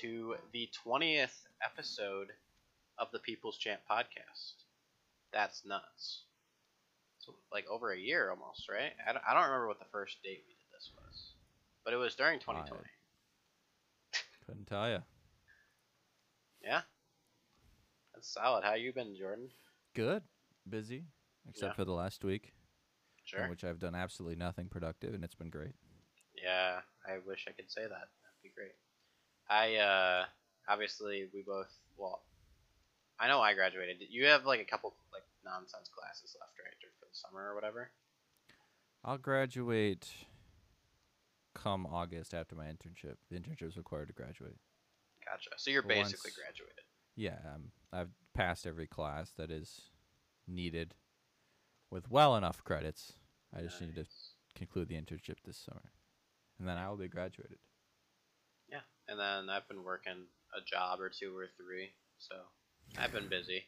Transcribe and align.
to 0.00 0.34
the 0.52 0.68
20th 0.86 1.34
episode 1.64 2.28
of 2.98 3.08
the 3.12 3.18
People's 3.20 3.58
Champ 3.58 3.80
podcast. 3.90 4.64
That's 5.32 5.64
nuts. 5.66 6.24
So, 7.18 7.34
like, 7.52 7.64
over 7.70 7.92
a 7.92 7.98
year 7.98 8.30
almost, 8.30 8.68
right? 8.68 8.92
I 9.08 9.12
don't, 9.12 9.22
I 9.28 9.34
don't 9.34 9.44
remember 9.44 9.68
what 9.68 9.78
the 9.78 9.86
first 9.92 10.22
date 10.22 10.42
we 10.46 10.54
did 10.54 10.66
this 10.72 10.90
was, 10.96 11.32
but 11.84 11.94
it 11.94 11.96
was 11.96 12.14
during 12.14 12.38
2020. 12.38 12.82
Couldn't 14.46 14.66
tell 14.66 14.88
you. 14.90 14.98
Yeah? 16.62 16.82
That's 18.14 18.32
solid. 18.32 18.64
How 18.64 18.74
you 18.74 18.92
been, 18.92 19.16
Jordan? 19.16 19.48
Good. 19.94 20.22
Busy, 20.68 21.04
except 21.48 21.72
Yeah. 21.72 21.74
for 21.76 21.84
the 21.84 21.92
last 21.92 22.24
week, 22.24 22.52
Sure. 23.24 23.48
which 23.48 23.64
I've 23.64 23.78
done 23.78 23.94
absolutely 23.94 24.36
nothing 24.36 24.68
productive, 24.68 25.14
and 25.14 25.24
it's 25.24 25.34
been 25.34 25.50
great. 25.50 25.74
Yeah, 26.34 26.80
I 27.06 27.18
wish 27.18 27.46
I 27.48 27.52
could 27.52 27.70
say 27.70 27.86
that. 27.86 28.08
That'd 29.48 29.70
be 29.70 29.76
great. 29.76 29.82
I 29.82 29.84
uh 29.84 30.24
obviously 30.68 31.28
we 31.32 31.42
both 31.42 31.72
well 31.96 32.22
I 33.18 33.28
know 33.28 33.40
I 33.40 33.54
graduated. 33.54 33.96
You 34.08 34.26
have 34.26 34.44
like 34.44 34.60
a 34.60 34.64
couple 34.64 34.94
like 35.12 35.22
nonsense 35.44 35.88
classes 35.88 36.36
left, 36.40 36.52
right? 36.58 36.74
or 36.82 36.90
For 36.98 37.06
the 37.06 37.14
summer 37.14 37.50
or 37.50 37.54
whatever. 37.54 37.90
I'll 39.04 39.18
graduate 39.18 40.08
come 41.54 41.86
August 41.86 42.34
after 42.34 42.54
my 42.56 42.64
internship. 42.64 43.16
The 43.30 43.38
internship 43.38 43.68
is 43.68 43.76
required 43.76 44.08
to 44.08 44.14
graduate. 44.14 44.56
Gotcha. 45.24 45.50
So 45.56 45.70
you're 45.70 45.82
Once- 45.82 46.12
basically 46.12 46.32
graduated. 46.36 46.84
Yeah, 47.16 47.38
um, 47.54 47.70
I've 47.92 48.10
passed 48.34 48.66
every 48.66 48.88
class 48.88 49.30
that 49.36 49.50
is 49.50 49.90
needed 50.48 50.94
with 51.90 52.10
well 52.10 52.34
enough 52.34 52.64
credits. 52.64 53.12
I 53.56 53.62
just 53.62 53.80
need 53.80 53.94
to 53.94 54.04
conclude 54.56 54.88
the 54.88 54.96
internship 54.96 55.36
this 55.44 55.56
summer, 55.56 55.92
and 56.58 56.68
then 56.68 56.76
I 56.76 56.88
will 56.88 56.96
be 56.96 57.06
graduated. 57.06 57.58
And 59.08 59.18
then 59.18 59.50
I've 59.50 59.68
been 59.68 59.84
working 59.84 60.26
a 60.56 60.60
job 60.64 61.00
or 61.00 61.10
two 61.10 61.36
or 61.36 61.48
three, 61.56 61.90
so 62.18 62.34
I've 62.98 63.12
been 63.12 63.28
busy. 63.28 63.64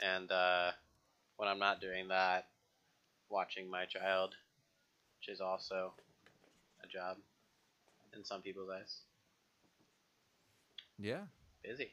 And 0.00 0.30
uh 0.30 0.72
when 1.36 1.48
I'm 1.48 1.58
not 1.60 1.80
doing 1.80 2.08
that, 2.08 2.46
watching 3.28 3.70
my 3.70 3.84
child, 3.84 4.34
which 5.18 5.32
is 5.32 5.40
also 5.40 5.92
a 6.82 6.88
job 6.88 7.16
in 8.16 8.24
some 8.24 8.42
people's 8.42 8.70
eyes. 8.70 8.96
Yeah, 10.98 11.26
Busy. 11.62 11.92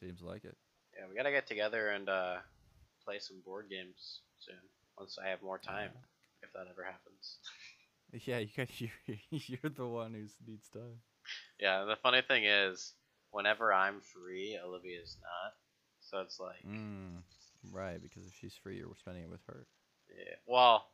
seems 0.00 0.20
like 0.22 0.44
it. 0.44 0.56
Yeah, 0.96 1.04
we 1.08 1.14
gotta 1.14 1.30
get 1.30 1.46
together 1.46 1.90
and 1.90 2.08
uh, 2.08 2.36
play 3.04 3.18
some 3.20 3.40
board 3.44 3.66
games 3.70 4.20
soon. 4.40 4.56
Once 4.98 5.18
I 5.22 5.28
have 5.28 5.42
more 5.42 5.58
time, 5.58 5.90
if 6.42 6.52
that 6.52 6.66
ever 6.70 6.82
happens. 6.84 7.38
Yeah, 8.26 8.38
you 8.38 8.48
got 8.56 8.68
you. 8.80 8.88
You're 9.30 9.70
the 9.74 9.86
one 9.86 10.14
who 10.14 10.26
needs 10.50 10.68
time. 10.68 11.00
Yeah, 11.58 11.84
the 11.84 11.96
funny 11.96 12.22
thing 12.22 12.44
is, 12.44 12.92
whenever 13.30 13.72
I'm 13.72 14.00
free, 14.00 14.58
Olivia's 14.64 15.16
not. 15.20 15.52
So 16.00 16.20
it's 16.20 16.38
like, 16.38 16.62
Mm, 16.66 17.22
right, 17.72 18.00
because 18.00 18.26
if 18.26 18.34
she's 18.40 18.54
free, 18.62 18.76
you're 18.78 18.94
spending 18.98 19.24
it 19.24 19.30
with 19.30 19.40
her. 19.48 19.66
yeah. 20.16 20.34
Well, 20.46 20.86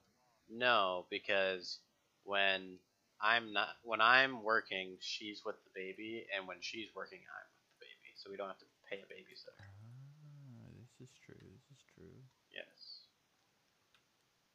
no, 0.48 1.06
because 1.10 1.78
when 2.24 2.78
I'm 3.20 3.52
not, 3.52 3.68
when 3.82 4.00
I'm 4.00 4.42
working, 4.42 4.96
she's 5.00 5.42
with 5.44 5.56
the 5.64 5.70
baby, 5.74 6.24
and 6.36 6.46
when 6.48 6.58
she's 6.60 6.88
working, 6.94 7.18
I'm 7.18 7.48
with 7.52 7.66
the 7.78 7.84
baby. 7.84 8.14
So 8.16 8.30
we 8.30 8.36
don't 8.36 8.48
have 8.48 8.59
to 8.59 8.70
pay 8.88 8.97
a 8.97 9.06
babysitter. 9.12 9.60
Ah, 9.60 10.70
this 10.80 11.09
is 11.09 11.14
true. 11.26 11.34
This 11.36 11.76
is 11.76 11.84
true. 11.94 12.16
Yes. 12.54 13.00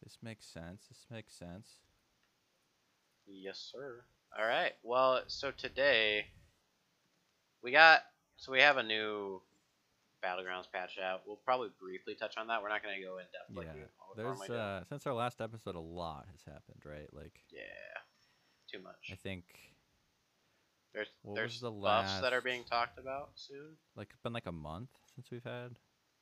This 0.04 0.18
makes 0.22 0.46
sense. 0.48 0.86
This 0.88 1.06
makes 1.12 1.34
sense. 1.34 1.85
Yes, 3.28 3.60
sir. 3.72 4.04
All 4.38 4.46
right. 4.46 4.74
Well, 4.84 5.22
so 5.28 5.52
today 5.52 6.28
we 7.64 7.72
got 7.72 8.02
so 8.38 8.52
we 8.52 8.62
have 8.62 8.78
a 8.78 8.84
new 8.84 9.42
battlegrounds 10.24 10.72
patch 10.72 10.98
out. 10.98 11.22
We'll 11.26 11.38
probably 11.38 11.70
briefly 11.80 12.16
touch 12.16 12.38
on 12.38 12.48
that. 12.48 12.62
We're 12.62 12.70
not 12.70 12.84
going 12.84 12.96
to 12.96 13.04
go 13.04 13.18
in 13.18 13.26
depth 13.26 13.56
like 13.56 13.68
yeah, 13.68 13.84
would 14.10 14.18
there's 14.18 14.50
uh, 14.50 14.84
since 14.90 15.06
our 15.08 15.14
last 15.14 15.42
episode, 15.42 15.76
a 15.76 15.80
lot 15.80 16.26
has 16.32 16.42
happened, 16.46 16.82
right? 16.86 17.08
Like, 17.14 17.34
yeah, 17.52 17.60
too 18.72 18.82
much. 18.84 19.10
I 19.12 19.16
think 19.16 19.44
There's 20.94 21.08
what 21.24 21.36
there's 21.36 21.54
was 21.54 21.62
the 21.62 21.72
buffs 21.72 22.20
that 22.22 22.34
are 22.34 22.42
being 22.42 22.64
talked 22.64 22.98
about 23.00 23.30
soon. 23.36 23.78
like 23.96 24.10
it's 24.12 24.22
been 24.22 24.34
like 24.34 24.48
a 24.48 24.52
month 24.52 24.90
since 25.16 25.32
we've 25.32 25.44
had. 25.44 25.78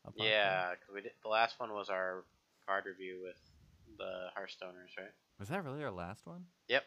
A 0.06 0.12
podcast. 0.12 0.16
Yeah, 0.26 0.76
'cause 0.76 0.94
we 0.94 1.02
did, 1.02 1.14
the 1.24 1.30
last 1.30 1.58
one 1.62 1.72
was 1.72 1.90
our 1.90 2.26
card 2.68 2.86
review 2.86 3.22
with 3.24 3.40
the 3.98 4.30
Hearthstoners, 4.38 4.98
right? 4.98 5.14
Was 5.40 5.48
that 5.50 5.64
really 5.64 5.82
our 5.84 5.92
last 5.92 6.26
one? 6.26 6.46
Yep. 6.68 6.84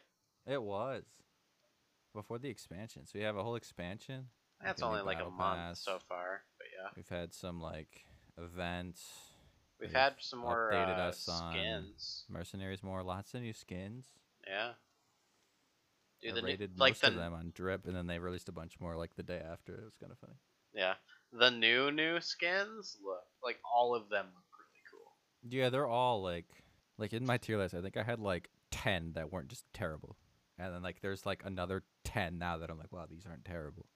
It 0.46 0.62
was. 0.62 1.04
Before 2.14 2.38
the 2.38 2.48
expansion, 2.48 3.02
so 3.04 3.12
we 3.18 3.24
have 3.24 3.36
a 3.36 3.42
whole 3.42 3.56
expansion. 3.56 4.26
That's 4.64 4.82
only 4.82 5.02
like 5.02 5.20
a 5.20 5.28
month 5.28 5.58
pass. 5.58 5.80
so 5.80 5.98
far, 6.08 6.42
but 6.56 6.66
yeah, 6.74 6.88
We've 6.96 7.08
had 7.08 7.34
some 7.34 7.60
like 7.60 8.06
events. 8.38 9.02
we've 9.78 9.90
They've 9.90 10.00
had 10.00 10.14
some 10.20 10.38
more 10.38 10.70
updated 10.72 10.98
uh, 10.98 11.08
us 11.08 11.28
on 11.28 11.52
skins. 11.52 12.24
Mercenaries 12.30 12.82
more, 12.82 13.02
lots 13.02 13.34
of 13.34 13.42
new 13.42 13.52
skins. 13.52 14.06
Yeah. 14.46 14.70
I 14.70 16.26
Dude, 16.26 16.36
the 16.36 16.42
new, 16.42 16.56
like 16.78 16.92
most 16.92 17.02
the 17.02 17.08
of 17.08 17.14
them 17.16 17.34
on 17.34 17.52
Drip, 17.54 17.86
and 17.86 17.94
then 17.94 18.06
they 18.06 18.18
released 18.18 18.48
a 18.48 18.52
bunch 18.52 18.80
more 18.80 18.96
like 18.96 19.14
the 19.16 19.22
day 19.22 19.42
after. 19.52 19.74
It 19.74 19.84
was 19.84 19.96
kind 20.00 20.10
of 20.10 20.18
funny. 20.18 20.38
Yeah. 20.72 20.94
The 21.32 21.50
new 21.50 21.90
new 21.90 22.20
skins 22.20 22.96
look 23.04 23.24
like 23.44 23.58
all 23.70 23.94
of 23.94 24.08
them 24.08 24.24
look 24.34 24.44
really 24.58 24.82
cool. 24.90 25.12
Yeah, 25.50 25.68
they're 25.68 25.86
all 25.86 26.22
like, 26.22 26.46
like 26.96 27.12
in 27.12 27.26
my 27.26 27.36
tier 27.36 27.58
list. 27.58 27.74
I 27.74 27.82
think 27.82 27.98
I 27.98 28.02
had 28.02 28.20
like 28.20 28.48
ten 28.70 29.12
that 29.14 29.30
weren't 29.30 29.48
just 29.48 29.64
terrible, 29.74 30.16
and 30.58 30.74
then 30.74 30.82
like 30.82 31.00
there's 31.00 31.24
like 31.26 31.42
another 31.44 31.82
ten 32.04 32.38
now 32.38 32.58
that 32.58 32.70
I'm 32.70 32.78
like, 32.78 32.92
wow, 32.92 33.06
these 33.10 33.26
aren't 33.28 33.44
terrible. 33.44 33.86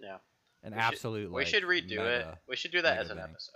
Yeah. 0.00 0.18
An 0.62 0.72
We 0.72 0.78
should- 0.78 0.84
absolute. 0.94 1.30
we 1.30 1.36
like, 1.42 1.46
should 1.46 1.64
redo 1.64 1.98
it. 2.00 2.26
We 2.48 2.56
should 2.56 2.70
do 2.72 2.82
that 2.82 2.98
as 2.98 3.10
an 3.10 3.16
bang. 3.18 3.30
episode. 3.30 3.52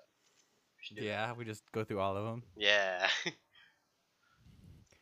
We 0.78 0.82
should 0.96 1.04
Yeah, 1.04 1.32
we 1.34 1.44
just 1.44 1.70
go 1.72 1.84
through 1.84 2.00
all 2.00 2.16
of 2.16 2.24
them. 2.24 2.42
Yeah. 2.56 3.08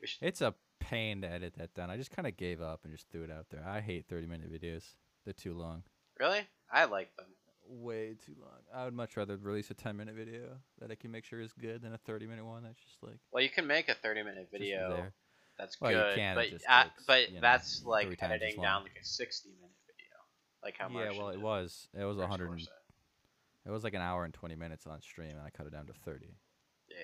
should, 0.05 0.19
It's 0.23 0.41
a 0.41 0.55
pain 0.81 1.23
to 1.23 1.29
edit 1.31 1.55
that 1.57 1.75
down. 1.75 1.91
I 1.91 1.97
just 1.97 2.11
kind 2.11 2.27
of 2.29 2.37
gave 2.37 2.61
up 2.61 2.81
and 2.85 2.93
just 2.93 3.09
threw 3.11 3.25
it 3.25 3.31
out 3.31 3.47
there. 3.51 3.65
I 3.67 3.81
hate 3.81 4.07
30 4.09 4.27
minute 4.27 4.53
videos. 4.53 4.85
They're 5.25 5.33
too 5.33 5.55
long. 5.55 5.83
really? 6.21 6.41
I 6.73 6.85
like 6.87 7.15
them. 7.17 7.27
Way 7.67 8.15
too 8.25 8.35
long. 8.41 8.59
I 8.75 8.85
would 8.85 8.93
much 8.95 9.17
rather 9.17 9.37
release 9.39 9.71
a 9.71 9.75
10 9.75 9.97
minute 9.97 10.15
video 10.15 10.59
that 10.81 10.91
I 10.91 10.95
can 10.97 11.11
make 11.11 11.25
sure 11.25 11.41
is 11.41 11.53
good 11.55 11.81
than 11.81 11.95
a 11.95 11.99
30 11.99 12.27
minute 12.27 12.45
one 12.45 12.63
that's 12.65 12.79
just 12.83 13.03
like 13.03 13.17
Well, 13.33 13.43
you 13.43 13.49
can 13.49 13.67
make 13.67 13.89
a 13.89 13.95
30 13.95 14.23
minute 14.23 14.49
video. 14.53 15.07
That's 15.59 15.81
Well, 15.81 15.93
good, 15.93 16.17
can, 16.17 16.35
but 16.35 16.47
uh, 16.69 16.83
takes, 16.85 17.05
but 17.07 17.29
you 17.29 17.35
know, 17.37 17.41
that's 17.41 17.85
like 17.85 18.07
three 18.07 18.17
times 18.17 18.33
as 18.33 18.43
editing 18.43 18.63
down 18.63 18.83
like 18.83 18.99
a 19.01 19.05
60 19.05 19.49
minute 19.51 19.71
video. 19.87 20.17
Like 20.63 20.77
how 20.79 20.89
much? 20.89 21.05
yeah, 21.05 21.19
well, 21.19 21.31
it 21.31 21.41
was. 21.41 21.89
It 21.99 22.05
was 22.05 22.17
100. 22.17 22.61
It 23.67 23.71
was 23.71 23.85
like 23.85 23.95
an 23.95 24.03
hour 24.03 24.25
and 24.25 24.35
20 24.35 24.57
minutes 24.57 24.87
on 24.87 25.01
stream, 25.01 25.31
and 25.31 25.41
I 25.41 25.51
cut 25.51 25.67
it 25.67 25.73
down 25.73 25.87
to 25.87 25.93
30. 26.05 26.27
Yeah. 26.91 26.97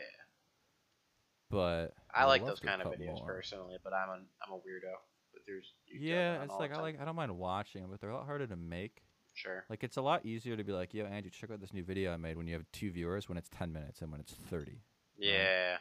But 1.51 1.95
I 2.15 2.25
would 2.25 2.31
like 2.31 2.47
those 2.47 2.61
kind 2.61 2.81
of 2.81 2.93
videos 2.93 3.17
more. 3.17 3.27
personally, 3.27 3.77
but 3.83 3.93
I'm 3.93 4.09
a 4.09 4.13
I'm 4.13 4.53
a 4.53 4.57
weirdo. 4.57 4.95
But 5.33 5.43
there's 5.47 5.73
you 5.87 6.01
Yeah, 6.01 6.43
it's 6.45 6.55
like 6.55 6.73
I 6.73 6.81
like 6.81 7.01
I 7.01 7.05
don't 7.05 7.17
mind 7.17 7.37
watching 7.37 7.83
them, 7.83 7.91
but 7.91 8.01
they're 8.01 8.11
a 8.11 8.17
lot 8.17 8.27
harder 8.27 8.47
to 8.47 8.57
make. 8.57 9.03
sure. 9.35 9.65
Like 9.69 9.83
it's 9.83 9.97
a 9.97 10.03
lot 10.03 10.25
easier 10.25 10.57
to 10.57 10.63
be 10.63 10.73
like, 10.73 10.95
"Yo, 10.95 11.07
Andrew, 11.07 11.31
check 11.31 11.51
out 11.51 11.61
this 11.61 11.73
new 11.73 11.83
video 11.83 12.13
I 12.13 12.17
made." 12.19 12.37
When 12.37 12.47
you 12.47 12.55
have 12.55 12.65
two 12.73 12.91
viewers, 12.91 13.29
when 13.29 13.37
it's 13.37 13.49
10 13.49 13.73
minutes, 13.73 14.01
and 14.01 14.13
when 14.13 14.21
it's 14.21 14.33
30. 14.33 14.81
Yeah. 15.19 15.79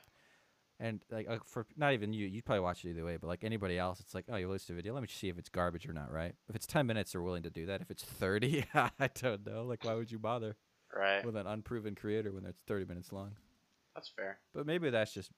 And 0.82 1.02
like 1.12 1.28
uh, 1.30 1.40
for 1.46 1.66
not 1.76 1.94
even 1.94 2.14
you, 2.14 2.26
you'd 2.26 2.46
probably 2.46 2.62
watch 2.62 2.86
it 2.86 2.90
either 2.92 3.04
way. 3.04 3.18
But 3.18 3.28
like 3.28 3.44
anybody 3.44 3.78
else, 3.78 4.00
it's 4.00 4.16
like, 4.16 4.26
"Oh, 4.30 4.38
you 4.38 4.48
released 4.48 4.70
a 4.70 4.74
video. 4.74 4.94
Let 4.94 5.02
me 5.02 5.08
just 5.08 5.20
see 5.20 5.28
if 5.30 5.38
it's 5.38 5.50
garbage 5.50 5.88
or 5.88 5.94
not." 5.94 6.12
Right? 6.12 6.34
If 6.48 6.56
it's 6.56 6.66
10 6.68 6.88
minutes, 6.88 7.12
they're 7.12 7.22
willing 7.22 7.44
to 7.44 7.50
do 7.50 7.66
that. 7.66 7.82
If 7.82 7.92
it's 7.92 8.04
30, 8.04 8.64
I 8.74 9.10
don't 9.16 9.46
know. 9.46 9.66
Like, 9.66 9.84
why 9.84 9.94
would 9.96 10.12
you 10.12 10.20
bother 10.20 10.56
Right. 10.96 11.24
with 11.26 11.36
an 11.36 11.46
unproven 11.48 11.96
creator 11.96 12.32
when 12.32 12.46
it's 12.46 12.62
30 12.68 12.86
minutes 12.86 13.12
long? 13.12 13.36
That's 13.94 14.10
fair. 14.16 14.40
But 14.54 14.66
maybe 14.66 14.90
that's 14.90 15.14
just 15.14 15.32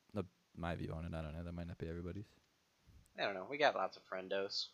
my 0.55 0.75
view 0.75 0.93
on 0.95 1.05
it. 1.05 1.13
I 1.15 1.21
don't 1.23 1.33
know. 1.33 1.43
That 1.43 1.53
might 1.55 1.67
not 1.67 1.77
be 1.79 1.87
everybody's. 1.89 2.27
I 3.19 3.23
don't 3.23 3.33
know. 3.33 3.47
We 3.49 3.57
got 3.57 3.75
lots 3.75 3.97
of 3.97 4.03
friendos. 4.03 4.67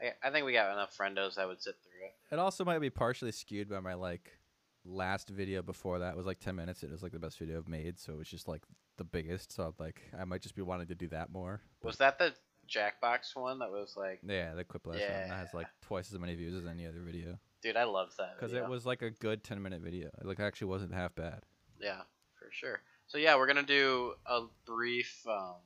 I, 0.00 0.12
I 0.26 0.30
think 0.30 0.46
we 0.46 0.52
got 0.52 0.72
enough 0.72 0.96
friendos 0.96 1.34
that 1.36 1.46
would 1.48 1.60
sit 1.62 1.74
through 1.82 2.06
it. 2.06 2.14
It 2.34 2.38
also 2.38 2.64
might 2.64 2.78
be 2.80 2.90
partially 2.90 3.32
skewed 3.32 3.68
by 3.68 3.80
my 3.80 3.94
like 3.94 4.38
last 4.84 5.28
video 5.28 5.62
before 5.62 6.00
that 6.00 6.16
was 6.16 6.26
like 6.26 6.40
10 6.40 6.54
minutes. 6.56 6.82
It 6.82 6.90
was 6.90 7.02
like 7.02 7.12
the 7.12 7.18
best 7.18 7.38
video 7.38 7.58
I've 7.58 7.68
made, 7.68 7.98
so 7.98 8.12
it 8.12 8.18
was 8.18 8.28
just 8.28 8.48
like 8.48 8.62
the 8.96 9.04
biggest. 9.04 9.52
So 9.52 9.64
I'm 9.64 9.74
like 9.78 10.02
I 10.18 10.24
might 10.24 10.42
just 10.42 10.54
be 10.54 10.62
wanting 10.62 10.88
to 10.88 10.94
do 10.94 11.08
that 11.08 11.30
more. 11.30 11.60
Was 11.82 11.98
that 11.98 12.18
the 12.18 12.34
Jackbox 12.68 13.34
one 13.34 13.58
that 13.58 13.70
was 13.70 13.94
like, 13.96 14.20
Yeah, 14.22 14.54
the 14.54 14.64
clip 14.64 14.86
last 14.86 15.00
one 15.00 15.28
that 15.28 15.38
has 15.38 15.54
like 15.54 15.66
twice 15.82 16.12
as 16.12 16.18
many 16.18 16.34
views 16.34 16.54
as 16.54 16.66
any 16.68 16.86
other 16.86 17.00
video 17.00 17.38
dude, 17.64 17.76
I 17.76 17.84
love 17.84 18.10
that. 18.18 18.36
because 18.38 18.52
it 18.52 18.68
was 18.68 18.86
like 18.86 19.02
a 19.02 19.10
good 19.10 19.42
10 19.42 19.60
minute 19.60 19.80
video. 19.80 20.08
It 20.20 20.26
like 20.26 20.38
actually 20.38 20.68
wasn't 20.68 20.92
half 20.92 21.14
bad. 21.16 21.40
Yeah, 21.80 22.02
for 22.38 22.48
sure. 22.52 22.80
So 23.06 23.18
yeah, 23.18 23.36
we're 23.36 23.46
gonna 23.46 23.62
do 23.62 24.14
a 24.26 24.42
brief 24.66 25.24
um, 25.28 25.56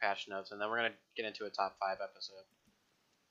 patch 0.00 0.28
notes, 0.28 0.52
and 0.52 0.60
then 0.60 0.70
we're 0.70 0.76
gonna 0.76 0.94
get 1.16 1.26
into 1.26 1.44
a 1.44 1.50
top 1.50 1.76
five 1.80 1.98
episode 2.02 2.46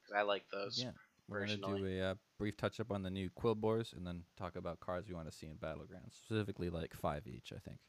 because 0.04 0.16
I 0.16 0.22
like 0.24 0.44
those. 0.52 0.80
Yeah. 0.84 0.92
We're 1.30 1.46
gonna 1.46 1.58
do 1.58 1.86
a 1.86 2.12
uh, 2.12 2.16
brief 2.40 2.56
touch 2.58 2.80
up 2.80 2.92
on 2.92 3.04
the 3.04 3.10
new 3.10 3.30
Quillboars 3.30 3.94
and 3.96 4.06
then 4.08 4.24
talk 4.38 4.56
about 4.56 4.80
cards 4.80 5.10
we 5.10 5.16
want 5.16 5.30
to 5.30 5.38
see 5.38 5.48
in 5.48 5.56
battlegrounds, 5.56 6.14
specifically 6.22 6.70
like 6.70 6.94
five 6.94 7.28
each. 7.28 7.52
I 7.56 7.60
think. 7.60 7.80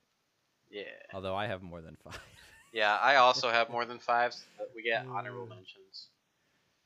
Yeah. 0.71 0.83
Although 1.15 1.35
I 1.37 1.47
have 1.47 1.63
more 1.63 1.81
than 1.81 1.97
five. 2.03 2.19
Yeah, 2.71 2.97
I 2.97 3.17
also 3.17 3.49
have 3.49 3.71
more 3.71 3.87
than 3.87 3.99
five. 3.99 4.35
So 4.35 4.41
that 4.59 4.69
we 4.77 4.83
get 4.83 5.07
honorable 5.07 5.47
mentions. 5.47 6.11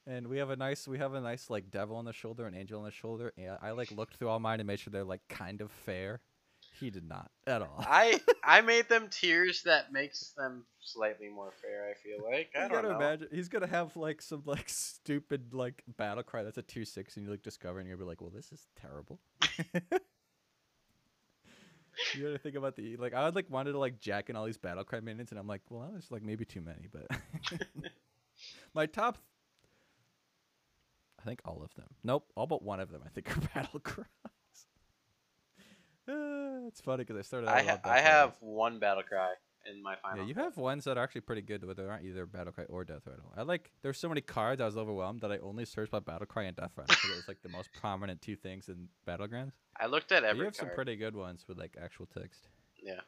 and 0.06 0.28
we 0.28 0.38
have 0.38 0.50
a 0.50 0.56
nice 0.56 0.87
we 0.87 0.99
have 0.99 1.14
a 1.14 1.20
nice 1.20 1.50
like 1.50 1.72
devil 1.72 1.96
on 1.96 2.04
the 2.04 2.12
shoulder 2.12 2.46
and 2.46 2.55
angel 2.56 2.78
on 2.78 2.84
the 2.84 2.93
shoulder. 2.93 3.32
And 3.37 3.58
I 3.60 3.72
like 3.72 3.90
looked 3.90 4.14
through 4.14 4.28
all 4.28 4.38
mine 4.38 4.60
and 4.60 4.66
made 4.69 4.78
sure 4.78 4.93
they're 4.93 5.02
like 5.02 5.22
kind 5.28 5.60
of 5.60 5.72
fair. 5.72 6.20
He 6.82 6.90
did 6.90 7.08
not 7.08 7.31
at 7.46 7.62
all. 7.62 7.76
I 7.88 8.20
I 8.43 8.61
made 8.61 8.88
them 8.88 9.06
tiers 9.08 9.62
that 9.62 9.93
makes 9.93 10.31
them 10.37 10.64
slightly 10.81 11.29
more 11.29 11.52
fair. 11.62 11.88
I 11.88 11.94
feel 11.94 12.29
like 12.29 12.50
I 12.56 12.64
you 12.64 12.69
don't 12.69 12.82
gotta 12.82 12.88
know. 12.88 12.96
imagine 12.96 13.29
he's 13.31 13.49
gonna 13.49 13.69
have 13.69 13.96
like 13.96 14.20
some 14.20 14.43
like 14.46 14.69
stupid 14.69 15.55
like 15.55 15.84
battle 15.96 16.25
cry 16.25 16.43
that's 16.43 16.58
a 16.58 16.62
two 16.62 16.84
six 16.84 17.17
and 17.17 17.25
you 17.25 17.31
like 17.31 17.44
discover 17.44 17.79
and 17.79 17.87
you're 17.88 17.96
gonna 17.96 18.05
be 18.06 18.08
like, 18.11 18.20
well, 18.20 18.32
this 18.34 18.50
is 18.50 18.67
terrible. 18.75 19.20
you 22.17 22.25
gotta 22.25 22.38
think 22.38 22.56
about 22.56 22.75
the 22.75 22.96
like 22.96 23.14
I 23.14 23.25
would 23.26 23.37
like 23.37 23.49
wanted 23.49 23.73
to 23.73 23.79
like 23.79 24.00
jack 24.00 24.29
in 24.29 24.34
all 24.34 24.44
these 24.44 24.58
battle 24.58 24.82
cry 24.82 24.99
minions 24.99 25.31
and 25.31 25.38
I'm 25.38 25.46
like, 25.46 25.61
well, 25.70 25.88
there's 25.93 26.11
like 26.11 26.25
maybe 26.25 26.44
too 26.44 26.62
many, 26.62 26.88
but 26.93 27.06
my 28.75 28.87
top. 28.87 29.19
I 31.20 31.25
think 31.25 31.43
all 31.44 31.62
of 31.62 31.73
them. 31.76 31.87
Nope, 32.02 32.26
all 32.34 32.49
but 32.49 32.64
one 32.64 32.81
of 32.81 32.90
them. 32.90 33.02
I 33.06 33.08
think 33.11 33.31
are 33.37 33.40
battle 33.55 33.79
cries. 33.79 34.06
Uh, 36.08 36.66
it's 36.66 36.81
funny 36.81 37.04
because 37.04 37.16
I 37.16 37.22
started. 37.22 37.49
Out 37.49 37.56
I 37.56 37.62
ha- 37.62 37.81
I 37.84 38.00
have 38.00 38.37
one 38.40 38.78
battle 38.78 39.02
cry 39.02 39.32
in 39.70 39.82
my 39.82 39.94
final. 39.96 40.19
Yeah, 40.19 40.28
you 40.28 40.34
have 40.34 40.56
ones 40.56 40.84
that 40.84 40.99
are 40.99 41.02
actually 41.02 41.20
pretty 41.22 41.43
good, 41.43 41.64
but 41.66 41.76
they 41.76 41.84
aren't 41.84 42.04
either 42.04 42.26
battle 42.26 42.52
cry 42.52 42.64
or 42.64 42.84
death 42.84 43.02
rattle. 43.06 43.32
I 43.37 43.43
like. 43.43 43.70
There's 43.82 43.99
so 43.99 44.08
many 44.08 44.20
cards. 44.20 44.60
I 44.60 44.66
was 44.66 44.76
overwhelmed 44.76 45.20
that 45.20 45.31
I 45.31 45.38
only 45.38 45.64
searched 45.64 45.93
by 45.93 46.00
battle 46.00 46.26
cry 46.26 46.44
and 46.44 46.56
death 46.56 46.72
rattle 46.76 46.94
because 46.94 47.10
it 47.10 47.16
was 47.16 47.28
like 47.28 47.43
the 47.43 47.49
most 47.49 47.70
prominent 47.81 48.20
two 48.20 48.37
things 48.37 48.69
in 48.69 48.88
battlegrounds. 49.06 49.52
I 49.78 49.87
looked 49.87 50.12
at 50.12 50.22
But 50.22 50.31
every 50.31 50.38
you 50.40 50.44
have 50.46 50.56
some 50.56 50.70
pretty 50.75 50.96
good 50.96 51.14
ones 51.14 51.44
with 51.46 51.58
like 51.58 51.76
actual 51.81 52.06
text. 52.06 52.48
Yeah. 52.82 53.00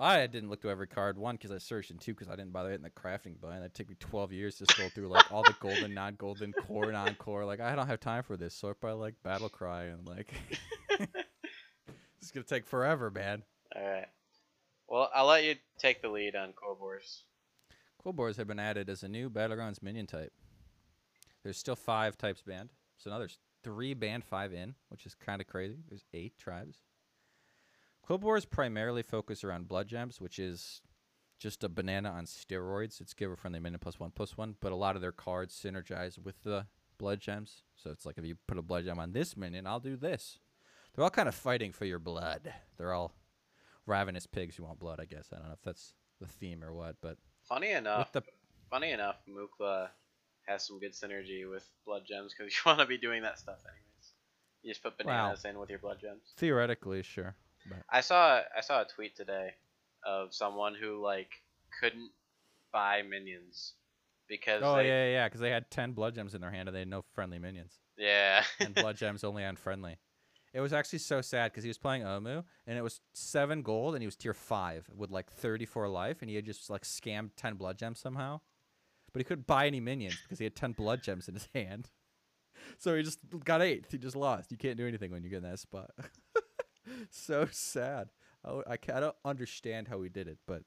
I 0.00 0.28
didn't 0.28 0.48
look 0.48 0.62
through 0.62 0.70
every 0.70 0.86
card. 0.86 1.18
One 1.18 1.34
because 1.34 1.50
I 1.50 1.58
searched, 1.58 1.90
and 1.90 2.00
two 2.00 2.14
because 2.14 2.28
I 2.28 2.36
didn't 2.36 2.52
bother 2.52 2.70
hitting 2.70 2.84
the 2.84 2.90
crafting 2.90 3.40
button. 3.40 3.62
It 3.62 3.74
took 3.74 3.88
me 3.88 3.96
12 3.98 4.32
years 4.32 4.56
to 4.58 4.66
scroll 4.66 4.90
through 4.90 5.08
like 5.08 5.32
all 5.32 5.42
the 5.42 5.56
golden, 5.58 5.92
non-golden, 5.92 6.52
core, 6.52 6.92
non-core. 6.92 7.44
Like 7.44 7.60
I 7.60 7.74
don't 7.74 7.88
have 7.88 7.98
time 7.98 8.22
for 8.22 8.36
this. 8.36 8.54
Sort 8.54 8.80
by 8.80 8.92
like 8.92 9.14
battle 9.24 9.48
cry 9.48 9.84
and 9.84 10.06
like. 10.06 10.32
it's 12.20 12.30
gonna 12.30 12.44
take 12.44 12.66
forever, 12.66 13.10
man. 13.10 13.42
All 13.74 13.82
right. 13.82 14.08
Well, 14.88 15.10
I'll 15.14 15.26
let 15.26 15.44
you 15.44 15.56
take 15.78 16.02
the 16.02 16.08
lead 16.08 16.34
on 16.34 16.52
Kobors. 16.52 17.22
Quillboars 17.98 18.36
have 18.38 18.46
been 18.46 18.58
added 18.58 18.88
as 18.88 19.02
a 19.02 19.08
new 19.08 19.28
Battlegrounds 19.28 19.82
minion 19.82 20.06
type. 20.06 20.32
There's 21.42 21.58
still 21.58 21.76
five 21.76 22.16
types 22.16 22.42
banned. 22.42 22.70
So 22.96 23.10
now 23.10 23.18
there's 23.18 23.38
three 23.62 23.94
banned, 23.94 24.24
five 24.24 24.52
in, 24.52 24.74
which 24.88 25.04
is 25.04 25.14
kind 25.14 25.40
of 25.40 25.46
crazy. 25.46 25.78
There's 25.88 26.04
eight 26.14 26.38
tribes. 26.38 26.78
Quillboars 28.02 28.46
primarily 28.46 29.02
focus 29.02 29.44
around 29.44 29.68
blood 29.68 29.88
gems, 29.88 30.20
which 30.20 30.38
is 30.38 30.80
just 31.38 31.62
a 31.62 31.68
banana 31.68 32.10
on 32.10 32.24
steroids. 32.24 33.00
It's 33.00 33.14
giver 33.14 33.36
friendly 33.36 33.60
minion 33.60 33.80
plus 33.80 34.00
one 34.00 34.10
plus 34.10 34.36
one, 34.36 34.56
but 34.60 34.72
a 34.72 34.76
lot 34.76 34.96
of 34.96 35.02
their 35.02 35.12
cards 35.12 35.54
synergize 35.54 36.18
with 36.18 36.42
the 36.42 36.66
blood 36.96 37.20
gems. 37.20 37.62
So 37.76 37.90
it's 37.90 38.06
like 38.06 38.18
if 38.18 38.24
you 38.24 38.36
put 38.46 38.58
a 38.58 38.62
blood 38.62 38.84
gem 38.84 38.98
on 38.98 39.12
this 39.12 39.36
minion, 39.36 39.66
I'll 39.66 39.80
do 39.80 39.96
this. 39.96 40.38
They're 40.94 41.04
all 41.04 41.10
kind 41.10 41.28
of 41.28 41.34
fighting 41.34 41.72
for 41.72 41.84
your 41.84 41.98
blood. 41.98 42.52
They're 42.76 42.92
all 42.92 43.12
ravenous 43.86 44.26
pigs 44.26 44.56
who 44.56 44.64
want 44.64 44.78
blood, 44.78 45.00
I 45.00 45.04
guess. 45.04 45.28
I 45.32 45.36
don't 45.36 45.46
know 45.46 45.52
if 45.52 45.62
that's 45.62 45.94
the 46.20 46.26
theme 46.26 46.62
or 46.64 46.72
what, 46.72 46.96
but 47.00 47.16
Funny 47.48 47.70
enough, 47.70 48.12
the 48.12 48.22
funny 48.70 48.90
enough, 48.92 49.16
Mukla 49.28 49.88
has 50.46 50.66
some 50.66 50.78
good 50.78 50.92
synergy 50.92 51.48
with 51.48 51.66
blood 51.86 52.02
gems 52.06 52.34
because 52.36 52.52
you 52.54 52.58
want 52.66 52.78
to 52.80 52.86
be 52.86 52.98
doing 52.98 53.22
that 53.22 53.38
stuff 53.38 53.58
anyways. 53.64 54.12
You 54.62 54.70
just 54.72 54.82
put 54.82 54.98
Wow. 55.04 55.28
bananas 55.28 55.44
in 55.44 55.58
with 55.58 55.70
your 55.70 55.78
blood 55.78 55.98
gems. 56.00 56.20
theoretically, 56.36 57.02
sure. 57.02 57.34
But 57.66 57.78
I 57.90 58.00
saw 58.00 58.40
I 58.56 58.60
saw 58.60 58.82
a 58.82 58.84
tweet 58.84 59.16
today 59.16 59.54
of 60.04 60.34
someone 60.34 60.74
who 60.74 61.02
like 61.02 61.30
couldn't 61.80 62.10
buy 62.72 63.02
minions 63.02 63.74
because 64.28 64.62
Oh 64.62 64.76
they, 64.76 64.88
yeah, 64.88 65.04
yeah, 65.06 65.12
yeah, 65.12 65.26
because 65.28 65.40
they 65.40 65.50
had 65.50 65.70
ten 65.70 65.92
blood 65.92 66.14
gems 66.14 66.34
in 66.34 66.40
their 66.40 66.50
hand 66.50 66.68
and 66.68 66.74
they 66.74 66.80
had 66.80 66.88
no 66.88 67.02
friendly 67.14 67.38
minions, 67.38 67.72
yeah 67.96 68.42
and 68.60 68.74
blood 68.74 68.96
gems 68.98 69.24
only 69.24 69.44
on 69.44 69.56
friendly. 69.56 69.96
It 70.58 70.60
was 70.60 70.72
actually 70.72 70.98
so 70.98 71.20
sad 71.20 71.52
because 71.52 71.62
he 71.62 71.68
was 71.68 71.78
playing 71.78 72.02
Omu 72.02 72.42
and 72.66 72.76
it 72.76 72.82
was 72.82 73.00
seven 73.12 73.62
gold 73.62 73.94
and 73.94 74.02
he 74.02 74.08
was 74.08 74.16
tier 74.16 74.34
five 74.34 74.90
with 74.92 75.08
like 75.08 75.30
thirty 75.30 75.64
four 75.64 75.88
life 75.88 76.20
and 76.20 76.28
he 76.28 76.34
had 76.34 76.44
just 76.44 76.68
like 76.68 76.82
scammed 76.82 77.30
ten 77.36 77.54
blood 77.54 77.78
gems 77.78 78.00
somehow, 78.00 78.40
but 79.12 79.20
he 79.20 79.24
couldn't 79.24 79.46
buy 79.46 79.68
any 79.68 79.78
minions 79.78 80.18
because 80.20 80.40
he 80.40 80.44
had 80.44 80.56
ten 80.56 80.72
blood 80.72 81.00
gems 81.00 81.28
in 81.28 81.34
his 81.34 81.48
hand. 81.54 81.90
So 82.76 82.96
he 82.96 83.04
just 83.04 83.20
got 83.44 83.62
eighth. 83.62 83.92
He 83.92 83.98
just 83.98 84.16
lost. 84.16 84.50
You 84.50 84.56
can't 84.56 84.76
do 84.76 84.88
anything 84.88 85.12
when 85.12 85.22
you 85.22 85.30
get 85.30 85.36
in 85.36 85.42
that 85.44 85.60
spot. 85.60 85.92
so 87.12 87.46
sad. 87.52 88.08
I, 88.44 88.50
I, 88.50 88.78
I 88.94 88.98
don't 88.98 89.16
understand 89.24 89.86
how 89.86 90.02
he 90.02 90.08
did 90.08 90.26
it, 90.26 90.38
but 90.44 90.64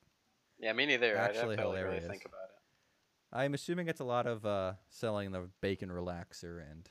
yeah 0.58 0.72
me 0.72 0.86
neither. 0.86 1.18
Actually 1.18 1.18
I 1.18 1.34
definitely 1.34 1.58
really 1.58 1.80
hilarious. 1.80 2.08
think 2.08 2.24
about 2.24 2.46
it. 2.46 3.36
I'm 3.38 3.54
assuming 3.54 3.90
it's 3.90 4.00
a 4.00 4.06
lot 4.06 4.26
of 4.26 4.46
uh, 4.46 4.74
selling 4.88 5.34
the 5.34 5.50
bacon 5.60 5.90
relaxer 5.90 6.62
and 6.72 6.90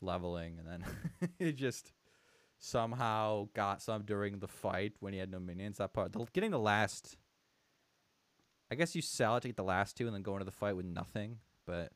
leveling, 0.00 0.58
and 0.58 0.66
then 0.66 1.30
he 1.38 1.52
just 1.52 1.92
somehow 2.58 3.48
got 3.54 3.82
some 3.82 4.02
during 4.02 4.38
the 4.38 4.48
fight 4.48 4.94
when 5.00 5.12
he 5.12 5.18
had 5.18 5.30
no 5.30 5.38
minions. 5.38 5.78
That 5.78 5.92
part, 5.92 6.12
the, 6.12 6.24
getting 6.32 6.50
the 6.50 6.58
last, 6.58 7.16
I 8.70 8.74
guess 8.74 8.94
you 8.94 9.02
sell 9.02 9.36
it 9.36 9.40
to 9.42 9.48
get 9.48 9.56
the 9.56 9.64
last 9.64 9.96
two, 9.96 10.06
and 10.06 10.14
then 10.14 10.22
go 10.22 10.34
into 10.34 10.44
the 10.44 10.50
fight 10.50 10.76
with 10.76 10.86
nothing. 10.86 11.38
But 11.66 11.92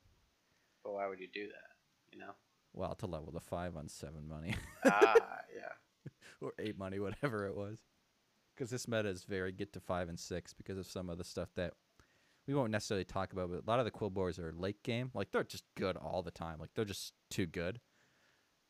But 0.85 0.95
why 0.95 1.07
would 1.09 1.21
you 1.21 1.29
do 1.33 1.47
that? 1.47 2.13
You 2.13 2.19
know? 2.21 2.33
well, 2.75 2.95
to 2.95 3.07
level 3.07 3.33
the 3.33 3.41
five 3.41 3.77
on 3.77 3.87
seven 3.89 4.27
money 4.27 4.55
ah 4.87 5.15
yeah. 5.55 6.11
or 6.41 6.53
eight 6.59 6.79
money, 6.79 6.99
whatever 6.99 7.47
it 7.47 7.55
was, 7.57 7.79
because 8.55 8.71
this 8.71 8.89
meta 8.89 9.09
is 9.09 9.25
very 9.25 9.53
get 9.53 9.73
to 9.75 9.81
five 9.81 10.09
and 10.09 10.19
six 10.19 10.53
because 10.55 10.79
of 10.79 10.87
some 10.87 11.11
of 11.11 11.19
the 11.19 11.25
stuff 11.25 11.51
that 11.55 11.75
we 12.47 12.55
won't 12.55 12.73
necessarily 12.73 13.05
talk 13.05 13.33
about, 13.33 13.51
but 13.51 13.63
a 13.65 13.71
lot 13.71 13.79
of 13.79 13.85
the 13.85 13.91
Quillboars 13.91 14.39
are 14.39 14.53
late 14.57 14.83
game. 14.83 15.11
Like 15.15 15.31
they're 15.31 15.45
just 15.45 15.65
good 15.77 15.97
all 15.97 16.23
the 16.23 16.31
time. 16.31 16.59
Like 16.59 16.71
they're 16.75 16.85
just 16.85 17.13
too 17.31 17.47
good. 17.47 17.81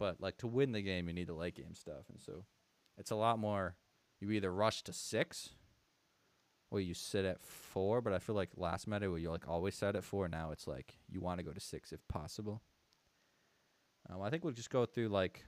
But 0.03 0.21
like 0.21 0.37
to 0.39 0.49
win 0.49 0.73
the 0.73 0.83
game, 0.83 1.07
you 1.07 1.15
need 1.15 1.29
the 1.29 1.33
late 1.33 1.55
game 1.55 1.77
stuff, 1.77 2.09
and 2.11 2.21
so 2.21 2.45
it's 2.99 3.13
a 3.13 3.15
lot 3.15 3.39
more. 3.39 3.77
You 4.19 4.33
either 4.33 4.53
rush 4.53 4.83
to 4.83 4.93
six, 4.93 5.51
or 6.73 6.81
you 6.81 6.93
sit 6.93 7.25
at 7.25 7.41
four. 7.41 8.01
But 8.01 8.13
I 8.13 8.19
feel 8.19 8.35
like 8.35 8.49
last 8.57 8.89
meta 8.89 9.09
where 9.09 9.21
you 9.21 9.31
like 9.31 9.47
always 9.47 9.77
sat 9.77 9.95
at 9.95 10.03
four. 10.03 10.27
Now 10.27 10.51
it's 10.51 10.67
like 10.67 10.99
you 11.09 11.21
want 11.21 11.39
to 11.39 11.45
go 11.45 11.53
to 11.53 11.61
six 11.61 11.93
if 11.93 12.01
possible. 12.09 12.63
Um, 14.11 14.23
I 14.23 14.29
think 14.29 14.43
we'll 14.43 14.53
just 14.53 14.71
go 14.71 14.87
through 14.87 15.07
like 15.07 15.45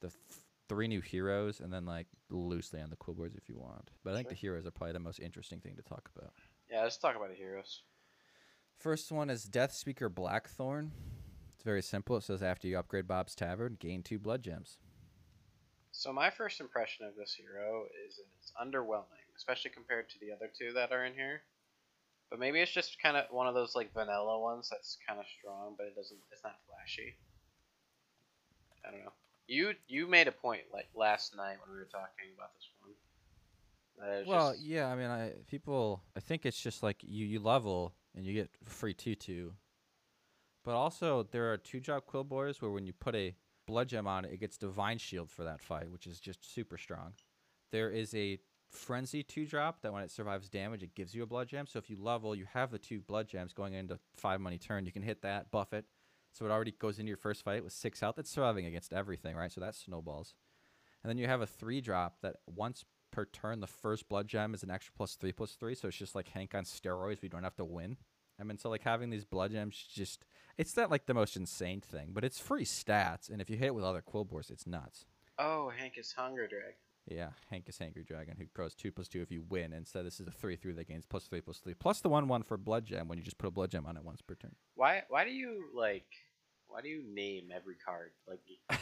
the 0.00 0.08
th- 0.08 0.40
three 0.70 0.88
new 0.88 1.02
heroes, 1.02 1.60
and 1.60 1.70
then 1.70 1.84
like 1.84 2.06
loosely 2.30 2.80
on 2.80 2.88
the 2.88 2.96
Quillboars 2.96 3.34
if 3.34 3.46
you 3.46 3.58
want. 3.58 3.90
But 4.02 4.14
I 4.14 4.16
think 4.16 4.30
the 4.30 4.34
heroes 4.34 4.64
are 4.64 4.70
probably 4.70 4.94
the 4.94 5.00
most 5.00 5.20
interesting 5.20 5.60
thing 5.60 5.76
to 5.76 5.82
talk 5.82 6.08
about. 6.16 6.32
Yeah, 6.70 6.82
let's 6.82 6.96
talk 6.96 7.14
about 7.14 7.28
the 7.28 7.36
heroes. 7.36 7.82
First 8.78 9.12
one 9.12 9.28
is 9.28 9.44
Death 9.44 9.74
Speaker 9.74 10.08
Blackthorn. 10.08 10.92
Very 11.66 11.82
simple. 11.82 12.16
It 12.16 12.22
says 12.22 12.44
after 12.44 12.68
you 12.68 12.78
upgrade 12.78 13.08
Bob's 13.08 13.34
Tavern, 13.34 13.76
gain 13.80 14.04
two 14.04 14.20
blood 14.20 14.40
gems. 14.40 14.78
So 15.90 16.12
my 16.12 16.30
first 16.30 16.60
impression 16.60 17.04
of 17.06 17.16
this 17.16 17.34
hero 17.34 17.86
is 18.06 18.20
it's 18.38 18.52
underwhelming, 18.54 19.26
especially 19.36 19.72
compared 19.72 20.08
to 20.10 20.20
the 20.20 20.30
other 20.30 20.48
two 20.56 20.72
that 20.74 20.92
are 20.92 21.04
in 21.04 21.14
here. 21.14 21.42
But 22.30 22.38
maybe 22.38 22.60
it's 22.60 22.70
just 22.70 23.02
kind 23.02 23.16
of 23.16 23.24
one 23.30 23.48
of 23.48 23.54
those 23.54 23.74
like 23.74 23.92
vanilla 23.92 24.38
ones 24.38 24.68
that's 24.70 24.96
kind 25.08 25.18
of 25.18 25.26
strong, 25.40 25.74
but 25.76 25.88
it 25.88 25.96
doesn't. 25.96 26.20
It's 26.30 26.44
not 26.44 26.54
flashy. 26.68 27.16
I 28.86 28.92
don't 28.92 29.04
know. 29.04 29.12
You 29.48 29.72
you 29.88 30.06
made 30.06 30.28
a 30.28 30.32
point 30.32 30.62
like 30.72 30.86
last 30.94 31.36
night 31.36 31.56
when 31.66 31.74
we 31.74 31.80
were 31.80 31.88
talking 31.90 32.30
about 32.36 32.54
this 32.54 32.68
one. 32.80 34.24
Well, 34.28 34.52
just- 34.52 34.62
yeah, 34.64 34.86
I 34.86 34.94
mean, 34.94 35.10
I 35.10 35.32
people, 35.48 36.04
I 36.16 36.20
think 36.20 36.46
it's 36.46 36.60
just 36.60 36.84
like 36.84 37.02
you 37.02 37.26
you 37.26 37.40
level 37.40 37.92
and 38.14 38.24
you 38.24 38.34
get 38.34 38.50
free 38.66 38.94
tutu. 38.94 39.50
But 40.66 40.74
also 40.74 41.22
there 41.30 41.52
are 41.52 41.56
two 41.56 41.78
drop 41.78 42.06
Quillboars 42.06 42.60
where 42.60 42.72
when 42.72 42.86
you 42.86 42.92
put 42.92 43.14
a 43.14 43.36
blood 43.68 43.88
gem 43.88 44.08
on 44.08 44.24
it, 44.24 44.32
it 44.32 44.40
gets 44.40 44.58
divine 44.58 44.98
shield 44.98 45.30
for 45.30 45.44
that 45.44 45.60
fight, 45.60 45.92
which 45.92 46.08
is 46.08 46.18
just 46.18 46.52
super 46.52 46.76
strong. 46.76 47.12
There 47.70 47.88
is 47.88 48.12
a 48.16 48.40
frenzy 48.68 49.22
two 49.22 49.46
drop 49.46 49.80
that 49.82 49.92
when 49.92 50.02
it 50.02 50.10
survives 50.10 50.48
damage, 50.48 50.82
it 50.82 50.96
gives 50.96 51.14
you 51.14 51.22
a 51.22 51.26
blood 51.26 51.46
gem. 51.46 51.68
So 51.68 51.78
if 51.78 51.88
you 51.88 51.96
level, 51.96 52.34
you 52.34 52.46
have 52.52 52.72
the 52.72 52.78
two 52.78 53.00
blood 53.00 53.28
gems 53.28 53.52
going 53.52 53.74
into 53.74 54.00
five 54.16 54.40
money 54.40 54.58
turn. 54.58 54.86
You 54.86 54.92
can 54.92 55.02
hit 55.02 55.22
that, 55.22 55.52
buff 55.52 55.72
it. 55.72 55.84
So 56.32 56.44
it 56.44 56.50
already 56.50 56.72
goes 56.72 56.98
into 56.98 57.08
your 57.10 57.16
first 57.16 57.44
fight 57.44 57.62
with 57.62 57.72
six 57.72 58.00
health. 58.00 58.18
It's 58.18 58.28
surviving 58.28 58.66
against 58.66 58.92
everything, 58.92 59.36
right? 59.36 59.52
So 59.52 59.60
that 59.60 59.76
snowballs. 59.76 60.34
And 61.04 61.08
then 61.08 61.16
you 61.16 61.28
have 61.28 61.42
a 61.42 61.46
three 61.46 61.80
drop 61.80 62.16
that 62.22 62.38
once 62.44 62.84
per 63.12 63.24
turn, 63.24 63.60
the 63.60 63.68
first 63.68 64.08
blood 64.08 64.26
gem 64.26 64.52
is 64.52 64.64
an 64.64 64.72
extra 64.72 64.92
plus 64.96 65.14
three 65.14 65.30
plus 65.30 65.52
three. 65.52 65.76
So 65.76 65.86
it's 65.86 65.96
just 65.96 66.16
like 66.16 66.28
Hank 66.30 66.56
on 66.56 66.64
steroids. 66.64 67.22
We 67.22 67.28
don't 67.28 67.44
have 67.44 67.56
to 67.56 67.64
win. 67.64 67.98
I 68.40 68.44
mean, 68.44 68.58
so 68.58 68.68
like 68.70 68.82
having 68.82 69.10
these 69.10 69.24
blood 69.24 69.52
gems, 69.52 69.76
just 69.92 70.24
it's 70.58 70.76
not 70.76 70.90
like 70.90 71.06
the 71.06 71.14
most 71.14 71.36
insane 71.36 71.80
thing, 71.80 72.10
but 72.12 72.24
it's 72.24 72.38
free 72.38 72.64
stats. 72.64 73.30
And 73.30 73.40
if 73.40 73.48
you 73.50 73.56
hit 73.56 73.66
it 73.66 73.74
with 73.74 73.84
other 73.84 74.02
Quillboars, 74.02 74.50
it's 74.50 74.66
nuts. 74.66 75.06
oh, 75.38 75.70
Hank 75.76 75.94
is 75.96 76.12
Hunger 76.12 76.46
Dragon. 76.46 76.74
Yeah, 77.08 77.28
Hank 77.50 77.68
is 77.68 77.78
Hangry 77.78 78.04
Dragon, 78.04 78.34
who 78.36 78.46
grows 78.52 78.74
two 78.74 78.90
plus 78.90 79.06
two 79.06 79.22
if 79.22 79.30
you 79.30 79.44
win. 79.48 79.72
Instead, 79.72 80.04
this 80.04 80.18
is 80.18 80.26
a 80.26 80.32
three 80.32 80.56
three 80.56 80.72
that 80.72 80.88
gains 80.88 81.06
plus 81.06 81.24
three 81.28 81.40
plus 81.40 81.58
three 81.58 81.74
plus 81.74 82.00
the 82.00 82.08
one 82.08 82.26
one 82.26 82.42
for 82.42 82.56
blood 82.56 82.84
gem 82.84 83.06
when 83.06 83.16
you 83.16 83.22
just 83.22 83.38
put 83.38 83.46
a 83.46 83.50
blood 83.52 83.70
gem 83.70 83.86
on 83.86 83.96
it 83.96 84.02
once 84.04 84.20
per 84.22 84.34
turn. 84.34 84.56
Why 84.74 85.02
why 85.08 85.24
do 85.24 85.30
you 85.30 85.66
like? 85.74 86.06
Why 86.66 86.80
do 86.80 86.88
you 86.88 87.04
name 87.08 87.50
every 87.54 87.76
card 87.76 88.10
like? 88.28 88.40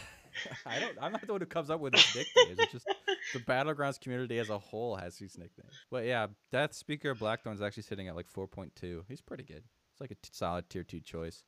I 0.67 0.81
don't. 0.81 0.97
I'm 1.03 1.13
not 1.13 1.27
the 1.27 1.33
one 1.33 1.43
who 1.43 1.47
comes 1.47 1.69
up 1.69 1.81
with 1.81 1.93
this. 1.93 2.17
It's 2.17 2.73
just 2.73 2.87
the 3.33 3.41
battlegrounds 3.41 4.01
community 4.01 4.39
as 4.39 4.51
a 4.51 4.59
whole 4.59 4.97
has 4.97 5.17
these 5.17 5.37
nicknames. 5.39 5.75
But 5.91 6.05
yeah, 6.05 6.29
Death 6.53 6.75
Speaker 6.75 7.15
Blackthorn's 7.15 7.63
actually 7.63 7.83
sitting 7.85 8.09
at 8.09 8.17
like 8.17 8.31
4.2. 8.33 9.03
He's 9.09 9.21
pretty 9.21 9.45
good. 9.45 9.65
It's 9.93 10.01
like 10.01 10.11
a 10.11 10.15
t- 10.17 10.31
solid 10.33 10.69
tier 10.69 10.83
two 10.85 11.01
choice. 11.01 11.45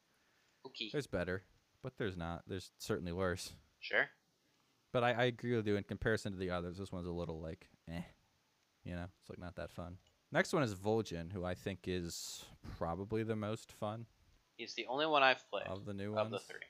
Okay. 0.66 0.88
There's 0.92 1.06
better, 1.06 1.42
but 1.82 1.94
there's 1.98 2.16
not. 2.16 2.42
There's 2.46 2.70
certainly 2.78 3.12
worse. 3.12 3.52
Sure. 3.80 4.06
But 4.92 5.04
I, 5.04 5.12
I 5.12 5.24
agree 5.24 5.54
with 5.56 5.66
you 5.66 5.76
in 5.76 5.84
comparison 5.84 6.32
to 6.32 6.38
the 6.38 6.50
others. 6.50 6.78
This 6.78 6.92
one's 6.92 7.06
a 7.06 7.12
little 7.12 7.40
like, 7.40 7.68
eh, 7.90 8.02
you 8.84 8.94
know, 8.94 9.06
it's 9.20 9.28
like 9.28 9.38
not 9.38 9.56
that 9.56 9.70
fun. 9.72 9.98
Next 10.32 10.52
one 10.52 10.62
is 10.62 10.74
Vol'jin, 10.74 11.32
who 11.32 11.44
I 11.44 11.54
think 11.54 11.80
is 11.86 12.44
probably 12.78 13.22
the 13.22 13.36
most 13.36 13.72
fun 13.72 14.06
He's 14.56 14.74
the 14.74 14.86
only 14.86 15.06
one 15.06 15.22
I've 15.22 15.48
played 15.50 15.66
of 15.66 15.84
the 15.84 15.92
new 15.92 16.10
of 16.16 16.30
ones. 16.30 16.32
the 16.32 16.38
three. 16.38 16.60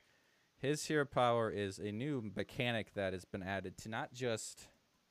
His 0.58 0.86
hero 0.86 1.04
power 1.04 1.50
is 1.50 1.78
a 1.78 1.92
new 1.92 2.32
mechanic 2.34 2.94
that 2.94 3.12
has 3.12 3.24
been 3.24 3.42
added 3.42 3.78
to 3.78 3.88
not 3.88 4.12
just 4.12 4.66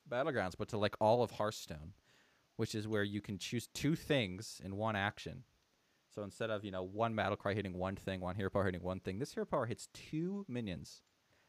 Battlegrounds, 0.09 0.53
but 0.57 0.67
to 0.69 0.77
like 0.77 0.95
all 0.99 1.23
of 1.23 1.31
Hearthstone, 1.31 1.93
which 2.55 2.75
is 2.75 2.87
where 2.87 3.03
you 3.03 3.21
can 3.21 3.37
choose 3.37 3.67
two 3.67 3.95
things 3.95 4.61
in 4.63 4.75
one 4.77 4.95
action. 4.95 5.43
So 6.13 6.23
instead 6.23 6.49
of, 6.49 6.63
you 6.63 6.71
know, 6.71 6.83
one 6.83 7.15
battle 7.15 7.35
cry 7.35 7.53
hitting 7.53 7.77
one 7.77 7.95
thing, 7.95 8.21
one 8.21 8.35
hero 8.35 8.49
power 8.49 8.63
hitting 8.63 8.83
one 8.83 8.99
thing, 8.99 9.19
this 9.19 9.33
hero 9.33 9.45
power 9.45 9.65
hits 9.65 9.89
two 9.93 10.45
minions. 10.47 11.01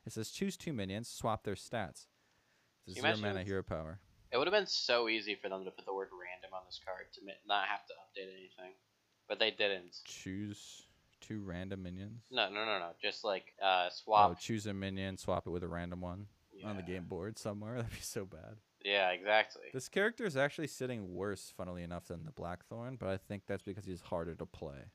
It 0.05 0.13
says 0.13 0.31
choose 0.31 0.57
two 0.57 0.73
minions, 0.73 1.09
swap 1.09 1.45
their 1.45 1.55
stats. 1.55 2.07
It's 2.87 2.99
a 2.99 3.03
Can 3.03 3.11
you 3.11 3.17
zero 3.17 3.33
mana 3.33 3.45
hero 3.45 3.63
power. 3.63 4.01
It 4.33 4.39
would 4.39 4.47
have 4.47 4.55
been 4.55 4.67
so 4.67 5.09
easy 5.09 5.37
for 5.41 5.49
them 5.49 5.65
to 5.65 5.71
put 5.71 5.87
the 5.87 5.95
word 5.95 6.09
random 6.13 6.51
on 6.53 6.63
this 6.67 6.81
card 6.85 7.07
to 7.15 7.21
not 7.47 7.69
have 7.69 7.87
to 7.87 7.93
update 7.93 8.33
anything, 8.33 8.75
but 9.29 9.39
they 9.39 9.51
didn't. 9.51 9.97
Choose 10.05 10.87
two 11.21 11.43
random 11.43 11.85
minions. 11.85 12.23
No, 12.31 12.49
no, 12.49 12.65
no, 12.65 12.79
no. 12.79 12.91
Just 13.01 13.25
like 13.25 13.55
uh, 13.63 13.89
Oh, 14.09 14.35
choose 14.39 14.67
a 14.67 14.75
minion, 14.75 15.17
swap 15.17 15.47
it 15.47 15.51
with 15.51 15.63
a 15.63 15.69
random 15.69 16.01
one 16.01 16.27
on 16.65 16.77
the 16.77 16.83
game 16.83 17.05
board 17.05 17.39
somewhere. 17.39 17.75
That'd 17.77 17.91
be 17.91 17.99
so 18.01 18.25
bad. 18.25 18.57
Yeah, 18.85 19.11
exactly. 19.11 19.65
This 19.73 19.89
character 19.89 20.25
is 20.25 20.37
actually 20.37 20.69
sitting 20.69 21.13
worse, 21.13 21.53
funnily 21.57 21.83
enough, 21.83 22.07
than 22.07 22.25
the 22.25 22.31
Blackthorn, 22.31 22.97
but 22.99 23.09
I 23.09 23.17
think 23.17 23.43
that's 23.47 23.63
because 23.63 23.85
he's 23.85 24.01
harder 24.01 24.35
to 24.37 24.47
play. 24.47 24.91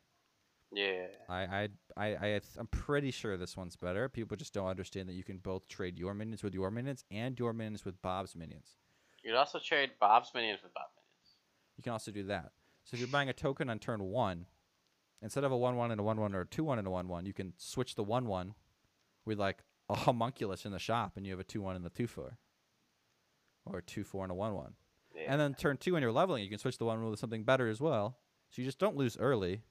Yeah. 0.72 1.08
I, 1.27 1.41
I, 1.41 1.70
I, 1.98 2.08
I, 2.08 2.41
I'm 2.58 2.68
pretty 2.68 3.12
sure 3.12 3.36
this 3.36 3.58
one's 3.58 3.75
better. 3.75 4.08
People 4.08 4.38
just 4.38 4.53
don't 4.53 4.68
understand 4.68 5.10
that 5.10 5.13
you 5.13 5.24
can 5.24 5.38
both 5.38 5.68
trade 5.68 6.00
your 6.00 6.13
minions 6.13 6.44
with 6.44 6.53
your 6.53 6.72
minions 6.72 7.03
and 7.12 7.38
your 7.38 7.51
minions 7.51 7.84
with 7.84 8.01
Bob's 8.01 8.36
minions. 8.36 8.77
You'd 9.24 9.36
also 9.36 9.60
trade 9.60 9.91
Bob's 10.00 10.32
minions 10.34 10.62
with 10.63 10.74
Bob 10.74 10.88
minions. 10.96 11.36
You 11.77 11.84
can 11.84 11.91
also 11.91 12.12
do 12.12 12.24
that. 12.24 12.51
So 12.86 12.96
if 12.96 13.00
you're 13.00 13.10
buying 13.10 13.30
a 13.30 13.34
token 13.34 13.70
on 13.70 13.80
turn 13.80 14.01
one, 14.01 14.46
instead 15.22 15.44
of 15.44 15.51
a 15.51 15.58
one-one 15.58 15.91
and 15.91 16.00
a 16.00 16.03
one-one 16.03 16.34
or 16.34 16.41
a 16.41 16.48
two-one 16.48 16.80
and 16.80 16.88
a 16.88 16.91
one-one, 16.91 17.25
you 17.25 17.34
can 17.34 17.53
switch 17.58 17.96
the 17.96 18.03
one-one 18.03 18.56
with 19.25 19.38
like 19.38 19.63
a 19.91 19.95
homunculus 19.95 20.65
in 20.65 20.71
the 20.71 20.79
shop, 20.79 21.13
and 21.17 21.25
you 21.25 21.31
have 21.33 21.39
a 21.39 21.43
two-one 21.43 21.75
and 21.75 21.86
the 21.86 21.89
two-four, 21.89 22.38
or 23.65 23.79
a 23.79 23.81
two-four 23.81 24.24
and 24.24 24.31
a 24.31 24.36
one-one. 24.36 24.74
Yeah. 25.15 25.24
And 25.27 25.41
then 25.41 25.53
turn 25.53 25.77
two 25.77 25.93
when 25.93 26.01
you're 26.01 26.12
leveling, 26.12 26.43
you 26.43 26.50
can 26.50 26.57
switch 26.57 26.77
the 26.77 26.86
one-one 26.86 27.12
with 27.12 27.19
something 27.19 27.43
better 27.43 27.67
as 27.67 27.81
well. 27.81 28.17
So 28.50 28.62
you 28.62 28.65
just 28.65 28.79
don't 28.79 28.95
lose 28.95 29.17
early. 29.17 29.62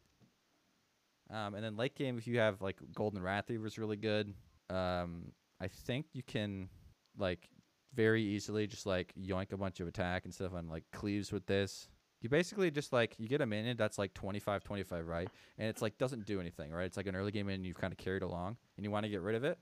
Um, 1.30 1.54
and 1.54 1.64
then 1.64 1.76
late 1.76 1.94
game, 1.94 2.18
if 2.18 2.26
you 2.26 2.38
have 2.38 2.60
like 2.60 2.76
Golden 2.94 3.22
Wrath 3.22 3.48
Weaver 3.48 3.66
is 3.66 3.78
really 3.78 3.96
good. 3.96 4.34
Um, 4.68 5.32
I 5.60 5.68
think 5.68 6.06
you 6.12 6.22
can 6.22 6.68
like 7.16 7.48
very 7.94 8.22
easily 8.22 8.66
just 8.66 8.86
like 8.86 9.12
yoink 9.18 9.52
a 9.52 9.56
bunch 9.56 9.80
of 9.80 9.88
attack 9.88 10.24
and 10.24 10.34
stuff 10.34 10.54
on 10.54 10.68
like 10.68 10.84
cleaves 10.92 11.32
with 11.32 11.46
this. 11.46 11.88
You 12.20 12.28
basically 12.28 12.70
just 12.70 12.92
like 12.92 13.14
you 13.18 13.28
get 13.28 13.40
a 13.40 13.46
minion 13.46 13.76
that's 13.78 13.96
like 13.96 14.12
25 14.12 14.62
25 14.62 15.06
right 15.06 15.28
and 15.56 15.68
it's 15.68 15.80
like 15.80 15.96
doesn't 15.96 16.26
do 16.26 16.38
anything 16.38 16.70
right 16.70 16.84
it's 16.84 16.98
like 16.98 17.06
an 17.06 17.16
early 17.16 17.32
game 17.32 17.46
minion 17.46 17.64
you've 17.64 17.78
kind 17.78 17.94
of 17.94 17.96
carried 17.98 18.22
along 18.22 18.58
and 18.76 18.84
you 18.84 18.90
want 18.90 19.04
to 19.04 19.08
get 19.08 19.22
rid 19.22 19.34
of 19.34 19.42
it 19.42 19.58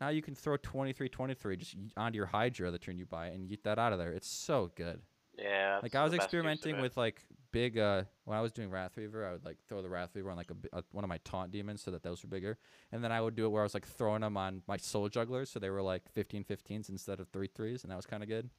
now 0.00 0.08
you 0.08 0.22
can 0.22 0.34
throw 0.34 0.56
23 0.56 1.08
23 1.08 1.56
just 1.56 1.76
onto 1.96 2.16
your 2.16 2.26
hydra 2.26 2.70
the 2.70 2.78
turn 2.78 2.98
you 2.98 3.06
buy 3.06 3.26
and 3.26 3.48
get 3.48 3.64
that 3.64 3.78
out 3.78 3.92
of 3.92 3.98
there 3.98 4.12
it's 4.12 4.28
so 4.28 4.70
good 4.74 5.00
yeah. 5.38 5.78
like 5.82 5.94
I 5.94 6.02
was 6.02 6.12
the 6.12 6.18
best 6.18 6.32
use 6.32 6.40
of 6.40 6.46
experimenting 6.46 6.82
with 6.82 6.96
like 6.96 7.22
big 7.52 7.78
uh 7.78 8.04
when 8.24 8.36
I 8.36 8.40
was 8.40 8.52
doing 8.52 8.70
Wrath 8.70 8.96
Weaver, 8.96 9.26
I 9.26 9.32
would 9.32 9.44
like 9.44 9.58
throw 9.68 9.82
the 9.82 9.88
Wrath 9.88 10.14
Weaver 10.14 10.30
on 10.30 10.36
like 10.36 10.50
a, 10.50 10.54
bi- 10.54 10.68
uh, 10.72 10.82
one 10.92 11.04
of 11.04 11.08
my 11.08 11.18
taunt 11.24 11.50
demons 11.50 11.82
so 11.82 11.90
that 11.90 12.02
those 12.02 12.22
were 12.22 12.28
bigger, 12.28 12.58
and 12.92 13.02
then 13.02 13.12
I 13.12 13.20
would 13.20 13.34
do 13.34 13.44
it 13.44 13.48
where 13.48 13.62
I 13.62 13.64
was 13.64 13.74
like 13.74 13.86
throwing 13.86 14.20
them 14.20 14.36
on 14.36 14.62
my 14.68 14.76
soul 14.76 15.08
jugglers 15.08 15.50
so 15.50 15.58
they 15.58 15.70
were 15.70 15.82
like 15.82 16.08
15 16.12 16.44
15s 16.44 16.88
instead 16.88 17.20
of 17.20 17.28
three 17.28 17.48
threes, 17.48 17.82
and 17.82 17.90
that 17.90 17.96
was 17.96 18.06
kind 18.06 18.22
of 18.22 18.28
good. 18.28 18.50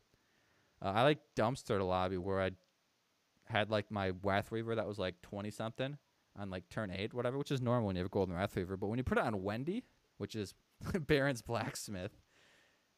Uh, 0.82 0.92
I 0.96 1.04
like 1.04 1.20
dumpstered 1.36 1.80
a 1.80 1.84
lobby 1.84 2.18
where 2.18 2.42
I 2.42 2.52
had 3.46 3.70
like 3.70 3.92
my 3.92 4.12
Wrath 4.24 4.52
Weaver 4.52 4.76
that 4.76 4.88
was 4.88 4.98
like 4.98 5.22
20 5.22 5.52
something 5.52 5.98
on 6.38 6.50
like 6.50 6.68
turn 6.70 6.92
eight, 6.92 7.14
whatever, 7.14 7.38
which 7.38 7.52
is 7.52 7.62
normal 7.62 7.88
when 7.88 7.96
you 7.96 8.02
have 8.02 8.08
a 8.08 8.10
Golden 8.10 8.36
Wrath 8.36 8.56
Weaver, 8.56 8.78
but 8.78 8.88
when 8.88 8.98
you 8.98 9.04
put 9.04 9.18
it 9.18 9.24
on 9.24 9.44
Wendy, 9.44 9.84
which 10.18 10.36
is 10.36 10.54
Baron's 11.08 11.42
blacksmith, 11.42 12.12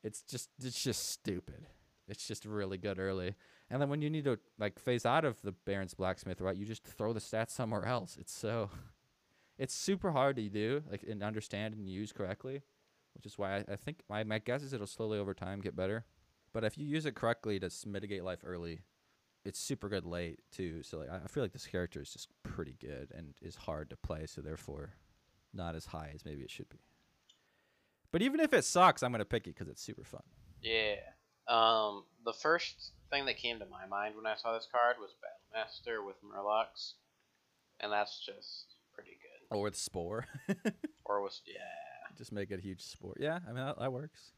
it's 0.04 0.22
just 0.22 0.50
it's 0.62 0.82
just 0.84 1.10
stupid. 1.10 1.68
It's 2.08 2.28
just 2.28 2.46
really 2.46 2.78
good 2.78 3.00
early. 3.00 3.36
And 3.70 3.82
then 3.82 3.90
when 3.90 4.02
you 4.02 4.10
need 4.10 4.25
to 4.25 4.38
like 4.60 4.78
phase 4.78 5.06
out 5.06 5.25
of 5.25 5.42
the 5.42 5.54
Baron's 5.54 5.94
blacksmith, 5.94 6.42
right, 6.42 6.56
you 6.56 6.66
just 6.66 6.84
throw 6.84 7.13
the 7.13 7.20
stats 7.20 7.52
somewhere 7.52 7.86
else. 7.86 8.18
It's 8.20 8.34
so 8.34 8.70
it's 9.58 9.74
super 9.74 10.12
hard 10.12 10.36
to 10.36 10.50
do, 10.50 10.84
like 10.90 11.04
and 11.04 11.24
understand 11.24 11.74
and 11.75 11.90
use 11.90 12.12
correctly. 12.12 12.62
Which 13.16 13.28
is 13.28 13.38
why 13.38 13.58
I, 13.58 13.66
I 13.74 13.75
think 13.75 14.00
my, 14.10 14.24
my 14.24 14.40
guess 14.40 14.63
is 14.63 14.74
it'll 14.74 14.88
slowly 14.88 15.20
over 15.20 15.36
time 15.36 15.62
get 15.62 15.75
better. 15.75 16.06
But 16.52 16.63
if 16.63 16.80
you 16.80 16.86
use 16.86 17.06
it 17.06 17.16
correctly 17.16 17.60
to 17.60 17.70
mitigate 17.86 18.24
life 18.24 18.40
early, 18.44 18.82
it's 19.46 19.60
super 19.60 19.88
good 19.88 20.06
late 20.06 20.40
too. 20.52 20.84
So 20.84 21.00
like 21.00 21.10
I 21.10 21.22
I 21.24 21.28
feel 21.28 21.44
like 21.44 21.54
this 21.54 21.68
character 21.68 22.02
is 22.02 22.12
just 22.12 22.30
pretty 22.44 22.75
good 22.80 23.12
and 23.16 23.34
is 23.42 23.56
hard 23.56 23.90
to 23.92 23.98
play, 23.98 24.25
so 24.25 24.42
therefore 24.42 24.96
not 25.54 25.75
as 25.75 25.88
high 25.88 26.12
as 26.13 26.25
maybe 26.25 26.42
it 26.42 26.52
should 26.52 26.70
be. 26.70 26.80
But 28.13 28.22
even 28.22 28.39
if 28.39 28.53
it 28.53 28.63
sucks, 28.63 29.01
I'm 29.01 29.12
gonna 29.12 29.25
pick 29.25 29.48
it 29.48 29.55
because 29.55 29.67
it's 29.67 29.82
super 29.82 30.03
fun. 30.03 30.22
Yeah. 30.62 30.98
Um, 31.48 32.05
the 32.24 32.32
first 32.32 32.91
thing 33.10 33.25
that 33.25 33.38
came 33.38 33.60
to 33.60 33.65
my 33.65 33.88
mind 33.88 34.15
when 34.15 34.27
I 34.27 34.36
saw 34.36 34.53
this 34.53 34.67
card 34.72 34.98
was 35.00 35.15
Battlemaster 35.15 36.05
with 36.05 36.15
Murlocs, 36.24 36.93
and 37.79 37.91
that's 37.91 38.24
just 38.24 38.75
pretty 38.93 39.17
good. 39.20 39.58
Or 39.58 39.63
with 39.63 39.75
Spore. 39.75 40.25
Or 41.05 41.22
with 41.22 41.38
yeah. 41.46 42.15
just 42.17 42.32
make 42.32 42.50
it 42.50 42.60
a 42.60 42.62
huge 42.62 42.82
sport. 42.82 43.17
Yeah, 43.20 43.39
I 43.46 43.48
mean 43.48 43.65
that, 43.65 43.77
that 43.77 43.91
works. 43.91 44.32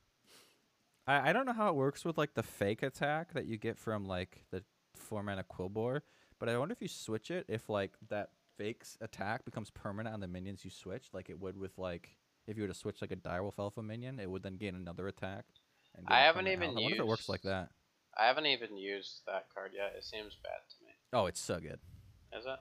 I 1.05 1.29
I 1.29 1.33
don't 1.33 1.45
know 1.45 1.53
how 1.53 1.69
it 1.69 1.75
works 1.75 2.03
with 2.03 2.17
like 2.17 2.33
the 2.33 2.41
fake 2.41 2.81
attack 2.81 3.33
that 3.33 3.45
you 3.45 3.57
get 3.57 3.77
from 3.77 4.07
like 4.07 4.45
the 4.49 4.63
four 4.95 5.21
mana 5.21 5.43
Quillboar, 5.43 6.01
but 6.39 6.49
I 6.49 6.57
wonder 6.57 6.71
if 6.73 6.81
you 6.81 6.87
switch 6.87 7.29
it 7.29 7.45
if 7.47 7.69
like 7.69 7.91
that 8.09 8.31
fake's 8.57 8.97
attack 8.99 9.45
becomes 9.45 9.69
permanent 9.69 10.15
on 10.15 10.21
the 10.21 10.27
minions 10.27 10.65
you 10.65 10.71
switch, 10.71 11.09
like 11.13 11.29
it 11.29 11.39
would 11.39 11.55
with 11.55 11.77
like 11.77 12.17
if 12.47 12.57
you 12.57 12.63
were 12.63 12.67
to 12.67 12.73
switch 12.73 13.01
like 13.01 13.11
a 13.11 13.15
Direwolf 13.15 13.59
Alpha 13.59 13.81
minion, 13.81 14.19
it 14.19 14.29
would 14.29 14.43
then 14.43 14.57
gain 14.57 14.75
another 14.75 15.07
attack. 15.07 15.45
And 15.95 16.05
I 16.09 16.21
haven't 16.21 16.47
even 16.47 16.71
health. 16.71 16.77
I 16.77 16.81
wonder 16.81 16.95
if 16.95 17.01
it 17.01 17.07
works 17.07 17.29
like 17.29 17.43
that. 17.43 17.69
I 18.17 18.25
haven't 18.27 18.45
even 18.45 18.77
used 18.77 19.21
that 19.27 19.47
card 19.53 19.71
yet. 19.75 19.93
It 19.97 20.03
seems 20.03 20.35
bad 20.43 20.59
to 20.69 20.85
me. 20.85 20.91
Oh, 21.13 21.25
it's 21.25 21.41
so 21.41 21.59
good. 21.59 21.79
Is 22.37 22.45
it? 22.45 22.59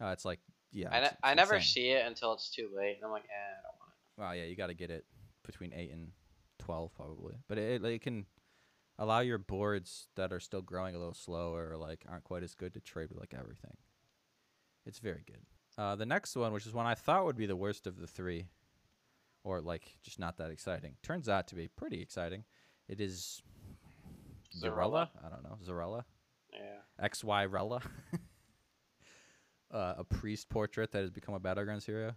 Oh, 0.00 0.10
it's 0.10 0.24
like 0.24 0.40
yeah. 0.72 0.88
I, 0.90 0.98
it's, 0.98 1.12
ne- 1.12 1.18
I 1.22 1.34
never 1.34 1.56
insane. 1.56 1.68
see 1.68 1.90
it 1.90 2.06
until 2.06 2.32
it's 2.34 2.50
too 2.50 2.68
late, 2.74 2.96
and 2.96 3.04
I'm 3.04 3.10
like, 3.10 3.24
eh, 3.24 3.58
I 3.58 3.62
don't 3.62 3.78
want 3.80 3.92
it. 3.92 4.20
Well, 4.20 4.36
yeah, 4.36 4.44
you 4.44 4.56
got 4.56 4.68
to 4.68 4.74
get 4.74 4.90
it 4.90 5.04
between 5.44 5.72
eight 5.72 5.92
and 5.92 6.12
twelve 6.58 6.94
probably, 6.94 7.34
but 7.48 7.58
it, 7.58 7.84
it 7.84 8.02
can 8.02 8.26
allow 8.98 9.20
your 9.20 9.38
boards 9.38 10.08
that 10.16 10.32
are 10.32 10.40
still 10.40 10.62
growing 10.62 10.94
a 10.94 10.98
little 10.98 11.14
slower 11.14 11.70
or 11.70 11.76
like 11.76 12.04
aren't 12.08 12.24
quite 12.24 12.42
as 12.42 12.54
good 12.54 12.74
to 12.74 12.80
trade 12.80 13.08
with 13.10 13.18
like 13.18 13.34
everything. 13.38 13.76
It's 14.86 14.98
very 14.98 15.24
good. 15.26 15.42
Uh, 15.78 15.96
the 15.96 16.06
next 16.06 16.34
one, 16.36 16.52
which 16.52 16.66
is 16.66 16.72
one 16.72 16.86
I 16.86 16.94
thought 16.94 17.24
would 17.24 17.36
be 17.36 17.46
the 17.46 17.56
worst 17.56 17.86
of 17.86 17.98
the 17.98 18.06
three, 18.06 18.46
or 19.46 19.60
like 19.60 19.96
just 20.02 20.18
not 20.18 20.36
that 20.38 20.50
exciting, 20.50 20.96
turns 21.02 21.28
out 21.28 21.46
to 21.48 21.54
be 21.54 21.68
pretty 21.68 22.02
exciting. 22.02 22.44
It 22.88 23.00
is 23.00 23.40
Xyrella. 24.60 25.08
I 25.24 25.28
don't 25.28 25.44
know 25.44 25.56
Xyrella. 25.64 26.02
Yeah. 26.52 26.80
X 27.00 27.22
Y 27.22 27.44
Rella. 27.46 27.80
uh, 29.70 29.94
a 29.98 30.04
priest 30.04 30.48
portrait 30.48 30.90
that 30.92 31.00
has 31.00 31.10
become 31.10 31.34
a 31.34 31.38
battleground 31.40 31.82
hero. 31.84 32.14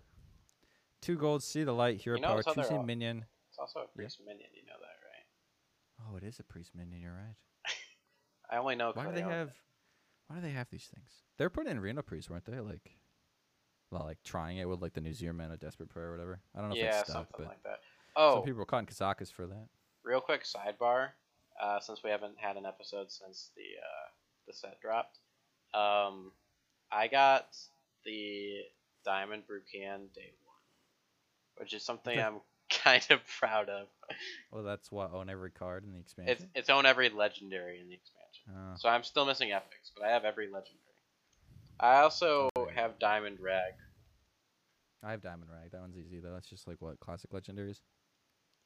Two 1.01 1.17
gold, 1.17 1.43
see 1.43 1.63
the 1.63 1.71
light, 1.71 2.01
hero 2.01 2.17
You 2.17 2.21
know 2.23 2.27
power, 2.29 2.43
choose 2.43 2.69
a 2.69 2.83
minion. 2.83 3.25
It's 3.49 3.59
also 3.59 3.79
a 3.79 3.83
Yeah. 3.83 3.87
priest 3.95 4.21
minion. 4.25 4.49
You 4.53 4.63
know 4.65 4.73
that, 4.79 6.07
right? 6.07 6.11
Oh, 6.11 6.17
it 6.17 6.23
is 6.23 6.39
a 6.39 6.43
priest 6.43 6.71
minion. 6.75 7.01
You're 7.01 7.13
right. 7.13 7.35
I 8.51 8.57
only 8.57 8.75
know. 8.75 8.91
Why 8.93 9.05
do 9.05 9.13
they 9.13 9.21
have? 9.21 9.49
it. 9.49 9.53
Why 10.27 10.37
do 10.37 10.41
they 10.41 10.51
have 10.51 10.69
these 10.69 10.87
things? 10.93 11.11
They're 11.37 11.49
put 11.49 11.67
in 11.67 11.79
Reno 11.79 12.01
priest, 12.01 12.29
weren't 12.29 12.45
they? 12.45 12.59
Like, 12.59 12.97
well, 13.91 14.03
like 14.05 14.17
trying 14.23 14.57
it 14.57 14.67
with 14.69 14.81
like 14.81 14.93
the 14.93 15.01
New 15.01 15.13
Man 15.33 15.51
of 15.51 15.59
Desperate 15.59 15.89
Prayer 15.89 16.07
or 16.07 16.11
whatever. 16.11 16.39
I 16.55 16.59
don't 16.59 16.69
know 16.69 16.75
if 16.75 16.81
Yeah, 16.81 16.99
it's 16.99 17.09
stuck, 17.09 17.27
something 17.27 17.45
but 17.45 17.47
like 17.49 17.63
that. 17.63 17.79
Oh, 18.15 18.33
some 18.33 18.43
people 18.43 18.59
were 18.59 18.65
in 18.79 18.85
Kazakus 18.85 19.31
for 19.31 19.47
that. 19.47 19.67
real 20.03 20.21
quick 20.21 20.43
sidebar. 20.43 21.09
Uh, 21.61 21.79
since 21.79 22.01
we 22.03 22.09
haven't 22.09 22.37
had 22.37 22.55
an 22.55 22.65
episode 22.65 23.11
since 23.11 23.51
the 23.55 23.63
uh, 23.63 24.07
the 24.47 24.53
set 24.53 24.79
dropped, 24.81 25.17
um, 25.73 26.31
I 26.91 27.07
got 27.07 27.55
the 28.05 28.61
Diamond 29.03 29.43
Brukan 29.43 30.13
day 30.13 30.31
one, 30.45 30.55
which 31.57 31.73
is 31.73 31.83
something 31.83 32.17
I'm 32.17 32.39
kind 32.69 33.05
of 33.09 33.19
proud 33.39 33.69
of. 33.69 33.87
Well, 34.51 34.63
that's 34.63 34.91
what 34.91 35.13
own 35.13 35.29
every 35.29 35.51
card 35.51 35.83
in 35.83 35.91
the 35.91 35.99
It's 35.99 36.01
expansion. 36.01 36.49
it's 36.55 36.69
own 36.69 36.85
every 36.85 37.09
legendary 37.09 37.79
in 37.79 37.87
the 37.89 37.95
expansion, 37.95 38.45
Oh, 38.49 38.75
so 38.77 38.89
I'm 38.89 39.03
still 39.03 39.25
missing 39.25 39.51
epics, 39.51 39.91
but 39.95 40.05
I 40.05 40.11
have 40.11 40.25
every 40.25 40.45
legendary. 40.45 40.79
I 41.79 42.01
also 42.01 42.49
Okay. 42.57 42.73
have 42.75 42.99
Diamond 42.99 43.39
Rag. 43.39 43.73
I 45.01 45.11
have 45.11 45.21
Diamond 45.21 45.49
Rag. 45.51 45.71
That 45.71 45.81
one's 45.81 45.97
easy 45.97 46.19
though. 46.19 46.33
That's 46.33 46.49
just 46.49 46.67
like 46.67 46.81
what 46.81 46.99
classic 46.99 47.31
legendaries. 47.31 47.81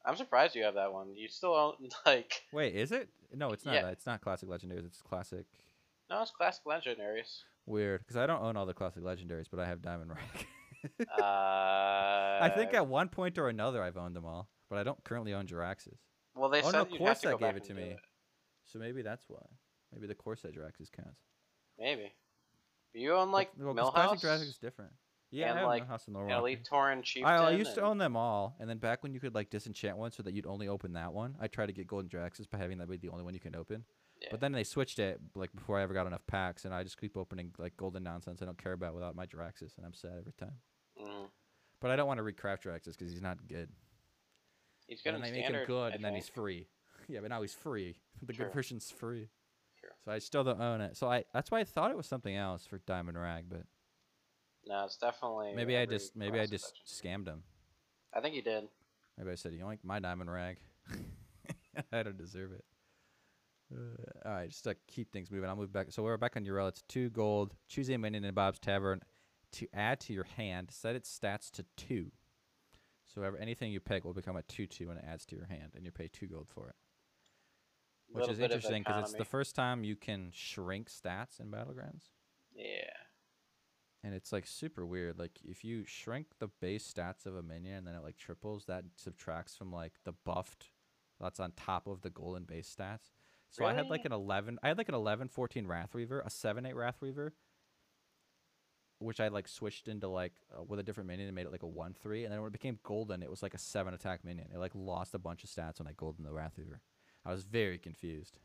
I'm 0.06 0.16
surprised 0.16 0.56
you 0.56 0.64
have 0.64 0.76
that 0.76 0.92
one. 0.92 1.16
You 1.16 1.28
still 1.30 1.54
own 1.54 1.76
like 2.06 2.44
Wait, 2.52 2.76
is 2.76 2.92
it? 2.92 3.10
No, 3.34 3.52
it's 3.52 3.66
not. 3.66 3.76
Yeah. 3.76 3.88
It's 3.90 4.06
not 4.06 4.22
classic 4.22 4.50
legendaries. 4.50 4.86
It's 4.86 5.02
classic. 5.02 5.46
No, 6.10 6.22
it's 6.22 6.32
classic 6.32 6.64
legendaries. 6.66 7.44
Weird, 7.66 8.02
because 8.02 8.18
I 8.18 8.26
don't 8.28 8.42
own 8.42 8.58
all 8.58 8.66
the 8.66 8.74
classic 8.74 9.04
legendaries, 9.04 9.46
but 9.50 9.60
I 9.60 9.66
have 9.68 9.82
Diamond 9.82 10.12
Rag. 10.12 10.48
uh, 11.18 11.22
I 11.22 12.52
think 12.54 12.74
at 12.74 12.88
one 12.88 13.08
point 13.08 13.38
or 13.38 13.48
another 13.48 13.82
I've 13.82 13.96
owned 13.96 14.16
them 14.16 14.26
all, 14.26 14.50
but 14.70 14.78
I 14.78 14.84
don't 14.84 15.02
currently 15.06 15.34
own 15.34 15.46
Jaraxxus. 15.48 16.00
Well, 16.36 16.50
they 16.50 16.62
oh 16.62 16.72
said 16.72 16.74
no, 16.74 16.88
you'd 16.92 17.02
have 17.02 17.22
to 17.22 17.28
go 17.28 17.38
Core 17.38 17.40
Set 17.40 17.40
back 17.40 17.54
gave 17.54 17.64
it 17.64 17.68
to 17.68 17.74
me, 17.74 17.96
so 18.66 18.80
maybe 18.80 19.02
that's 19.02 19.26
why. 19.30 19.46
Maybe 19.94 20.08
the 20.08 20.16
Corset 20.16 20.56
Jaraxxus 20.56 20.92
counts. 20.92 21.22
Maybe. 21.80 22.12
You 22.94 23.16
own 23.16 23.32
like 23.32 23.52
well, 23.58 23.74
'cause 23.74 23.92
classic 23.92 24.20
Millhouse 24.20 24.40
Jaraxxus 24.40 24.50
is 24.50 24.58
different. 24.58 24.92
Yeah, 25.32 25.50
and, 25.50 25.58
I 25.58 25.62
have 25.62 25.68
like, 25.68 25.88
Millhouse 25.88 26.08
and 26.08 26.16
and 26.16 26.28
Milwaukee. 26.28 26.54
Elite 26.54 26.68
Tauren 26.72 27.04
Chieftain. 27.04 27.34
I, 27.34 27.48
I 27.48 27.52
used 27.52 27.74
to 27.74 27.82
own 27.82 27.98
them 27.98 28.16
all, 28.16 28.56
and 28.60 28.70
then 28.70 28.78
back 28.78 29.02
when 29.02 29.14
you 29.14 29.20
could 29.20 29.34
like 29.34 29.50
disenchant 29.50 29.98
one 29.98 30.12
so 30.12 30.22
that 30.22 30.34
you'd 30.34 30.46
only 30.46 30.68
open 30.68 30.94
that 30.94 31.12
one, 31.12 31.36
I 31.40 31.48
tried 31.48 31.68
to 31.68 31.74
get 31.74 31.88
Golden 31.88 32.08
Jaraxxus 32.08 32.48
by 32.50 32.60
having 32.60 32.78
that 32.78 32.90
be 32.90 32.98
the 32.98 33.10
only 33.10 33.24
one 33.24 33.34
you 33.34 33.40
can 33.40 33.56
open. 33.56 33.84
Yeah. 34.22 34.28
But 34.30 34.42
then 34.42 34.52
they 34.52 34.64
switched 34.64 35.00
it 35.00 35.20
like 35.36 35.54
before 35.56 35.80
I 35.80 35.84
ever 35.84 35.94
got 35.96 36.06
enough 36.06 36.26
packs, 36.28 36.66
and 36.66 36.74
I 36.74 36.84
just 36.84 37.00
keep 37.00 37.18
opening 37.18 37.52
like 37.58 37.76
golden 37.78 38.04
nonsense 38.04 38.44
I 38.44 38.46
don't 38.46 38.62
care 38.62 38.74
about 38.74 38.94
without 38.94 39.16
my 39.16 39.26
Jaraxxus, 39.26 39.76
and 39.78 39.86
I'm 39.86 39.94
sad 39.94 40.14
every 40.20 40.34
time. 40.34 40.54
Mm. 41.02 41.30
But 41.82 41.90
I 41.90 41.96
don't 41.96 42.08
want 42.08 42.20
to 42.20 42.24
recraft 42.24 42.62
Jaraxxus 42.62 42.98
because 42.98 43.12
he's 43.12 43.22
not 43.22 43.48
good. 43.48 43.70
He's 44.88 45.02
good 45.02 45.16
and 45.16 45.24
they 45.24 45.32
make 45.32 45.46
him 45.46 45.66
good, 45.66 45.94
I 45.94 45.96
and 45.96 46.04
then 46.04 46.14
he's 46.14 46.30
free. 46.30 46.68
yeah, 47.08 47.22
but 47.22 47.30
now 47.30 47.42
he's 47.42 47.54
free. 47.54 47.96
the 48.22 48.34
True. 48.34 48.46
good 48.46 48.54
version's 48.54 48.92
free. 48.92 49.30
So 50.04 50.12
I 50.12 50.20
still 50.20 50.44
don't 50.44 50.60
own 50.62 50.82
it. 50.82 50.98
So 50.98 51.10
I 51.10 51.24
that's 51.34 51.50
why 51.52 51.60
I 51.60 51.64
thought 51.64 51.92
it 51.92 51.98
was 51.98 52.08
something 52.08 52.36
else 52.36 52.66
for 52.66 52.80
Diamond 52.80 53.18
Rag, 53.20 53.46
but 53.50 53.64
No, 54.68 54.84
it's 54.86 54.98
definitely. 54.98 55.54
maybe 55.56 55.78
I 55.78 55.86
just 55.86 56.16
maybe 56.16 56.40
I 56.40 56.46
just 56.46 56.74
scammed 56.86 57.28
him. 57.28 57.44
I 58.14 58.20
think 58.22 58.36
you 58.36 58.42
did. 58.42 58.68
Maybe 59.18 59.32
I 59.32 59.36
said, 59.36 59.54
"You 59.54 59.66
like 59.66 59.84
my 59.84 60.00
diamond 60.00 60.32
rag?" 60.32 60.58
I 61.92 62.04
don't 62.04 62.18
deserve 62.18 62.52
it. 62.52 62.66
Uh, 63.74 64.28
all 64.28 64.36
right, 64.36 64.50
just 64.50 64.64
to 64.66 64.76
keep 64.88 65.12
things 65.12 65.32
moving, 65.32 65.50
I'll 65.50 65.56
move 65.56 65.74
back. 65.74 65.88
So 65.90 66.04
we're 66.04 66.18
back 66.18 66.36
on 66.36 66.46
Urel. 66.46 66.68
It's 66.68 66.84
two 66.84 67.10
gold. 67.10 67.56
Choose 67.68 67.90
a 67.90 67.98
minion 67.98 68.24
in 68.24 68.34
Bob's 68.34 68.60
Tavern 68.60 69.02
to 69.54 69.68
add 69.74 70.00
to 70.02 70.14
your 70.14 70.26
hand. 70.26 70.70
Set 70.72 70.96
its 70.96 71.18
stats 71.18 71.50
to 71.52 71.66
two. 71.78 72.12
So 73.06 73.22
ever, 73.22 73.38
anything 73.38 73.72
you 73.72 73.80
pick 73.80 74.04
will 74.04 74.14
become 74.14 74.36
a 74.36 74.42
two-two 74.44 74.88
when 74.88 74.98
it 74.98 75.06
adds 75.08 75.26
to 75.28 75.36
your 75.36 75.46
hand, 75.46 75.74
and 75.76 75.86
you 75.86 75.92
pay 75.92 76.08
two 76.08 76.28
gold 76.28 76.48
for 76.50 76.70
it. 76.70 76.76
Which 78.14 78.30
is 78.30 78.40
interesting 78.40 78.84
because 78.84 79.10
it's 79.10 79.18
the 79.18 79.26
first 79.26 79.56
time 79.56 79.84
you 79.84 79.96
can 79.96 80.30
shrink 80.34 80.90
stats 80.90 81.40
in 81.40 81.48
Battlegrounds. 81.48 82.10
Yeah. 82.56 82.92
And 84.04 84.14
it's 84.14 84.32
like 84.32 84.46
super 84.46 84.86
weird. 84.86 85.18
Like 85.18 85.40
if 85.44 85.64
you 85.64 85.84
shrink 85.86 86.28
the 86.40 86.50
base 86.62 86.92
stats 86.92 87.26
of 87.26 87.36
a 87.36 87.42
minion 87.42 87.78
and 87.78 87.88
then 87.88 87.96
it 87.96 88.04
like 88.04 88.18
triples, 88.18 88.66
that 88.66 88.84
subtracts 88.96 89.56
from 89.56 89.72
like 89.72 89.94
the 90.04 90.14
buffed 90.26 90.68
that's 91.20 91.40
on 91.40 91.54
top 91.54 91.88
of 91.88 92.02
the 92.02 92.10
golden 92.10 92.44
base 92.44 92.74
stats. 92.74 93.12
So 93.50 93.66
I 93.66 93.74
had 93.74 93.88
like 93.88 94.04
an 94.06 94.12
11 94.12 94.60
I 94.64 94.68
had 94.68 94.78
like 94.78 94.90
an 94.90 94.96
11 94.96 95.30
14 95.30 95.68
Wrath 95.68 95.94
Weaver, 95.94 96.22
a 96.26 96.30
7 96.30 96.66
8 96.66 96.76
Wrath 96.76 97.02
Weaver 97.02 97.34
which 99.04 99.20
I 99.20 99.28
like 99.28 99.48
switched 99.48 99.88
into 99.88 100.08
like 100.08 100.34
uh, 100.58 100.64
with 100.64 100.80
a 100.80 100.84
different 100.84 101.08
minion 101.08 101.28
and 101.28 101.36
made 101.36 101.46
it 101.46 101.52
like 101.52 101.64
a 101.64 101.68
1 101.68 101.96
3 102.02 102.24
and 102.24 102.34
then 102.34 102.42
when 102.42 102.48
it 102.48 102.54
became 102.54 102.80
golden 102.84 103.22
it 103.22 103.30
was 103.30 103.44
like 103.44 103.54
a 103.54 103.60
7 103.60 103.94
attack 103.94 104.24
minion. 104.24 104.48
It 104.54 104.58
like 104.58 104.72
lost 104.74 105.14
a 105.14 105.20
bunch 105.20 105.44
of 105.44 105.50
stats 105.50 105.80
when 105.80 105.88
I 105.88 105.94
golden 105.94 106.24
the 106.26 106.34
Wrath 106.34 106.54
Weaver. 106.58 106.82
I 107.26 107.32
was 107.32 107.44
very 107.44 107.78
confused. 107.78 108.40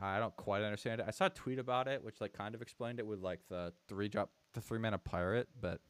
I 0.00 0.18
don't 0.18 0.36
quite 0.36 0.62
understand 0.62 1.00
it. 1.00 1.06
I 1.08 1.10
saw 1.10 1.26
a 1.26 1.30
tweet 1.30 1.58
about 1.58 1.88
it, 1.88 2.04
which 2.04 2.20
like 2.20 2.34
kind 2.34 2.54
of 2.54 2.60
explained 2.60 2.98
it 2.98 3.06
with 3.06 3.20
like 3.20 3.40
the 3.48 3.72
three 3.88 4.08
drop, 4.08 4.30
the 4.52 4.60
three 4.60 4.78
mana 4.78 4.98
pirate, 4.98 5.48
but 5.58 5.80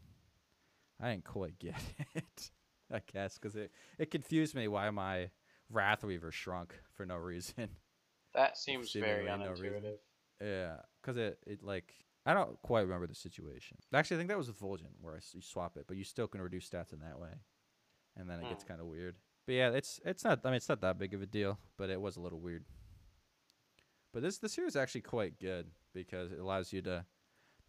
I 1.01 1.11
didn't 1.11 1.25
quite 1.25 1.59
get 1.59 1.81
it. 2.15 2.51
I 2.93 3.01
guess 3.13 3.37
because 3.37 3.57
it 3.57 3.73
it 3.99 4.11
confused 4.13 4.55
me 4.55 4.69
why 4.69 4.89
my 4.91 5.31
Wrath 5.71 6.05
Weaver 6.05 6.31
shrunk 6.31 6.75
for 6.95 7.05
no 7.05 7.17
reason. 7.17 7.69
That 8.35 8.57
seems 8.57 8.93
very 8.93 9.25
seemingly 9.25 9.45
no 9.45 9.55
yeah, 10.41 10.77
because 11.03 11.17
it 11.17 11.39
it 11.47 11.63
like 11.65 11.95
I 12.25 12.35
don't 12.35 12.61
quite 12.63 12.83
remember 12.83 13.07
the 13.09 13.15
situation. 13.15 13.79
Actually, 13.93 14.19
I 14.19 14.19
think 14.19 14.29
that 14.29 14.39
was 14.39 14.49
with 14.49 14.61
Vol'jin 14.61 14.93
where 15.01 15.15
I 15.15 15.19
you 15.33 15.41
swap 15.41 15.77
it, 15.77 15.87
but 15.89 15.97
you 15.97 16.05
still 16.05 16.29
can 16.29 16.41
reduce 16.41 16.69
stats 16.69 16.93
in 16.93 17.01
that 17.01 17.19
way, 17.19 17.31
and 18.17 18.29
then 18.31 18.39
it 18.41 18.49
gets 18.49 18.63
Hmm. 18.63 18.69
kind 18.69 18.81
of 18.81 18.87
weird. 18.87 19.17
But 19.47 19.55
yeah, 19.55 19.71
it's 19.71 20.01
it's 20.05 20.25
not. 20.25 20.41
I 20.45 20.49
mean, 20.49 20.57
it's 20.57 20.69
not 20.69 20.81
that 20.81 20.99
big 20.99 21.15
of 21.15 21.23
a 21.23 21.27
deal, 21.27 21.59
but 21.77 21.89
it 21.91 22.01
was 22.01 22.17
a 22.17 22.21
little 22.21 22.41
weird. 22.41 22.65
But 24.13 24.23
this 24.23 24.39
this 24.39 24.55
here 24.57 24.67
is 24.67 24.77
actually 24.77 25.03
quite 25.03 25.39
good 25.39 25.71
because 25.95 26.33
it 26.33 26.39
allows 26.41 26.73
you 26.73 26.83
to 26.83 27.05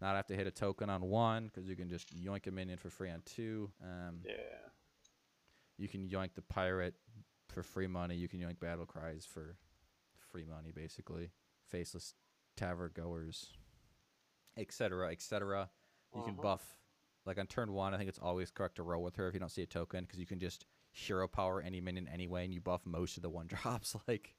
not 0.00 0.16
have 0.16 0.26
to 0.26 0.34
hit 0.36 0.46
a 0.46 0.50
token 0.50 0.90
on 0.90 1.02
one 1.02 1.46
because 1.46 1.68
you 1.68 1.76
can 1.76 1.88
just 1.88 2.14
yoink 2.16 2.46
a 2.46 2.50
minion 2.50 2.78
for 2.78 2.90
free 2.90 3.10
on 3.10 3.22
two. 3.24 3.70
Um, 3.82 4.20
Yeah. 4.24 4.68
you 5.76 5.88
can 5.88 6.08
yoink 6.08 6.34
the 6.34 6.42
pirate 6.42 6.94
for 7.48 7.62
free 7.62 7.86
money. 7.86 8.16
You 8.16 8.28
can 8.28 8.40
yoink 8.40 8.60
battle 8.60 8.86
cries 8.86 9.24
for 9.26 9.56
free 10.16 10.44
money, 10.44 10.70
basically. 10.72 11.30
Faceless 11.68 12.14
tavern 12.56 12.90
goers, 12.94 13.52
etc., 14.56 15.10
etc. 15.12 15.70
You 16.14 16.22
can 16.22 16.36
Mhm. 16.36 16.42
buff, 16.42 16.78
like 17.24 17.38
on 17.38 17.46
turn 17.46 17.72
one. 17.72 17.92
I 17.94 17.98
think 17.98 18.08
it's 18.08 18.18
always 18.18 18.50
correct 18.50 18.76
to 18.76 18.82
roll 18.82 19.02
with 19.02 19.16
her 19.16 19.28
if 19.28 19.34
you 19.34 19.40
don't 19.40 19.48
see 19.50 19.62
a 19.62 19.66
token 19.66 20.04
because 20.04 20.18
you 20.18 20.26
can 20.26 20.38
just 20.40 20.66
hero 20.98 21.28
power 21.28 21.60
any 21.60 21.80
minion 21.80 22.08
anyway, 22.12 22.44
and 22.44 22.52
you 22.52 22.60
buff 22.60 22.82
most 22.84 23.16
of 23.16 23.22
the 23.22 23.30
one 23.30 23.46
drops. 23.48 23.94
like 24.06 24.34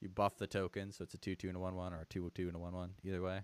you 0.00 0.08
buff 0.08 0.36
the 0.38 0.46
token, 0.46 0.92
so 0.92 1.04
it's 1.04 1.14
a 1.14 1.18
two 1.18 1.34
two 1.36 1.48
and 1.48 1.56
a 1.56 1.60
one 1.60 1.74
one 1.74 1.92
or 1.92 2.00
a 2.00 2.04
two 2.06 2.30
two 2.34 2.46
and 2.48 2.56
a 2.56 2.58
one 2.58 2.74
one. 2.74 2.90
Either 3.04 3.22
way, 3.22 3.40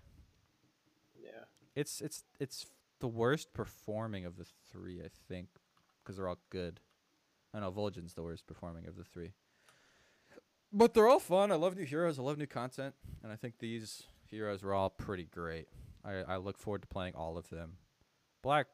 Yeah. 1.21 1.45
it's 1.75 2.01
it's 2.01 2.23
it's 2.39 2.65
the 2.99 3.07
worst 3.07 3.53
performing 3.53 4.25
of 4.25 4.37
the 4.37 4.45
three, 4.71 5.01
I 5.01 5.09
think, 5.27 5.47
because 6.03 6.17
they're 6.17 6.27
all 6.27 6.39
good. 6.49 6.79
I 7.53 7.59
know 7.59 7.71
Vol'jin's 7.71 8.13
the 8.13 8.23
worst 8.23 8.47
performing 8.47 8.87
of 8.87 8.95
the 8.95 9.03
three, 9.03 9.33
but 10.71 10.93
they're 10.93 11.07
all 11.07 11.19
fun. 11.19 11.51
I 11.51 11.55
love 11.55 11.75
new 11.75 11.85
heroes. 11.85 12.17
I 12.17 12.23
love 12.23 12.37
new 12.37 12.47
content, 12.47 12.95
and 13.21 13.31
I 13.31 13.35
think 13.35 13.59
these 13.59 14.03
heroes 14.29 14.63
are 14.63 14.73
all 14.73 14.89
pretty 14.89 15.25
great. 15.25 15.67
I 16.03 16.13
I 16.23 16.37
look 16.37 16.57
forward 16.57 16.81
to 16.81 16.87
playing 16.87 17.15
all 17.15 17.37
of 17.37 17.49
them. 17.49 17.73
Black 18.41 18.67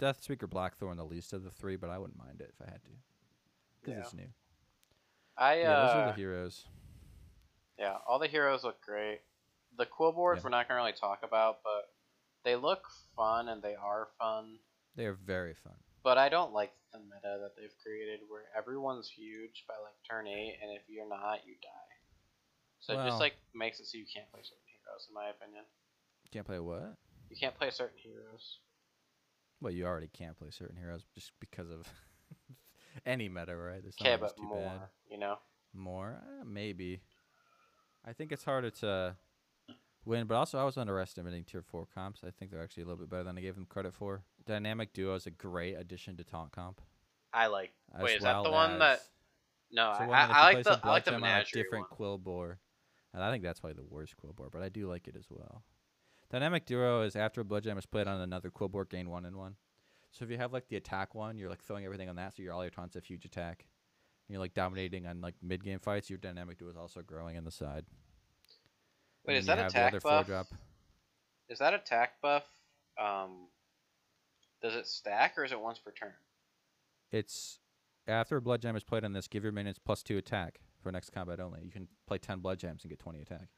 Deathspeaker 0.00 0.48
Blackthorn 0.48 0.96
the 0.96 1.04
least 1.04 1.32
of 1.32 1.44
the 1.44 1.50
three, 1.50 1.76
but 1.76 1.90
I 1.90 1.98
wouldn't 1.98 2.18
mind 2.18 2.40
it 2.40 2.52
if 2.58 2.66
I 2.66 2.70
had 2.70 2.82
to, 2.84 2.90
because 3.80 3.94
Yeah. 3.94 4.00
it's 4.00 4.14
new. 4.14 4.32
I 5.36 5.60
Yeah, 5.60 5.74
those 5.76 5.94
are 5.94 6.00
uh, 6.02 6.06
the 6.06 6.12
heroes. 6.14 6.66
yeah, 7.78 7.98
all 8.06 8.18
the 8.18 8.26
heroes 8.26 8.64
look 8.64 8.80
great. 8.80 9.20
The 9.76 9.86
Quillboars 9.86 10.38
Yeah. 10.38 10.44
we're 10.44 10.50
not 10.50 10.68
gonna 10.68 10.80
really 10.80 10.92
talk 10.94 11.22
about, 11.22 11.62
but 11.62 11.94
they 12.42 12.56
look 12.56 12.88
fun 13.14 13.48
and 13.48 13.62
they 13.62 13.74
are 13.74 14.06
fun. 14.18 14.58
They 14.96 15.06
are 15.06 15.12
very 15.14 15.54
fun. 15.54 15.76
But 16.02 16.16
I 16.18 16.28
don't 16.30 16.52
like 16.52 16.74
the 16.92 16.98
meta 16.98 17.38
that 17.40 17.54
they've 17.56 17.76
created 17.82 18.20
where 18.28 18.50
everyone's 18.56 19.08
huge 19.10 19.64
by 19.68 19.76
like 19.78 19.94
turn 20.08 20.26
eight, 20.26 20.58
and 20.62 20.70
if 20.72 20.88
you're 20.88 21.06
not, 21.08 21.46
you 21.46 21.54
die. 21.56 21.96
So 22.80 22.98
it 22.98 23.04
just 23.06 23.20
like 23.20 23.36
makes 23.54 23.78
it 23.80 23.86
so 23.86 23.98
you 23.98 24.06
can't 24.06 24.30
play 24.30 24.42
certain 24.42 24.64
heroes, 24.66 25.06
in 25.08 25.14
my 25.14 25.28
opinion. 25.28 25.64
You 26.24 26.30
can't 26.30 26.46
play 26.46 26.58
what? 26.58 26.96
You 27.28 27.36
can't 27.36 27.54
play 27.54 27.70
certain 27.70 27.98
heroes. 27.98 28.60
Well, 29.60 29.72
you 29.72 29.86
already 29.86 30.08
can't 30.08 30.36
play 30.36 30.50
certain 30.50 30.76
heroes 30.76 31.04
just 31.14 31.32
because 31.38 31.70
of 31.70 31.86
any 33.06 33.28
meta, 33.28 33.56
right? 33.56 33.82
There's 33.82 33.96
Okay, 34.00 34.16
but 34.16 34.36
too 34.36 34.42
more, 34.42 34.60
bad. 34.60 34.88
you 35.10 35.18
know. 35.18 35.38
More, 35.74 36.20
uh, 36.22 36.44
maybe. 36.44 37.02
I 38.04 38.12
think 38.12 38.32
it's 38.32 38.44
harder 38.44 38.70
to 38.70 39.16
win, 40.04 40.26
but 40.26 40.34
also 40.34 40.58
I 40.58 40.64
was 40.64 40.78
underestimating 40.78 41.44
tier 41.44 41.62
four 41.62 41.86
comps. 41.94 42.22
I 42.26 42.30
think 42.30 42.50
they're 42.50 42.62
actually 42.62 42.84
a 42.84 42.86
little 42.86 43.00
bit 43.00 43.10
better 43.10 43.24
than 43.24 43.36
I 43.36 43.42
gave 43.42 43.54
them 43.54 43.66
credit 43.66 43.94
for. 43.94 44.22
Dynamic 44.46 44.92
duo 44.92 45.14
is 45.14 45.26
a 45.26 45.30
great 45.30 45.74
addition 45.74 46.16
to 46.16 46.24
taunt 46.24 46.52
comp. 46.52 46.80
I 47.32 47.46
like. 47.46 47.72
as 47.94 48.02
Wait, 48.02 48.16
is 48.16 48.22
that 48.22 48.42
the 48.42 48.50
one 48.50 48.78
that? 48.78 49.00
No, 49.70 49.90
I, 49.90 50.04
I, 50.04 50.52
like 50.52 50.64
the 50.64 50.80
I 50.82 50.88
like 50.88 51.04
the 51.04 51.12
gem 51.12 51.22
on 51.22 51.30
a 51.30 51.44
different 51.44 51.86
one. 51.90 52.18
Quillboar, 52.18 52.56
and 53.14 53.22
I 53.22 53.30
think 53.30 53.44
that's 53.44 53.60
probably 53.60 53.76
the 53.76 53.88
worst 53.88 54.14
Quillboar, 54.16 54.50
but 54.50 54.62
I 54.62 54.68
do 54.68 54.88
like 54.88 55.06
it 55.06 55.14
as 55.16 55.26
well. 55.30 55.62
Dynamic 56.30 56.64
duo 56.64 57.02
is 57.02 57.16
after 57.16 57.40
a 57.40 57.44
blood 57.44 57.64
gem 57.64 57.76
is 57.76 57.86
played 57.86 58.06
on 58.06 58.20
another 58.20 58.50
Quillboar, 58.50 58.88
gain 58.88 59.10
one 59.10 59.24
and 59.24 59.36
one. 59.36 59.56
So 60.12 60.24
if 60.24 60.30
you 60.30 60.38
have 60.38 60.52
like 60.52 60.68
the 60.68 60.76
attack 60.76 61.14
one, 61.14 61.36
you're 61.36 61.50
like 61.50 61.62
throwing 61.62 61.84
everything 61.84 62.08
on 62.08 62.16
that, 62.16 62.36
so 62.36 62.42
your 62.42 62.52
all 62.52 62.62
your 62.62 62.70
taunts 62.70 62.94
have 62.94 63.04
huge 63.04 63.24
attack. 63.24 63.66
And 64.28 64.34
you're 64.34 64.40
like 64.40 64.54
dominating 64.54 65.06
on 65.06 65.20
like 65.20 65.34
mid 65.42 65.64
game 65.64 65.80
fights. 65.80 66.08
Your 66.08 66.18
dynamic 66.18 66.58
duo 66.58 66.70
is 66.70 66.76
also 66.76 67.02
growing 67.02 67.36
in 67.36 67.44
the 67.44 67.50
side. 67.50 67.84
Wait, 69.26 69.36
is 69.36 69.46
that 69.46 69.58
you 69.58 69.62
have 69.64 69.72
the 69.72 69.96
attack 69.98 70.02
buff? 70.28 70.52
Is 71.48 71.58
that 71.58 71.74
attack 71.74 72.20
buff? 72.22 72.44
Um, 72.98 73.48
does 74.62 74.74
it 74.74 74.86
stack 74.86 75.36
or 75.36 75.44
is 75.44 75.52
it 75.52 75.60
once 75.60 75.78
per 75.78 75.90
turn? 75.90 76.12
It's 77.10 77.58
after 78.06 78.36
a 78.36 78.42
blood 78.42 78.62
gem 78.62 78.76
is 78.76 78.84
played 78.84 79.04
on 79.04 79.12
this, 79.12 79.26
give 79.26 79.42
your 79.42 79.52
minions 79.52 79.78
plus 79.78 80.02
two 80.02 80.16
attack 80.16 80.60
for 80.80 80.92
next 80.92 81.10
combat 81.10 81.40
only. 81.40 81.60
You 81.64 81.70
can 81.70 81.88
play 82.06 82.18
ten 82.18 82.38
blood 82.38 82.58
gems 82.58 82.84
and 82.84 82.90
get 82.90 83.00
twenty 83.00 83.20
attack. 83.20 83.48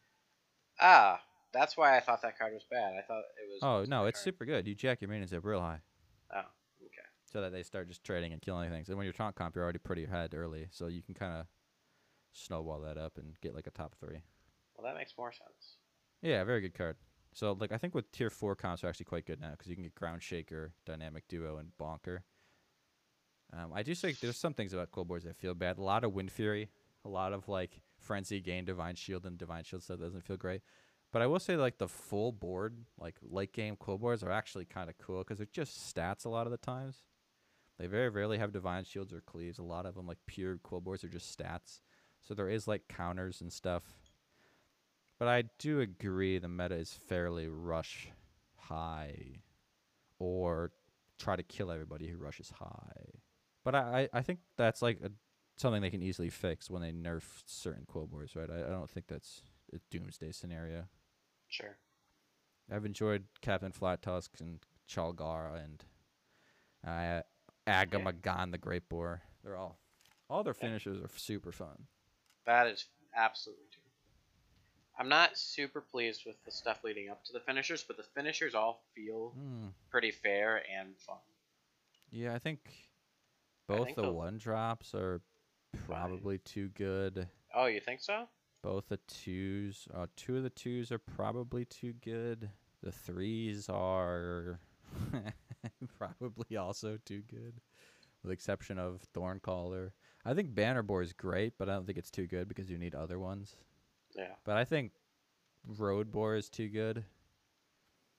Ah, 0.80 1.20
that's 1.52 1.76
why 1.76 1.96
I 1.96 2.00
thought 2.00 2.22
that 2.22 2.38
card 2.38 2.52
was 2.52 2.64
bad. 2.70 2.94
I 2.98 3.02
thought 3.02 3.22
it 3.42 3.48
was. 3.50 3.58
Oh 3.62 3.84
no, 3.88 4.06
it's 4.06 4.20
turn. 4.20 4.24
super 4.24 4.44
good. 4.44 4.66
You 4.66 4.74
jack 4.74 5.00
your 5.00 5.08
minions 5.08 5.32
up 5.32 5.44
real 5.44 5.60
high. 5.60 5.80
Oh, 6.34 6.40
okay. 6.86 7.06
so 7.24 7.40
that 7.42 7.52
they 7.52 7.62
start 7.62 7.88
just 7.88 8.04
trading 8.04 8.32
and 8.32 8.40
killing 8.40 8.70
things. 8.70 8.88
And 8.88 8.96
when 8.96 9.04
you're 9.04 9.12
taunt 9.12 9.36
comp, 9.36 9.54
you're 9.54 9.64
already 9.64 9.78
pretty 9.78 10.04
ahead 10.04 10.34
early, 10.34 10.68
so 10.70 10.86
you 10.86 11.02
can 11.02 11.14
kind 11.14 11.32
of 11.34 11.46
snowball 12.32 12.80
that 12.80 12.96
up 12.96 13.18
and 13.18 13.38
get 13.40 13.54
like 13.54 13.66
a 13.66 13.70
top 13.70 13.94
three. 14.00 14.22
Well, 14.76 14.90
that 14.90 14.98
makes 14.98 15.12
more 15.18 15.32
sense. 15.32 15.76
Yeah, 16.22 16.42
very 16.44 16.60
good 16.60 16.74
card. 16.74 16.96
So 17.34 17.52
like 17.52 17.72
I 17.72 17.78
think 17.78 17.94
with 17.94 18.10
tier 18.12 18.30
four 18.30 18.54
comps 18.54 18.84
are 18.84 18.88
actually 18.88 19.06
quite 19.06 19.26
good 19.26 19.40
now 19.40 19.52
because 19.52 19.68
you 19.68 19.74
can 19.74 19.84
get 19.84 19.94
ground 19.94 20.22
shaker, 20.22 20.72
dynamic 20.86 21.24
duo, 21.28 21.56
and 21.58 21.76
bonker. 21.78 22.24
Um, 23.52 23.72
I 23.74 23.82
do 23.82 23.94
think 23.94 24.20
there's 24.20 24.38
some 24.38 24.54
things 24.54 24.72
about 24.72 24.90
Quillboars 24.90 25.24
that 25.24 25.36
feel 25.36 25.54
bad. 25.54 25.76
A 25.76 25.82
lot 25.82 26.04
of 26.04 26.14
wind 26.14 26.32
fury, 26.32 26.70
a 27.04 27.08
lot 27.08 27.32
of 27.32 27.48
like 27.48 27.80
frenzy 27.98 28.40
gain, 28.40 28.64
divine 28.64 28.94
shield, 28.94 29.26
and 29.26 29.36
divine 29.36 29.64
shield 29.64 29.82
stuff 29.82 30.00
doesn't 30.00 30.24
feel 30.24 30.36
great. 30.36 30.62
But 31.12 31.20
I 31.22 31.26
will 31.26 31.38
say 31.38 31.56
like 31.56 31.78
the 31.78 31.88
full 31.88 32.32
board, 32.32 32.76
like 32.98 33.16
late 33.22 33.52
game 33.52 33.76
Quillboars, 33.76 34.22
are 34.22 34.30
actually 34.30 34.64
kind 34.64 34.88
of 34.88 34.96
cool 34.96 35.18
because 35.18 35.38
they're 35.38 35.46
just 35.52 35.94
stats 35.94 36.24
a 36.24 36.30
lot 36.30 36.46
of 36.46 36.50
the 36.50 36.56
times. 36.56 37.02
They 37.78 37.86
very 37.86 38.08
rarely 38.08 38.38
have 38.38 38.52
divine 38.52 38.84
shields 38.84 39.12
or 39.12 39.20
cleaves. 39.20 39.58
A 39.58 39.62
lot 39.62 39.86
of 39.86 39.94
them, 39.94 40.06
like 40.06 40.18
pure 40.26 40.56
Quillboars, 40.56 41.04
are 41.04 41.08
just 41.08 41.36
stats. 41.36 41.80
So 42.22 42.32
there 42.34 42.48
is 42.48 42.66
like 42.66 42.88
counters 42.88 43.40
and 43.40 43.52
stuff. 43.52 43.82
But 45.18 45.28
I 45.28 45.44
do 45.58 45.80
agree 45.80 46.38
the 46.38 46.48
meta 46.48 46.76
is 46.76 46.92
fairly 46.92 47.46
rush 47.46 48.08
high, 48.56 49.42
or 50.18 50.72
try 51.18 51.36
to 51.36 51.42
kill 51.42 51.70
everybody 51.70 52.08
who 52.08 52.16
rushes 52.16 52.50
high. 52.58 53.20
But 53.64 53.74
I, 53.74 54.08
I 54.12 54.18
I 54.18 54.22
think 54.22 54.40
that's 54.56 54.82
like 54.82 55.00
a, 55.04 55.10
something 55.56 55.82
they 55.82 55.90
can 55.90 56.02
easily 56.02 56.30
fix 56.30 56.70
when 56.70 56.82
they 56.82 56.92
nerf 56.92 57.24
certain 57.46 57.84
Quillboars, 57.86 58.34
right? 58.34 58.50
I, 58.50 58.64
I 58.64 58.70
don't 58.70 58.88
think 58.90 59.06
that's 59.08 59.42
a 59.74 59.78
doomsday 59.90 60.32
scenario. 60.32 60.86
Sure. 61.52 61.76
I've 62.70 62.86
enjoyed 62.86 63.24
Captain 63.42 63.72
Flat 63.72 64.00
Tusk 64.00 64.30
and 64.40 64.58
Charlga 64.88 65.62
and 65.62 65.84
uh, 66.86 67.22
Agamaggan 67.68 68.50
the 68.50 68.58
Great 68.58 68.88
Boar. 68.88 69.20
They're 69.44 69.56
all 69.56 69.78
all 70.30 70.42
their 70.42 70.54
finishes 70.54 70.98
are 71.02 71.10
super 71.16 71.52
fun. 71.52 71.86
That 72.46 72.66
is 72.68 72.86
absolutely 73.14 73.66
true. 73.70 73.82
I'm 74.98 75.08
not 75.10 75.36
super 75.36 75.82
pleased 75.82 76.22
with 76.24 76.42
the 76.44 76.50
stuff 76.50 76.84
leading 76.84 77.10
up 77.10 77.22
to 77.24 77.32
the 77.34 77.40
finishers, 77.40 77.84
but 77.86 77.98
the 77.98 78.02
finishers 78.02 78.54
all 78.54 78.82
feel 78.94 79.30
Hmm. 79.30 79.68
pretty 79.90 80.10
fair 80.10 80.62
and 80.70 80.96
fun. 80.98 81.18
Yeah, 82.10 82.34
I 82.34 82.38
think 82.38 82.60
I 83.68 83.76
both 83.76 83.86
think 83.88 83.96
the 83.96 84.02
the- 84.02 84.12
one 84.12 84.38
drops 84.38 84.94
are 84.94 85.20
probably 85.86 86.38
too 86.38 86.68
good. 86.70 87.28
Oh, 87.54 87.66
you 87.66 87.80
think 87.80 88.00
so? 88.00 88.26
Both 88.62 88.88
the 88.88 88.98
twos, 89.08 89.88
uh, 89.92 90.06
two 90.16 90.36
of 90.36 90.44
the 90.44 90.50
twos 90.50 90.92
are 90.92 90.98
probably 90.98 91.64
too 91.64 91.94
good. 91.94 92.48
The 92.82 92.92
threes 92.92 93.68
are 93.68 94.60
probably 95.98 96.56
also 96.56 96.98
too 97.04 97.22
good, 97.28 97.54
with 98.22 98.28
the 98.28 98.30
exception 98.30 98.78
of 98.78 99.02
Thorncaller. 99.14 99.90
I 100.24 100.34
think 100.34 100.54
Bannerboar 100.54 101.02
is 101.02 101.12
great, 101.12 101.54
but 101.58 101.68
I 101.68 101.74
don't 101.74 101.86
think 101.86 101.98
it's 101.98 102.10
too 102.10 102.26
good 102.26 102.48
because 102.48 102.70
you 102.70 102.78
need 102.78 102.94
other 102.94 103.18
ones. 103.18 103.56
Yeah. 104.16 104.34
But 104.44 104.56
I 104.56 104.64
think 104.64 104.92
Road 105.66 106.12
Boar 106.12 106.36
is 106.36 106.48
too 106.48 106.68
good 106.68 107.04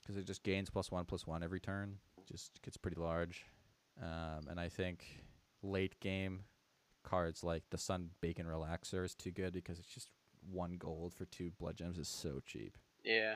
because 0.01 0.17
it 0.17 0.25
just 0.25 0.43
gains 0.43 0.69
plus 0.69 0.91
one 0.91 1.05
plus 1.05 1.25
one 1.25 1.43
every 1.43 1.59
turn. 1.59 1.97
Just 2.29 2.61
gets 2.61 2.77
pretty 2.77 2.99
large. 2.99 3.45
Um, 4.01 4.47
and 4.49 4.59
I 4.59 4.69
think 4.69 5.05
late 5.61 5.99
game 5.99 6.41
cards 7.03 7.43
like 7.43 7.63
the 7.69 7.77
Sun 7.77 8.09
Bacon 8.21 8.45
Relaxer 8.45 9.05
is 9.05 9.13
too 9.13 9.31
good 9.31 9.53
because 9.53 9.79
it's 9.79 9.87
just 9.87 10.09
one 10.49 10.77
gold 10.77 11.13
for 11.13 11.25
two 11.25 11.51
blood 11.59 11.75
gems 11.77 11.97
is 11.97 12.07
so 12.07 12.41
cheap. 12.45 12.77
Yeah. 13.03 13.35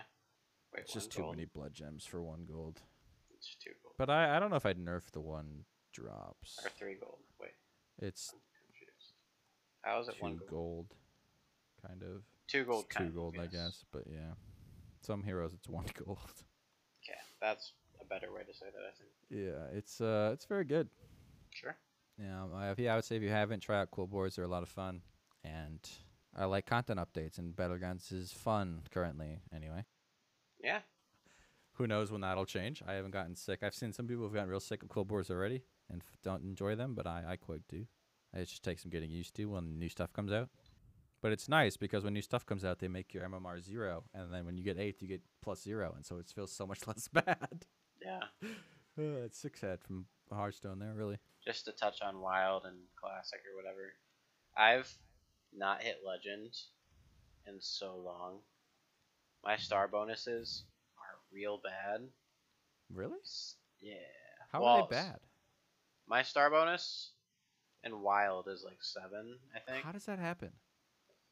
Wait, 0.73 0.83
It's 0.83 0.93
just 0.93 1.11
too 1.11 1.21
gold? 1.21 1.35
many 1.35 1.45
blood 1.45 1.73
gems 1.73 2.05
for 2.05 2.21
one 2.21 2.45
gold. 2.45 2.81
It's 3.35 3.55
two 3.63 3.71
gold. 3.83 3.93
But 3.97 4.09
I, 4.09 4.35
I 4.35 4.39
don't 4.39 4.49
know 4.49 4.55
if 4.57 4.65
I'd 4.65 4.79
nerf 4.83 5.09
the 5.11 5.21
one 5.21 5.63
drops. 5.93 6.59
Or 6.63 6.69
three 6.77 6.95
gold. 6.99 7.19
Wait, 7.41 7.51
It's 7.99 8.31
I'm 8.33 8.39
confused. 8.67 9.13
How 9.81 9.99
is 10.01 10.07
it 10.07 10.15
two 10.17 10.21
one 10.23 10.37
gold? 10.37 10.49
gold, 10.49 10.93
kind 11.87 12.03
of. 12.03 12.23
Two 12.47 12.63
gold. 12.65 12.85
It's 12.85 12.95
two 12.95 12.97
kind 12.99 13.09
of, 13.09 13.15
gold, 13.15 13.35
I 13.39 13.43
yes. 13.43 13.51
guess. 13.51 13.85
But 13.91 14.03
yeah, 14.09 14.33
some 15.01 15.23
heroes 15.23 15.53
it's 15.53 15.67
one 15.69 15.85
gold. 16.05 16.17
Okay, 17.03 17.17
that's 17.41 17.73
a 18.01 18.05
better 18.05 18.31
way 18.33 18.41
to 18.43 18.53
say 18.53 18.65
that. 18.65 18.81
I 18.81 18.91
think. 18.97 19.09
Yeah, 19.29 19.77
it's 19.77 20.01
uh, 20.01 20.31
it's 20.33 20.45
very 20.45 20.65
good. 20.65 20.89
Sure. 21.53 21.75
Yeah, 22.19 22.45
I, 22.53 22.73
yeah, 22.77 22.93
I 22.93 22.95
would 22.95 23.05
say 23.05 23.15
if 23.15 23.21
you 23.21 23.29
haven't, 23.29 23.61
try 23.61 23.79
out 23.79 23.91
Quillboars. 23.91 24.35
They're 24.35 24.45
a 24.45 24.49
lot 24.49 24.63
of 24.63 24.69
fun, 24.69 25.01
and 25.43 25.79
I 26.37 26.45
like 26.45 26.65
content 26.65 26.99
updates. 26.99 27.37
And 27.37 27.55
Battlegrounds 27.55 28.11
is 28.13 28.31
fun 28.31 28.81
currently. 28.91 29.39
Anyway, 29.53 29.85
Yeah. 30.63 30.81
who 31.73 31.87
knows 31.87 32.11
when 32.11 32.21
that'll 32.21 32.45
change? 32.45 32.81
I 32.87 32.93
haven't 32.93 33.11
gotten 33.11 33.35
sick. 33.35 33.63
I've 33.63 33.73
seen 33.75 33.91
some 33.93 34.07
people 34.07 34.23
who've 34.23 34.33
gotten 34.33 34.49
real 34.49 34.59
sick 34.59 34.83
of 34.83 34.89
Quillboars 34.89 35.29
already 35.31 35.63
and 35.89 36.01
f- 36.01 36.17
don't 36.23 36.43
enjoy 36.43 36.75
them, 36.75 36.93
but 36.95 37.07
I 37.07 37.23
I 37.27 37.35
quite 37.37 37.67
do. 37.67 37.87
It 38.33 38.45
just 38.45 38.63
takes 38.63 38.81
some 38.83 38.91
getting 38.91 39.09
used 39.11 39.35
to 39.35 39.45
when 39.45 39.79
new 39.79 39.89
stuff 39.89 40.13
comes 40.13 40.31
out. 40.31 40.49
But 41.21 41.31
it's 41.31 41.49
nice 41.49 41.77
because 41.77 42.03
when 42.03 42.13
new 42.13 42.21
stuff 42.21 42.45
comes 42.45 42.63
out, 42.63 42.77
they 42.79 42.87
make 42.87 43.11
your 43.13 43.23
MMR 43.23 43.59
zero, 43.59 44.03
and 44.13 44.31
then 44.31 44.45
when 44.45 44.55
you 44.57 44.63
get 44.63 44.77
eighth, 44.77 45.01
you 45.01 45.07
get 45.07 45.21
plus 45.41 45.61
zero, 45.63 45.93
and 45.95 46.05
so 46.05 46.17
it 46.17 46.29
feels 46.29 46.51
so 46.51 46.67
much 46.67 46.85
less 46.87 47.07
bad. 47.07 47.65
Yeah. 48.01 48.23
Uh, 48.99 49.21
it's 49.25 49.37
six 49.37 49.61
head 49.61 49.79
from 49.83 50.07
Hearthstone 50.31 50.79
there, 50.79 50.95
really. 50.95 51.19
Just 51.45 51.65
to 51.65 51.71
touch 51.71 52.01
on 52.01 52.19
wild 52.19 52.65
and 52.65 52.77
classic 52.99 53.41
or 53.47 53.55
whatever. 53.55 53.93
I've 54.57 54.91
not 55.53 55.81
hit 55.83 55.97
legend 56.05 56.53
in 57.47 57.55
so 57.59 57.95
long. 58.03 58.39
My 59.43 59.57
star 59.57 59.87
bonuses 59.87 60.63
are 60.97 61.19
real 61.33 61.59
bad. 61.63 62.01
Really? 62.93 63.17
Yeah. 63.81 63.93
How 64.51 64.61
Well, 64.61 64.69
are 64.75 64.87
they 64.89 64.95
bad? 64.95 65.19
My 66.07 66.23
star 66.23 66.49
bonus 66.49 67.11
and 67.83 68.01
wild 68.01 68.47
is 68.47 68.63
like 68.65 68.77
seven, 68.81 69.37
I 69.55 69.59
think. 69.59 69.83
How 69.85 69.91
does 69.91 70.05
that 70.05 70.19
happen? 70.19 70.51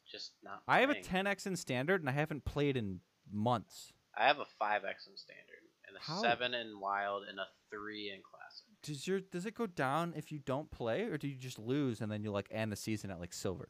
Just 0.09 0.33
not. 0.43 0.61
I 0.67 0.81
have 0.81 0.89
a 0.89 0.95
10x 0.95 1.47
in 1.47 1.55
standard 1.55 2.01
and 2.01 2.09
I 2.09 2.13
haven't 2.13 2.45
played 2.45 2.77
in 2.77 2.99
months. 3.31 3.93
I 4.17 4.27
have 4.27 4.39
a 4.39 4.45
five 4.45 4.85
X 4.85 5.07
in 5.07 5.17
standard 5.17 5.63
and 5.87 5.97
a 5.97 5.99
How? 5.99 6.21
seven 6.21 6.53
in 6.53 6.79
wild 6.79 7.23
and 7.27 7.39
a 7.39 7.45
three 7.69 8.11
in 8.13 8.21
classic. 8.21 8.65
Does 8.83 9.07
your 9.07 9.19
does 9.19 9.45
it 9.45 9.55
go 9.55 9.65
down 9.65 10.13
if 10.15 10.31
you 10.31 10.39
don't 10.39 10.69
play, 10.71 11.03
or 11.03 11.17
do 11.17 11.27
you 11.27 11.35
just 11.37 11.57
lose 11.59 12.01
and 12.01 12.11
then 12.11 12.23
you 12.23 12.31
like 12.31 12.47
end 12.51 12.71
the 12.71 12.75
season 12.77 13.09
at 13.11 13.19
like 13.19 13.33
silver? 13.33 13.69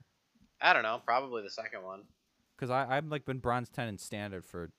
I 0.65 0.73
don't 0.73 0.82
know. 0.82 0.99
Probably 1.06 1.43
the 1.43 1.49
second 1.51 1.84
one. 1.84 2.01
Because 2.58 2.71
I 2.71 2.97
I've 2.97 3.06
like 3.06 3.23
been 3.23 3.38
bronze 3.38 3.69
ten 3.69 3.88
in 3.88 3.99
standard 3.99 4.43
for 4.43 4.71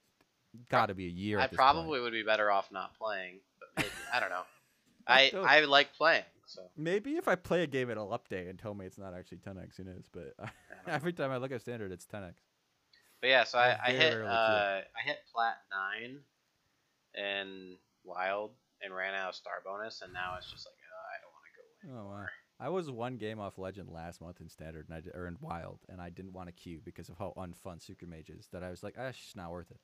got 0.69 0.87
to 0.87 0.95
be 0.95 1.07
a 1.07 1.11
year. 1.11 1.39
I 1.39 1.45
at 1.45 1.51
this 1.51 1.57
probably 1.57 2.01
point. 2.01 2.03
would 2.03 2.13
be 2.13 2.25
better 2.25 2.51
off 2.51 2.73
not 2.73 2.99
playing, 2.99 3.39
but 3.61 3.69
maybe 3.85 3.95
I 4.13 4.19
don't 4.19 4.31
know. 4.31 4.43
I 5.07 5.31
Don't- 5.31 5.47
I 5.47 5.61
like 5.61 5.95
playing, 5.95 6.25
so 6.47 6.63
maybe 6.77 7.13
if 7.17 7.29
I 7.29 7.37
play 7.37 7.63
a 7.63 7.67
game 7.69 7.89
it'll 7.91 8.09
update 8.09 8.51
and 8.51 8.59
tell 8.59 8.75
me 8.75 8.85
it's 8.87 8.99
not 8.99 9.15
actually 9.15 9.39
10x. 9.39 9.77
Who 9.77 9.85
knows? 9.85 10.09
But 10.13 10.35
I 10.41 10.51
every 10.91 11.13
time 11.13 11.31
I 11.31 11.37
look 11.37 11.53
at 11.53 11.61
standard, 11.61 11.93
it's 11.93 12.07
10x. 12.07 12.35
But 13.21 13.31
yeah, 13.31 13.45
so 13.45 13.59
I, 13.59 13.69
I 13.71 13.79
I 13.87 13.93
hit 13.93 14.15
uh, 14.15 14.81
I 14.81 15.03
hit 15.05 15.19
plat 15.33 15.59
nine 15.71 16.19
in 17.15 17.77
wild 18.03 18.51
and 18.83 18.93
ran 18.93 19.15
out 19.15 19.29
of 19.29 19.35
star 19.37 19.63
bonus, 19.65 20.03
and 20.03 20.13
now 20.13 20.35
it's 20.37 20.51
just 20.51 20.67
like 20.67 20.75
uh, 20.75 21.07
I 21.13 21.17
don't 21.23 21.33
want 21.33 21.45
to 21.47 21.93
go 21.93 22.01
Oh 22.01 22.11
wow. 22.11 22.27
I 22.59 22.69
was 22.71 22.91
one 22.91 23.17
game 23.19 23.39
off 23.39 23.59
legend 23.59 23.91
last 23.91 24.21
month 24.21 24.41
in 24.41 24.49
standard 24.49 24.87
and 24.89 24.97
I 24.97 25.01
did, 25.01 25.15
or 25.15 25.27
in 25.27 25.37
wild, 25.41 25.81
and 25.89 26.01
I 26.01 26.09
didn't 26.09 26.33
want 26.33 26.49
to 26.49 26.53
queue 26.53 26.81
because 26.85 27.09
of 27.09 27.19
how 27.19 27.35
unfun 27.37 27.83
Secret 27.83 28.09
Mage 28.09 28.31
is. 28.31 28.49
That 28.53 28.63
I 28.63 28.71
was 28.71 28.83
like, 28.83 28.95
ah, 28.99 29.09
it's 29.09 29.19
just 29.19 29.37
not 29.37 29.51
worth 29.51 29.71
it. 29.71 29.79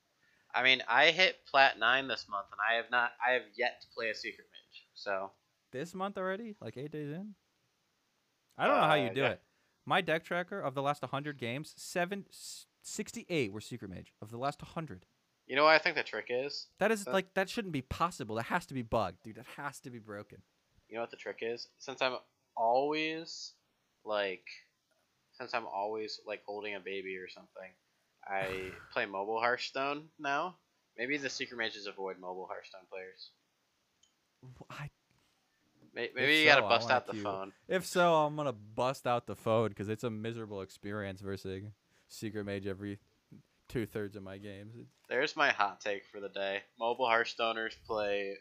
I 0.54 0.62
mean, 0.62 0.82
I 0.88 1.10
hit 1.10 1.36
plat 1.50 1.78
nine 1.78 2.08
this 2.08 2.26
month, 2.30 2.46
and 2.52 2.58
I 2.70 2.76
have 2.76 2.90
not. 2.90 3.12
I 3.26 3.32
have 3.32 3.42
yet 3.56 3.80
to 3.82 3.86
play 3.94 4.10
a 4.10 4.14
secret 4.14 4.46
mage. 4.52 4.84
So 4.94 5.30
this 5.70 5.94
month 5.94 6.16
already, 6.18 6.56
like 6.60 6.76
eight 6.76 6.92
days 6.92 7.10
in. 7.10 7.34
I 8.58 8.66
don't 8.66 8.76
know 8.76 8.82
how 8.86 8.94
you 8.94 9.08
Uh, 9.08 9.12
do 9.14 9.20
yeah. 9.22 9.28
it. 9.30 9.42
My 9.86 10.00
deck 10.02 10.24
tracker 10.24 10.60
of 10.60 10.74
the 10.74 10.82
last 10.82 11.02
100 11.02 11.38
games, 11.38 11.72
seven, 11.76 12.26
68 12.82 13.52
were 13.52 13.60
Secret 13.60 13.90
Mage 13.90 14.12
of 14.20 14.30
the 14.30 14.36
last 14.38 14.62
100. 14.62 15.06
you 15.46 15.56
know 15.56 15.64
what 15.64 15.74
I 15.74 15.78
think 15.78 15.96
the 15.96 16.02
trick 16.02 16.26
is. 16.28 16.68
That 16.78 16.92
is 16.92 17.06
like 17.06 17.34
that 17.34 17.48
shouldn't 17.48 17.72
be 17.72 17.82
possible. 17.82 18.36
That 18.36 18.44
has 18.46 18.64
to 18.66 18.74
be 18.74 18.82
bugged, 18.82 19.22
dude. 19.24 19.36
That 19.36 19.46
has 19.56 19.80
to 19.80 19.90
be 19.90 19.98
broken. 19.98 20.42
You 20.88 20.96
know 20.96 21.00
what 21.00 21.10
the 21.10 21.16
trick 21.16 21.38
is? 21.40 21.68
Since 21.78 22.00
I'm 22.02 22.16
always 22.56 23.52
like, 24.04 24.44
since 25.32 25.54
I'm 25.54 25.66
always 25.66 26.20
like 26.26 26.42
holding 26.44 26.74
a 26.74 26.80
baby 26.80 27.16
or 27.16 27.28
something, 27.28 27.70
I 28.26 28.70
play 28.92 29.06
mobile 29.06 29.40
Hearthstone 29.40 30.08
now. 30.18 30.56
Maybe 30.96 31.16
the 31.16 31.30
secret 31.30 31.56
mages 31.56 31.86
avoid 31.86 32.18
mobile 32.20 32.48
Hearthstone 32.50 32.86
players. 32.90 33.30
I, 34.70 34.90
May- 35.94 36.10
Maybe 36.14 36.36
you 36.36 36.46
gotta 36.46 36.62
bust 36.62 36.90
out 36.90 37.06
the 37.06 37.12
queue. 37.12 37.22
phone. 37.22 37.52
if 37.68 37.86
so, 37.86 38.14
I'm 38.14 38.36
gonna 38.36 38.52
bust 38.52 39.06
out 39.06 39.26
the 39.26 39.36
phone 39.36 39.68
because 39.68 39.88
it's 39.88 40.04
a 40.04 40.10
miserable 40.10 40.62
experience 40.62 41.20
versus 41.20 41.62
Secret 42.08 42.44
Mage 42.44 42.66
every 42.66 42.98
two 43.68 43.86
thirds 43.86 44.16
of 44.16 44.22
my 44.22 44.38
games. 44.38 44.74
There's 45.08 45.36
my 45.36 45.50
hot 45.50 45.80
take 45.80 46.04
for 46.06 46.20
the 46.20 46.28
day. 46.28 46.62
Mobile 46.78 47.06
Hearthstoners 47.06 47.72
play 47.86 48.36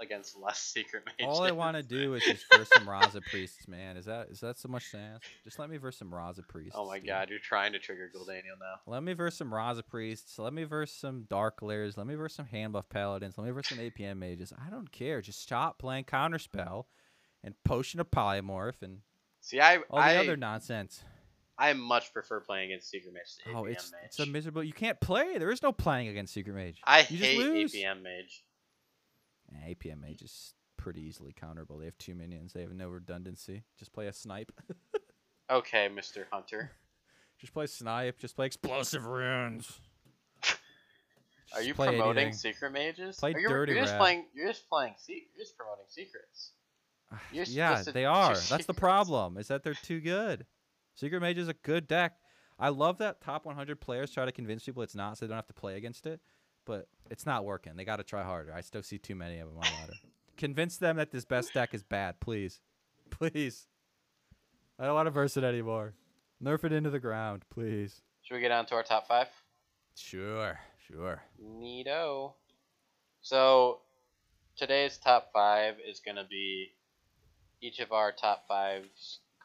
against 0.00 0.36
less 0.36 0.58
secret 0.74 1.04
mages. 1.06 1.26
all 1.26 1.42
I 1.42 1.50
want 1.52 1.76
to 1.76 1.82
do 1.82 2.14
is 2.14 2.24
just 2.24 2.44
verse 2.52 2.68
some 2.74 2.86
Raza 2.86 3.22
priests, 3.30 3.68
man. 3.68 3.96
Is 3.96 4.04
that 4.06 4.28
is 4.30 4.40
that 4.40 4.58
so 4.58 4.68
much 4.68 4.90
to 4.90 4.98
ask? 4.98 5.22
Just 5.44 5.58
let 5.58 5.70
me 5.70 5.76
verse 5.76 5.96
some 5.98 6.10
Raza 6.10 6.46
priests. 6.48 6.74
Oh 6.76 6.86
my 6.86 6.98
dude. 6.98 7.06
god, 7.08 7.30
you're 7.30 7.38
trying 7.38 7.72
to 7.72 7.78
trigger 7.78 8.10
Goldaniel 8.14 8.58
now. 8.60 8.80
Let 8.86 9.02
me 9.02 9.12
verse 9.12 9.36
some 9.36 9.50
Raza 9.50 9.86
priests. 9.86 10.38
Let 10.38 10.52
me 10.52 10.64
verse 10.64 10.92
some 10.92 11.26
Dark 11.30 11.62
Layers. 11.62 11.96
Let 11.96 12.06
me 12.06 12.14
verse 12.14 12.34
some 12.34 12.46
hand 12.46 12.72
buff 12.72 12.88
paladins. 12.88 13.38
Let 13.38 13.44
me 13.46 13.50
verse 13.52 13.68
some 13.68 13.78
APM 13.78 14.16
mages. 14.18 14.52
I 14.64 14.70
don't 14.70 14.90
care. 14.90 15.20
Just 15.20 15.40
stop 15.42 15.78
playing 15.78 16.04
counterspell 16.04 16.84
and 17.42 17.54
potion 17.64 18.00
of 18.00 18.10
polymorph 18.10 18.82
and 18.82 18.98
See, 19.40 19.60
I 19.60 19.76
all 19.90 19.98
the 19.98 20.04
I, 20.04 20.16
other 20.16 20.36
nonsense. 20.36 21.04
I 21.58 21.72
much 21.74 22.12
prefer 22.12 22.40
playing 22.40 22.70
against 22.72 22.90
secret 22.90 23.12
mage 23.14 23.54
Oh, 23.54 23.64
it's 23.64 23.92
mage. 23.92 24.00
it's 24.06 24.18
a 24.18 24.26
miserable. 24.26 24.64
You 24.64 24.72
can't 24.72 24.98
play. 25.00 25.38
There 25.38 25.50
is 25.52 25.62
no 25.62 25.70
playing 25.70 26.08
against 26.08 26.32
Secret 26.34 26.54
Mage. 26.54 26.80
I 26.84 27.00
you 27.00 27.18
just 27.18 27.22
hate 27.22 27.38
lose. 27.38 27.72
APM 27.74 28.02
mage. 28.02 28.43
Yeah, 29.54 29.74
APM 29.74 30.00
Mage 30.00 30.22
is 30.22 30.54
pretty 30.76 31.02
easily 31.02 31.32
counterable. 31.32 31.78
They 31.78 31.86
have 31.86 31.98
two 31.98 32.14
minions. 32.14 32.52
They 32.52 32.62
have 32.62 32.74
no 32.74 32.88
redundancy. 32.88 33.64
Just 33.78 33.92
play 33.92 34.06
a 34.06 34.12
snipe. 34.12 34.52
Okay, 35.50 35.88
Mr. 35.94 36.24
Hunter. 36.30 36.72
just 37.38 37.52
play 37.52 37.66
snipe. 37.66 38.18
Just 38.18 38.36
play 38.36 38.46
explosive 38.46 39.06
runes. 39.06 39.80
Are 41.54 41.62
you 41.62 41.74
promoting 41.74 42.22
anything. 42.22 42.32
secret 42.32 42.72
mages? 42.72 43.16
Play 43.16 43.34
you're, 43.38 43.48
Dirty 43.48 43.72
you're 43.72 43.82
just 43.82 43.92
Rat. 43.92 44.00
playing. 44.00 44.24
You're 44.34 44.48
just 44.48 44.68
playing. 44.68 44.94
You're 45.06 45.44
just 45.44 45.56
promoting 45.56 45.84
secrets. 45.88 46.52
Ah, 47.12 47.20
you're 47.32 47.44
yeah, 47.44 47.82
they 47.82 48.04
are. 48.04 48.34
choose 48.34 48.48
That's 48.50 48.66
the 48.66 48.74
problem. 48.74 49.36
Is 49.36 49.48
that 49.48 49.62
they're 49.62 49.74
too 49.74 50.00
good. 50.00 50.46
Secret 50.94 51.20
Mage 51.20 51.38
is 51.38 51.48
a 51.48 51.54
good 51.54 51.86
deck. 51.86 52.14
I 52.58 52.68
love 52.68 52.98
that 52.98 53.20
top 53.20 53.46
100 53.46 53.80
players 53.80 54.10
try 54.12 54.24
to 54.24 54.32
convince 54.32 54.64
people 54.64 54.82
it's 54.82 54.94
not, 54.94 55.18
so 55.18 55.24
they 55.24 55.28
don't 55.28 55.36
have 55.36 55.46
to 55.48 55.54
play 55.54 55.76
against 55.76 56.06
it. 56.06 56.20
But 56.64 56.88
it's 57.10 57.26
not 57.26 57.44
working. 57.44 57.76
They 57.76 57.84
got 57.84 57.96
to 57.96 58.04
try 58.04 58.22
harder. 58.22 58.52
I 58.54 58.60
still 58.62 58.82
see 58.82 58.98
too 58.98 59.14
many 59.14 59.38
of 59.38 59.48
them 59.48 59.58
on 59.58 59.64
ladder. 59.80 59.92
Convince 60.36 60.78
them 60.78 60.96
that 60.96 61.10
this 61.10 61.24
best 61.24 61.52
deck 61.54 61.74
is 61.74 61.82
bad, 61.82 62.20
please, 62.20 62.60
please. 63.10 63.66
I 64.78 64.86
don't 64.86 64.94
want 64.94 65.06
to 65.06 65.10
verse 65.12 65.36
it 65.36 65.44
anymore. 65.44 65.94
Nerf 66.42 66.64
it 66.64 66.72
into 66.72 66.90
the 66.90 66.98
ground, 66.98 67.44
please. 67.50 68.02
Should 68.22 68.34
we 68.34 68.40
get 68.40 68.50
on 68.50 68.66
to 68.66 68.74
our 68.74 68.82
top 68.82 69.06
five? 69.06 69.28
Sure, 69.94 70.58
sure. 70.88 71.22
Neato. 71.40 72.32
So 73.20 73.80
today's 74.56 74.98
top 74.98 75.30
five 75.32 75.76
is 75.88 76.00
gonna 76.04 76.26
be 76.28 76.72
each 77.60 77.78
of 77.78 77.92
our 77.92 78.12
top 78.12 78.44
five 78.48 78.84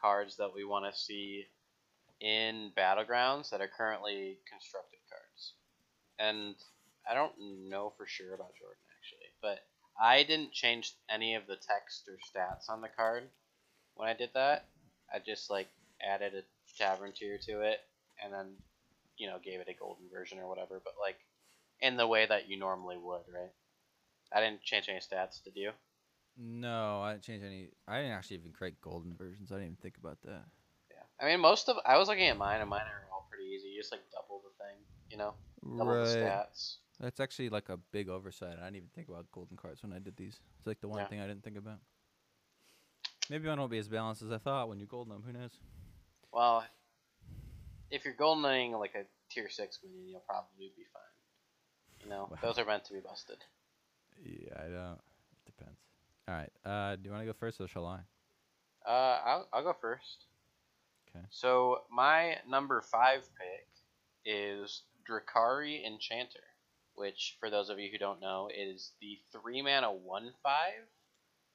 cards 0.00 0.36
that 0.36 0.52
we 0.54 0.64
want 0.64 0.92
to 0.92 0.98
see 0.98 1.46
in 2.20 2.70
battlegrounds 2.76 3.50
that 3.50 3.60
are 3.60 3.68
currently 3.68 4.38
constructed 4.50 4.98
cards. 5.08 5.54
And 6.18 6.54
I 7.08 7.14
don't 7.14 7.68
know 7.68 7.92
for 7.96 8.06
sure 8.06 8.34
about 8.34 8.56
Jordan 8.58 8.82
actually, 8.98 9.30
but 9.42 9.60
I 10.00 10.22
didn't 10.22 10.52
change 10.52 10.92
any 11.08 11.34
of 11.34 11.46
the 11.46 11.56
text 11.56 12.08
or 12.08 12.18
stats 12.18 12.72
on 12.72 12.80
the 12.80 12.88
card 12.88 13.24
when 13.94 14.08
I 14.08 14.14
did 14.14 14.30
that. 14.34 14.66
I 15.12 15.18
just 15.18 15.50
like 15.50 15.68
added 16.02 16.34
a 16.34 16.42
tavern 16.78 17.12
tier 17.12 17.38
to 17.46 17.60
it 17.62 17.80
and 18.22 18.32
then 18.32 18.56
you 19.18 19.26
know 19.26 19.38
gave 19.44 19.60
it 19.60 19.68
a 19.68 19.74
golden 19.78 20.06
version 20.12 20.38
or 20.38 20.48
whatever, 20.48 20.80
but 20.82 20.94
like 21.00 21.18
in 21.80 21.96
the 21.96 22.06
way 22.06 22.26
that 22.26 22.48
you 22.48 22.58
normally 22.58 22.96
would, 22.96 23.22
right? 23.32 23.50
I 24.32 24.40
didn't 24.40 24.62
change 24.62 24.88
any 24.88 24.98
stats, 24.98 25.42
did 25.42 25.56
you? 25.56 25.72
No, 26.38 27.02
I 27.02 27.12
didn't 27.12 27.24
change 27.24 27.42
any. 27.44 27.68
I 27.88 27.98
didn't 27.98 28.12
actually 28.12 28.36
even 28.36 28.52
create 28.52 28.80
golden 28.80 29.14
versions. 29.16 29.50
I 29.50 29.56
didn't 29.56 29.66
even 29.72 29.76
think 29.82 29.96
about 29.98 30.18
that. 30.24 30.44
Yeah. 30.90 31.04
I 31.20 31.30
mean, 31.30 31.40
most 31.40 31.68
of 31.68 31.76
I 31.84 31.98
was 31.98 32.08
looking 32.08 32.28
at 32.28 32.38
mine, 32.38 32.60
and 32.60 32.70
mine 32.70 32.80
are 32.80 33.12
all 33.12 33.26
pretty 33.28 33.50
easy. 33.50 33.68
You 33.68 33.80
just 33.80 33.92
like 33.92 34.02
double 34.12 34.42
the 34.44 34.64
thing, 34.64 34.76
you 35.10 35.18
know, 35.18 35.34
double 35.76 36.04
the 36.04 36.08
stats. 36.08 36.76
That's 37.00 37.18
actually 37.20 37.48
like 37.48 37.68
a 37.70 37.78
big 37.78 38.08
oversight. 38.08 38.58
I 38.60 38.64
didn't 38.64 38.76
even 38.76 38.88
think 38.94 39.08
about 39.08 39.30
golden 39.32 39.56
cards 39.56 39.82
when 39.82 39.92
I 39.92 39.98
did 39.98 40.16
these. 40.16 40.38
It's 40.58 40.66
like 40.66 40.80
the 40.80 40.88
one 40.88 40.98
Yeah. 40.98 41.06
thing 41.06 41.20
I 41.20 41.26
didn't 41.26 41.42
think 41.42 41.56
about. 41.56 41.78
Maybe 43.30 43.46
mine 43.48 43.58
won't 43.58 43.70
be 43.70 43.78
as 43.78 43.88
balanced 43.88 44.22
as 44.22 44.30
I 44.32 44.38
thought 44.38 44.68
when 44.68 44.80
you 44.80 44.86
golden 44.86 45.12
them. 45.12 45.22
Who 45.24 45.32
knows? 45.32 45.52
Well, 46.32 46.64
if 47.90 48.04
you're 48.04 48.14
goldening 48.14 48.78
like 48.78 48.94
a 48.94 49.04
tier 49.30 49.48
six 49.48 49.78
minion, 49.82 50.08
you'll 50.08 50.20
probably 50.20 50.72
be 50.76 50.84
fine. 50.92 51.02
You 52.04 52.10
know, 52.10 52.30
Wow. 52.30 52.38
those 52.42 52.58
are 52.58 52.64
meant 52.64 52.84
to 52.86 52.94
be 52.94 53.00
busted. 53.00 53.38
Yeah, 54.24 54.54
I 54.56 54.68
don't. 54.68 55.00
It 55.46 55.46
depends. 55.46 55.80
All 56.28 56.34
right. 56.34 56.50
Uh, 56.64 56.96
do 56.96 57.02
you 57.04 57.10
want 57.10 57.22
to 57.22 57.26
go 57.26 57.32
first 57.32 57.60
or 57.60 57.68
shall 57.68 57.86
I? 57.86 58.00
Uh, 58.86 59.20
I'll 59.24 59.48
I'll 59.52 59.62
go 59.62 59.72
first. 59.80 60.26
'Kay. 61.12 61.20
So 61.30 61.84
my 61.90 62.38
number 62.46 62.80
five 62.82 63.28
pick 63.36 63.68
is 64.24 64.82
Drakari 65.08 65.84
Enchanter, 65.84 66.49
which, 67.00 67.36
for 67.40 67.48
those 67.48 67.70
of 67.70 67.78
you 67.78 67.88
who 67.90 67.98
don't 67.98 68.20
know, 68.20 68.48
is 68.54 68.92
the 69.00 69.18
three 69.32 69.62
mana 69.62 69.90
one 69.90 70.30
five 70.42 70.86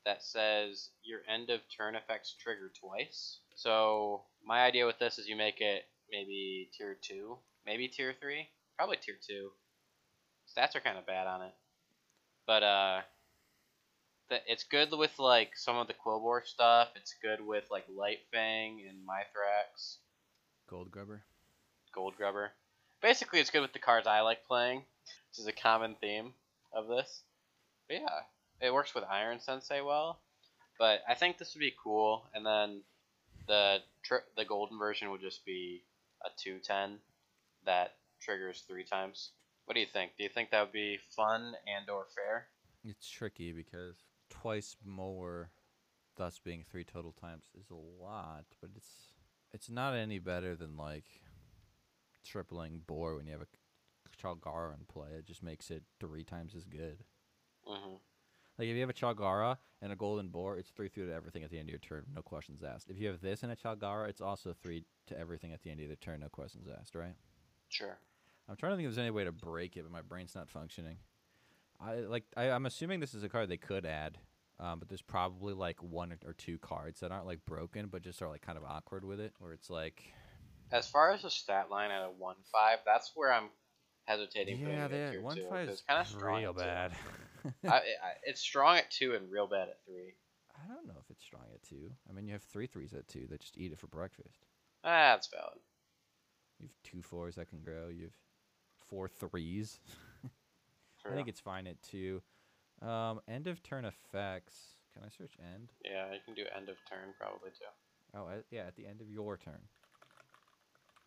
that 0.06 0.24
says 0.24 0.90
your 1.04 1.20
end 1.32 1.50
of 1.50 1.62
turn 1.76 1.96
effects 1.96 2.36
trigger 2.44 2.72
twice. 2.80 3.40
So 3.56 4.24
my 4.44 4.64
idea 4.64 4.86
with 4.86 5.00
this 5.00 5.20
is 5.20 5.28
you 5.28 5.36
make 5.36 5.62
it 5.62 5.84
maybe 6.12 6.70
tier 6.76 6.98
two, 7.00 7.38
maybe 7.66 7.88
tier 7.88 8.14
three, 8.20 8.50
probably 8.78 8.98
tier 8.98 9.16
two. 9.26 9.52
Stats 10.50 10.76
are 10.76 10.82
kind 10.82 10.98
of 10.98 11.06
bad 11.06 11.28
on 11.28 11.44
it, 11.44 11.54
but 12.46 12.64
uh, 12.64 13.02
the, 14.30 14.38
it's 14.48 14.64
good 14.64 14.90
with 14.92 15.18
like 15.20 15.52
some 15.56 15.78
of 15.78 15.88
the 15.88 15.94
Quillbore 15.94 16.46
stuff. 16.46 16.90
It's 16.96 17.16
good 17.22 17.46
with 17.46 17.66
like 17.70 17.86
Light 17.96 18.20
Fang 18.34 18.84
and 18.90 18.98
Mythrax. 19.08 19.98
Gold 20.70 20.92
grubber. 20.92 21.24
Gold 21.94 22.16
Grubber. 22.18 22.52
Basically, 23.02 23.40
it's 23.40 23.50
good 23.50 23.62
with 23.62 23.74
the 23.74 23.80
cards 23.80 24.08
I 24.08 24.22
like 24.22 24.46
playing. 24.48 24.84
This 25.36 25.44
is 25.44 25.48
a 25.48 25.52
common 25.52 25.96
theme 26.00 26.32
of 26.72 26.88
this. 26.88 27.24
But 27.90 27.98
yeah, 27.98 28.20
it 28.66 28.74
works 28.74 28.96
with 28.96 29.04
Iron 29.04 29.42
Sensei 29.42 29.82
well. 29.82 30.20
But 30.80 31.02
I 31.10 31.14
think 31.14 31.38
this 31.38 31.54
would 31.54 31.60
be 31.60 31.74
cool. 31.84 32.24
And 32.34 32.46
then 32.46 32.82
the 33.46 33.80
the 34.38 34.46
golden 34.46 34.80
version 34.80 35.12
would 35.12 35.20
just 35.20 35.46
be 35.46 35.84
a 36.26 36.30
two 36.38 36.60
ten 36.60 37.00
that 37.66 37.96
triggers 38.22 38.64
three 38.66 38.86
times. 38.86 39.32
What 39.66 39.74
do 39.74 39.82
you 39.82 39.88
think? 39.92 40.12
Do 40.18 40.24
you 40.24 40.30
think 40.30 40.52
that 40.52 40.62
would 40.62 40.72
be 40.72 41.00
fun 41.10 41.56
and 41.68 41.90
or 41.90 42.06
fair? 42.16 42.48
It's 42.86 43.10
tricky 43.10 43.52
because 43.52 43.98
twice 44.30 44.78
more, 44.86 45.50
thus 46.16 46.40
being 46.40 46.64
three 46.64 46.86
total 46.86 47.12
times, 47.12 47.44
is 47.60 47.72
a 47.72 48.04
lot. 48.04 48.46
But 48.62 48.70
it's 48.78 49.12
it's 49.52 49.70
not 49.70 49.96
any 49.96 50.20
better 50.20 50.56
than 50.56 50.78
like 50.78 51.20
tripling 52.24 52.84
bore 52.88 53.18
when 53.18 53.26
you 53.26 53.34
have 53.34 53.42
a 53.42 53.48
Charlga 54.26 54.74
in 54.74 54.86
play. 54.86 55.10
It 55.18 55.26
just 55.26 55.44
makes 55.44 55.70
it 55.72 55.84
three 56.00 56.24
times 56.24 56.56
as 56.56 56.66
good. 56.66 57.04
hmm 57.66 57.96
Like 58.58 58.68
if 58.70 58.76
you 58.76 58.82
have 58.82 58.90
a 58.90 58.94
Charlga 58.94 59.58
and 59.82 59.92
a 59.92 59.96
Golden 59.96 60.30
Boar, 60.30 60.58
it's 60.58 60.70
three 60.70 60.88
through 60.90 61.08
to 61.08 61.14
everything 61.14 61.44
at 61.44 61.50
the 61.52 61.60
end 61.60 61.68
of 61.70 61.72
your 61.72 61.80
turn, 61.80 62.06
no 62.14 62.22
questions 62.22 62.64
asked. 62.64 62.90
If 62.90 62.98
you 62.98 63.08
have 63.08 63.22
this 63.22 63.44
and 63.44 63.52
a 63.52 63.56
Charlga, 63.56 64.08
it's 64.10 64.22
also 64.22 64.54
three 64.54 64.86
to 65.08 65.18
everything 65.20 65.52
at 65.54 65.62
the 65.62 65.72
end 65.72 65.82
of 65.82 65.90
the 65.90 65.96
turn, 65.98 66.22
no 66.22 66.30
questions 66.30 66.68
asked, 66.68 66.96
right? 66.96 67.16
Sure. 67.70 68.00
I'm 68.48 68.56
trying 68.56 68.74
to 68.74 68.76
think 68.78 68.88
if 68.88 68.92
there's 68.96 69.00
any 69.04 69.12
way 69.12 69.24
to 69.24 69.32
break 69.32 69.76
it, 69.78 69.84
but 69.84 69.92
my 69.92 70.02
brain's 70.02 70.36
not 70.36 70.50
functioning. 70.50 70.98
I 71.80 71.96
like 72.02 72.26
I, 72.38 72.52
I'm 72.52 72.66
assuming 72.66 73.00
this 73.00 73.14
is 73.14 73.24
a 73.24 73.30
card 73.30 73.50
they 73.50 73.58
could 73.58 73.86
add, 73.86 74.20
um, 74.60 74.80
but 74.80 74.88
there's 74.90 75.02
probably 75.02 75.54
like 75.54 75.82
one 75.84 76.14
or 76.26 76.34
two 76.34 76.58
cards 76.60 77.00
that 77.02 77.12
aren't 77.12 77.26
like 77.26 77.46
broken, 77.46 77.88
but 77.88 78.02
just 78.04 78.22
are 78.22 78.30
like 78.30 78.42
kind 78.42 78.58
of 78.58 78.64
awkward 78.64 79.06
with 79.06 79.20
it, 79.20 79.34
where 79.40 79.54
it's 79.54 79.70
like 79.70 80.14
As 80.72 80.88
far 80.88 81.12
as 81.12 81.24
the 81.24 81.32
stat 81.32 81.72
line 81.72 81.92
at 81.92 82.04
a 82.04 82.12
one 82.12 82.36
five, 82.52 82.80
that's 82.86 83.12
where 83.16 83.34
I'm 83.34 83.50
hesitating. 84.06 84.60
putting 84.60 84.78
yeah, 84.78 84.86
it 84.86 85.16
at 85.16 85.22
one 85.22 85.40
five 85.50 85.70
is 85.70 85.82
kind 85.88 86.02
of 86.02 86.08
strong. 86.08 86.42
real 86.42 86.54
bad. 86.54 86.92
I, 87.68 87.68
I, 87.70 87.82
it's 88.24 88.42
strong 88.42 88.78
at 88.78 88.90
two 88.92 89.14
and 89.16 89.32
real 89.32 89.48
bad 89.48 89.70
at 89.70 89.80
three. 89.86 90.14
I 90.56 90.74
don't 90.74 90.88
know 90.88 91.00
if 91.00 91.10
it's 91.10 91.24
strong 91.24 91.44
at 91.54 91.62
two. 91.64 91.92
I 92.10 92.14
mean, 92.14 92.26
you 92.28 92.34
have 92.34 92.44
three 92.44 92.68
threes 92.68 92.94
at 92.94 93.08
two 93.08 93.28
that 93.30 93.42
just 93.42 93.58
eat 93.58 93.72
it 93.72 93.80
for 93.80 93.88
breakfast. 93.88 94.46
Ah, 94.84 95.14
that's 95.14 95.28
valid. 95.28 95.60
You 96.60 96.68
have 96.68 96.92
two 96.92 97.02
fours 97.02 97.36
that 97.36 97.50
can 97.50 97.60
grow. 97.60 97.90
You 97.90 98.04
have 98.04 98.14
four 98.88 99.08
threes. 99.08 99.80
I 101.06 101.14
think 101.14 101.28
it's 101.28 101.40
fine 101.40 101.68
at 101.68 101.82
two. 101.82 102.22
Um, 102.82 103.22
end 103.28 103.48
of 103.48 103.62
turn 103.64 103.86
effects. 103.86 104.76
Can 104.94 105.04
I 105.04 105.10
search 105.10 105.34
end? 105.40 105.72
yeah, 105.84 106.12
you 106.14 106.20
can 106.24 106.34
do 106.34 106.44
end 106.56 106.70
of 106.70 106.78
turn 106.90 107.14
probably 107.20 107.50
too. 107.50 108.18
Oh, 108.18 108.30
yeah, 108.50 108.62
at 108.62 108.76
the 108.76 108.86
end 108.86 109.02
of 109.02 109.10
your 109.10 109.38
turn. 109.38 109.60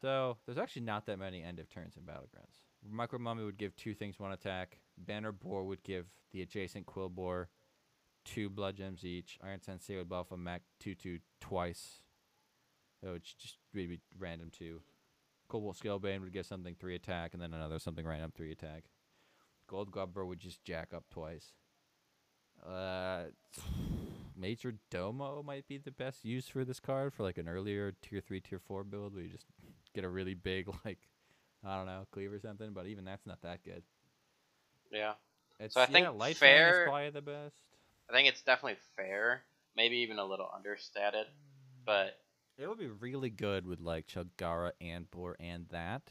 So 0.00 0.36
there's 0.46 0.58
actually 0.58 0.82
not 0.82 1.06
that 1.06 1.18
many 1.18 1.42
end 1.42 1.58
of 1.58 1.68
turns 1.68 1.96
in 1.96 2.02
battlegrounds. 2.02 2.67
Micro 2.86 3.18
Mummy 3.18 3.44
would 3.44 3.58
give 3.58 3.76
two 3.76 3.94
things, 3.94 4.18
one 4.18 4.32
attack. 4.32 4.78
Banner 4.96 5.32
Boar 5.32 5.64
would 5.64 5.82
give 5.82 6.06
the 6.32 6.42
adjacent 6.42 6.86
Quillboar 6.86 7.46
two 8.24 8.48
blood 8.48 8.76
gems 8.76 9.04
each. 9.04 9.38
Iron 9.42 9.60
Sensei 9.60 9.96
would 9.96 10.08
buff 10.08 10.32
a 10.32 10.36
Mac 10.36 10.62
two 10.78 10.94
two 10.94 11.18
twice. 11.40 12.02
So 13.00 13.14
it's 13.14 13.32
just 13.32 13.58
maybe 13.72 14.00
random 14.18 14.50
two. 14.50 14.82
Cobalt 15.48 15.76
Scale 15.76 15.98
Scalebane 15.98 16.20
would 16.20 16.32
give 16.32 16.46
something 16.46 16.74
three 16.74 16.94
attack, 16.94 17.32
and 17.32 17.42
then 17.42 17.54
another 17.54 17.78
something 17.78 18.06
random 18.06 18.32
three 18.34 18.52
attack. 18.52 18.84
Gold 19.66 19.90
Grubber 19.90 20.24
would 20.24 20.40
just 20.40 20.62
jack 20.64 20.92
up 20.94 21.04
twice. 21.10 21.52
Uh, 22.66 23.24
Major 24.36 24.74
Domo 24.90 25.42
might 25.42 25.66
be 25.66 25.78
the 25.78 25.90
best 25.90 26.24
use 26.24 26.48
for 26.48 26.64
this 26.64 26.80
card 26.80 27.12
for 27.12 27.22
like 27.22 27.38
an 27.38 27.48
earlier 27.48 27.92
tier 28.02 28.20
three, 28.20 28.40
tier 28.40 28.58
four 28.58 28.84
build 28.84 29.14
where 29.14 29.24
you 29.24 29.30
just 29.30 29.46
get 29.94 30.04
a 30.04 30.08
really 30.08 30.34
big 30.34 30.68
like 30.84 30.98
I 31.64 31.76
don't 31.76 31.86
know 31.86 32.06
cleave 32.12 32.32
or 32.32 32.38
something. 32.40 32.72
But 32.72 32.86
even 32.86 33.04
that's 33.04 33.26
not 33.26 33.42
that 33.42 33.64
good. 33.64 33.82
Yeah, 34.90 35.12
It's, 35.60 35.76
I 35.76 35.84
think 35.86 36.04
yeah, 36.04 36.10
Light 36.10 36.36
fair- 36.36 36.82
is 36.84 36.88
probably 36.88 37.10
the 37.10 37.20
best. 37.22 37.56
I 38.08 38.12
think 38.14 38.26
it's 38.28 38.40
definitely 38.42 38.78
fair. 38.96 39.42
Maybe 39.76 39.98
even 39.98 40.18
a 40.18 40.24
little 40.24 40.50
understated, 40.54 41.26
but 41.84 42.18
It 42.56 42.66
would 42.68 42.78
be 42.78 42.86
really 42.88 43.28
good 43.30 43.66
with 43.66 43.80
like 43.80 44.06
Charlga 44.06 44.72
and 44.80 45.08
Boar 45.10 45.36
and 45.38 45.66
that. 45.68 46.02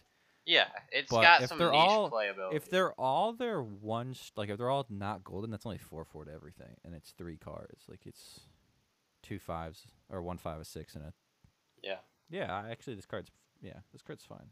yeah, 0.46 0.68
it's 0.92 1.10
But 1.10 1.22
got 1.24 1.42
if 1.42 1.50
some 1.50 1.58
they're 1.58 1.72
niche 1.72 1.80
all- 1.80 2.12
playability. 2.12 2.54
If 2.54 2.70
they're 2.70 2.94
all 2.94 3.34
their 3.34 3.62
one, 3.64 4.14
sh- 4.14 4.30
like 4.38 4.50
if 4.50 4.58
they're 4.60 4.70
all 4.70 4.86
not 4.90 5.24
golden, 5.24 5.50
that's 5.50 5.66
only 5.66 5.80
four 5.80 6.06
four 6.06 6.24
to 6.26 6.32
everything, 6.32 6.76
and 6.86 6.94
it's 6.94 7.12
three 7.12 7.38
cards. 7.38 7.84
Like 7.90 8.06
it's 8.06 8.42
two 9.24 9.40
fives 9.40 9.88
or 10.10 10.22
one 10.22 10.38
five, 10.38 10.62
a 10.62 10.66
six, 10.66 10.94
and 10.96 11.04
a 11.04 11.14
yeah, 11.84 11.98
Yeah, 12.30 12.56
I- 12.56 12.70
actually, 12.70 12.96
this 12.96 13.06
card's 13.08 13.32
yeah, 13.60 13.80
this 13.92 14.04
card's 14.04 14.24
fine. 14.24 14.52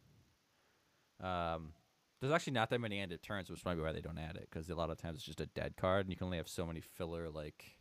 Um, 1.22 1.74
there's 2.20 2.34
actually 2.34 2.54
not 2.54 2.70
that 2.70 2.80
many 2.80 3.00
ended 3.00 3.22
turns, 3.22 3.50
which 3.50 3.64
might 3.66 3.76
be 3.76 3.82
why 3.82 3.92
they 3.92 4.02
don't 4.02 4.18
add 4.18 4.36
it, 4.36 4.48
because 4.50 4.70
a 4.70 4.76
lot 4.76 4.90
of 4.90 4.98
times 4.98 5.18
it's 5.18 5.26
just 5.26 5.42
a 5.42 5.46
dead 5.48 5.76
card, 5.78 6.06
and 6.06 6.10
you 6.10 6.16
can 6.16 6.26
only 6.26 6.38
have 6.38 6.48
so 6.48 6.66
many 6.66 6.82
filler 6.82 7.30
like 7.30 7.78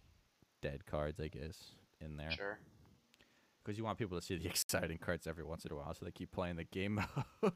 dead 0.61 0.87
cards, 0.87 1.20
I 1.20 1.29
guess, 1.29 1.57
in 2.01 2.16
there. 2.16 2.31
sure. 2.31 2.59
Because 3.64 3.79
you 3.79 3.85
want 3.85 3.99
people 3.99 4.18
to 4.18 4.25
see 4.25 4.37
the 4.37 4.47
exciting 4.51 4.99
cards 4.99 5.27
every 5.27 5.44
once 5.44 5.64
in 5.64 5.73
a 5.73 5.77
while, 5.77 5.94
so 5.94 6.05
they 6.05 6.11
keep 6.11 6.33
playing 6.33 6.57
the 6.57 6.64
game 6.64 6.94
mode. 7.42 7.53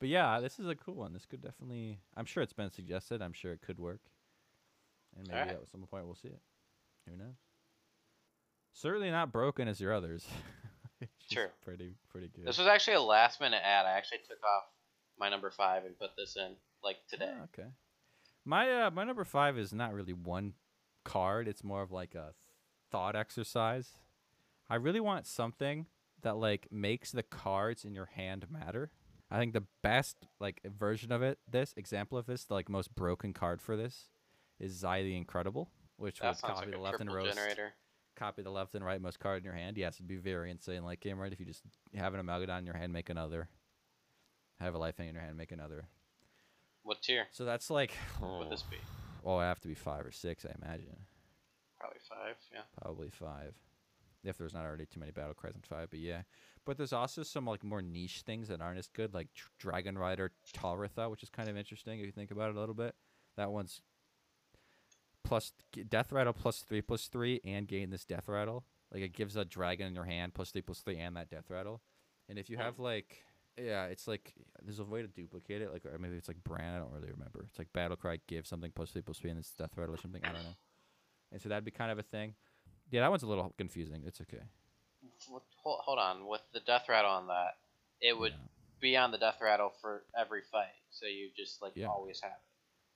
But 0.00 0.08
yeah, 0.08 0.40
this 0.40 0.58
is 0.58 0.68
a 0.68 0.74
cool 0.76 0.94
one. 0.94 1.12
This 1.12 1.26
could 1.26 1.42
definitely. 1.42 1.98
I'm 2.16 2.24
sure 2.24 2.42
it's 2.42 2.52
been 2.52 2.70
suggested. 2.70 3.20
I'm 3.20 3.32
sure 3.32 3.52
it 3.52 3.60
could 3.62 3.80
work. 3.80 4.00
And 5.16 5.26
maybe 5.26 5.40
Alright. 5.40 5.56
at 5.56 5.68
some 5.68 5.80
point 5.82 6.06
we'll 6.06 6.14
see 6.14 6.28
it. 6.28 6.40
Who 7.08 7.16
knows? 7.16 7.34
Certainly 8.72 9.10
not 9.10 9.32
broken 9.32 9.66
as 9.66 9.80
your 9.80 9.92
others. 9.92 10.26
True. 11.30 11.48
Pretty 11.64 11.94
pretty 12.10 12.30
good. 12.34 12.46
This 12.46 12.58
was 12.58 12.66
actually 12.68 12.94
a 12.94 13.02
last 13.02 13.40
minute 13.40 13.60
ad. 13.64 13.86
I 13.86 13.92
actually 13.92 14.18
took 14.18 14.38
off 14.44 14.64
my 15.18 15.28
number 15.28 15.50
five 15.50 15.84
and 15.84 15.98
put 15.98 16.10
this 16.16 16.36
in 16.36 16.56
like 16.82 16.98
today. 17.08 17.32
Ah, 17.38 17.44
okay. 17.44 17.68
My 18.44 18.70
uh 18.70 18.90
my 18.90 19.04
number 19.04 19.24
five 19.24 19.58
is 19.58 19.72
not 19.72 19.92
really 19.92 20.12
one 20.12 20.54
card. 21.04 21.48
It's 21.48 21.64
more 21.64 21.82
of 21.82 21.90
like 21.92 22.14
a 22.14 22.32
thought 22.90 23.16
exercise. 23.16 23.92
I 24.70 24.76
really 24.76 25.00
want 25.00 25.26
something 25.26 25.86
that 26.22 26.36
like 26.36 26.68
makes 26.70 27.12
the 27.12 27.22
cards 27.22 27.84
in 27.84 27.94
your 27.94 28.06
hand 28.06 28.46
matter. 28.50 28.90
I 29.30 29.38
think 29.38 29.52
the 29.52 29.64
best 29.82 30.16
like 30.40 30.60
version 30.64 31.12
of 31.12 31.22
it, 31.22 31.38
this 31.50 31.74
example 31.76 32.16
of 32.16 32.26
this, 32.26 32.44
the 32.44 32.54
like 32.54 32.68
most 32.68 32.94
broken 32.94 33.32
card 33.34 33.60
for 33.60 33.76
this, 33.76 34.08
is 34.58 34.72
Zai 34.72 35.02
the 35.02 35.16
Incredible, 35.16 35.70
which 35.96 36.20
That 36.20 36.28
would 36.28 36.40
copy 36.40 36.66
like 36.66 36.70
the 36.70 36.80
left 36.80 37.00
and 37.00 37.10
generator. 37.10 37.74
copy 38.16 38.42
the 38.42 38.50
left 38.50 38.74
and 38.74 38.84
right 38.84 39.00
most 39.00 39.20
card 39.20 39.38
in 39.38 39.44
your 39.44 39.54
hand. 39.54 39.76
Yes, 39.76 39.96
it'd 39.96 40.08
be 40.08 40.16
very 40.16 40.50
insane 40.50 40.82
like 40.84 41.00
game 41.00 41.18
right 41.18 41.32
if 41.32 41.38
you 41.40 41.46
just 41.46 41.62
have 41.94 42.14
an 42.14 42.24
Amalgadon 42.24 42.60
in 42.60 42.66
your 42.66 42.76
hand, 42.76 42.92
make 42.92 43.10
another. 43.10 43.48
Have 44.60 44.74
a 44.74 44.78
life 44.78 44.98
in 44.98 45.12
your 45.14 45.22
hand, 45.22 45.36
make 45.36 45.52
another. 45.52 45.84
What 46.82 47.02
tier 47.02 47.26
So 47.30 47.44
that's 47.44 47.70
like 47.70 47.92
would 48.20 48.50
this 48.50 48.62
be? 48.62 48.76
Oh, 49.24 49.36
I 49.36 49.44
have 49.44 49.60
to 49.60 49.68
be 49.68 49.74
five 49.74 50.06
or 50.06 50.12
six, 50.12 50.44
I 50.44 50.54
imagine. 50.62 50.96
Probably 51.78 51.98
five. 52.08 52.36
Yeah. 52.52 52.62
Probably 52.82 53.10
five. 53.10 53.54
If 54.24 54.36
there's 54.36 54.54
not 54.54 54.64
already 54.64 54.86
too 54.86 54.98
many 54.98 55.12
battle 55.12 55.34
cries 55.34 55.54
in 55.54 55.62
five, 55.62 55.90
but 55.90 56.00
yeah. 56.00 56.22
But 56.64 56.76
there's 56.76 56.92
also 56.92 57.22
some 57.22 57.46
like 57.46 57.62
more 57.62 57.82
niche 57.82 58.22
things 58.26 58.48
that 58.48 58.60
aren't 58.60 58.78
as 58.78 58.88
good, 58.88 59.14
like 59.14 59.28
Dr- 59.34 59.50
Dragon 59.58 59.96
Rider 59.96 60.32
Talritha, 60.52 61.10
which 61.10 61.22
is 61.22 61.30
kind 61.30 61.48
of 61.48 61.56
interesting 61.56 62.00
if 62.00 62.06
you 62.06 62.12
think 62.12 62.30
about 62.30 62.50
it 62.50 62.56
a 62.56 62.60
little 62.60 62.74
bit. 62.74 62.94
That 63.36 63.52
one's 63.52 63.80
plus 65.24 65.52
Death 65.88 66.10
Rattle 66.10 66.32
plus 66.32 66.60
three 66.60 66.82
plus 66.82 67.06
three 67.06 67.40
and 67.44 67.68
gain 67.68 67.90
this 67.90 68.04
Death 68.04 68.28
Rattle. 68.28 68.64
Like 68.92 69.02
it 69.02 69.12
gives 69.12 69.36
a 69.36 69.44
dragon 69.44 69.86
in 69.86 69.94
your 69.94 70.04
hand 70.04 70.34
plus 70.34 70.50
three 70.50 70.62
plus 70.62 70.80
three 70.80 70.98
and 70.98 71.16
that 71.16 71.30
Death 71.30 71.48
Rattle. 71.50 71.80
And 72.28 72.38
if 72.38 72.50
you 72.50 72.56
Hmm. 72.56 72.62
have 72.62 72.78
like 72.78 73.24
yeah, 73.60 73.84
it's 73.86 74.06
like 74.08 74.32
there's 74.62 74.78
a 74.78 74.84
way 74.84 75.02
to 75.02 75.08
duplicate 75.08 75.62
it, 75.62 75.72
like 75.72 75.84
or 75.86 75.98
maybe 75.98 76.16
it's 76.16 76.28
like 76.28 76.42
Brann. 76.44 76.74
I 76.74 76.78
don't 76.78 76.92
really 76.92 77.10
remember. 77.10 77.44
It's 77.48 77.58
like 77.58 77.72
Battle 77.72 77.96
Cry 77.96 78.18
give 78.26 78.46
something 78.46 78.70
plus 78.74 78.90
three 78.90 79.02
plus 79.02 79.18
three 79.18 79.30
and 79.30 79.38
it's 79.38 79.50
Death 79.52 79.70
Rattle 79.76 79.94
or 79.94 79.98
something. 79.98 80.24
I 80.24 80.32
don't 80.32 80.42
know. 80.42 80.50
And 81.30 81.42
so 81.42 81.50
that'd 81.50 81.62
be 81.62 81.70
kind 81.70 81.90
of 81.92 81.98
a 81.98 82.02
thing. 82.02 82.34
Yeah, 82.90 83.02
that 83.02 83.10
one's 83.10 83.22
a 83.22 83.26
little 83.26 83.52
confusing. 83.58 84.02
It's 84.06 84.18
okay. 84.22 84.42
Hold, 85.28 85.42
hold 85.62 85.98
on. 85.98 86.26
With 86.26 86.40
the 86.54 86.60
death 86.60 86.86
rattle 86.88 87.10
on 87.10 87.26
that, 87.26 87.58
it 88.00 88.16
would 88.18 88.32
Yeah. 88.32 88.38
be 88.80 88.96
on 88.96 89.10
the 89.10 89.18
death 89.18 89.36
rattle 89.42 89.70
for 89.82 90.04
every 90.16 90.40
fight, 90.50 90.72
so 90.88 91.04
you 91.04 91.28
just 91.36 91.60
like 91.60 91.72
Yeah. 91.76 91.88
always 91.88 92.18
have 92.22 92.32
it, 92.32 92.38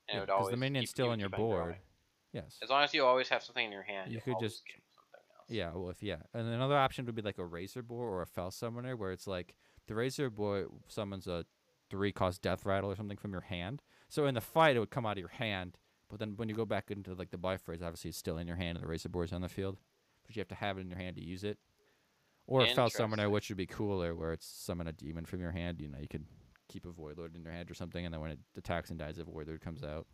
and 0.09 0.15
Yeah, 0.15 0.17
it 0.17 0.21
would 0.21 0.29
'cause 0.31 0.39
always 0.39 0.51
the 0.53 0.57
minion's 0.57 0.85
keep- 0.85 0.89
still 0.91 1.07
you 1.07 1.13
on 1.13 1.21
your 1.21 1.29
board. 1.29 1.65
growing. 1.65 1.81
Yes. 2.33 2.59
As 2.63 2.71
long 2.71 2.83
as 2.85 2.95
you 2.95 3.05
always 3.05 3.29
have 3.29 3.43
something 3.43 3.67
in 3.67 3.71
your 3.73 3.83
hand, 3.83 4.11
You 4.11 4.23
could 4.23 4.39
just- 4.41 4.65
get 4.67 4.81
something 4.95 5.21
else. 5.37 5.51
Yeah, 5.51 5.73
well, 5.75 5.91
if 5.91 6.03
yeah, 6.03 6.23
and 6.33 6.49
another 6.49 6.79
option 6.79 7.05
would 7.05 7.15
be 7.15 7.21
like 7.21 7.37
a 7.37 7.43
Razorboar 7.43 7.91
or 7.91 8.23
a 8.23 8.27
Fel 8.27 8.51
Summoner, 8.51 8.97
where 8.97 9.13
it's 9.13 9.27
like 9.27 9.55
the 9.87 9.95
Razorboar 9.95 10.67
summons 10.89 11.27
a 11.27 11.45
three 11.91 12.13
cost 12.13 12.43
death 12.43 12.65
rattle 12.65 12.91
or 12.91 12.97
something 12.97 13.17
from 13.17 13.33
your 13.33 13.43
hand. 13.43 13.83
So 14.09 14.27
in 14.27 14.35
the 14.35 14.41
fight, 14.41 14.77
it 14.77 14.81
would 14.81 14.91
come 14.91 15.07
out 15.07 15.13
of 15.13 15.19
your 15.19 15.29
hand, 15.29 15.79
but 16.09 16.19
then 16.19 16.35
when 16.37 16.49
you 16.49 16.55
go 16.55 16.65
back 16.65 16.91
into 16.91 17.15
like 17.15 17.31
the 17.31 17.39
buy 17.39 17.57
phrase, 17.57 17.83
obviously 17.83 18.11
it's 18.11 18.19
still 18.19 18.39
in 18.39 18.47
your 18.47 18.57
hand 18.57 18.79
and 18.79 18.87
the 18.87 18.93
Razorboar 18.93 19.25
is 19.25 19.33
on 19.33 19.41
the 19.41 19.49
field, 19.49 19.79
but 20.27 20.37
you 20.37 20.41
have 20.41 20.49
to 20.49 20.55
have 20.55 20.79
it 20.79 20.83
in 20.83 20.91
your 20.91 20.99
hand 20.99 21.17
to 21.17 21.25
use 21.25 21.45
it. 21.45 21.59
Or 22.47 22.63
a 22.63 22.67
Fel 22.67 22.91
Summoner, 22.91 23.31
which 23.31 23.49
would 23.49 23.57
be 23.57 23.67
cooler, 23.67 24.15
where 24.15 24.33
it's 24.33 24.47
summon 24.47 24.89
a 24.89 24.93
demon 24.93 25.25
from 25.25 25.41
your 25.41 25.53
hand. 25.53 25.81
You 25.81 25.89
know, 25.89 25.99
you 26.01 26.09
could 26.09 26.25
keep 26.69 26.85
a 26.85 26.89
Voidlord 26.89 27.37
in 27.37 27.43
your 27.43 27.53
hand 27.53 27.71
or 27.71 27.75
something, 27.75 28.05
and 28.05 28.13
then 28.13 28.21
when 28.21 28.33
it 28.33 28.41
attacks 28.57 28.91
and 28.91 28.99
dies, 28.99 29.19
a 29.19 29.23
Voidlord 29.23 29.61
comes 29.61 29.85
out. 29.85 30.07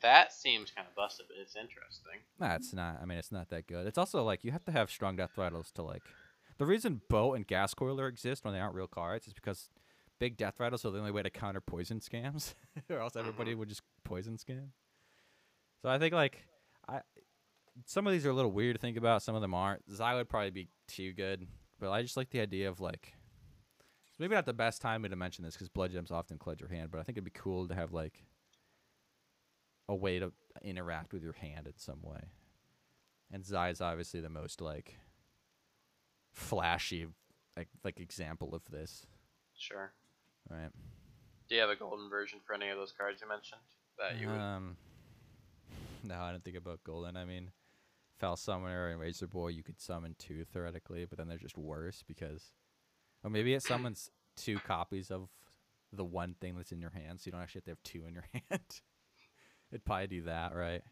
That 0.00 0.32
seems 0.32 0.70
kind 0.70 0.86
of 0.86 0.94
busted, 0.94 1.26
but 1.28 1.36
it's 1.40 1.56
interesting. 1.56 2.20
Nah, 2.38 2.54
it's 2.54 2.72
not. 2.72 3.00
I 3.02 3.04
mean, 3.04 3.18
it's 3.18 3.32
not 3.32 3.48
that 3.50 3.66
good. 3.66 3.86
It's 3.86 3.98
also 3.98 4.22
like 4.22 4.44
you 4.44 4.52
have 4.52 4.64
to 4.66 4.72
have 4.72 4.90
strong 4.90 5.16
death 5.16 5.36
rattles 5.36 5.72
to 5.72 5.82
like. 5.82 6.02
The 6.58 6.66
reason 6.66 7.02
bow 7.08 7.34
and 7.34 7.46
Ghastcoiler 7.46 8.08
exist 8.08 8.44
when 8.44 8.54
they 8.54 8.60
aren't 8.60 8.74
real 8.74 8.86
cards 8.86 9.26
is 9.26 9.34
because 9.34 9.68
big 10.18 10.36
death 10.36 10.58
rattles 10.58 10.84
are 10.84 10.90
the 10.90 10.98
only 10.98 11.10
way 11.10 11.22
to 11.22 11.30
counter 11.30 11.60
poison 11.60 12.00
scams, 12.00 12.54
or 12.90 13.00
else 13.00 13.16
everybody 13.16 13.52
uh-huh. 13.52 13.58
would 13.58 13.68
just 13.68 13.82
poison 14.04 14.36
scam. 14.36 14.68
So 15.82 15.88
I 15.90 15.98
think 15.98 16.14
like 16.14 16.46
I, 16.88 17.00
some 17.84 18.06
of 18.06 18.12
these 18.12 18.24
are 18.24 18.30
a 18.30 18.34
little 18.34 18.52
weird 18.52 18.76
to 18.76 18.80
think 18.80 18.96
about. 18.96 19.22
Some 19.22 19.34
of 19.34 19.42
them 19.42 19.54
aren't. 19.54 19.82
Zai 19.92 20.14
would 20.14 20.28
probably 20.28 20.50
be 20.50 20.68
too 20.88 21.12
good, 21.12 21.46
but 21.78 21.90
I 21.90 22.02
just 22.02 22.16
like 22.16 22.30
the 22.30 22.40
idea 22.40 22.68
of 22.68 22.80
like. 22.80 23.12
Maybe 24.18 24.34
not 24.34 24.46
the 24.46 24.54
best 24.54 24.80
time 24.80 25.02
to 25.02 25.14
mention 25.14 25.44
this 25.44 25.54
because 25.54 25.68
blood 25.68 25.92
gems 25.92 26.10
often 26.10 26.38
clutch 26.38 26.60
your 26.60 26.70
hand, 26.70 26.90
but 26.90 26.98
I 26.98 27.02
think 27.02 27.18
it'd 27.18 27.24
be 27.24 27.30
cool 27.38 27.68
to 27.68 27.74
have 27.74 27.92
like 27.92 28.24
a 29.90 29.94
way 29.94 30.18
to 30.18 30.32
interact 30.62 31.12
with 31.12 31.22
your 31.22 31.34
hand 31.34 31.66
in 31.66 31.74
some 31.76 32.00
way. 32.02 32.20
And 33.30 33.44
Zai 33.44 33.68
is 33.68 33.82
obviously 33.82 34.20
the 34.20 34.30
most 34.30 34.62
like 34.62 34.96
flashy 36.36 37.06
like 37.56 37.68
like 37.82 37.98
example 37.98 38.54
of 38.54 38.62
this. 38.70 39.06
Sure. 39.56 39.92
Right. 40.48 40.70
Do 41.48 41.54
you 41.54 41.60
have 41.60 41.70
a 41.70 41.76
golden 41.76 42.10
version 42.10 42.38
for 42.46 42.54
any 42.54 42.68
of 42.68 42.76
those 42.76 42.92
cards 42.92 43.20
you 43.20 43.28
mentioned 43.28 43.60
that 43.98 44.20
you 44.20 44.28
would? 44.28 44.38
Um 44.38 44.76
No, 46.04 46.20
I 46.20 46.30
don't 46.30 46.44
think 46.44 46.56
about 46.56 46.84
golden. 46.84 47.16
I 47.16 47.24
mean 47.24 47.50
Fel 48.20 48.36
Summoner 48.36 48.88
and 48.88 49.00
Razorboar 49.00 49.52
you 49.54 49.62
could 49.62 49.80
summon 49.80 50.14
two 50.18 50.44
theoretically, 50.44 51.06
but 51.06 51.18
then 51.18 51.26
they're 51.26 51.38
just 51.38 51.58
worse 51.58 52.04
because 52.06 52.52
or 53.24 53.30
maybe 53.30 53.54
it 53.54 53.62
summons 53.62 54.10
two 54.36 54.58
copies 54.58 55.10
of 55.10 55.28
the 55.92 56.04
one 56.04 56.34
thing 56.40 56.56
that's 56.56 56.72
in 56.72 56.80
your 56.80 56.90
hand, 56.90 57.20
so 57.20 57.26
you 57.26 57.32
don't 57.32 57.40
actually 57.40 57.60
have 57.60 57.64
to 57.64 57.70
have 57.70 57.82
two 57.82 58.06
in 58.06 58.12
your 58.12 58.24
hand. 58.50 58.80
It'd 59.72 59.84
probably 59.84 60.06
do 60.08 60.22
that, 60.24 60.54
right? 60.54 60.82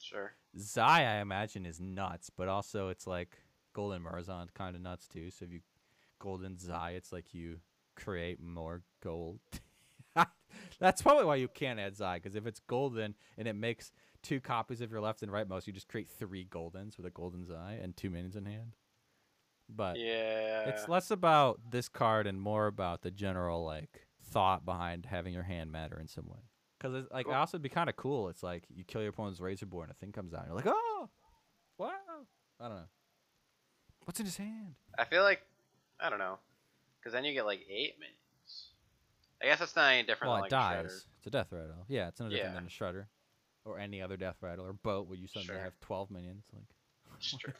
Sure. 0.00 0.32
Zai, 0.58 1.04
I 1.04 1.20
imagine, 1.20 1.64
is 1.64 1.80
nuts, 1.80 2.30
but 2.36 2.48
also 2.48 2.88
it's 2.88 3.06
like 3.06 3.38
Golden 3.80 4.02
Marazon 4.02 4.48
kind 4.52 4.76
of 4.76 4.82
nuts 4.82 5.06
too. 5.08 5.30
So 5.30 5.46
if 5.46 5.52
you 5.52 5.60
Golden 6.18 6.58
Zai, 6.58 6.90
it's 6.90 7.12
like 7.12 7.32
you 7.32 7.60
create 7.96 8.38
more 8.42 8.82
gold. 9.02 9.40
That's 10.78 11.00
probably 11.00 11.24
why 11.24 11.36
you 11.36 11.48
can't 11.48 11.80
add 11.80 11.96
Zai, 11.96 12.18
because 12.18 12.34
if 12.36 12.46
it's 12.46 12.60
golden 12.60 13.14
and 13.38 13.48
it 13.48 13.54
makes 13.54 13.90
two 14.22 14.38
copies 14.40 14.80
of 14.82 14.90
your 14.90 15.00
left 15.00 15.22
and 15.22 15.32
right 15.32 15.48
most, 15.48 15.66
you 15.66 15.72
just 15.72 15.88
create 15.88 16.08
three 16.10 16.44
goldens 16.44 16.96
with 16.98 17.06
a 17.06 17.10
golden 17.10 17.46
Zai 17.46 17.78
and 17.82 17.96
two 17.96 18.10
minions 18.10 18.36
in 18.36 18.44
hand. 18.44 18.76
But 19.68 19.98
Yeah. 19.98 20.68
it's 20.68 20.88
less 20.88 21.10
about 21.10 21.60
this 21.70 21.88
card 21.88 22.26
and 22.26 22.38
more 22.40 22.66
about 22.66 23.00
the 23.02 23.10
general 23.10 23.64
like 23.64 24.06
thought 24.22 24.64
behind 24.66 25.06
having 25.06 25.32
your 25.32 25.44
hand 25.44 25.72
matter 25.72 25.98
in 25.98 26.08
some 26.08 26.26
way. 26.26 26.40
Because 26.78 27.06
like 27.10 27.26
Cool. 27.26 27.34
also 27.34 27.58
be 27.58 27.68
kind 27.70 27.88
of 27.88 27.96
cool. 27.96 28.28
It's 28.28 28.42
like 28.42 28.64
you 28.68 28.84
kill 28.84 29.00
your 29.00 29.10
opponent's 29.10 29.40
Razorboar 29.40 29.82
and 29.84 29.90
a 29.90 29.94
thing 29.94 30.12
comes 30.12 30.34
out. 30.34 30.40
And 30.40 30.48
you're 30.48 30.56
like, 30.56 30.66
oh, 30.66 31.08
wow. 31.78 31.90
I 32.58 32.68
don't 32.68 32.76
know. 32.76 32.88
What's 34.10 34.18
in 34.18 34.26
his 34.26 34.38
hand? 34.38 34.74
I 34.98 35.04
feel 35.04 35.22
like 35.22 35.40
I 36.00 36.10
don't 36.10 36.18
know, 36.18 36.40
because 36.98 37.12
then 37.12 37.24
you 37.24 37.32
get 37.32 37.46
like 37.46 37.60
eight 37.70 37.94
minions. 38.00 38.70
I 39.40 39.44
guess 39.44 39.60
it's 39.60 39.76
not 39.76 39.92
any 39.92 40.02
different 40.04 40.32
well, 40.32 40.42
than 40.42 40.46
it 40.46 40.52
like 40.56 40.74
a 40.74 40.82
dies. 40.82 40.84
Shredder. 40.90 41.04
It's 41.18 41.26
a 41.28 41.30
death 41.30 41.52
rattle. 41.52 41.84
Yeah, 41.86 42.08
it's 42.08 42.18
no 42.18 42.28
different 42.28 42.50
Yeah. 42.50 42.54
than 42.54 42.64
a 42.66 42.68
shredder, 42.68 43.04
or 43.64 43.78
any 43.78 44.02
other 44.02 44.16
death 44.16 44.38
rattle 44.40 44.66
or 44.66 44.72
boat 44.72 45.06
where 45.06 45.16
you 45.16 45.28
suddenly 45.28 45.54
Sure. 45.54 45.62
have 45.62 45.78
twelve 45.78 46.10
minions. 46.10 46.42
Like 46.52 47.20
true. 47.38 47.52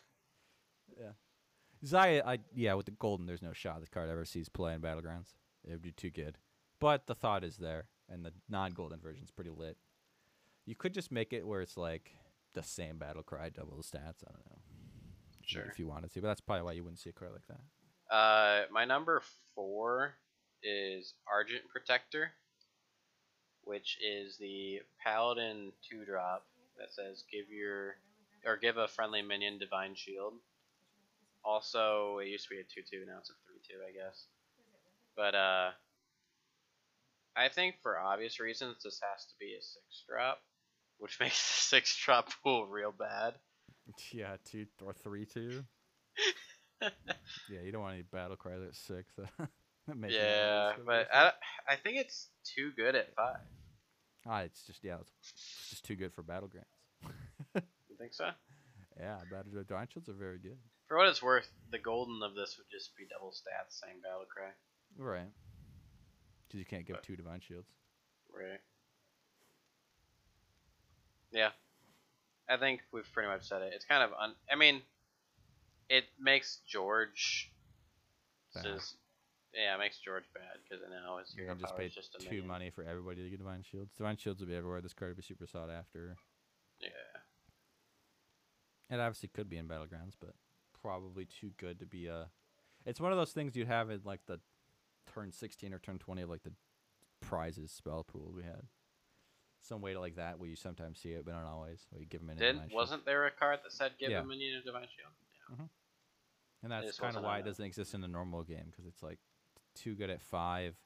Zaya, 1.86 2.24
I 2.26 2.38
yeah, 2.52 2.74
with 2.74 2.86
the 2.86 2.92
golden, 2.92 3.26
there's 3.26 3.42
no 3.42 3.52
shot 3.52 3.78
this 3.78 3.88
card 3.88 4.10
ever 4.10 4.24
sees 4.24 4.48
play 4.48 4.74
in 4.74 4.80
battlegrounds. 4.80 5.34
It 5.64 5.70
would 5.70 5.82
be 5.82 5.92
too 5.92 6.11
good. 6.11 6.36
But 6.80 7.07
the 7.07 7.14
thought 7.14 7.44
is 7.44 7.59
there, 7.59 7.86
and 8.09 8.24
the 8.24 8.32
non-golden 8.48 8.98
version's 8.98 9.30
pretty 9.30 9.51
lit. 9.51 9.76
You 10.66 10.74
could 10.74 10.94
just 10.94 11.12
make 11.12 11.32
it 11.32 11.46
where 11.46 11.61
it's 11.61 11.76
like 11.76 12.11
the 12.55 12.64
same 12.64 12.98
battle 12.98 13.22
cry, 13.22 13.51
double 13.51 13.76
the 13.76 13.84
stats. 13.84 14.24
I 14.26 14.32
don't 14.32 14.46
know. 14.51 14.59
If 15.51 15.57
you- 15.57 15.62
Sure. 15.62 15.70
If 15.70 15.78
you 15.78 15.86
wanted 15.88 16.12
to, 16.12 16.20
but 16.20 16.28
that's 16.28 16.40
probably 16.40 16.62
why 16.64 16.72
you 16.72 16.82
wouldn't 16.84 17.01
see 17.01 17.11
a 17.11 17.12
card 17.12 17.32
like 17.32 17.46
that. 17.48 18.14
Uh, 18.14 18.66
my 18.70 18.84
number 18.84 19.22
four 19.55 20.14
is 20.62 21.14
Argent 21.26 21.62
Protector, 21.68 22.32
which 23.64 23.98
is 24.03 24.36
the 24.38 24.80
Paladin 25.03 25.72
two 25.88 26.05
drop 26.05 26.46
that 26.78 26.92
says 26.92 27.24
give 27.30 27.48
your 27.51 27.96
or 28.44 28.57
give 28.57 28.76
a 28.78 28.88
friendly 28.88 29.22
minion 29.22 29.59
Divine 29.59 29.94
Shield. 29.94 30.34
Also, 31.44 32.18
it 32.18 32.28
used 32.28 32.44
to 32.48 32.55
be 32.55 32.61
a 32.61 32.64
two 32.64 32.82
two, 32.82 33.05
now 33.07 33.18
it's 33.18 33.30
a 33.30 33.34
three 33.46 33.61
two, 33.66 33.80
I 33.86 33.92
guess. 33.92 34.26
But 35.16 35.34
uh, 35.34 35.70
I 37.36 37.48
think 37.48 37.76
for 37.82 37.98
obvious 37.98 38.40
reasons 38.40 38.82
this 38.82 39.01
has 39.12 39.24
to 39.26 39.34
be 39.38 39.55
a 39.55 39.62
six 39.62 40.05
drop, 40.09 40.40
which 40.98 41.18
makes 41.20 41.38
the 41.38 41.62
six 41.62 41.96
drop 41.96 42.30
pool 42.42 42.66
real 42.66 42.92
bad. 42.92 43.34
Yeah, 44.12 44.36
two 44.45 44.66
or 44.84 44.93
three 44.93 45.24
two. 45.26 45.64
yeah, 46.82 47.61
you 47.64 47.72
don't 47.72 47.82
want 47.82 47.95
any 47.95 48.03
battle 48.03 48.36
cries 48.36 48.61
at 48.66 48.74
six. 48.74 49.12
That 49.88 49.97
makes 49.97 50.14
yeah, 50.14 50.72
but. 50.86 51.09
I, 51.12 51.32
I 51.66 51.74
think 51.76 51.97
it's 51.97 52.28
too 52.45 52.70
good 52.76 52.95
at 52.95 53.14
five. 53.16 53.38
ah, 54.28 54.41
it's 54.41 54.62
just 54.62 54.84
yeah, 54.84 54.97
it's, 55.01 55.70
just 55.70 55.84
too 55.84 55.97
good 55.97 56.12
for 56.12 56.22
battlegrounds. 56.22 56.68
You 57.55 57.97
think 57.99 58.12
so? 58.12 58.28
Yeah, 58.99 59.16
battle 59.32 59.51
divine 59.66 59.88
shields 59.93 60.09
are 60.09 60.12
very 60.12 60.38
good. 60.38 60.59
For 60.86 60.99
what 60.99 61.09
it's 61.09 61.22
worth, 61.22 61.49
the 61.72 61.78
golden 61.78 62.22
of 62.22 62.34
this 62.34 62.57
would 62.59 62.66
just 62.70 62.95
be 62.97 63.05
double 63.11 63.30
stats, 63.30 63.80
same 63.80 64.01
battle 64.03 64.26
cry. 64.28 64.51
Right. 64.99 65.30
because 66.47 66.59
you 66.59 66.66
can't 66.66 66.86
give 66.86 66.97
But- 66.97 67.05
two 67.05 67.16
divine 67.16 67.41
shields. 67.41 67.68
Right. 68.32 68.61
Yeah. 71.32 71.51
I 72.51 72.57
think 72.57 72.80
we've 72.92 73.11
pretty 73.12 73.28
much 73.28 73.46
said 73.46 73.62
it. 73.62 73.72
It's 73.74 73.84
kind 73.84 74.03
of 74.03 74.11
un. 74.20 74.34
I 74.51 74.57
mean, 74.57 74.82
it 75.88 76.05
makes 76.20 76.59
George. 76.66 77.53
Bad. 78.55 78.64
Just, 78.64 78.96
yeah, 79.55 79.76
it 79.76 79.78
makes 79.78 79.98
George 79.98 80.24
bad 80.34 80.59
because 80.62 80.84
now 80.90 81.18
his 81.18 81.32
hero 81.32 81.55
just 81.55 81.76
power 81.76 81.82
is 81.82 81.94
just 81.94 82.16
a 82.16 82.18
two 82.18 82.30
minion. 82.30 82.46
money 82.48 82.70
for 82.70 82.82
everybody 82.82 83.22
to 83.22 83.30
get 83.30 83.38
divine 83.38 83.62
shields. 83.62 83.92
Divine 83.96 84.16
shields 84.16 84.40
will 84.40 84.48
be 84.48 84.57
everywhere. 84.57 84.80
This 84.80 84.92
card 84.92 85.12
will 85.12 85.16
be 85.16 85.22
super 85.22 85.46
sought 85.46 85.70
after. 85.70 86.16
Yeah. 86.80 86.88
It 88.90 88.98
obviously 88.98 89.28
could 89.28 89.48
be 89.48 89.57
in 89.57 89.68
battlegrounds, 89.68 90.14
but 90.20 90.34
probably 90.82 91.26
too 91.26 91.51
good 91.59 91.78
to 91.78 91.86
be 91.86 92.07
a. 92.09 92.26
It's 92.84 93.01
one 93.01 93.12
of 93.12 93.18
those 93.18 93.32
things 93.32 93.55
you'd 93.55 93.68
have 93.68 93.90
in 93.90 94.01
like 94.05 94.26
the 94.26 94.40
turn 95.14 95.30
sixteen 95.30 95.72
or 95.72 95.78
turn 95.78 95.98
twenty 95.98 96.22
of 96.22 96.30
like 96.30 96.42
the 96.42 96.53
prizes 97.20 97.70
spell 97.70 98.03
pool 98.03 98.32
we 98.34 98.42
had. 98.42 98.62
Some 99.62 99.80
way 99.82 99.92
to 99.92 100.00
like 100.00 100.16
that 100.16 100.38
where 100.38 100.48
you 100.48 100.56
sometimes 100.56 100.98
see 100.98 101.11
it, 101.11 101.24
but 101.24 101.32
not 101.32 101.44
always. 101.44 101.86
Where 101.90 102.00
you 102.00 102.06
give 102.06 102.20
them 102.22 102.30
in. 102.30 102.38
Didn't 102.38 102.72
wasn't 102.72 103.04
there 103.04 103.26
a 103.26 103.30
card 103.30 103.61
that 103.62 103.72
said 103.72 103.92
give 103.98 104.11
Yeah. 104.11 104.20
a 104.20 104.24
minion 104.24 104.56
a 104.56 104.64
divine 104.64 104.82
shield? 104.96 105.12
Yeah. 105.50 105.54
Mm-hmm. 105.54 105.64
and 106.62 106.72
that's 106.72 106.98
kind 106.98 107.16
of 107.16 107.22
why 107.24 107.38
it 107.38 107.44
doesn't 107.44 107.64
exist 107.64 107.92
in 107.94 108.00
the 108.00 108.08
normal 108.08 108.42
game 108.42 108.64
because 108.70 108.86
it's 108.86 109.02
like 109.02 109.18
too 109.74 109.94
good 109.94 110.11
at 110.11 110.22
five, 110.22 110.76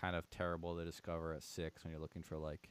kind 0.00 0.16
of 0.16 0.28
terrible 0.30 0.76
to 0.76 0.84
discover 0.84 1.32
at 1.32 1.42
six 1.42 1.82
when 1.84 1.92
you're 1.92 2.00
looking 2.00 2.22
for 2.22 2.36
like 2.36 2.68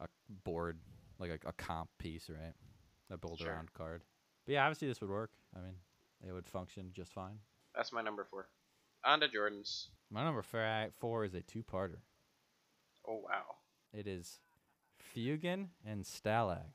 a 0.00 0.06
board, 0.44 0.78
like 1.18 1.30
a, 1.30 1.48
a 1.48 1.52
comp 1.52 1.88
piece, 1.98 2.28
right? 2.30 2.54
A 3.10 3.16
build 3.16 3.38
Sure. 3.40 3.50
around 3.50 3.72
card. 3.74 4.02
But 4.46 4.52
yeah, 4.52 4.64
obviously 4.64 4.88
this 4.88 5.00
would 5.00 5.10
work. 5.10 5.30
I 5.56 5.60
mean, 5.60 5.74
it 6.26 6.32
would 6.32 6.46
function 6.48 6.90
just 6.92 7.12
fine. 7.12 7.38
That's 7.74 7.92
my 7.92 8.02
number 8.02 8.24
four. 8.30 8.48
On 9.04 9.18
to 9.20 9.28
Jordan's. 9.28 9.88
My 10.10 10.22
number 10.24 10.42
four 10.42 11.24
is 11.24 11.34
a 11.34 11.40
two-parter. 11.42 11.98
Oh 13.06 13.20
wow, 13.24 13.56
It 13.92 14.06
is 14.06 14.40
Feugen 15.14 15.68
and 15.86 16.04
Stalagg. 16.04 16.72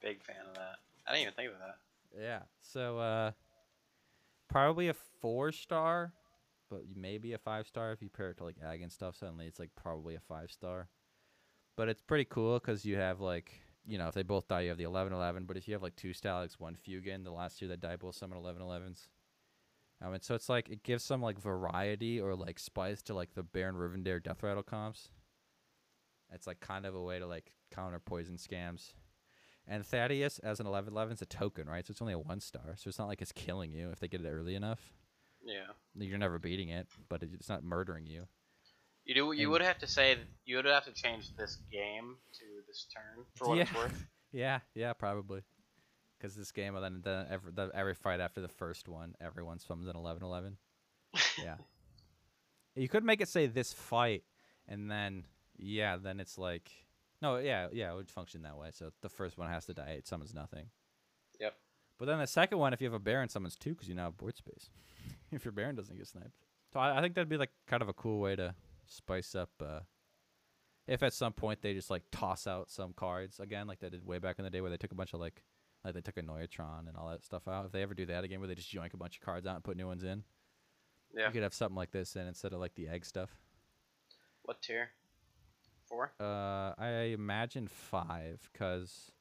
big 0.00 0.22
fan 0.22 0.36
of 0.48 0.54
that. 0.54 0.76
I 1.06 1.12
didn't 1.12 1.22
even 1.22 1.34
think 1.34 1.52
of 1.52 1.58
that. 1.58 1.76
Yeah. 2.20 2.40
So 2.60 2.98
uh 2.98 3.32
probably 4.48 4.88
a 4.88 4.94
four 4.94 5.52
star, 5.52 6.12
but 6.70 6.82
maybe 6.94 7.32
a 7.32 7.38
five 7.38 7.66
star 7.66 7.92
if 7.92 8.02
you 8.02 8.08
pair 8.08 8.30
it 8.30 8.38
to 8.38 8.44
like 8.44 8.56
ag 8.64 8.82
and 8.82 8.92
stuff. 8.92 9.16
Suddenly 9.16 9.46
it's 9.46 9.58
like 9.58 9.70
probably 9.74 10.14
a 10.14 10.20
five 10.20 10.50
star. 10.50 10.88
But 11.76 11.88
it's 11.88 12.02
pretty 12.02 12.26
cool 12.26 12.58
because 12.58 12.84
you 12.84 12.96
have 12.96 13.20
like 13.20 13.52
you 13.86 13.98
know 13.98 14.08
if 14.08 14.14
they 14.14 14.22
both 14.22 14.48
die 14.48 14.60
you 14.62 14.68
have 14.68 14.78
the 14.78 14.84
11 14.84 15.12
11 15.12 15.44
but 15.44 15.56
if 15.56 15.66
you 15.66 15.74
have 15.74 15.82
like 15.82 15.96
two 15.96 16.10
Stalaggs 16.10 16.58
one 16.58 16.76
Feugen 16.76 17.24
the 17.24 17.32
last 17.32 17.58
two 17.58 17.68
that 17.68 17.80
die 17.80 17.96
both 17.96 18.14
summon 18.14 18.38
11 18.38 18.62
11s 18.62 19.08
um, 20.00 20.14
and 20.14 20.22
so 20.22 20.34
it's 20.34 20.48
like 20.48 20.68
it 20.68 20.82
gives 20.82 21.02
some 21.02 21.20
like 21.20 21.38
variety 21.38 22.20
or 22.20 22.34
like 22.34 22.58
spice 22.58 23.02
to 23.02 23.14
like 23.14 23.34
the 23.34 23.42
baron 23.42 23.74
rivendare 23.74 24.22
death 24.22 24.42
rattle 24.42 24.62
comps 24.62 25.08
it's 26.32 26.46
like 26.46 26.60
kind 26.60 26.86
of 26.86 26.94
a 26.94 27.00
way 27.02 27.18
to 27.18 27.26
like 27.26 27.52
counter 27.70 27.98
poison 27.98 28.36
scams 28.36 28.92
and 29.68 29.86
Thaddeus 29.86 30.38
as 30.40 30.58
an 30.60 30.66
11 30.66 30.92
11 30.92 31.14
is 31.14 31.22
a 31.22 31.26
token, 31.26 31.68
right? 31.68 31.86
So 31.86 31.92
it's 31.92 32.02
only 32.02 32.14
a 32.14 32.18
one 32.18 32.40
star. 32.40 32.74
So 32.76 32.88
it's 32.88 32.98
not 32.98 33.06
like 33.08 33.22
it's 33.22 33.32
killing 33.32 33.72
you 33.72 33.90
if 33.90 34.00
they 34.00 34.08
get 34.08 34.20
it 34.20 34.28
early 34.28 34.54
enough. 34.54 34.80
Yeah. 35.44 35.66
You're 35.94 36.18
never 36.18 36.38
beating 36.38 36.68
it, 36.70 36.88
but 37.08 37.22
it's 37.22 37.48
not 37.48 37.62
murdering 37.64 38.06
you. 38.06 38.26
You 39.04 39.14
do. 39.14 39.32
You 39.32 39.42
And- 39.44 39.50
would 39.52 39.62
have 39.62 39.78
to 39.78 39.86
say 39.86 40.16
you 40.44 40.56
would 40.56 40.64
have 40.64 40.84
to 40.86 40.92
change 40.92 41.34
this 41.36 41.58
game 41.70 42.16
to 42.34 42.44
this 42.66 42.86
turn 42.94 43.24
for 43.36 43.48
what 43.48 43.58
it's 43.58 43.70
Yeah. 43.72 43.78
worth. 43.78 44.06
Yeah, 44.34 44.60
yeah, 44.74 44.94
probably. 44.94 45.42
Because 46.16 46.34
this 46.34 46.52
game, 46.52 46.74
then, 46.80 47.02
then 47.04 47.26
every, 47.28 47.52
the, 47.52 47.70
every 47.74 47.94
fight 47.94 48.18
after 48.18 48.40
the 48.40 48.48
first 48.48 48.88
one, 48.88 49.14
everyone 49.20 49.58
summons 49.58 49.88
an 49.88 49.96
11 49.96 50.22
11. 50.22 50.56
Yeah. 51.42 51.56
you 52.74 52.88
could 52.88 53.04
make 53.04 53.20
it 53.20 53.28
say 53.28 53.46
this 53.46 53.72
fight, 53.74 54.24
and 54.66 54.90
then, 54.90 55.24
yeah, 55.56 55.96
then 55.96 56.20
it's 56.20 56.38
like. 56.38 56.70
No, 57.20 57.36
yeah, 57.36 57.68
yeah, 57.72 57.92
it 57.92 57.94
would 57.94 58.10
function 58.10 58.42
that 58.42 58.56
way. 58.58 58.70
So 58.72 58.90
the 59.00 59.08
first 59.08 59.38
one 59.38 59.48
has 59.48 59.66
to 59.66 59.74
die, 59.74 59.90
it 59.90 60.08
summons 60.08 60.34
nothing. 60.34 60.66
Yep. 61.38 61.54
But 61.98 62.06
then 62.06 62.18
the 62.18 62.26
second 62.26 62.58
one, 62.58 62.72
if 62.72 62.80
you 62.80 62.86
have 62.86 62.94
a 62.94 62.98
Baron, 62.98 63.28
summons 63.28 63.54
two 63.54 63.70
because 63.70 63.88
you 63.88 63.94
now 63.94 64.06
have 64.06 64.16
board 64.16 64.36
space. 64.36 64.70
if 65.30 65.44
your 65.44 65.52
Baron 65.52 65.76
doesn't 65.76 65.96
get 65.96 66.08
sniped. 66.08 66.32
So 66.72 66.80
I, 66.80 66.98
I 66.98 67.00
think 67.00 67.14
that'd 67.14 67.28
be 67.28 67.36
like 67.36 67.52
kind 67.68 67.80
of 67.80 67.88
a 67.88 67.92
cool 67.92 68.18
way 68.18 68.34
to 68.34 68.56
spice 68.86 69.36
up. 69.36 69.50
Uh, 69.60 69.80
if 70.88 71.04
at 71.04 71.12
some 71.12 71.32
point 71.32 71.62
they 71.62 71.74
just 71.74 71.90
like 71.90 72.02
toss 72.10 72.48
out 72.48 72.70
some 72.70 72.92
cards 72.92 73.38
again, 73.38 73.68
like 73.68 73.78
they 73.78 73.88
did 73.88 74.04
way 74.04 74.18
back 74.18 74.40
in 74.40 74.44
the 74.44 74.50
day, 74.50 74.60
where 74.60 74.70
they 74.70 74.76
took 74.76 74.90
a 74.90 74.96
bunch 74.96 75.12
of 75.14 75.20
like, 75.20 75.44
like 75.84 75.94
they 75.94 76.00
took 76.00 76.16
a 76.16 76.22
Neutron 76.22 76.88
and 76.88 76.96
all 76.96 77.08
that 77.10 77.24
stuff 77.24 77.46
out. 77.46 77.66
If 77.66 77.70
they 77.72 77.82
ever 77.82 77.94
do 77.94 78.06
that 78.06 78.24
again, 78.24 78.40
where 78.40 78.48
they 78.48 78.56
just 78.56 78.74
yoink 78.74 78.94
a 78.94 78.96
bunch 78.96 79.18
of 79.18 79.22
cards 79.24 79.46
out 79.46 79.54
and 79.54 79.62
put 79.62 79.76
new 79.76 79.86
ones 79.86 80.02
in, 80.02 80.24
Yeah. 81.14 81.26
you 81.28 81.32
could 81.32 81.44
have 81.44 81.54
something 81.54 81.76
like 81.76 81.92
this 81.92 82.16
in 82.16 82.26
instead 82.26 82.52
of 82.52 82.58
like 82.58 82.74
the 82.74 82.88
egg 82.88 83.04
stuff. 83.04 83.30
What 84.42 84.60
tier? 84.60 84.88
Four. 85.92 86.10
Uh, 86.18 86.72
I 86.78 87.10
imagine 87.12 87.68
five, 87.68 88.48
because 88.50 89.12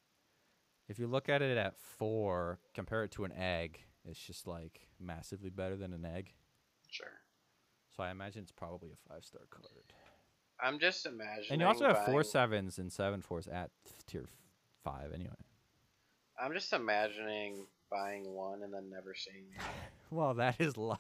if 0.88 0.98
you 1.00 1.08
look 1.08 1.28
at 1.28 1.42
it 1.42 1.58
at 1.58 1.78
four, 1.78 2.60
compare 2.74 3.04
it 3.04 3.12
to 3.12 3.26
an 3.26 3.34
egg, 3.34 3.82
it's 4.10 4.20
just 4.20 4.48
like 4.48 4.88
massively 4.98 5.50
better 5.50 5.76
than 5.76 5.92
an 5.92 6.06
egg. 6.06 6.32
Sure. 6.88 7.08
So 7.96 8.04
I 8.04 8.12
imagine 8.12 8.44
it's 8.44 8.54
probably 8.54 8.90
a 8.92 9.10
five 9.14 9.26
star 9.26 9.42
card. 9.50 9.66
I'm 10.64 10.80
just 10.80 11.06
imagining. 11.06 11.48
And 11.52 11.62
you 11.62 11.68
also 11.68 11.88
have 11.88 12.06
four 12.06 12.24
sevens 12.24 12.78
and 12.78 12.90
seven 12.90 13.22
fours 13.22 13.50
at 13.50 13.72
tier 14.08 14.26
five 14.82 15.12
anyway. 15.14 15.32
I'm 16.42 16.54
just 16.54 16.72
imagining 16.72 17.66
buying 17.92 18.34
one 18.34 18.64
and 18.64 18.74
then 18.74 18.90
never 18.90 19.14
seeing 19.14 19.46
it. 19.56 19.62
Well, 20.14 20.34
that 20.34 20.60
is 20.60 20.76
life. 20.78 21.00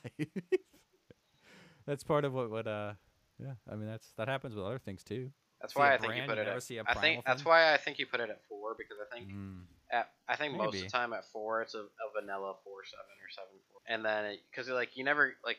that's 1.86 2.04
part 2.04 2.24
of 2.24 2.34
what 2.34 2.50
what 2.50 2.66
uh 2.66 2.94
yeah. 3.38 3.56
I 3.70 3.76
mean 3.76 3.88
that's 3.88 4.14
that 4.18 4.30
happens 4.30 4.56
with 4.56 4.64
other 4.64 4.80
things 4.80 5.04
too. 5.04 5.32
That's 5.62 5.76
why 5.76 5.94
I 5.94 5.98
think 5.98 6.16
you 6.16 6.24
put 6.28 6.38
it 6.38 6.48
at. 6.48 6.56
I 6.58 6.60
think 6.60 6.86
primal 6.86 7.24
that's 7.26 7.46
why 7.46 7.74
I 7.74 7.78
think 7.78 8.00
you 8.00 8.06
put 8.08 8.20
it 8.20 8.30
at 8.30 8.42
four 8.50 8.76
because 8.78 8.98
I 9.00 9.16
think 9.16 9.30
Mm. 9.32 9.64
at 9.92 10.12
I 10.28 10.36
think 10.36 10.56
most 10.58 10.76
of 10.76 10.82
the 10.82 10.90
time 10.90 11.14
at 11.14 11.26
four 11.32 11.62
it's 11.62 11.76
a, 11.76 11.80
a 11.82 12.08
vanilla 12.20 12.56
four 12.64 12.84
seven 12.86 13.06
or 13.22 13.30
seven 13.30 13.60
four, 13.70 13.80
and 13.88 14.04
then 14.06 14.38
because 14.50 14.68
like 14.70 14.98
you 14.98 15.04
never 15.04 15.34
like 15.46 15.58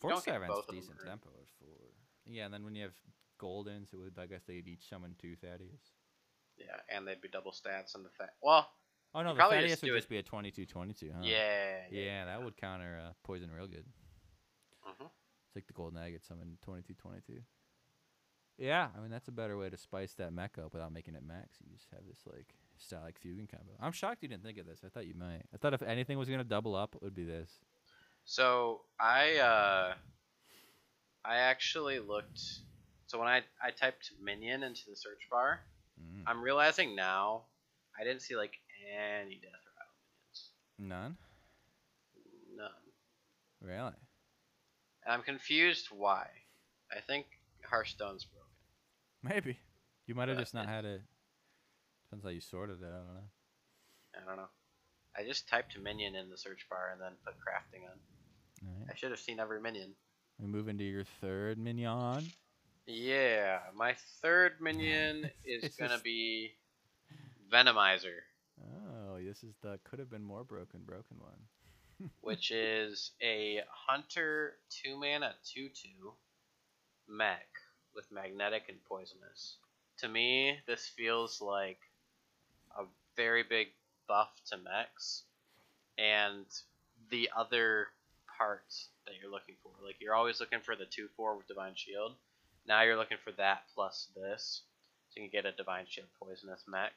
Four 0.00 0.10
don't 0.10 0.22
seven's 0.22 0.48
both 0.52 0.60
of 0.60 0.66
them 0.66 0.76
decent 0.76 0.98
tempo 1.04 1.28
at 1.30 1.48
four. 1.60 1.78
Yeah, 2.26 2.44
and 2.46 2.52
then 2.54 2.64
when 2.64 2.74
you 2.74 2.82
have 2.84 2.94
goldens, 3.40 3.92
it 3.92 3.96
would 3.96 4.18
I 4.18 4.26
guess 4.26 4.42
they'd 4.46 4.66
each 4.66 4.88
summon 4.88 5.14
two 5.20 5.36
Thaddeus. 5.36 5.92
yeah, 6.58 6.80
and 6.90 7.06
they'd 7.06 7.20
be 7.20 7.28
double 7.28 7.52
stats 7.52 7.94
and 7.94 8.04
the 8.04 8.10
fact. 8.10 8.32
Well, 8.42 8.68
Oh 9.14 9.22
no, 9.22 9.32
the 9.34 9.40
Thaddeus 9.40 9.70
just 9.70 9.82
would 9.84 9.94
just 9.94 10.08
be 10.10 10.18
a 10.18 10.22
22-22, 10.22 11.10
huh? 11.14 11.20
yeah, 11.22 11.84
Yeah, 11.90 12.24
that 12.26 12.42
would 12.42 12.56
counter 12.58 13.00
uh, 13.02 13.12
poison 13.24 13.50
real 13.50 13.66
good. 13.66 13.86
Mhm. 14.86 15.06
It's 15.46 15.54
like 15.56 15.66
the 15.66 15.72
golden 15.72 15.98
egg 16.02 16.14
at 16.14 16.24
summon 16.24 16.58
22-22. 16.66 17.40
Yeah, 18.58 18.88
I 18.96 19.00
mean 19.00 19.10
that's 19.10 19.28
a 19.28 19.32
better 19.32 19.58
way 19.58 19.68
to 19.68 19.76
spice 19.76 20.14
that 20.14 20.32
mech 20.32 20.56
up 20.58 20.72
without 20.72 20.92
making 20.92 21.14
it 21.14 21.22
max. 21.26 21.58
You 21.60 21.76
just 21.76 21.88
have 21.92 22.00
this 22.08 22.20
like 22.26 22.54
Stalagg 22.80 23.16
Feugen 23.24 23.48
combo. 23.50 23.72
I'm 23.80 23.92
shocked 23.92 24.22
you 24.22 24.28
didn't 24.28 24.44
think 24.44 24.58
of 24.58 24.66
this. 24.66 24.80
I 24.84 24.88
thought 24.88 25.06
you 25.06 25.14
might. 25.14 25.42
I 25.54 25.58
thought 25.58 25.74
if 25.74 25.82
anything 25.82 26.18
was 26.18 26.28
gonna 26.28 26.44
double 26.44 26.74
up, 26.74 26.94
it 26.94 27.02
would 27.02 27.14
be 27.14 27.24
this. 27.24 27.50
So 28.24 28.80
I 28.98 29.36
uh, 29.38 29.94
I 31.24 31.36
actually 31.36 31.98
looked. 31.98 32.40
So 33.06 33.18
when 33.18 33.28
I 33.28 33.42
I 33.62 33.70
typed 33.70 34.12
minion 34.22 34.62
into 34.62 34.82
the 34.88 34.96
search 34.96 35.28
bar, 35.30 35.60
Mm. 35.98 36.24
I'm 36.26 36.42
realizing 36.42 36.94
now 36.94 37.44
I 37.98 38.04
didn't 38.04 38.20
see 38.20 38.36
like 38.36 38.52
any 38.94 39.36
death 39.36 39.64
rattle 39.78 39.94
None, 40.78 41.16
minions. 42.14 42.56
None. 42.56 42.66
None. 42.66 43.70
Really. 43.76 43.94
And 45.04 45.14
I'm 45.14 45.22
confused 45.22 45.88
why. 45.90 46.26
I 46.94 47.00
think 47.00 47.26
Hearthstone's 47.62 48.24
broken. 48.24 48.45
Maybe 49.28 49.58
you 50.06 50.14
might 50.14 50.28
have 50.28 50.36
But 50.36 50.42
just 50.42 50.54
not 50.54 50.64
it- 50.64 50.68
had 50.68 50.84
it. 50.84 51.02
Depends 52.08 52.24
how 52.24 52.30
you 52.30 52.40
sorted 52.40 52.80
it. 52.82 52.86
I 52.86 52.88
don't 52.88 53.14
know. 53.14 53.28
I 54.14 54.24
don't 54.26 54.36
know. 54.36 54.48
I 55.18 55.24
just 55.24 55.48
typed 55.48 55.78
minion 55.78 56.14
in 56.14 56.30
the 56.30 56.36
search 56.36 56.66
bar 56.70 56.90
and 56.92 57.00
then 57.00 57.12
put 57.24 57.34
crafting 57.34 57.84
on. 57.90 57.98
Right. 58.62 58.90
I 58.92 58.94
should 58.96 59.10
have 59.10 59.20
seen 59.20 59.40
every 59.40 59.60
minion. 59.60 59.90
We 60.38 60.46
move 60.46 60.68
into 60.68 60.84
your 60.84 61.04
third 61.20 61.58
minion. 61.58 62.30
Yeah, 62.86 63.58
my 63.74 63.96
third 64.22 64.52
minion 64.60 65.30
is 65.44 65.74
gonna 65.76 65.94
is- 65.94 66.02
be 66.02 66.52
Venomizer, 67.52 68.20
Oh, 68.60 69.18
this 69.22 69.42
is 69.44 69.54
the 69.62 69.78
could 69.84 69.98
have 69.98 70.10
been 70.10 70.24
more 70.24 70.44
broken, 70.44 70.80
broken 70.84 71.16
one. 71.20 72.10
which 72.20 72.50
is 72.50 73.12
a 73.22 73.60
hunter 73.70 74.58
two 74.70 74.96
mana 74.98 75.34
two 75.44 75.68
two 75.70 76.12
mech 77.08 77.46
with 77.96 78.12
magnetic 78.12 78.64
and 78.68 78.78
poisonous. 78.84 79.56
To 79.98 80.08
me, 80.08 80.58
this 80.66 80.86
feels 80.96 81.40
like 81.40 81.78
a 82.78 82.84
very 83.16 83.42
big 83.42 83.68
buff 84.06 84.30
to 84.50 84.58
mechs 84.58 85.22
and 85.98 86.44
the 87.10 87.30
other 87.36 87.88
parts 88.38 88.88
that 89.06 89.14
you're 89.20 89.30
looking 89.30 89.54
for. 89.62 89.72
Like 89.84 89.96
you're 90.00 90.14
always 90.14 90.38
looking 90.40 90.60
for 90.60 90.76
the 90.76 90.84
two 90.84 91.08
four 91.16 91.36
with 91.36 91.48
divine 91.48 91.72
shield. 91.74 92.12
Now 92.68 92.82
you're 92.82 92.96
looking 92.98 93.18
for 93.24 93.32
that 93.32 93.62
plus 93.74 94.08
this, 94.14 94.62
so 95.08 95.20
you 95.20 95.28
can 95.28 95.30
get 95.42 95.46
a 95.50 95.56
divine 95.56 95.86
shield 95.88 96.08
poisonous 96.20 96.64
mech. 96.68 96.92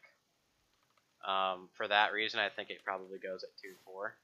Um, 1.25 1.69
for 1.73 1.87
that 1.87 2.11
reason, 2.11 2.39
I 2.39 2.49
think 2.49 2.69
it 2.69 2.83
probably 2.83 3.19
goes 3.19 3.43
at 3.43 3.49
two 3.61 3.73
four. 3.85 4.15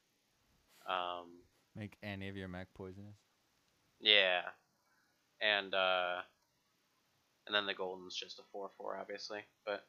Um, 0.90 1.28
Make 1.76 1.98
any 2.04 2.30
of 2.30 2.36
your 2.38 2.48
mech 2.48 2.68
poisonous. 2.74 3.16
yeah, 4.02 4.42
and 5.42 5.74
uh, 5.74 6.22
and 7.46 7.56
then 7.56 7.66
the 7.66 7.74
golden's 7.74 8.16
just 8.16 8.39
a 8.39 8.43
four 8.52 8.72
four, 8.78 8.98
obviously. 8.98 9.41
But 9.66 9.86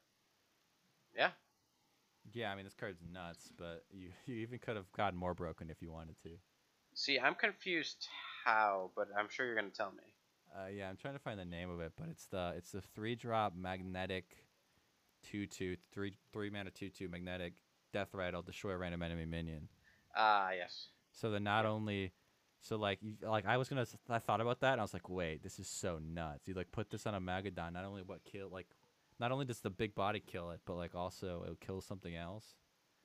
yeah, 1.16 1.32
Yeah, 2.32 2.52
I 2.52 2.57
mean 2.57 2.64
this 2.64 2.74
card's 2.74 3.00
nuts, 3.12 3.52
but 3.57 3.84
you 3.90 4.11
you 4.26 4.36
even 4.36 4.59
could 4.59 4.76
have 4.76 4.90
gotten 4.92 5.18
more 5.18 5.34
broken 5.34 5.70
if 5.70 5.80
you 5.82 5.90
wanted 5.90 6.16
to. 6.22 6.30
see, 6.94 7.18
I'm 7.20 7.36
confused 7.36 8.09
how, 8.44 8.90
but 8.96 9.09
I'm 9.16 9.28
sure 9.28 9.46
you're 9.46 9.54
gonna 9.54 9.70
tell 9.70 9.92
me. 9.92 10.14
Uh, 10.54 10.68
yeah, 10.68 10.88
I'm 10.88 10.96
trying 10.96 11.14
to 11.14 11.20
find 11.20 11.38
the 11.38 11.44
name 11.44 11.70
of 11.70 11.80
it, 11.80 11.92
but 11.96 12.09
it's 12.11 12.26
the 12.26 12.54
it's 12.57 12.72
the 12.72 12.80
three 12.80 13.14
drop 13.14 13.54
magnetic, 13.54 14.36
two 15.22 15.46
two 15.46 15.76
three 15.92 16.14
three 16.32 16.50
mana 16.50 16.70
two 16.70 16.90
two 16.90 17.09
magnetic 17.09 17.54
death 17.92 18.14
rattle 18.14 18.42
destroy 18.42 18.72
a 18.72 18.78
random 18.78 19.02
enemy 19.02 19.26
minion. 19.26 19.68
Ah, 20.14 20.50
yes. 20.52 20.90
So 21.12 21.30
then 21.30 21.44
not 21.44 21.66
only, 21.66 22.12
so 22.61 22.76
like 22.76 22.98
you, 23.02 23.14
like 23.22 23.46
I 23.46 23.57
was 23.57 23.68
gonna 23.68 23.86
I 24.09 24.18
thought 24.18 24.40
about 24.40 24.61
that 24.61 24.72
and 24.72 24.80
I 24.80 24.84
was 24.84 24.92
like, 24.92 25.09
wait, 25.09 25.42
this 25.42 25.59
is 25.59 25.68
so 25.68 25.98
nuts. 26.02 26.48
You 26.48 26.54
like 26.54 26.72
put 26.72 26.90
this 26.90 27.07
on 27.07 27.14
a 27.14 27.20
Magadon, 27.20 27.72
not 27.72 27.84
only 27.84 28.02
what 28.02 28.24
kill 28.24 28.48
like, 28.50 28.66
not 29.18 29.32
only 29.32 29.44
does 29.44 29.61
the 29.61 29.70
big 29.70 29.94
body 29.94 30.22
kill 30.24 30.50
it, 30.50 30.61
but 30.66 30.74
like 30.74 30.94
also 30.94 31.42
it 31.46 31.50
would 31.50 31.61
kill 31.61 31.80
something 31.80 32.14
else. 32.14 32.54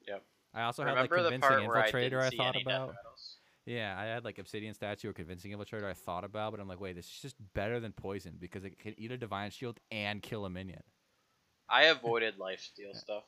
Yep. 0.07 0.23
I 0.53 0.63
also 0.63 0.83
had 0.83 0.91
like 0.91 1.11
Remember 1.11 1.23
the 1.23 1.39
convincing 1.39 1.71
I 1.71 1.91
infiltrator 1.91 2.21
I, 2.21 2.29
see 2.29 2.37
thought 2.37 2.61
about. 2.61 2.95
Yeah, 3.65 3.95
I 3.97 4.05
had 4.05 4.25
like 4.25 4.39
obsidian 4.39 4.73
statue 4.73 5.09
or 5.09 5.13
convincing 5.13 5.51
infiltrator 5.51 5.85
I 5.85 5.93
thought 5.93 6.23
about, 6.23 6.51
but 6.51 6.59
I'm 6.59 6.67
like, 6.67 6.81
wait, 6.81 6.95
this 6.95 7.05
is 7.05 7.19
just 7.21 7.35
better 7.53 7.79
than 7.79 7.91
poison 7.91 8.35
because 8.39 8.65
it 8.65 8.79
can 8.79 8.95
eat 8.97 9.11
a 9.11 9.17
divine 9.17 9.51
shield 9.51 9.79
and 9.91 10.21
kill 10.21 10.45
a 10.45 10.49
minion. 10.49 10.81
I 11.69 11.83
avoided 11.83 12.37
life 12.37 12.59
steal 12.59 12.93
stuff. 12.93 13.23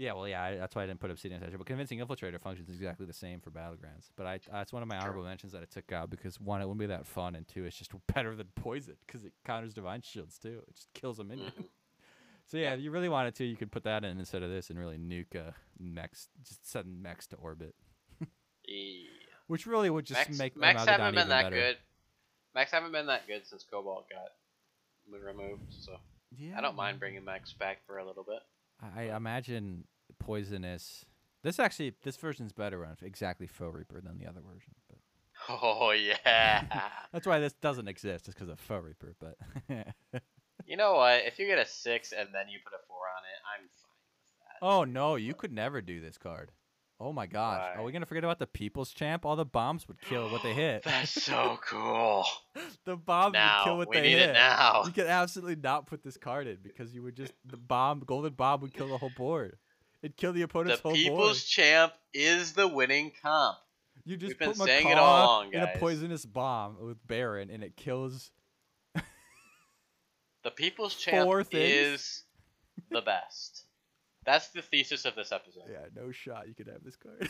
Yeah, 0.00 0.14
well, 0.14 0.26
yeah, 0.26 0.42
I, 0.42 0.56
that's 0.56 0.74
why 0.74 0.84
I 0.84 0.86
didn't 0.86 1.00
put 1.00 1.10
Obsidian 1.10 1.42
Statue. 1.42 1.58
But 1.58 1.66
Convincing 1.66 1.98
Infiltrator 1.98 2.40
functions 2.40 2.70
exactly 2.70 3.04
the 3.04 3.12
same 3.12 3.38
for 3.38 3.50
Battlegrounds. 3.50 4.08
But 4.16 4.24
I, 4.26 4.40
that's 4.50 4.72
one 4.72 4.80
of 4.82 4.88
my 4.88 4.94
True. 4.94 5.02
honorable 5.02 5.24
mentions 5.24 5.52
that 5.52 5.60
I 5.60 5.66
took 5.66 5.92
out 5.92 6.08
because 6.08 6.40
one, 6.40 6.62
it 6.62 6.64
wouldn't 6.64 6.80
be 6.80 6.86
that 6.86 7.06
fun, 7.06 7.34
and 7.34 7.46
two, 7.46 7.66
it's 7.66 7.76
just 7.76 7.92
better 8.14 8.34
than 8.34 8.46
Poison 8.54 8.94
because 9.06 9.26
it 9.26 9.34
counters 9.44 9.74
Divine 9.74 10.00
Shields 10.00 10.38
too. 10.38 10.62
It 10.66 10.74
just 10.74 10.88
kills 10.94 11.18
a 11.18 11.24
minion. 11.24 11.52
Mhm. 11.54 11.64
so 12.46 12.56
yeah, 12.56 12.72
if 12.72 12.80
you 12.80 12.90
really 12.90 13.10
wanted 13.10 13.34
to, 13.34 13.44
you 13.44 13.56
could 13.56 13.70
put 13.70 13.84
that 13.84 14.02
in 14.02 14.18
instead 14.18 14.42
of 14.42 14.48
this 14.48 14.70
and 14.70 14.78
really 14.78 14.96
nuke 14.96 15.36
uh, 15.36 15.50
mechs, 15.78 16.28
just 16.48 16.66
send 16.66 17.02
mechs 17.02 17.26
to 17.26 17.36
orbit, 17.36 17.74
Yeah. 18.66 19.04
which 19.48 19.66
really 19.66 19.90
would 19.90 20.06
just 20.06 20.18
Max, 20.30 20.38
make 20.38 20.56
Max 20.56 20.82
haven't 20.86 21.14
been 21.14 21.28
that 21.28 21.42
better. 21.44 21.56
good. 21.56 21.76
Max 22.54 22.70
haven't 22.72 22.92
been 22.92 23.06
that 23.08 23.26
good 23.26 23.46
since 23.46 23.66
Cobalt 23.70 24.06
got 24.08 25.20
removed, 25.22 25.74
so 25.78 25.98
Yeah, 26.38 26.56
I 26.56 26.62
don't 26.62 26.74
mind 26.74 26.98
bringing 27.00 27.22
Max 27.22 27.52
back 27.52 27.84
for 27.86 27.98
a 27.98 28.06
little 28.06 28.24
bit. 28.24 28.40
I, 28.96 29.14
imagine 29.14 29.84
poisonous. 30.18 31.04
This 31.42 31.58
actually, 31.58 31.94
this 32.02 32.16
version's 32.16 32.52
better 32.52 32.84
on 32.84 32.96
exactly 33.02 33.46
Foe 33.46 33.68
Reaper 33.68 34.00
than 34.00 34.18
the 34.18 34.26
other 34.26 34.40
version. 34.40 34.74
But 34.88 34.98
Oh 35.48 35.90
yeah. 35.92 36.64
that's 37.12 37.26
why 37.26 37.38
this 37.38 37.54
doesn't 37.54 37.88
exist, 37.88 38.28
It's 38.28 38.34
because 38.34 38.48
of 38.48 38.60
Foe 38.60 38.78
Reaper. 38.78 39.14
But 39.18 39.36
you 40.66 40.76
know 40.76 40.94
what? 40.94 41.22
If 41.24 41.38
you 41.38 41.46
get 41.46 41.58
a 41.58 41.66
six 41.66 42.12
and 42.12 42.28
then 42.34 42.48
you 42.48 42.58
put 42.64 42.74
a 42.74 42.86
four 42.86 42.96
on 42.98 43.22
it, 43.24 43.40
I'm 43.58 43.68
fine 43.68 44.10
with 44.12 44.60
that. 44.60 44.66
oh 44.66 44.84
no, 44.84 45.16
you 45.16 45.34
could 45.34 45.52
never 45.52 45.80
do 45.80 46.00
this 46.00 46.18
card. 46.18 46.52
Oh 47.02 47.14
my 47.14 47.24
gosh, 47.24 47.76
are 47.76 47.82
we 47.82 47.92
gonna 47.92 48.04
forget 48.04 48.24
about 48.24 48.38
the 48.38 48.46
People's 48.46 48.92
Champ? 48.92 49.24
All 49.24 49.34
the 49.34 49.46
bombs 49.46 49.88
would 49.88 49.98
kill 50.02 50.28
what 50.28 50.42
they 50.42 50.52
hit. 50.52 50.82
That's 50.84 51.10
so 51.10 51.58
cool. 51.66 52.26
the 52.84 52.94
bombs 52.96 53.32
now 53.32 53.60
would 53.60 53.64
kill 53.64 53.78
what 53.78 53.88
we 53.88 53.96
they 53.96 54.02
need 54.02 54.18
hit. 54.18 54.30
it 54.30 54.32
now. 54.34 54.82
You 54.84 54.92
could 54.92 55.06
absolutely 55.06 55.56
not 55.56 55.86
put 55.86 56.02
this 56.02 56.18
card 56.18 56.46
in 56.46 56.58
because 56.62 56.94
you 56.94 57.02
would 57.02 57.16
just 57.16 57.32
the 57.46 57.56
bomb, 57.56 58.00
golden 58.00 58.34
bomb 58.34 58.60
would 58.60 58.74
kill 58.74 58.88
the 58.88 58.98
whole 58.98 59.12
board. 59.16 59.56
It'd 60.02 60.18
kill 60.18 60.34
the 60.34 60.40
The 60.40 60.44
opponent's 60.44 60.80
whole 60.80 60.92
board. 60.92 61.02
People's 61.02 61.44
Champ 61.44 61.94
is 62.12 62.52
the 62.52 62.68
winning 62.68 63.12
comp. 63.22 63.56
You 64.04 64.18
just 64.18 64.32
We've 64.32 64.38
been 64.38 64.52
put 64.52 64.66
saying 64.66 64.88
it 64.88 64.98
all 64.98 65.24
along, 65.24 65.54
in 65.54 65.62
a 65.62 65.72
poisonous 65.78 66.26
bomb 66.26 66.76
with 66.80 67.06
Baron, 67.06 67.48
and 67.50 67.64
it 67.64 67.76
kills. 67.76 68.30
The 70.42 70.50
People's 70.50 70.94
Champ 70.98 71.48
is 71.52 72.24
the 72.90 73.00
best. 73.00 73.64
That's 74.24 74.48
the 74.48 74.62
thesis 74.62 75.04
of 75.04 75.14
this 75.14 75.32
episode. 75.32 75.64
Yeah, 75.70 75.86
no 75.94 76.10
shot. 76.12 76.46
You 76.48 76.54
could 76.54 76.66
have 76.68 76.84
this 76.84 76.96
card. 76.96 77.28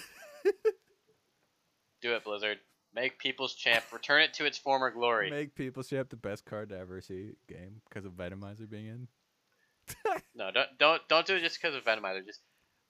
Do 2.03 2.15
it, 2.15 2.25
Blizzard. 2.25 2.59
Make 2.95 3.19
People's 3.19 3.55
Champ. 3.55 3.85
Return 3.93 4.23
it 4.23 4.35
to 4.35 4.45
its 4.47 4.59
former 4.59 4.91
glory. 4.91 5.31
Make 5.31 5.55
People's 5.55 5.89
Champ 5.89 6.09
the 6.11 6.17
best 6.17 6.45
card 6.45 6.71
to 6.71 6.79
ever 6.79 7.01
see 7.01 7.33
game 7.49 7.81
because 7.89 8.05
of 8.05 8.13
Venomizer 8.13 8.69
being 8.69 8.87
in. 8.87 9.09
No, 10.35 10.51
don't 10.51 10.69
don't 10.79 11.03
don't 11.09 11.27
do 11.27 11.35
it 11.37 11.41
just 11.41 11.61
because 11.61 11.75
of 11.75 11.85
Venomizer. 11.85 12.25
Just 12.25 12.41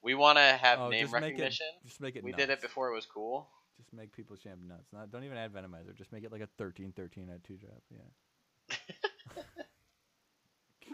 we 0.02 0.14
want 0.14 0.38
to 0.38 0.42
have 0.42 0.78
Oh, 0.78 0.88
name 0.88 1.02
just 1.02 1.12
make 1.14 1.22
it- 1.22 1.24
recognition. 1.26 1.66
Just 1.84 2.00
make 2.00 2.16
it. 2.16 2.22
we 2.22 2.30
nuts. 2.30 2.42
did 2.42 2.50
it 2.50 2.60
before 2.62 2.90
it 2.90 2.94
was 2.94 3.06
cool. 3.06 3.48
Just 3.78 3.92
make 3.92 4.12
People's 4.12 4.38
Champ 4.40 4.60
nuts. 4.66 4.88
Not, 4.92 5.10
don't 5.10 5.24
even 5.24 5.36
add 5.38 5.52
Venomizer. 5.52 5.94
Just 5.96 6.12
make 6.12 6.22
it 6.24 6.30
like 6.32 6.42
a 6.42 6.48
13 6.58 6.92
13 6.94 7.30
at 7.30 7.42
two 7.42 7.56
drop. 7.56 7.82
Yeah. 7.90 8.76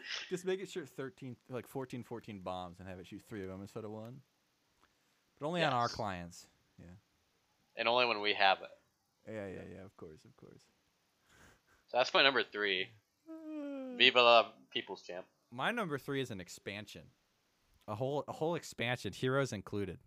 just 0.30 0.44
make 0.44 0.60
it 0.60 0.70
shoot 0.70 0.88
13, 0.88 1.36
like 1.48 1.66
14 1.66 2.02
14 2.02 2.40
bombs 2.40 2.80
and 2.80 2.88
have 2.88 2.98
it 2.98 3.06
shoot 3.06 3.22
three 3.28 3.42
of 3.42 3.48
them 3.48 3.60
instead 3.60 3.84
of 3.84 3.90
one. 3.90 4.20
But 5.38 5.46
only 5.46 5.62
on 5.62 5.72
our 5.72 5.88
clients. 5.88 6.46
Yeah. 6.78 6.86
And 7.76 7.88
only 7.88 8.06
when 8.06 8.20
we 8.20 8.34
have 8.34 8.58
it. 8.62 9.32
Yeah, 9.32 9.46
yeah, 9.46 9.76
yeah. 9.76 9.84
Of 9.84 9.96
course, 9.96 10.24
of 10.24 10.36
course. 10.36 10.62
So 11.88 11.98
that's 11.98 12.12
my 12.14 12.22
number 12.22 12.42
three. 12.42 12.88
Viva 13.96 14.22
la 14.22 14.46
People's 14.70 15.02
Champ. 15.02 15.26
My 15.52 15.70
number 15.70 15.98
three 15.98 16.20
is 16.20 16.30
an 16.30 16.40
expansion, 16.40 17.02
a 17.86 17.94
whole 17.94 18.24
a 18.26 18.32
whole 18.32 18.54
expansion, 18.54 19.12
heroes 19.12 19.52
included. 19.52 19.98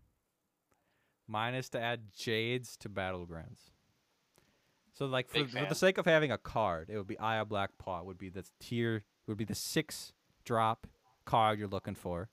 Mine 1.26 1.54
is 1.54 1.68
to 1.70 1.80
add 1.80 2.12
Jades 2.16 2.76
to 2.78 2.88
Battlegrounds. 2.88 3.70
So 4.92 5.06
like 5.06 5.30
for, 5.30 5.46
for 5.46 5.64
the 5.66 5.74
sake 5.74 5.96
of 5.96 6.04
having 6.04 6.30
a 6.30 6.38
card, 6.38 6.90
it 6.90 6.96
would 6.96 7.06
be 7.06 7.18
Aya 7.18 7.44
Blackpaw 7.44 8.04
would 8.04 8.18
be 8.18 8.28
the 8.28 8.44
tier 8.58 9.04
would 9.30 9.38
be 9.38 9.44
the 9.44 9.54
six 9.54 10.12
drop 10.44 10.86
card 11.24 11.58
you're 11.58 11.68
looking 11.68 11.94
for, 11.94 12.28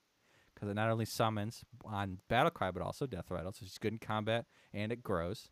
because 0.53 0.69
it 0.69 0.73
not 0.73 0.89
only 0.89 1.05
summons 1.05 1.63
on 1.85 2.19
battle 2.27 2.51
cry 2.51 2.71
but 2.71 2.81
also 2.81 3.05
death 3.05 3.31
rattle, 3.31 3.53
so 3.53 3.63
it's 3.63 3.77
good 3.77 3.93
in 3.93 3.99
combat 3.99 4.45
and 4.73 4.91
it 4.91 5.03
grows. 5.03 5.49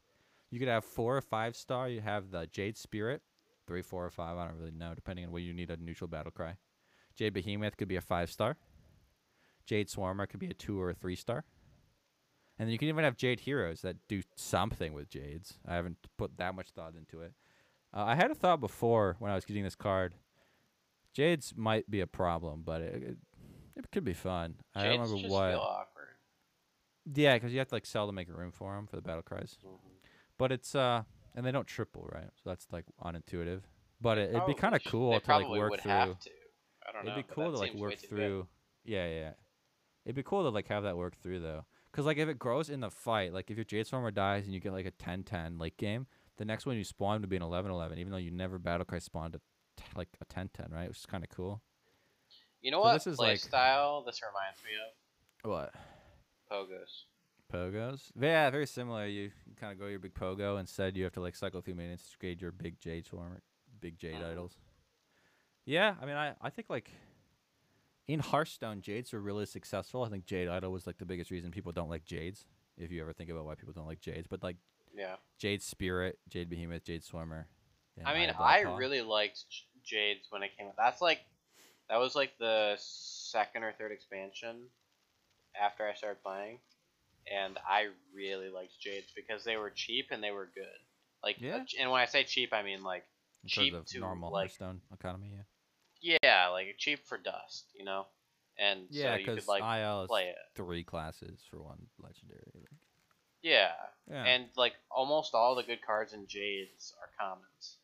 You 0.51 0.59
could 0.59 0.67
have 0.67 0.83
four 0.83 1.15
or 1.15 1.21
five 1.21 1.55
star. 1.55 1.89
You 1.89 2.01
have 2.01 2.31
the 2.31 2.47
Jade 2.47 2.77
Spirit, 2.77 3.21
three, 3.67 3.81
four, 3.81 4.05
or 4.05 4.09
five. 4.09 4.37
I 4.37 4.47
don't 4.47 4.57
really 4.57 4.71
know, 4.71 4.93
depending 4.93 5.25
on 5.25 5.31
where 5.31 5.41
you 5.41 5.53
need 5.53 5.71
a 5.71 5.77
neutral 5.77 6.07
battle 6.07 6.31
cry. 6.31 6.55
Jade 7.15 7.33
Behemoth 7.33 7.77
could 7.77 7.87
be 7.87 7.95
a 7.95 8.01
five 8.01 8.29
star. 8.29 8.57
Jade 9.65 9.87
Swarmer 9.87 10.29
could 10.29 10.39
be 10.39 10.49
a 10.49 10.53
two 10.53 10.79
or 10.79 10.89
a 10.89 10.93
three 10.93 11.15
star. 11.15 11.43
And 12.57 12.67
then 12.67 12.71
you 12.71 12.77
can 12.77 12.87
even 12.87 13.03
have 13.03 13.17
Jade 13.17 13.41
Heroes 13.41 13.81
that 13.81 13.97
do 14.07 14.21
something 14.35 14.93
with 14.93 15.09
Jades. 15.09 15.57
I 15.67 15.75
haven't 15.75 15.97
put 16.17 16.37
that 16.37 16.55
much 16.55 16.69
thought 16.69 16.93
into 16.95 17.21
it. 17.21 17.33
Uh, 17.93 18.03
I 18.05 18.15
had 18.15 18.31
a 18.31 18.35
thought 18.35 18.61
before 18.61 19.15
when 19.19 19.31
I 19.31 19.35
was 19.35 19.45
getting 19.45 19.63
this 19.63 19.75
card. 19.75 20.15
Jades 21.15 21.53
might 21.55 21.89
be 21.89 22.01
a 22.01 22.07
problem, 22.07 22.61
but 22.65 22.81
it, 22.81 23.03
it, 23.03 23.17
it 23.77 23.91
could 23.91 24.03
be 24.03 24.13
fun. 24.13 24.55
I 24.75 24.83
don't 24.83 24.91
Jades 24.91 24.99
remember 25.09 25.21
just 25.21 25.31
what. 25.33 25.51
feel 25.51 25.59
awkward. 25.59 26.07
Yeah, 27.15 27.35
because 27.35 27.53
you 27.53 27.59
have 27.59 27.69
to 27.69 27.75
like 27.75 27.85
sell 27.85 28.05
to 28.07 28.11
make 28.13 28.27
room 28.29 28.51
for 28.51 28.75
them 28.75 28.85
for 28.87 28.95
the 28.97 29.01
battle 29.01 29.21
cries. 29.23 29.57
Mhm. 29.65 29.77
But 30.37 30.51
it's 30.51 30.75
uh, 30.75 31.03
and 31.35 31.45
they 31.45 31.51
don't 31.51 31.67
triple, 31.67 32.09
right? 32.11 32.29
So 32.35 32.49
that's 32.49 32.67
like 32.71 32.85
unintuitive. 33.03 33.61
But 34.01 34.17
it, 34.17 34.31
it'd 34.31 34.45
be 34.45 34.53
kind 34.53 34.75
of 34.75 34.83
cool 34.85 35.17
to 35.19 35.31
like 35.37 35.47
work 35.47 35.71
would 35.71 35.81
through. 35.81 35.91
Have 35.91 36.19
to. 36.19 36.29
I 36.87 36.91
don't 36.91 37.03
It'd 37.03 37.15
know. 37.15 37.23
be 37.23 37.33
cool 37.33 37.51
to 37.51 37.57
like 37.57 37.73
work 37.73 37.91
way 37.91 37.95
too 37.95 38.01
good. 38.01 38.09
through. 38.09 38.47
Yeah, 38.83 39.07
yeah. 39.07 39.31
It'd 40.05 40.15
be 40.15 40.23
cool 40.23 40.43
to 40.43 40.49
like 40.49 40.67
have 40.67 40.83
that 40.83 40.97
work 40.97 41.15
through 41.15 41.39
though, 41.39 41.65
because 41.91 42.05
like 42.05 42.17
if 42.17 42.27
it 42.29 42.37
grows 42.37 42.69
in 42.69 42.81
the 42.81 42.91
fight, 42.91 43.33
like 43.33 43.49
if 43.49 43.57
your 43.57 43.63
Jade 43.65 43.87
Swarmer 43.87 44.13
dies 44.13 44.45
and 44.45 44.53
you 44.53 44.59
get 44.59 44.73
like 44.73 44.85
a 44.85 44.91
10-10 44.91 45.59
late 45.59 45.77
game, 45.77 46.05
the 46.37 46.45
next 46.45 46.65
one 46.65 46.75
you 46.77 46.83
spawn 46.83 47.21
would 47.21 47.29
be 47.29 47.37
an 47.37 47.41
11-11, 47.41 47.97
even 47.97 48.11
though 48.11 48.17
you 48.17 48.29
never 48.29 48.59
battlecry 48.59 49.01
spawned 49.01 49.33
a 49.33 49.39
like 49.95 50.09
a 50.21 50.25
10-10, 50.25 50.71
right? 50.71 50.87
Which 50.87 50.99
is 50.99 51.05
kind 51.05 51.23
of 51.23 51.29
cool. 51.29 51.61
You 52.61 52.71
know 52.71 52.79
So 52.79 52.83
what 52.83 52.93
this 52.93 53.07
is 53.07 53.15
play 53.17 53.29
like- 53.31 53.39
style 53.39 54.01
this 54.03 54.21
reminds 54.21 54.63
me 54.63 54.71
of? 54.83 55.49
What? 55.49 55.73
Pogos. 56.51 57.03
Pogos? 57.53 58.11
Yeah, 58.19 58.49
very 58.49 58.65
similar. 58.65 59.05
You, 59.05 59.31
kind 59.59 59.71
of 59.71 59.79
go 59.79 59.85
your 59.87 59.99
big 59.99 60.13
pogo. 60.15 60.59
Instead, 60.59 60.97
you 60.97 61.03
have 61.03 61.13
to 61.13 61.21
like 61.21 61.35
cycle 61.35 61.61
through 61.61 61.75
maintenance 61.75 62.09
to 62.11 62.17
grade 62.17 62.41
your 62.41 62.51
big 62.51 62.79
Jade 62.79 63.05
Swarmer, 63.05 63.39
big 63.79 63.97
Jade 63.99 64.15
Mhm. 64.15 64.31
idols. 64.31 64.57
Yeah, 65.65 65.95
I 66.01 66.05
mean, 66.05 66.15
I, 66.15 66.33
I 66.41 66.49
think 66.49 66.69
like 66.69 66.91
in 68.07 68.19
Hearthstone, 68.19 68.81
Jades 68.81 69.13
were 69.13 69.19
really 69.21 69.45
successful. 69.45 70.03
I 70.03 70.09
think 70.09 70.25
Jade 70.25 70.47
Idol 70.47 70.71
was 70.71 70.85
like 70.87 70.97
the 70.97 71.05
biggest 71.05 71.31
reason 71.31 71.51
people 71.51 71.71
don't 71.71 71.89
like 71.89 72.05
Jades. 72.05 72.45
If 72.77 72.91
you 72.91 73.01
ever 73.01 73.13
think 73.13 73.29
about 73.29 73.45
why 73.45 73.55
people 73.55 73.73
don't 73.73 73.87
like 73.87 74.01
Jades, 74.01 74.27
but 74.27 74.43
like 74.43 74.57
Yeah. 74.95 75.15
Jade 75.37 75.61
Spirit, 75.61 76.19
Jade 76.29 76.49
Behemoth, 76.49 76.83
Jade 76.83 77.01
Swarmer. 77.03 77.45
And 77.97 78.07
I 78.07 78.13
mean, 78.13 78.31
I 78.37 78.61
really 78.61 79.01
liked 79.01 79.43
Jades 79.83 80.27
when 80.29 80.43
it 80.43 80.51
came 80.57 80.67
out. 80.67 80.75
That's 80.77 81.01
like, 81.01 81.19
that 81.89 81.97
was 81.97 82.15
like 82.15 82.37
the 82.39 82.75
second 82.79 83.63
or 83.63 83.73
third 83.73 83.91
expansion 83.91 84.57
after 85.59 85.87
I 85.87 85.93
started 85.93 86.21
playing, 86.23 86.59
and 87.31 87.57
I 87.67 87.87
really 88.13 88.49
liked 88.49 88.79
Jades 88.79 89.11
because 89.15 89.43
they 89.43 89.57
were 89.57 89.69
cheap 89.69 90.07
and 90.11 90.23
they 90.23 90.31
were 90.31 90.49
good. 90.53 90.65
Like, 91.23 91.39
Yeah. 91.39 91.63
and 91.79 91.91
when 91.91 92.01
I 92.01 92.05
say 92.05 92.23
cheap, 92.23 92.53
I 92.53 92.63
mean 92.63 92.83
like 92.83 93.03
in 93.43 93.49
cheap 93.49 93.85
to 93.85 93.99
normal 93.99 94.31
like, 94.31 94.49
Hearthstone 94.49 94.81
economy. 94.93 95.31
Yeah, 96.01 96.17
yeah, 96.23 96.47
like 96.49 96.75
cheap 96.77 97.05
for 97.05 97.17
dust, 97.17 97.65
you 97.73 97.85
know. 97.85 98.07
And 98.57 98.87
yeah, 98.89 99.13
so 99.13 99.15
you 99.19 99.25
because 99.25 99.45
could 99.45 99.49
like 99.49 99.79
IL 99.79 100.07
play 100.07 100.29
it. 100.29 100.35
three 100.55 100.83
classes 100.83 101.41
for 101.49 101.61
one 101.61 101.87
legendary. 101.99 102.51
Like, 102.53 102.69
Yeah. 103.41 103.73
yeah, 104.09 104.23
and 104.23 104.45
like 104.55 104.73
almost 104.89 105.33
all 105.33 105.55
the 105.55 105.63
good 105.63 105.81
cards 105.85 106.13
in 106.13 106.27
Jades 106.27 106.93
are 107.01 107.09
commons. 107.19 107.77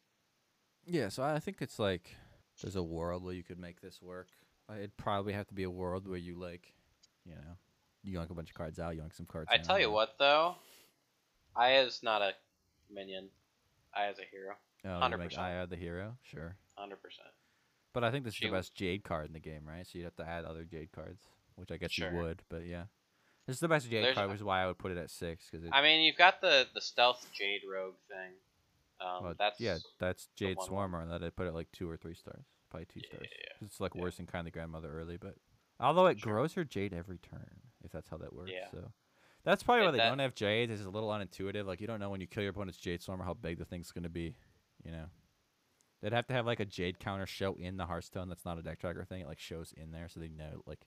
Yeah, 0.85 1.09
so 1.09 1.23
I 1.23 1.39
think 1.39 1.57
it's 1.61 1.79
like 1.79 2.15
there's 2.61 2.75
a 2.75 2.83
world 2.83 3.23
where 3.23 3.33
you 3.33 3.43
could 3.43 3.59
make 3.59 3.81
this 3.81 4.01
work. 4.01 4.27
Uh, 4.69 4.73
It'd 4.75 4.97
probably 4.97 5.33
have 5.33 5.47
to 5.47 5.53
be 5.53 5.63
a 5.63 5.69
world 5.69 6.07
where 6.07 6.17
you 6.17 6.35
like, 6.35 6.73
you 7.25 7.33
know, 7.33 7.57
you 8.03 8.13
yank 8.13 8.29
a 8.29 8.33
bunch 8.33 8.49
of 8.49 8.55
cards 8.55 8.79
out, 8.79 8.95
you 8.95 9.01
yank 9.01 9.13
some 9.13 9.25
cards. 9.25 9.49
I 9.51 9.57
tell 9.57 9.79
you 9.79 9.91
what 9.91 10.15
though, 10.19 10.55
Aya 11.55 11.81
is 11.83 12.01
not 12.03 12.21
a 12.21 12.31
minion. 12.93 13.29
Aya 13.95 14.11
is 14.11 14.19
a 14.19 14.23
hero. 14.31 14.55
Oh, 14.85 15.07
you 15.07 15.17
make 15.17 15.31
100%. 15.31 15.37
Aya 15.37 15.67
the 15.67 15.75
hero, 15.75 16.17
sure. 16.23 16.55
Hundred 16.75 17.01
percent. 17.03 17.27
But 17.93 18.03
I 18.03 18.11
think 18.11 18.23
this 18.23 18.33
is 18.33 18.37
She 18.37 18.45
the 18.47 18.53
best 18.53 18.73
Jade 18.73 19.03
card 19.03 19.27
in 19.27 19.33
the 19.33 19.39
game, 19.39 19.61
right? 19.67 19.85
So 19.85 19.97
you'd 19.97 20.05
have 20.05 20.15
to 20.15 20.27
add 20.27 20.45
other 20.45 20.63
Jade 20.63 20.91
cards, 20.93 21.21
which 21.55 21.71
I 21.71 21.77
guess 21.77 21.91
Sure. 21.91 22.11
you 22.11 22.17
would. 22.21 22.41
But 22.49 22.65
yeah, 22.65 22.85
this 23.45 23.55
is 23.57 23.59
the 23.59 23.67
best 23.67 23.89
Jade 23.89 24.03
There's- 24.05 24.15
card, 24.15 24.29
which 24.29 24.37
is 24.39 24.43
why 24.43 24.63
I 24.63 24.67
would 24.67 24.77
put 24.79 24.91
it 24.91 24.97
at 24.97 25.09
six 25.11 25.47
because 25.49 25.65
it. 25.65 25.71
I 25.73 25.81
mean, 25.81 26.01
you've 26.01 26.17
got 26.17 26.41
the 26.41 26.67
the 26.73 26.81
stealth 26.81 27.27
jade 27.33 27.61
rogue 27.69 27.95
thing. 28.07 28.31
Um, 29.03 29.23
well, 29.23 29.33
that's 29.37 29.59
yeah, 29.59 29.77
that's 29.99 30.27
Jade 30.35 30.57
Swarmer, 30.57 31.01
and 31.01 31.11
that 31.11 31.23
I 31.23 31.29
put 31.29 31.47
it 31.47 31.53
like 31.53 31.71
two 31.71 31.89
or 31.89 31.97
three 31.97 32.13
stars, 32.15 32.45
probably 32.69 32.85
two 32.85 33.01
stars. 33.01 33.27
Yeah. 33.31 33.65
It's 33.65 33.79
like 33.79 33.95
Yeah. 33.95 34.01
worse 34.01 34.17
than 34.17 34.27
Kindly 34.27 34.51
Grandmother 34.51 34.91
early, 34.91 35.17
but 35.17 35.35
although 35.79 36.07
it 36.07 36.19
Sure. 36.19 36.33
grows 36.33 36.53
her 36.53 36.63
Jade 36.63 36.93
every 36.93 37.17
turn, 37.17 37.61
if 37.83 37.91
that's 37.91 38.09
how 38.09 38.17
that 38.17 38.33
works. 38.33 38.51
Yeah. 38.53 38.69
So 38.71 38.91
that's 39.43 39.63
probably 39.63 39.85
why 39.85 39.91
they 39.91 39.97
that- 39.97 40.09
don't 40.09 40.19
have 40.19 40.35
Jades. 40.35 40.71
It's 40.71 40.83
a 40.85 40.89
little 40.89 41.09
unintuitive. 41.09 41.65
Like 41.65 41.81
you 41.81 41.87
don't 41.87 41.99
know 41.99 42.09
when 42.09 42.21
you 42.21 42.27
kill 42.27 42.43
your 42.43 42.51
opponent's 42.51 42.79
Jade 42.79 43.01
Swarmer 43.01 43.23
how 43.25 43.33
big 43.33 43.57
the 43.57 43.65
thing's 43.65 43.91
gonna 43.91 44.09
be. 44.09 44.35
You 44.83 44.91
know, 44.91 45.05
they'd 46.01 46.13
have 46.13 46.27
to 46.27 46.33
have 46.33 46.45
like 46.45 46.59
a 46.59 46.65
Jade 46.65 46.99
counter 46.99 47.25
show 47.25 47.55
in 47.55 47.77
the 47.77 47.85
Hearthstone. 47.87 48.29
That's 48.29 48.45
not 48.45 48.57
a 48.57 48.61
deck 48.63 48.79
tracker 48.79 49.03
thing. 49.05 49.21
It 49.21 49.27
like 49.27 49.39
shows 49.39 49.73
in 49.73 49.91
there 49.91 50.09
so 50.09 50.19
they 50.19 50.27
know 50.29 50.61
like. 50.65 50.85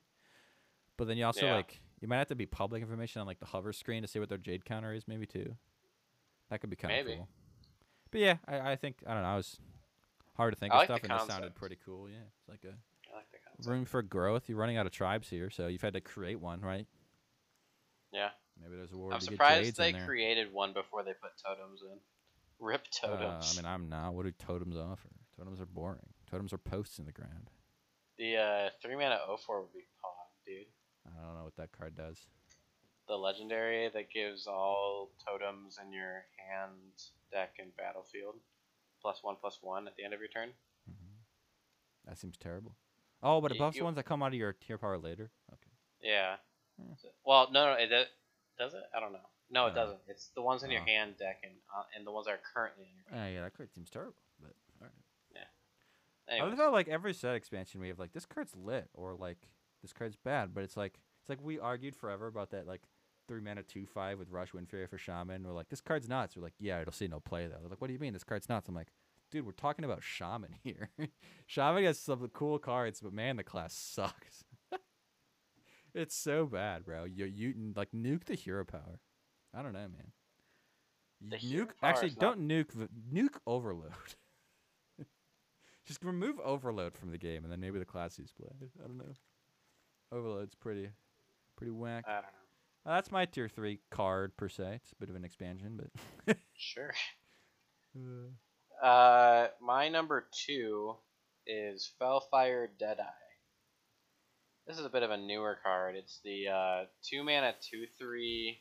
But 0.97 1.09
then 1.09 1.17
you 1.17 1.25
also 1.25 1.47
Yeah. 1.47 1.57
like 1.57 1.81
you 2.01 2.07
might 2.07 2.19
have 2.19 2.29
to 2.29 2.37
be 2.37 2.47
public 2.47 2.81
information 2.83 3.21
on 3.21 3.27
like 3.27 3.41
the 3.41 3.47
hover 3.47 3.73
screen 3.73 4.03
to 4.03 4.09
see 4.09 4.21
what 4.21 4.29
their 4.29 4.39
Jade 4.39 4.65
counter 4.65 4.93
is 4.93 5.09
maybe 5.09 5.27
too. 5.27 5.57
That 6.51 6.61
could 6.61 6.71
be 6.71 6.77
kind 6.77 6.95
of 7.01 7.07
cool. 7.17 7.29
But 8.15 8.21
yeah, 8.21 8.37
I, 8.47 8.73
I 8.73 8.77
think 8.77 8.99
I 9.09 9.13
don't 9.13 9.25
know. 9.25 9.29
I 9.31 9.35
was 9.35 9.59
hard 10.37 10.55
to 10.55 10.59
think 10.59 10.73
I 10.73 10.77
of 10.77 10.79
like 10.79 10.87
stuff, 10.87 11.11
and 11.11 11.21
this 11.21 11.27
sounded 11.27 11.57
pretty 11.57 11.77
cool. 11.85 12.09
Yeah, 12.09 12.19
it's 12.39 12.49
like 12.49 12.63
a 12.63 12.77
like 13.13 13.67
room 13.67 13.85
for 13.85 14.03
growth. 14.03 14.49
You're 14.49 14.57
running 14.57 14.77
out 14.77 14.87
of 14.87 14.93
tribes 14.93 15.29
here, 15.29 15.51
so 15.51 15.67
you've 15.67 15.83
had 15.83 15.95
to 15.95 16.01
create 16.01 16.41
one, 16.41 16.61
right? 16.61 16.87
Yeah, 18.13 18.29
Maybe 18.63 18.77
there's 18.77 18.93
a 18.93 18.97
war 18.97 19.13
I'm 19.13 19.19
to 19.19 19.27
get 19.27 19.33
surprised 19.33 19.77
they 19.79 19.93
created 19.95 20.53
one 20.53 20.73
before 20.73 21.03
they 21.03 21.11
put 21.11 21.33
totems 21.45 21.83
in. 21.83 21.99
Rip 22.65 22.83
Uh, 23.03 23.09
totems. 23.09 23.53
I 23.53 23.61
mean, 23.61 23.67
I'm 23.67 23.89
not. 23.89 24.15
What 24.15 24.27
do 24.27 24.31
totems 24.31 24.77
offer? 24.77 25.09
Totems 25.37 25.61
are 25.61 25.67
boring. 25.67 26.07
Totems 26.31 26.53
are 26.53 26.59
posts 26.59 27.01
in 27.01 27.07
the 27.07 27.13
ground. 27.13 27.51
the 28.17 28.37
uh, 28.37 28.69
three 28.81 28.95
mana 28.95 29.19
04 29.45 29.63
would 29.63 29.73
be 29.73 29.81
pog, 29.81 30.47
dude. 30.47 30.67
I 31.05 31.27
don't 31.27 31.35
know 31.35 31.43
what 31.43 31.57
that 31.57 31.73
card 31.77 31.97
does. 31.97 32.29
The 33.07 33.17
legendary 33.17 33.89
that 33.93 34.11
gives 34.11 34.47
all 34.47 35.11
totems 35.27 35.79
in 35.85 35.93
your 35.93 36.25
hand, 36.49 36.73
deck, 37.31 37.57
and 37.59 37.75
battlefield 37.77 38.37
plus 39.03 39.19
one 39.23 39.37
plus 39.39 39.59
one 39.61 39.87
at 39.87 39.95
the 39.97 40.05
end 40.05 40.15
of 40.15 40.21
your 40.21 40.29
turn. 40.31 40.51
hmm 40.87 41.21
That 42.07 42.19
seems 42.19 42.37
terrible. 42.39 42.77
Oh, 43.23 43.41
but 43.41 43.53
it 43.53 43.59
buffs 43.59 43.77
you- 43.77 43.81
the 43.81 43.85
ones 43.85 43.97
that 43.97 44.05
come 44.05 44.23
out 44.23 44.29
of 44.29 44.35
your 44.35 44.53
tier 44.55 44.79
power 44.79 44.97
later. 44.99 45.31
Okay. 45.53 45.71
Yeah. 46.01 46.37
Hmm. 46.81 46.95
So- 46.97 47.13
well, 47.25 47.51
no, 47.51 47.67
no, 47.67 47.73
it 47.75 47.89
does. 47.89 48.07
Does 48.59 48.75
it? 48.75 48.85
I 48.95 49.01
don't 49.01 49.13
know. 49.13 49.29
No, 49.51 49.67
it 49.67 49.71
Uh, 49.73 49.75
doesn't. 49.75 50.01
It's 50.09 50.29
the 50.31 50.41
ones 50.43 50.63
in 50.63 50.71
your 50.71 50.81
uh. 50.83 50.87
hand, 50.87 51.19
deck, 51.19 51.41
and 51.43 51.55
uh, 51.75 51.85
and 51.95 52.07
the 52.07 52.11
ones 52.13 52.27
that 52.27 52.33
are 52.35 52.43
currently 52.55 52.85
in 52.89 52.97
your. 52.97 53.21
Uh, 53.21 53.29
yeah, 53.29 53.43
that 53.43 53.55
card 53.55 53.71
seems 53.73 53.91
terrible. 53.91 54.17
But 54.41 54.55
all 54.81 54.87
right. 54.87 54.93
Yeah. 55.35 55.45
I 56.29 56.33
Anyways, 56.39 56.57
felt 56.57 56.73
like 56.73 56.89
every 56.89 57.13
set 57.13 57.35
expansion 57.35 57.81
we 57.81 57.89
have 57.89 57.99
like 57.99 58.13
this 58.13 58.25
card's 58.25 58.57
lit 58.57 58.89
or 58.95 59.15
like 59.15 59.51
this 59.83 59.93
card's 59.93 60.17
bad, 60.17 60.55
but 60.55 60.65
it's 60.65 60.77
like 60.77 61.01
it's 61.21 61.29
like 61.29 61.43
we 61.43 61.59
argued 61.59 61.95
forever 61.97 62.27
about 62.27 62.51
that 62.51 62.67
like 62.67 62.83
three 63.29 63.41
mana 63.41 63.63
two 63.63 63.87
five 63.87 64.19
with 64.19 64.31
Rush 64.31 64.53
Windfury 64.53 64.89
for 64.89 64.99
Shaman. 64.99 65.45
We're 65.47 65.53
like 65.53 65.69
this 65.69 65.81
card's 65.81 66.09
nuts. 66.09 66.37
We're 66.37 66.43
like 66.43 66.55
yeah, 66.59 66.81
it'll 66.81 66.93
see 66.93 67.09
no 67.09 67.21
play 67.21 67.47
though. 67.47 67.57
They're 67.61 67.71
like 67.71 67.81
what 67.81 67.89
do 67.89 67.93
you 67.95 67.99
mean 67.99 68.13
this 68.13 68.25
card's 68.25 68.49
nuts? 68.49 68.69
I'm 68.69 68.75
like 68.75 68.89
dude, 69.31 69.45
we're 69.47 69.53
talking 69.53 69.85
about 69.85 70.03
Shaman 70.03 70.55
here. 70.63 70.91
Shaman 71.47 71.85
has 71.85 71.99
some 71.99 72.29
cool 72.33 72.59
cards, 72.59 73.01
but 73.01 73.13
man, 73.13 73.37
the 73.37 73.43
class 73.45 73.75
sucks. 73.77 74.45
it's 75.95 76.15
so 76.17 76.47
bad, 76.47 76.85
bro. 76.85 77.05
You 77.05 77.25
you 77.27 77.55
like 77.75 77.91
nuke 77.93 78.25
the 78.25 78.35
hero 78.35 78.65
power. 78.65 79.01
I 79.55 79.63
don't 79.63 79.73
know, 79.73 79.81
man. 79.89 80.13
The 81.21 81.37
nuke 81.37 81.71
actually 81.83 82.09
is 82.09 82.17
not- 82.21 82.37
don't 82.37 82.49
nuke 82.49 82.73
the 82.73 82.89
nuke 83.13 83.37
overload. 83.47 83.93
Just 85.87 86.03
remove 86.03 86.41
overload 86.41 86.97
from 86.97 87.11
the 87.11 87.19
game, 87.19 87.45
and 87.45 87.53
then 87.53 87.61
maybe 87.61 87.79
the 87.79 87.85
class 87.85 88.19
use 88.19 88.33
play. 88.33 88.49
I 88.83 88.87
don't 88.87 88.97
know. 88.97 89.13
Overload's 90.13 90.55
pretty, 90.55 90.89
pretty 91.57 91.73
whack. 91.73 92.05
I 92.09 92.13
don't 92.15 92.23
know. 92.23 92.29
Uh, 92.87 92.95
that's 92.97 93.11
my 93.11 93.25
tier 93.25 93.49
three 93.49 93.81
card 93.91 94.37
per 94.37 94.49
se. 94.49 94.81
It's 94.83 94.93
a 94.93 94.97
bit 94.97 95.09
of 95.09 95.17
an 95.17 95.25
expansion, 95.25 95.81
but 96.27 96.37
Sure. 96.55 96.93
uh, 97.97 98.87
Uh, 98.87 99.49
my 99.61 99.89
number 99.89 100.27
two 100.47 100.95
is 101.47 101.91
Felfire 102.01 102.69
Deadeye. 102.79 103.05
This 104.67 104.79
is 104.79 104.85
a 104.85 104.91
bit 104.91 105.03
of 105.03 105.11
a 105.11 105.17
newer 105.17 105.59
card. 105.63 105.95
It's 105.97 106.21
the 106.25 106.49
uh, 106.49 106.85
two 107.03 107.23
mana 107.23 107.55
two 107.61 107.87
three 107.99 108.61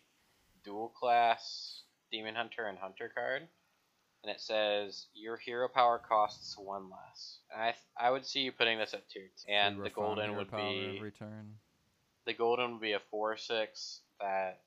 dual 0.63 0.89
class 0.89 1.81
Demon 2.11 2.35
Hunter 2.35 2.65
and 2.67 2.77
Hunter 2.77 3.11
card, 3.13 3.47
and 4.23 4.31
it 4.31 4.39
says 4.41 5.07
your 5.13 5.37
hero 5.37 5.67
power 5.67 5.99
costs 5.99 6.57
one 6.57 6.89
less. 6.89 7.39
And 7.53 7.61
I 7.61 7.71
th- 7.71 7.83
I 7.97 8.09
would 8.11 8.25
see 8.25 8.41
you 8.41 8.51
putting 8.51 8.77
this 8.79 8.93
at 8.93 9.09
tier 9.09 9.29
two. 9.45 9.51
And 9.51 9.83
the 9.83 9.89
golden 9.89 10.35
would 10.35 10.51
be 10.51 10.95
every 10.97 11.11
turn. 11.11 11.55
the 12.25 12.33
golden 12.33 12.73
would 12.73 12.81
be 12.81 12.93
a 12.93 13.01
four 13.09 13.35
six 13.37 14.01
that 14.19 14.61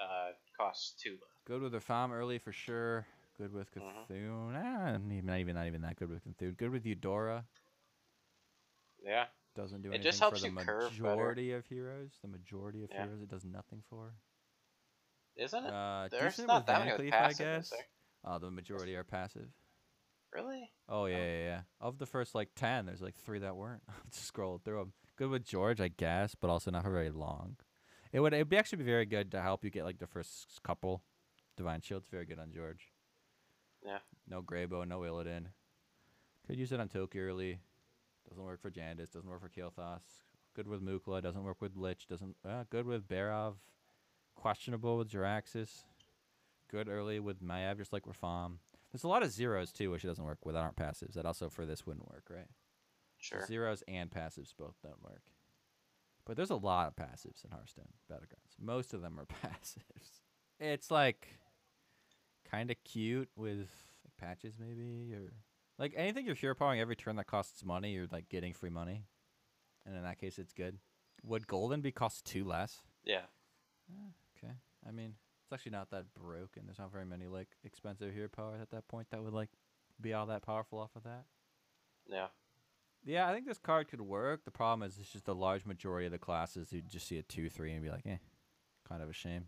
uh, 0.00 0.30
costs 0.56 0.94
two 1.02 1.12
less. 1.12 1.20
Good 1.46 1.62
with 1.62 1.72
the 1.72 1.80
farm 1.80 2.12
early 2.12 2.38
for 2.38 2.52
sure. 2.52 3.06
Good 3.38 3.52
with 3.52 3.74
Mhm. 3.74 4.06
Cthulhu. 4.08 4.52
Nah, 4.52 4.92
not 4.98 5.12
even 5.12 5.26
not 5.26 5.38
even 5.38 5.54
not 5.56 5.66
even 5.66 5.82
that 5.82 5.96
good 5.96 6.10
with 6.10 6.24
Cthulhu. 6.24 6.56
Good 6.56 6.70
with 6.70 6.84
Eudora. 6.86 7.44
Yeah. 9.02 9.26
Doesn't 9.54 9.82
do 9.82 9.88
anything 9.88 10.00
It 10.00 10.04
just 10.04 10.20
helps 10.20 10.38
for 10.40 10.46
the 10.46 10.50
you 10.52 10.56
curve 10.56 10.90
better. 10.92 11.02
majority 11.02 11.52
of 11.52 11.66
heroes. 11.66 12.18
The 12.22 12.28
majority 12.28 12.84
of 12.84 12.90
Yeah. 12.90 13.04
heroes, 13.04 13.20
it 13.22 13.28
does 13.28 13.44
nothing 13.44 13.82
for. 13.88 14.14
Isn't 15.36 15.64
it? 15.64 15.70
Uh, 15.72 16.08
There's 16.10 16.38
not 16.38 16.66
that 16.66 16.78
many 16.86 16.92
with 16.92 17.10
passive, 17.10 17.46
I 17.46 17.56
guess. 17.58 17.72
Oh, 18.24 18.38
the 18.38 18.50
majority 18.50 18.94
are 18.96 19.04
passive. 19.04 19.48
Really? 20.32 20.72
Oh 20.88 21.06
yeah, 21.06 21.16
Oh. 21.16 21.18
yeah, 21.18 21.38
yeah. 21.44 21.62
Of 21.80 21.98
the 21.98 22.06
first 22.06 22.34
like 22.34 22.50
ten, 22.54 22.86
there's 22.86 23.02
like 23.02 23.16
three 23.16 23.40
that 23.40 23.56
weren't. 23.56 23.82
Just 24.10 24.26
scroll 24.26 24.58
through 24.58 24.78
them. 24.78 24.92
Good 25.16 25.30
with 25.30 25.44
George, 25.44 25.80
I 25.80 25.88
guess, 25.88 26.34
but 26.34 26.48
also 26.50 26.70
not 26.70 26.84
for 26.84 26.90
very 26.90 27.10
long. 27.10 27.56
It 28.12 28.20
would 28.20 28.34
it'd 28.34 28.48
be 28.48 28.56
actually 28.58 28.78
be 28.78 28.84
very 28.84 29.06
good 29.06 29.30
to 29.32 29.40
help 29.40 29.64
you 29.64 29.70
get 29.70 29.84
like 29.84 29.98
the 29.98 30.06
first 30.06 30.60
couple. 30.62 31.02
Divine 31.56 31.80
Shield's 31.80 32.08
very 32.08 32.26
good 32.26 32.38
on 32.38 32.52
George. 32.52 32.92
Yeah. 33.84 33.98
No 34.28 34.42
Greybough, 34.42 34.86
no 34.86 35.00
Illidan. 35.00 35.46
Could 36.46 36.58
use 36.58 36.72
it 36.72 36.80
on 36.80 36.88
Toki 36.88 37.20
early. 37.20 37.58
Doesn't 38.28 38.44
work 38.44 38.60
for 38.60 38.70
Jandice. 38.70 39.12
Doesn't 39.12 39.28
work 39.28 39.40
for 39.40 39.48
Kael'thas. 39.48 40.02
Good 40.54 40.68
with 40.68 40.82
Mukla. 40.82 41.22
Doesn't 41.22 41.44
work 41.44 41.60
with 41.60 41.76
Lich. 41.76 42.06
Doesn't. 42.06 42.36
Uh, 42.48 42.64
good 42.70 42.86
with 42.86 43.08
Barov. 43.08 43.54
Questionable 44.34 44.98
with 44.98 45.10
Jaraxxus. 45.10 45.84
Good 46.70 46.88
early 46.88 47.20
with 47.20 47.42
Maiev, 47.42 47.78
just 47.78 47.92
like 47.92 48.04
Rafaam. 48.04 48.58
There's 48.92 49.04
a 49.04 49.08
lot 49.08 49.22
of 49.22 49.30
zeros 49.30 49.72
too, 49.72 49.90
which 49.90 50.04
it 50.04 50.08
doesn't 50.08 50.24
work 50.24 50.44
with 50.44 50.54
that 50.54 50.60
aren't 50.62 50.76
passives. 50.76 51.14
That 51.14 51.26
also 51.26 51.48
for 51.48 51.66
this 51.66 51.86
wouldn't 51.86 52.10
work, 52.10 52.24
right? 52.30 52.48
Sure. 53.18 53.46
Zeros 53.46 53.82
and 53.86 54.10
passives 54.10 54.52
both 54.56 54.74
don't 54.82 55.02
work. 55.02 55.22
But 56.24 56.36
there's 56.36 56.50
a 56.50 56.56
lot 56.56 56.88
of 56.88 56.96
passives 56.96 57.44
in 57.44 57.50
Hearthstone 57.50 57.88
Battlegrounds. 58.10 58.54
Most 58.60 58.94
of 58.94 59.02
them 59.02 59.18
are 59.18 59.26
passives. 59.44 60.20
It's 60.60 60.90
like 60.90 61.28
kind 62.48 62.70
of 62.70 62.76
cute 62.84 63.28
with 63.34 63.70
like 64.04 64.16
patches 64.18 64.54
maybe 64.58 65.14
or 65.14 65.32
like 65.78 65.94
anything 65.96 66.26
you're 66.26 66.34
hero 66.34 66.54
powering 66.54 66.80
every 66.80 66.94
turn 66.94 67.16
that 67.16 67.26
costs 67.26 67.64
money, 67.64 67.92
you're 67.92 68.06
like 68.12 68.28
getting 68.28 68.52
free 68.52 68.70
money. 68.70 69.04
And 69.84 69.96
in 69.96 70.02
that 70.02 70.18
case 70.18 70.38
it's 70.38 70.52
good. 70.52 70.78
Would 71.24 71.46
golden 71.46 71.80
be 71.80 71.90
cost 71.90 72.24
two 72.24 72.44
less? 72.44 72.82
Yeah. 73.04 73.26
Ah, 73.90 74.10
okay. 74.36 74.52
I 74.86 74.90
mean, 74.92 75.14
it's 75.44 75.52
actually 75.52 75.72
not 75.72 75.90
that 75.90 76.14
broken. 76.14 76.62
There's 76.66 76.78
not 76.78 76.92
very 76.92 77.06
many 77.06 77.26
like 77.26 77.48
expensive 77.64 78.12
hero 78.12 78.28
powers 78.28 78.60
at 78.60 78.70
that 78.70 78.86
point 78.86 79.08
that 79.10 79.22
would 79.22 79.32
like 79.32 79.50
be 80.00 80.12
all 80.12 80.26
that 80.26 80.42
powerful 80.42 80.78
off 80.78 80.90
of 80.94 81.04
that. 81.04 81.24
Yeah. 82.08 82.28
Yeah, 83.04 83.28
I 83.28 83.32
think 83.32 83.46
this 83.46 83.58
card 83.58 83.88
could 83.88 84.00
work. 84.00 84.44
The 84.44 84.50
problem 84.50 84.86
is 84.86 84.98
it's 84.98 85.10
just 85.10 85.28
a 85.28 85.32
large 85.32 85.66
majority 85.66 86.06
of 86.06 86.12
the 86.12 86.18
classes 86.18 86.70
who 86.70 86.80
just 86.80 87.08
see 87.08 87.18
a 87.18 87.22
two 87.22 87.48
three 87.48 87.72
and 87.72 87.82
be 87.82 87.90
like, 87.90 88.06
eh, 88.06 88.18
kind 88.88 89.02
of 89.02 89.08
a 89.08 89.12
shame. 89.12 89.46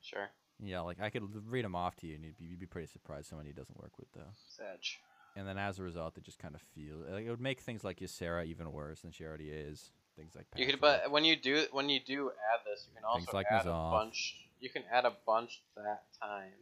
Sure. 0.00 0.28
Yeah, 0.60 0.80
like 0.80 1.00
I 1.00 1.10
could 1.10 1.22
read 1.48 1.64
them 1.64 1.74
off 1.74 1.96
to 1.96 2.06
you, 2.06 2.14
and 2.14 2.24
you'd 2.24 2.36
be, 2.36 2.44
you'd 2.44 2.60
be 2.60 2.66
pretty 2.66 2.88
surprised 2.88 3.28
someone 3.28 3.44
many 3.44 3.52
it 3.52 3.56
doesn't 3.56 3.80
work 3.80 3.98
with 3.98 4.08
though. 4.12 4.32
Sedge. 4.48 5.00
And 5.36 5.48
then 5.48 5.58
as 5.58 5.78
a 5.78 5.82
result, 5.82 6.16
it 6.16 6.24
just 6.24 6.38
kind 6.38 6.54
of 6.54 6.60
feel 6.60 6.96
like 7.10 7.24
it 7.24 7.30
would 7.30 7.40
make 7.40 7.60
things 7.60 7.82
like 7.82 7.98
Ysera 7.98 8.46
even 8.46 8.70
worse 8.70 9.00
than 9.00 9.10
she 9.10 9.24
already 9.24 9.48
is. 9.50 9.90
Things 10.16 10.36
like 10.36 10.46
You 10.54 10.66
could, 10.66 10.80
but 10.80 11.10
when 11.10 11.24
you 11.24 11.34
do 11.34 11.64
when 11.72 11.88
you 11.88 11.98
do 11.98 12.30
add 12.30 12.60
this, 12.64 12.86
you 12.88 12.94
can 12.94 13.04
also 13.04 13.36
like 13.36 13.46
add 13.50 13.66
Mazov. 13.66 13.88
a 13.88 13.90
bunch. 13.90 14.36
You 14.60 14.70
can 14.70 14.84
add 14.92 15.04
a 15.04 15.12
bunch 15.26 15.60
that 15.76 16.04
time 16.22 16.52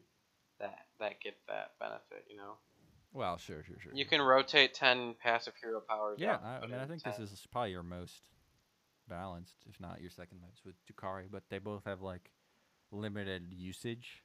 that 0.59 0.87
that 1.01 1.21
get 1.21 1.37
that 1.49 1.73
benefit. 1.79 2.25
You 2.31 2.39
know, 2.39 2.55
well, 3.13 3.37
sure, 3.37 3.63
sure, 3.65 3.77
sure. 3.81 3.93
you 3.95 4.07
can 4.07 4.21
rotate 4.21 4.75
ten 4.75 5.15
passive 5.23 5.55
hero 5.63 5.81
powers. 5.87 6.19
Yeah, 6.21 6.39
I, 6.43 6.65
I 6.65 6.67
mean, 6.67 6.75
I 6.75 6.87
think 6.87 7.03
10. 7.03 7.15
this 7.19 7.33
is 7.33 7.47
probably 7.51 7.71
your 7.71 7.83
most 7.83 8.23
balanced, 9.09 9.57
if 9.69 9.79
not 9.81 10.01
your 10.01 10.11
second 10.11 10.39
most, 10.41 10.63
with 10.65 10.75
Drakkari. 10.87 11.25
But 11.31 11.45
they 11.51 11.59
both 11.59 11.85
have 11.85 12.03
like 12.03 12.31
limited 12.91 13.53
usage. 13.53 14.23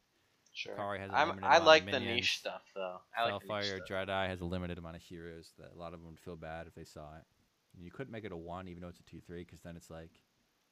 Sure. 0.54 0.76
Kari 0.76 1.00
has 1.00 1.12
a 1.12 1.16
I'm, 1.16 1.28
limited 1.30 1.46
I 1.46 1.58
like 1.60 1.92
the 1.92 2.00
niche 2.00 2.40
stuff 2.40 2.64
though. 2.74 2.98
I 3.16 3.30
like 3.30 3.42
the 3.42 3.54
Hellfire. 3.54 3.80
Deadeye 3.88 4.28
has 4.28 4.42
a 4.42 4.46
limited 4.46 4.78
amount 4.78 4.96
of 4.96 5.04
heroes 5.04 5.52
that 5.60 5.72
a 5.76 5.78
lot 5.78 5.94
of 5.94 6.00
them 6.00 6.10
would 6.10 6.20
feel 6.20 6.36
bad 6.36 6.66
if 6.68 6.74
they 6.74 6.84
saw 6.84 7.16
it. 7.16 7.24
And 7.76 7.84
you 7.84 7.92
couldn't 7.92 8.12
make 8.12 8.24
it 8.24 8.32
a 8.32 8.38
one, 8.38 8.68
even 8.68 8.82
though 8.82 8.88
it's 8.88 9.00
a 9.00 9.04
two 9.04 9.22
three, 9.22 9.44
because 9.44 9.62
then 9.62 9.76
it's 9.76 9.92
like 9.92 10.10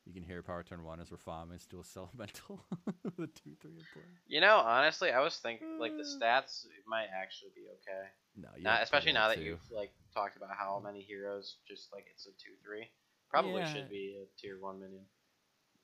you 0.05 0.13
can 0.13 0.23
hear 0.23 0.41
power 0.41 0.63
turn 0.63 0.83
one 0.83 0.99
as 0.99 1.09
farming, 1.23 1.59
still 1.59 1.85
a 1.95 1.99
elemental 1.99 2.65
with 3.03 3.19
a 3.19 3.27
two 3.27 3.55
three 3.61 3.77
in 3.77 3.85
play. 3.93 4.03
You 4.27 4.41
know, 4.41 4.57
honestly, 4.57 5.11
I 5.11 5.19
was 5.19 5.37
thinking 5.37 5.77
like 5.79 5.91
the 5.91 6.03
Uh. 6.03 6.17
stats 6.17 6.65
might 6.87 7.07
actually 7.13 7.51
be 7.55 7.64
okay. 7.87 8.07
No, 8.37 8.49
you 8.57 8.63
to 8.63 8.81
especially 8.81 9.13
now 9.13 9.27
that 9.29 9.39
you've 9.39 9.59
like 9.71 9.91
talked 10.13 10.35
about 10.37 10.49
how 10.57 10.81
many 10.83 11.01
heroes, 11.01 11.57
just 11.67 11.91
like 11.93 12.05
it's 12.11 12.25
a 12.25 12.31
two 12.31 12.55
three. 12.63 12.89
Probably 13.29 13.61
Yeah. 13.61 13.73
should 13.73 13.89
be 13.89 14.17
a 14.21 14.25
tier 14.41 14.59
one 14.59 14.79
minion. 14.79 15.05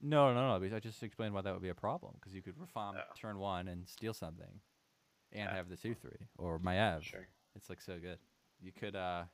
No, 0.01 0.33
no, 0.33 0.57
no. 0.57 0.75
I 0.75 0.79
just 0.79 1.01
explained 1.03 1.33
why 1.33 1.41
that 1.41 1.53
would 1.53 1.61
be 1.61 1.69
a 1.69 1.75
problem. 1.75 2.13
Because 2.19 2.33
you 2.33 2.41
could 2.41 2.57
reform 2.59 2.95
Oh. 2.97 3.13
turn 3.19 3.37
one 3.39 3.67
and 3.67 3.87
steal 3.87 4.13
something, 4.13 4.61
and 5.31 5.43
Yeah. 5.49 5.55
have 5.55 5.69
the 5.69 5.77
two 5.77 5.95
three 5.95 6.27
or 6.37 6.59
Maiev. 6.59 7.03
Sure. 7.03 7.27
It's 7.55 7.69
like 7.69 7.81
so 7.81 7.99
good. 7.99 8.19
You 8.61 8.71
could 8.71 8.95
uh 8.95 9.25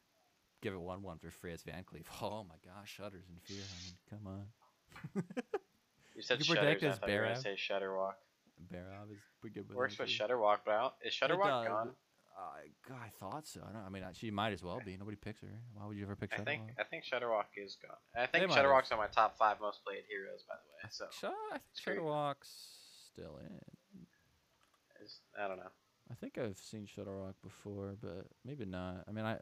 give 0.62 0.74
it 0.74 0.80
one 0.80 1.02
one 1.04 1.18
for 1.20 1.32
free 1.32 1.54
as 1.54 1.64
Van 1.64 1.84
Cleef. 1.84 2.06
Oh 2.22 2.44
my 2.44 2.56
gosh, 2.66 2.98
shudders 3.00 3.28
and 3.30 3.42
fear. 3.44 3.64
I 3.64 3.86
mean, 3.86 3.98
come 4.10 4.28
on. 4.28 5.24
You 6.16 6.24
said 6.24 6.40
You 6.40 6.46
shutters. 6.46 6.84
I 6.84 6.98
thought 6.98 7.10
you 7.10 7.16
were 7.16 7.22
gonna 7.26 7.36
say 7.42 7.54
Shudderwock. 7.56 8.16
Barab 8.74 9.12
is 9.12 9.20
pretty 9.40 9.54
good. 9.54 9.68
with 9.70 9.78
Works 9.78 10.00
with. 10.00 10.10
Shudderwock, 10.10 10.60
but 10.66 10.72
I 10.74 10.82
don't- 10.82 10.94
is 11.04 11.14
Shudderwock 11.14 11.68
gone? 11.68 11.96
I 12.38 12.70
God, 12.88 12.98
I 13.04 13.10
thought 13.20 13.48
so. 13.48 13.62
I, 13.68 13.74
don't, 13.74 13.84
I 13.86 13.90
mean, 13.90 14.04
uh, 14.04 14.12
she 14.14 14.30
might 14.30 14.54
as 14.54 14.64
well 14.64 14.80
be. 14.86 14.96
Nobody 14.96 15.18
picks 15.18 15.42
her. 15.42 15.48
Why 15.74 15.88
would 15.88 15.98
you 15.98 16.04
ever 16.04 16.16
pick 16.16 16.32
her? 16.34 16.38
I 16.38 16.42
Shudderwock? 16.42 16.46
think 16.46 16.62
I 16.80 16.84
think 16.84 17.04
Shudderwock 17.04 17.46
is 17.58 17.78
gone. 17.82 17.98
I 18.16 18.28
think. 18.28 18.52
Shudderwock's 18.52 18.92
on 18.92 19.00
my 19.00 19.08
top 19.08 19.38
five 19.38 19.58
most 19.60 19.84
played 19.84 20.04
heroes, 20.08 20.44
by 20.48 20.56
the 20.56 20.88
way. 20.88 20.90
So 20.92 21.06
Shut, 21.20 21.34
I 21.52 21.58
think. 21.58 22.00
Shudderwock's 22.00 22.50
still 23.12 23.40
in. 23.40 24.06
it's, 25.04 25.20
I 25.42 25.48
don't 25.48 25.58
know. 25.58 25.72
I 26.12 26.14
think 26.14 26.38
I've 26.38 26.58
seen 26.58 26.86
Shudderwock 26.88 27.34
before, 27.44 27.96
but 28.02 28.28
maybe 28.46 28.66
not. 28.66 29.04
I 29.08 29.12
mean, 29.12 29.26
I. 29.26 29.38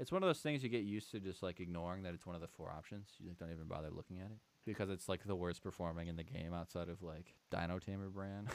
It's 0.00 0.10
one 0.10 0.24
of 0.24 0.28
those 0.28 0.40
things 0.40 0.64
you 0.64 0.68
get 0.68 0.82
used 0.82 1.12
to 1.12 1.20
just 1.20 1.40
like 1.40 1.60
ignoring 1.60 2.02
that 2.02 2.14
it's 2.14 2.26
one 2.26 2.34
of 2.34 2.40
the 2.40 2.48
four 2.48 2.68
options. 2.68 3.10
You 3.20 3.28
like, 3.28 3.38
don't 3.38 3.52
even 3.52 3.68
bother 3.68 3.90
looking 3.90 4.18
at 4.18 4.26
it 4.26 4.38
because 4.66 4.90
it's 4.90 5.08
like 5.08 5.24
the 5.24 5.36
worst 5.36 5.62
performing 5.62 6.08
in 6.08 6.16
the 6.16 6.24
game 6.24 6.52
outside 6.52 6.88
of 6.88 7.00
like 7.00 7.34
Dino 7.52 7.78
Tamer 7.78 8.08
Brann, 8.08 8.48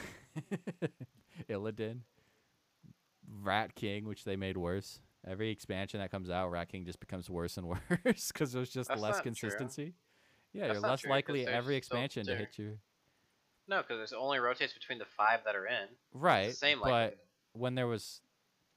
Illidan, 1.50 2.00
Rat 3.42 3.74
King, 3.74 4.04
which 4.06 4.24
they 4.24 4.36
made 4.36 4.56
worse. 4.56 5.00
Every 5.26 5.50
expansion 5.50 6.00
that 6.00 6.10
comes 6.10 6.30
out, 6.30 6.50
Rat 6.50 6.68
King 6.70 6.84
just 6.84 7.00
becomes 7.00 7.28
worse 7.28 7.56
and 7.56 7.66
worse 8.04 8.32
because 8.32 8.52
there's 8.52 8.70
just 8.70 8.88
That's 8.88 9.02
less 9.02 9.16
not 9.16 9.22
true. 9.22 9.22
consistency. 9.24 9.94
Yeah, 10.52 10.66
That's 10.66 10.80
you're 10.80 10.90
less 10.90 11.00
true, 11.00 11.08
'cause 11.08 11.10
likely 11.10 11.46
every 11.46 11.76
expansion 11.76 12.26
to 12.26 12.34
hit 12.34 12.58
you. 12.58 12.78
No, 13.68 13.82
because 13.82 14.12
it 14.12 14.16
only 14.16 14.38
rotates 14.38 14.72
between 14.72 14.98
the 14.98 15.04
five 15.04 15.44
that 15.44 15.54
are 15.54 15.66
in. 15.66 15.84
It's 15.84 15.90
Right, 16.12 16.48
the 16.48 16.54
same 16.54 16.80
but 16.80 16.88
likelihood. 16.88 17.18
when 17.52 17.74
there 17.76 17.86
was 17.86 18.20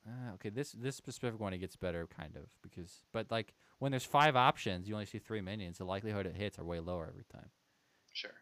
uh, 0.05 0.33
okay 0.33 0.49
this 0.49 0.73
this 0.73 0.95
specific 0.97 1.39
one 1.39 1.53
it 1.53 1.59
gets 1.59 1.75
better 1.77 2.05
kind 2.07 2.35
of 2.35 2.43
because 2.61 3.05
but 3.13 3.31
like 3.31 3.53
when 3.79 3.91
there's 3.91 4.03
five 4.03 4.35
options 4.35 4.87
you 4.87 4.93
only 4.93 5.05
see 5.05 5.17
three 5.17 5.39
minions 5.39 5.77
the 5.77 5.85
likelihood 5.85 6.25
it 6.25 6.35
hits 6.35 6.59
are 6.59 6.65
way 6.65 6.79
lower 6.81 7.07
every 7.07 7.23
time 7.31 7.49
Sure, 8.11 8.33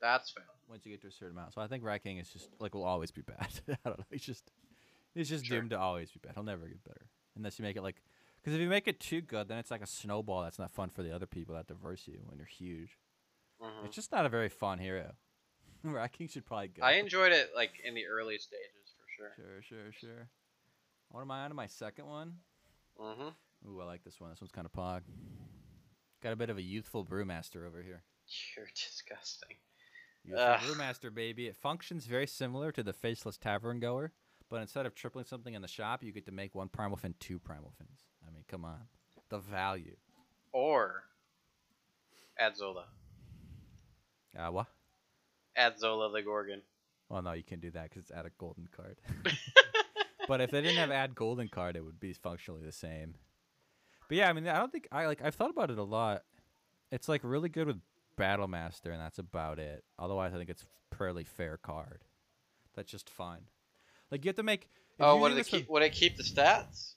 that's 0.00 0.30
fair. 0.30 0.44
once 0.66 0.86
you 0.86 0.92
get 0.92 1.02
to 1.02 1.08
a 1.08 1.12
certain 1.12 1.36
amount 1.36 1.52
so 1.52 1.60
i 1.60 1.66
think 1.66 1.84
rat 1.84 2.02
king 2.02 2.16
is 2.16 2.30
just 2.30 2.48
like 2.58 2.74
will 2.74 2.84
always 2.84 3.10
be 3.10 3.20
bad 3.20 3.48
i 3.68 3.76
don't 3.84 3.98
know 3.98 4.04
he's 4.10 4.22
just 4.24 4.50
he's 5.14 5.28
just 5.28 5.44
Sure. 5.46 5.58
doomed 5.58 5.70
to 5.70 5.78
always 5.78 6.10
be 6.10 6.20
bad 6.22 6.34
he'll 6.34 6.42
never 6.44 6.66
get 6.66 6.82
better 6.84 7.06
unless 7.36 7.58
you 7.58 7.62
make 7.64 7.76
it 7.76 7.82
like 7.82 8.02
because 8.36 8.54
if 8.54 8.60
you 8.60 8.68
make 8.68 8.88
it 8.88 9.00
too 9.00 9.20
good 9.20 9.48
then 9.48 9.58
it's 9.58 9.70
like 9.70 9.82
a 9.82 9.86
snowball 9.86 10.42
that's 10.42 10.58
not 10.58 10.70
fun 10.70 10.88
for 10.90 11.02
the 11.02 11.14
other 11.14 11.26
people 11.26 11.54
that 11.54 11.66
diverse 11.66 12.06
you 12.06 12.20
when 12.26 12.38
you're 12.38 12.46
huge 12.46 12.98
Mhm. 13.62 13.84
it's 13.86 13.94
just 13.94 14.12
not 14.12 14.24
a 14.26 14.28
very 14.28 14.48
fun 14.48 14.78
hero 14.78 15.12
rat 15.84 16.12
king 16.12 16.28
should 16.28 16.44
probably 16.46 16.68
go 16.68 16.82
I 16.82 16.92
enjoyed 16.92 17.32
it 17.32 17.50
like 17.54 17.80
in 17.84 17.94
the 17.94 18.06
early 18.06 18.38
stages 18.38 18.94
for 18.96 19.06
sure. 19.16 19.32
sure 19.36 19.62
sure 19.62 19.92
sure 19.92 20.28
what 21.10 21.20
am 21.22 21.30
i 21.30 21.42
on 21.44 21.50
to 21.50 21.54
my 21.54 21.66
second 21.66 22.06
one 22.06 22.34
Mm-hmm. 23.00 23.68
Ooh, 23.70 23.80
I 23.80 23.84
like 23.86 24.04
this 24.04 24.20
one. 24.20 24.28
This 24.28 24.42
one's 24.42 24.52
kind 24.52 24.66
of 24.66 24.72
pog. 24.72 25.02
Got 26.22 26.32
a 26.34 26.36
bit 26.36 26.50
of 26.50 26.58
a 26.58 26.62
youthful 26.62 27.02
brewmaster 27.04 27.66
over 27.66 27.80
here. 27.82 28.02
You're 28.56 28.66
disgusting. 28.74 29.56
Youthful 30.22 30.44
Ugh. 30.46 30.60
brewmaster, 30.60 31.14
baby. 31.14 31.46
It 31.46 31.56
functions 31.56 32.04
very 32.04 32.26
similar 32.26 32.72
to 32.72 32.82
the 32.82 32.92
faceless 32.92 33.38
tavern 33.38 33.80
goer, 33.80 34.12
but 34.50 34.60
instead 34.60 34.84
of 34.84 34.94
tripling 34.94 35.24
something 35.24 35.54
in 35.54 35.62
the 35.62 35.68
shop, 35.68 36.02
you 36.02 36.12
get 36.12 36.26
to 36.26 36.32
make 36.32 36.54
one 36.54 36.68
primal 36.68 36.96
fin, 36.96 37.14
two 37.20 37.38
primal 37.38 37.72
fins. 37.78 38.00
I 38.26 38.32
mean, 38.32 38.44
come 38.48 38.64
on, 38.64 38.80
the 39.28 39.38
value. 39.38 39.96
Or 40.52 41.04
add 42.38 42.56
Zola. 42.56 42.86
Uh, 44.36 44.50
what? 44.50 44.66
Add 45.56 45.78
Zola 45.78 46.10
the 46.12 46.22
Gorgon. 46.22 46.62
Well, 47.08 47.22
no, 47.22 47.32
you 47.32 47.42
can't 47.42 47.60
do 47.60 47.70
that 47.72 47.90
because 47.90 48.02
it's 48.02 48.10
add 48.10 48.26
a 48.26 48.30
golden 48.38 48.68
card. 48.74 48.96
but 50.28 50.40
if 50.40 50.50
they 50.50 50.60
didn't 50.60 50.76
have 50.76 50.90
add 50.90 51.14
golden 51.14 51.48
card, 51.48 51.76
it 51.76 51.84
would 51.84 52.00
be 52.00 52.12
functionally 52.12 52.62
the 52.64 52.72
same. 52.72 53.14
But 54.08 54.16
yeah, 54.16 54.28
I 54.28 54.32
mean, 54.32 54.46
I 54.48 54.58
don't 54.58 54.72
think 54.72 54.88
I 54.90 55.06
like. 55.06 55.22
I've 55.22 55.34
thought 55.34 55.50
about 55.50 55.70
it 55.70 55.78
a 55.78 55.84
lot. 55.84 56.22
It's 56.90 57.08
like 57.08 57.20
really 57.22 57.48
good 57.48 57.68
with 57.68 57.80
Battle 58.16 58.48
Master, 58.48 58.90
and 58.90 59.00
that's 59.00 59.18
about 59.18 59.58
it. 59.58 59.84
Otherwise, 59.98 60.34
I 60.34 60.38
think 60.38 60.50
it's 60.50 60.64
a 60.92 60.96
fairly 60.96 61.24
fair 61.24 61.56
card. 61.56 62.02
That's 62.74 62.90
just 62.90 63.08
fine. 63.08 63.42
Like 64.10 64.24
you 64.24 64.28
have 64.28 64.36
to 64.36 64.42
make. 64.42 64.68
Oh, 64.98 65.16
would 65.18 65.32
it 65.32 65.46
keep? 65.46 65.68
Would 65.68 65.82
it 65.82 65.92
keep 65.92 66.16
the 66.16 66.22
stats 66.22 66.94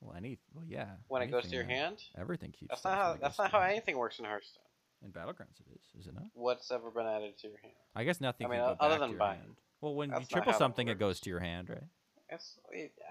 Well, 0.00 0.14
any. 0.16 0.38
Well, 0.54 0.64
yeah. 0.68 0.86
when 1.08 1.22
it 1.22 1.28
goes 1.30 1.44
to 1.44 1.54
your 1.54 1.64
uh, 1.64 1.68
hand? 1.68 1.96
Everything 2.18 2.52
keeps. 2.52 2.70
That's 2.70 2.84
not 2.84 2.94
how. 2.96 3.16
That's 3.20 3.38
not 3.38 3.50
how 3.50 3.60
anything 3.60 3.96
works 3.96 4.18
in 4.18 4.24
Hearthstone. 4.24 4.62
In 5.04 5.10
Battlegrounds, 5.10 5.60
it 5.60 5.66
is. 5.74 6.00
Is 6.00 6.06
it 6.06 6.14
not? 6.14 6.24
What's 6.34 6.70
ever 6.70 6.90
been 6.90 7.06
added 7.06 7.38
to 7.38 7.48
your 7.48 7.58
hand? 7.58 7.74
I 7.94 8.04
guess 8.04 8.20
nothing. 8.20 8.46
I 8.46 8.50
mean, 8.50 8.60
other 8.60 8.98
than 8.98 9.16
buying. 9.16 9.40
hand. 9.40 9.56
Well, 9.80 9.94
when 9.94 10.10
That's 10.10 10.22
you 10.22 10.26
triple 10.26 10.52
how 10.52 10.56
it 10.56 10.58
something, 10.58 10.88
it 10.88 10.98
goes 10.98 11.20
to 11.20 11.30
your 11.30 11.40
hand, 11.40 11.68
right? 11.68 11.82
It's, 12.28 12.58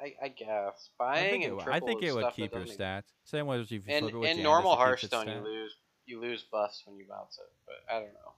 I, 0.04 0.14
I 0.26 0.28
guess 0.28 0.90
I 1.00 1.04
buying 1.04 1.30
think, 1.30 1.44
it, 1.44 1.48
and 1.48 1.56
would- 1.56 1.64
triple 1.64 1.88
I 1.90 1.92
think 1.92 2.04
it 2.04 2.14
would 2.14 2.34
keep 2.34 2.54
your 2.54 2.66
stats. 2.66 3.04
Same 3.24 3.46
way 3.46 3.60
as 3.60 3.66
if 3.66 3.72
you 3.72 3.82
In, 3.88 4.00
flip 4.02 4.14
it 4.14 4.18
with 4.18 4.30
in 4.30 4.38
Janus, 4.38 4.44
normal 4.44 4.74
it 4.74 4.90
keeps 4.92 5.04
its 5.06 5.14
Hearthstone, 5.14 5.36
you 5.36 5.44
lose 5.44 5.72
you 6.06 6.22
lose 6.22 6.44
buffs 6.52 6.84
when 6.86 6.98
you 6.98 7.06
bounce 7.10 7.38
it, 7.40 7.52
but 7.66 7.94
I 7.94 8.00
don't 8.00 8.14
know. 8.14 8.34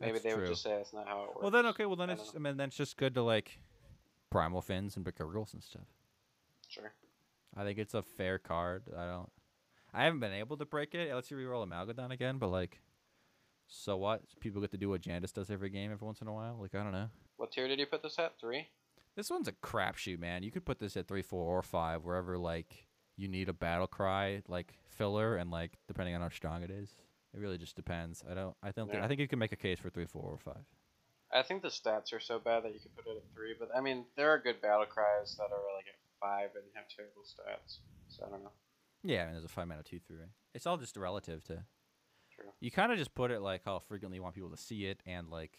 Maybe 0.00 0.12
That's 0.12 0.24
they 0.24 0.30
true. 0.30 0.40
would 0.40 0.48
just 0.48 0.62
say 0.62 0.76
that's 0.76 0.92
not 0.92 1.06
how 1.06 1.22
it 1.22 1.28
works. 1.28 1.38
Well, 1.42 1.50
then 1.50 1.66
okay. 1.66 1.86
Well, 1.86 1.96
then 1.96 2.10
I 2.10 2.14
it's. 2.14 2.32
I 2.34 2.38
mean, 2.38 2.56
then 2.56 2.68
it's 2.68 2.76
just 2.76 2.96
good 2.96 3.14
to 3.14 3.22
like 3.22 3.58
primal 4.32 4.62
fins 4.62 4.96
and 4.96 5.04
Bickergirls 5.04 5.52
and 5.52 5.62
stuff. 5.62 5.86
Sure. 6.68 6.92
I 7.56 7.64
think 7.64 7.78
it's 7.78 7.94
a 7.94 8.02
fair 8.02 8.38
card. 8.38 8.84
I 8.96 9.06
don't. 9.06 9.30
I 9.92 10.04
haven't 10.04 10.20
been 10.20 10.32
able 10.32 10.56
to 10.56 10.64
break 10.64 10.94
it. 10.94 11.14
Lets 11.14 11.30
you 11.30 11.36
reroll 11.36 11.62
a 11.62 11.66
Malgadon 11.66 12.10
again, 12.10 12.38
but 12.38 12.48
like, 12.48 12.80
so 13.68 13.96
what? 13.98 14.22
People 14.40 14.62
get 14.62 14.70
to 14.70 14.78
do 14.78 14.88
what 14.88 15.02
Jandice 15.02 15.34
does 15.34 15.50
every 15.50 15.68
game 15.68 15.92
every 15.92 16.06
once 16.06 16.22
in 16.22 16.28
a 16.28 16.32
while. 16.32 16.56
Like 16.60 16.74
I 16.74 16.82
don't 16.82 16.92
know. 16.92 17.10
What 17.36 17.52
tier 17.52 17.68
did 17.68 17.78
you 17.78 17.86
put 17.86 18.02
this 18.02 18.18
at? 18.18 18.38
Three. 18.40 18.68
This 19.16 19.28
one's 19.30 19.48
a 19.48 19.52
crapshoot, 19.52 20.18
man. 20.18 20.42
You 20.42 20.50
could 20.50 20.64
put 20.64 20.78
this 20.78 20.96
at 20.96 21.06
three, 21.06 21.20
four, 21.20 21.44
or 21.44 21.62
five, 21.62 22.02
wherever 22.02 22.38
like 22.38 22.86
you 23.18 23.28
need 23.28 23.50
a 23.50 23.52
battle 23.52 23.86
cry 23.86 24.40
like 24.48 24.72
filler, 24.88 25.36
and 25.36 25.50
like 25.50 25.72
depending 25.86 26.14
on 26.14 26.22
how 26.22 26.30
strong 26.30 26.62
it 26.62 26.70
is. 26.70 26.94
It 27.34 27.40
really 27.40 27.58
just 27.58 27.76
depends. 27.76 28.24
I 28.30 28.32
don't. 28.34 28.56
I 28.62 28.70
don't. 28.70 28.86
Think, 28.88 28.98
Yeah. 29.00 29.04
I 29.04 29.08
think 29.08 29.20
you 29.20 29.28
can 29.28 29.38
make 29.38 29.52
a 29.52 29.56
case 29.56 29.78
for 29.78 29.90
three, 29.90 30.06
four, 30.06 30.22
or 30.22 30.38
five. 30.38 30.64
I 31.32 31.42
think 31.42 31.62
the 31.62 31.68
stats 31.68 32.12
are 32.12 32.20
so 32.20 32.38
bad 32.38 32.64
that 32.64 32.74
you 32.74 32.80
could 32.80 32.94
put 32.94 33.06
it 33.06 33.16
at 33.16 33.34
three, 33.34 33.54
but 33.58 33.70
I 33.74 33.80
mean 33.80 34.04
there 34.16 34.30
are 34.30 34.38
good 34.38 34.60
battle 34.60 34.86
cries 34.86 35.34
that 35.36 35.44
are 35.44 35.74
like 35.76 35.86
at 35.88 35.98
five 36.20 36.50
and 36.54 36.64
have 36.74 36.84
terrible 36.94 37.22
stats. 37.22 37.78
So 38.08 38.24
I 38.26 38.30
don't 38.30 38.42
know. 38.44 38.52
Yeah, 39.02 39.22
I 39.22 39.24
mean, 39.26 39.34
there's 39.34 39.44
a 39.44 39.48
five 39.48 39.66
mana 39.66 39.82
two 39.82 39.98
three. 40.06 40.26
It's 40.54 40.66
all 40.66 40.76
just 40.76 40.96
relative 40.96 41.42
to. 41.44 41.64
True. 42.34 42.50
You 42.60 42.70
kind 42.70 42.92
of 42.92 42.98
just 42.98 43.14
put 43.14 43.30
it 43.30 43.40
like 43.40 43.62
how 43.64 43.78
frequently 43.80 44.16
you 44.16 44.22
want 44.22 44.34
people 44.34 44.50
to 44.50 44.56
see 44.56 44.84
it, 44.86 45.00
and 45.06 45.28
like 45.30 45.56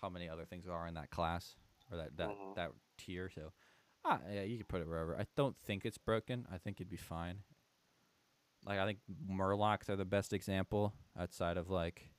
how 0.00 0.08
many 0.08 0.28
other 0.28 0.44
things 0.44 0.66
are 0.66 0.86
in 0.86 0.94
that 0.94 1.10
class 1.10 1.54
or 1.90 1.96
that 1.98 2.16
that 2.16 2.28
Mhm. 2.28 2.54
that 2.56 2.72
tier. 2.98 3.30
So, 3.30 3.52
ah, 4.04 4.20
yeah, 4.30 4.42
you 4.42 4.58
could 4.58 4.68
put 4.68 4.80
it 4.82 4.88
wherever. 4.88 5.16
I 5.18 5.26
don't 5.36 5.56
think 5.64 5.84
it's 5.86 5.98
broken. 5.98 6.46
I 6.50 6.58
think 6.58 6.80
it'd 6.80 6.90
be 6.90 6.96
fine. 6.96 7.42
Like 8.66 8.78
I 8.78 8.86
think 8.86 8.98
Murlocs 9.30 9.88
are 9.88 9.96
the 9.96 10.04
best 10.04 10.32
example 10.32 10.94
outside 11.18 11.56
of 11.56 11.70
like 11.70 12.10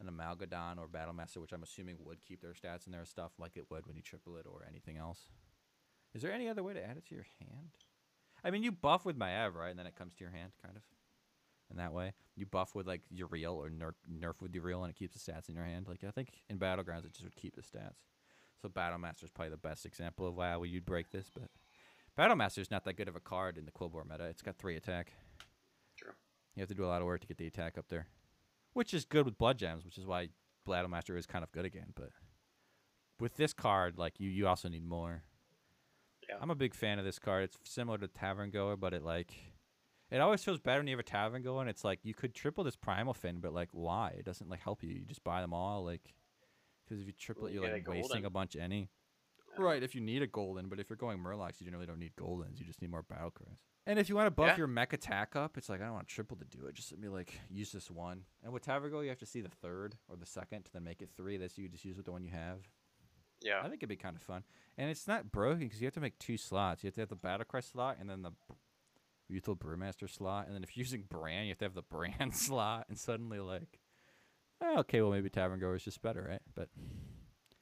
an 0.00 0.08
Amalgadon 0.08 0.78
or 0.78 0.86
Battlemaster, 0.86 1.38
which 1.38 1.52
I'm 1.52 1.62
assuming 1.62 1.96
would 2.00 2.24
keep 2.24 2.40
their 2.40 2.52
stats 2.52 2.86
and 2.86 2.94
their 2.94 3.04
stuff 3.04 3.32
like 3.38 3.56
it 3.56 3.66
would 3.70 3.86
when 3.86 3.96
you 3.96 4.02
triple 4.02 4.36
it 4.36 4.46
or 4.46 4.64
anything 4.68 4.96
else. 4.96 5.30
Is 6.14 6.22
there 6.22 6.32
any 6.32 6.48
other 6.48 6.62
way 6.62 6.72
to 6.72 6.82
add 6.84 6.96
it 6.96 7.06
to 7.06 7.14
your 7.14 7.26
hand? 7.40 7.70
I 8.44 8.50
mean, 8.50 8.62
you 8.62 8.72
buff 8.72 9.04
with 9.04 9.16
my 9.16 9.30
Maev, 9.30 9.54
right? 9.54 9.70
And 9.70 9.78
then 9.78 9.86
it 9.86 9.96
comes 9.96 10.14
to 10.14 10.24
your 10.24 10.32
hand, 10.32 10.52
kind 10.62 10.76
of. 10.76 10.82
In 11.70 11.76
that 11.76 11.92
way, 11.92 12.14
you 12.34 12.46
buff 12.46 12.74
with 12.74 12.86
like 12.86 13.02
Uriel 13.10 13.56
or 13.56 13.68
nerf, 13.68 13.92
nerf 14.10 14.40
with 14.40 14.54
Uriel, 14.54 14.84
and 14.84 14.90
it 14.90 14.96
keeps 14.96 15.12
the 15.12 15.32
stats 15.32 15.50
in 15.50 15.54
your 15.54 15.64
hand. 15.64 15.86
Like 15.86 16.02
I 16.02 16.10
think 16.10 16.40
in 16.48 16.58
battlegrounds, 16.58 17.04
it 17.04 17.12
just 17.12 17.24
would 17.24 17.36
keep 17.36 17.56
the 17.56 17.62
stats. 17.62 18.06
So 18.62 18.68
Battlemaster 18.68 19.24
is 19.24 19.30
probably 19.30 19.50
the 19.50 19.58
best 19.58 19.84
example 19.84 20.26
of 20.26 20.36
how 20.38 20.62
you'd 20.62 20.86
break 20.86 21.10
this. 21.10 21.30
But 21.32 21.50
Battlemaster 22.18 22.58
is 22.58 22.70
not 22.70 22.84
that 22.84 22.96
good 22.96 23.08
of 23.08 23.16
a 23.16 23.20
card 23.20 23.58
in 23.58 23.66
the 23.66 23.70
Quillboar 23.70 24.08
meta. 24.08 24.24
It's 24.24 24.40
got 24.40 24.56
three 24.56 24.76
attack. 24.76 25.12
True. 25.98 26.12
You 26.54 26.62
have 26.62 26.68
to 26.68 26.74
do 26.74 26.84
a 26.84 26.86
lot 26.86 27.02
of 27.02 27.06
work 27.06 27.20
to 27.20 27.26
get 27.26 27.36
the 27.36 27.46
attack 27.46 27.76
up 27.76 27.88
there, 27.88 28.06
which 28.72 28.94
is 28.94 29.04
good 29.04 29.24
with 29.24 29.38
Blood 29.38 29.58
Gems, 29.58 29.84
which 29.84 29.98
is 29.98 30.06
why 30.06 30.28
Battlemaster 30.66 31.16
is 31.16 31.26
kind 31.26 31.42
of 31.42 31.52
good 31.52 31.64
again. 31.64 31.92
But 31.94 32.10
with 33.20 33.36
this 33.36 33.52
card, 33.52 33.98
like 33.98 34.20
you, 34.20 34.30
you 34.30 34.46
also 34.46 34.68
need 34.68 34.86
more. 34.86 35.22
Yeah. 36.28 36.36
I'm 36.40 36.50
a 36.50 36.54
big 36.54 36.74
fan 36.74 36.98
of 36.98 37.04
this 37.04 37.18
card. 37.18 37.44
It's 37.44 37.58
similar 37.64 37.98
to 37.98 38.08
Tavern 38.08 38.50
Goer, 38.50 38.76
but 38.76 38.92
it 38.92 39.02
like 39.02 39.32
it 40.10 40.20
always 40.20 40.42
feels 40.42 40.58
better 40.58 40.80
when 40.80 40.86
you 40.86 40.92
have 40.92 41.00
a 41.00 41.08
Tavern 41.08 41.42
Goer. 41.42 41.60
And 41.60 41.70
it's 41.70 41.84
like 41.84 42.00
you 42.02 42.14
could 42.14 42.34
triple 42.34 42.64
this 42.64 42.76
Primal 42.76 43.14
Fin, 43.14 43.40
but 43.40 43.54
like 43.54 43.68
why? 43.72 44.14
It 44.18 44.24
doesn't 44.24 44.48
like 44.48 44.60
help 44.60 44.82
you. 44.82 44.90
You 44.90 45.04
just 45.06 45.24
buy 45.24 45.40
them 45.40 45.54
all. 45.54 45.84
Like 45.84 46.14
Because 46.84 47.00
if 47.00 47.06
you 47.06 47.12
triple 47.12 47.44
Well, 47.44 47.50
it, 47.50 47.54
you 47.54 47.62
you're 47.62 47.72
like 47.72 47.88
wasting 47.88 48.24
a 48.24 48.30
bunch 48.30 48.56
any. 48.56 48.90
Yeah. 49.58 49.64
Right, 49.64 49.82
if 49.82 49.94
you 49.94 50.00
need 50.00 50.22
a 50.22 50.26
golden, 50.26 50.68
but 50.68 50.78
if 50.80 50.88
you're 50.88 50.96
going 50.96 51.18
Murlocs, 51.18 51.60
you 51.60 51.64
generally 51.66 51.86
don't 51.86 51.98
need 51.98 52.14
goldens. 52.16 52.58
You 52.58 52.64
just 52.66 52.80
need 52.80 52.90
more 52.90 53.02
battle 53.02 53.30
cries. 53.30 53.58
And 53.86 53.98
if 53.98 54.08
you 54.08 54.14
want 54.16 54.26
to 54.26 54.30
buff 54.30 54.48
Yeah. 54.48 54.56
your 54.58 54.66
mech 54.66 54.92
attack 54.92 55.34
up, 55.36 55.56
it's 55.56 55.68
like 55.68 55.80
I 55.80 55.84
don't 55.84 55.94
want 55.94 56.08
triple 56.08 56.36
to 56.36 56.44
do 56.44 56.66
it. 56.66 56.74
Just 56.74 56.92
let 56.92 57.00
me 57.00 57.08
like 57.08 57.40
use 57.50 57.72
this 57.72 57.90
one. 57.90 58.24
And 58.44 58.52
with 58.52 58.64
Tavergo, 58.66 59.02
you 59.02 59.08
have 59.08 59.18
to 59.18 59.26
see 59.26 59.40
the 59.40 59.48
third 59.48 59.96
or 60.08 60.16
the 60.16 60.26
second 60.26 60.64
to 60.66 60.72
then 60.72 60.84
make 60.84 61.00
it 61.02 61.10
three. 61.16 61.36
That's 61.38 61.56
you 61.58 61.68
just 61.68 61.84
use 61.84 61.96
with 61.96 62.06
the 62.06 62.12
one 62.12 62.22
you 62.22 62.30
have. 62.30 62.68
Yeah. 63.40 63.60
I 63.60 63.64
think 63.68 63.74
it'd 63.76 63.88
be 63.88 63.96
kind 63.96 64.16
of 64.16 64.22
fun. 64.22 64.42
And 64.76 64.90
it's 64.90 65.06
not 65.06 65.30
broken 65.32 65.60
because 65.60 65.80
you 65.80 65.86
have 65.86 65.94
to 65.94 66.00
make 66.00 66.18
two 66.18 66.36
slots. 66.36 66.82
You 66.82 66.88
have 66.88 66.94
to 66.94 67.00
have 67.02 67.08
the 67.08 67.16
battle 67.16 67.44
cry 67.44 67.60
slot 67.60 67.96
and 68.00 68.10
then 68.10 68.22
the 68.22 68.30
b- 68.30 68.54
Youthful 69.28 69.56
Brewmaster 69.56 70.08
slot. 70.10 70.46
And 70.46 70.54
then 70.54 70.62
if 70.64 70.76
you're 70.76 70.82
using 70.84 71.02
Brann, 71.08 71.44
you 71.44 71.50
have 71.50 71.58
to 71.58 71.64
have 71.64 71.74
the 71.74 71.82
Brann 71.82 72.32
slot. 72.32 72.86
And 72.88 72.98
suddenly, 72.98 73.38
like, 73.40 73.78
oh, 74.60 74.78
okay, 74.80 75.00
well 75.02 75.12
maybe 75.12 75.30
Tavern 75.30 75.60
Goer 75.60 75.76
is 75.76 75.84
just 75.84 76.02
better, 76.02 76.26
right? 76.28 76.42
But 76.54 76.68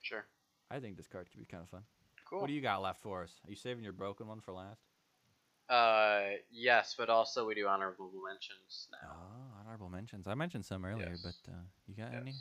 Sure. 0.00 0.24
I 0.70 0.80
think 0.80 0.96
this 0.96 1.06
card 1.06 1.28
could 1.30 1.38
be 1.38 1.46
kind 1.46 1.62
of 1.62 1.68
fun. 1.68 1.82
Cool. 2.28 2.40
What 2.40 2.48
do 2.48 2.52
you 2.52 2.60
got 2.60 2.82
left 2.82 3.00
for 3.02 3.22
us? 3.22 3.30
Are 3.46 3.50
you 3.50 3.56
saving 3.56 3.84
your 3.84 3.92
broken 3.92 4.26
one 4.26 4.40
for 4.40 4.52
last? 4.52 4.80
Uh, 5.68 6.36
yes, 6.50 6.94
but 6.96 7.08
also 7.08 7.46
we 7.46 7.54
do 7.54 7.66
honorable 7.66 8.10
mentions 8.26 8.88
now. 8.90 9.08
Oh, 9.10 9.60
honorable 9.60 9.88
mentions. 9.88 10.26
I 10.26 10.34
mentioned 10.34 10.64
some 10.64 10.84
earlier, 10.84 11.10
Yes. 11.10 11.22
but 11.44 11.52
uh, 11.52 11.56
you 11.86 11.94
got 11.94 12.14
any? 12.14 12.34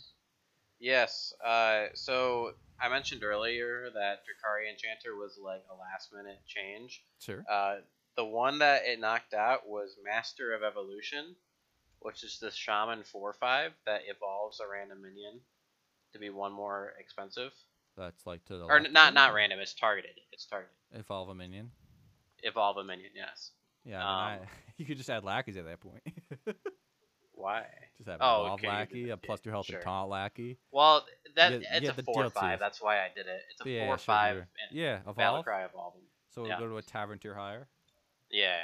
Yes. 0.79 1.33
Uh, 1.43 1.85
so 1.93 2.51
I 2.79 2.89
mentioned 2.89 3.23
earlier 3.23 3.89
that 3.93 4.23
Drakkari 4.25 4.69
Enchanter 4.71 5.15
was 5.15 5.39
like 5.43 5.63
a 5.71 5.75
last 5.75 6.13
minute 6.13 6.39
change. 6.45 7.03
Sure. 7.19 7.43
Uh, 7.49 7.77
the 8.15 8.25
one 8.25 8.59
that 8.59 8.83
it 8.85 8.99
knocked 8.99 9.33
out 9.33 9.67
was 9.67 9.97
Master 10.03 10.53
of 10.53 10.63
Evolution, 10.63 11.35
which 11.99 12.23
is 12.23 12.39
the 12.39 12.51
Shaman 12.51 13.03
4 13.03 13.33
5 13.33 13.71
that 13.85 14.01
evolves 14.07 14.59
a 14.59 14.67
random 14.71 15.01
minion 15.01 15.39
to 16.13 16.19
be 16.19 16.29
one 16.29 16.51
more 16.51 16.93
expensive. 16.99 17.51
That's 17.97 18.25
like 18.27 18.43
to 18.45 18.57
the 18.57 18.65
Or 18.65 18.79
left 18.79 18.91
not 18.93 19.13
not 19.13 19.33
random, 19.33 19.59
it's 19.59 19.73
targeted. 19.73 20.11
It's 20.31 20.45
targeted. 20.45 20.75
Evolve 20.93 21.29
a 21.29 21.35
minion. 21.35 21.71
Evolve 22.43 22.77
a 22.77 22.83
minion, 22.83 23.11
yes. 23.15 23.51
Yeah, 23.85 24.05
I 24.05 24.31
mean, 24.33 24.39
Um, 24.41 24.47
I, 24.47 24.49
you 24.77 24.85
could 24.85 24.97
just 24.97 25.09
add 25.09 25.23
lackeys 25.23 25.57
at 25.57 25.65
that 25.65 25.79
point. 25.79 26.03
Why? 27.33 27.65
just 27.97 28.09
have 28.09 28.19
Oh, 28.21 28.45
evolve 28.45 28.59
okay, 28.59 28.67
lackey, 28.67 29.03
a 29.05 29.07
that, 29.15 29.23
plus 29.23 29.39
two 29.41 29.49
health 29.49 29.65
sure. 29.67 29.75
and 29.77 29.83
taunt 29.83 30.09
lackey. 30.09 30.57
Well, 30.71 31.05
that 31.35 31.49
get- 31.51 31.61
you 31.61 31.67
it's 31.71 31.81
get 31.81 31.99
a 31.99 32.03
4 32.03 32.23
DLCs. 32.25 32.31
5. 32.31 32.59
That's 32.59 32.81
why 32.81 32.99
I 32.99 33.09
did 33.13 33.27
it. 33.27 33.41
It's 33.51 33.65
a 33.65 33.69
Yeah, 33.69 33.85
4 33.87 33.97
sure, 33.97 33.97
5 33.99 34.35
sure. 34.35 34.47
Yeah, 34.71 34.99
evolve. 35.07 35.45
Evolving. 35.47 36.01
So 36.29 36.41
we'll 36.41 36.51
yeah. 36.51 36.59
go 36.59 36.67
to 36.67 36.77
a 36.77 36.81
tavern 36.81 37.19
tier 37.19 37.33
higher. 37.35 37.67
Yeah. 38.31 38.57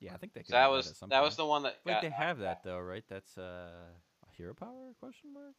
Yeah, 0.00 0.14
I 0.14 0.16
think 0.16 0.32
they 0.34 0.40
could. 0.40 0.48
So 0.50 0.56
that 0.56 0.70
was 0.70 0.90
at 0.90 0.96
some 0.96 1.08
that 1.10 1.22
was 1.22 1.36
the 1.36 1.46
one 1.46 1.62
that 1.64 1.78
Wait, 1.84 1.92
got 1.92 2.02
they 2.02 2.10
have 2.10 2.38
knocked 2.38 2.64
that 2.64 2.68
though, 2.68 2.78
right? 2.78 3.04
That's 3.08 3.36
uh, 3.38 3.42
a 3.42 4.36
hero 4.36 4.54
power 4.54 4.92
question 5.00 5.32
mark. 5.32 5.54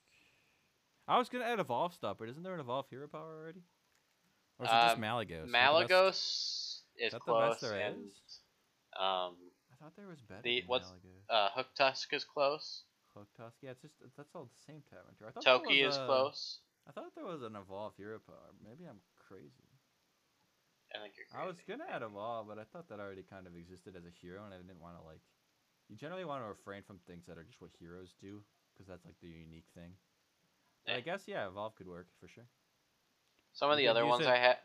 I 1.08 1.18
was 1.18 1.30
gonna 1.30 1.46
add 1.46 1.60
evolve 1.60 1.94
stuff, 1.94 2.18
but 2.20 2.30
isn't 2.30 2.42
there 2.44 2.54
an 2.54 2.60
evolve 2.60 2.88
hero 2.90 3.08
power 3.08 3.38
already? 3.42 3.62
Or 4.58 4.66
is 4.66 4.72
it 4.72 4.76
just 4.76 4.96
Um, 4.96 5.02
Malygos? 5.02 5.46
Is 5.46 5.52
the 5.52 5.58
Malygos 5.58 6.82
is 6.96 7.12
that 7.12 7.26
the 7.26 7.34
best 7.34 7.60
close, 7.60 7.62
there 7.62 7.80
and 7.80 8.12
is? 8.12 8.42
um, 8.94 9.52
I 9.72 9.76
thought 9.76 9.96
there 9.96 10.08
was 10.08 10.22
better. 10.22 10.42
the- 10.42 10.64
what's- 10.66 10.92
uh, 11.30 11.50
Hook 11.52 11.74
Tusk 11.76 12.14
is 12.14 12.24
close. 12.24 12.86
Hook 13.14 13.32
Tusk. 13.34 13.58
Yeah, 13.62 13.72
it's 13.72 13.82
just 13.82 13.96
that's 14.16 14.34
all 14.34 14.46
the 14.46 14.56
same 14.56 14.82
tavern 14.84 15.16
tier. 15.16 15.28
I 15.36 15.40
Toki 15.42 15.84
was 15.84 15.96
is 15.96 16.06
close. 16.06 16.62
I 16.88 16.92
thought 16.92 17.14
there 17.16 17.26
was 17.26 17.42
an 17.44 17.56
evolve 17.56 17.96
hero 17.96 18.20
power. 18.20 18.54
Maybe 18.64 18.86
I'm 18.86 19.02
crazy. 19.16 19.70
I 20.94 21.00
think 21.00 21.18
you're. 21.18 21.26
I 21.34 21.46
was 21.46 21.60
gonna 21.62 21.86
add 21.86 22.02
evolve, 22.04 22.48
but 22.48 22.58
I 22.58 22.64
thought 22.66 22.88
that 22.90 23.00
already 23.00 23.24
kind 23.24 23.48
of 23.48 23.56
existed 23.56 23.96
as 23.96 24.06
a 24.06 24.12
hero, 24.12 24.46
and 24.46 24.54
I 24.54 24.58
didn't 24.58 24.80
want 24.80 24.98
to 24.98 25.04
like. 25.04 25.22
You 25.90 25.96
generally 25.96 26.26
want 26.26 26.42
to 26.44 26.48
refrain 26.48 26.84
from 26.84 27.00
things 27.00 27.26
that 27.28 27.38
are 27.38 27.44
just 27.44 27.60
what 27.62 27.72
heroes 27.78 28.14
do, 28.14 28.44
because 28.74 28.88
that's 28.88 29.06
like 29.06 29.20
the 29.20 29.30
unique 29.30 29.68
thing. 29.74 29.98
But 30.86 30.96
I 30.96 31.02
guess 31.02 31.24
yeah, 31.28 31.48
evolve 31.48 31.76
could 31.76 31.88
work 31.88 32.08
for 32.20 32.28
sure. 32.28 32.46
Some 33.54 33.72
of 33.72 33.80
you 33.80 33.86
the 33.86 33.92
other 33.92 34.06
ones 34.06 34.26
it- 34.26 34.30
I 34.30 34.38
had. 34.38 34.58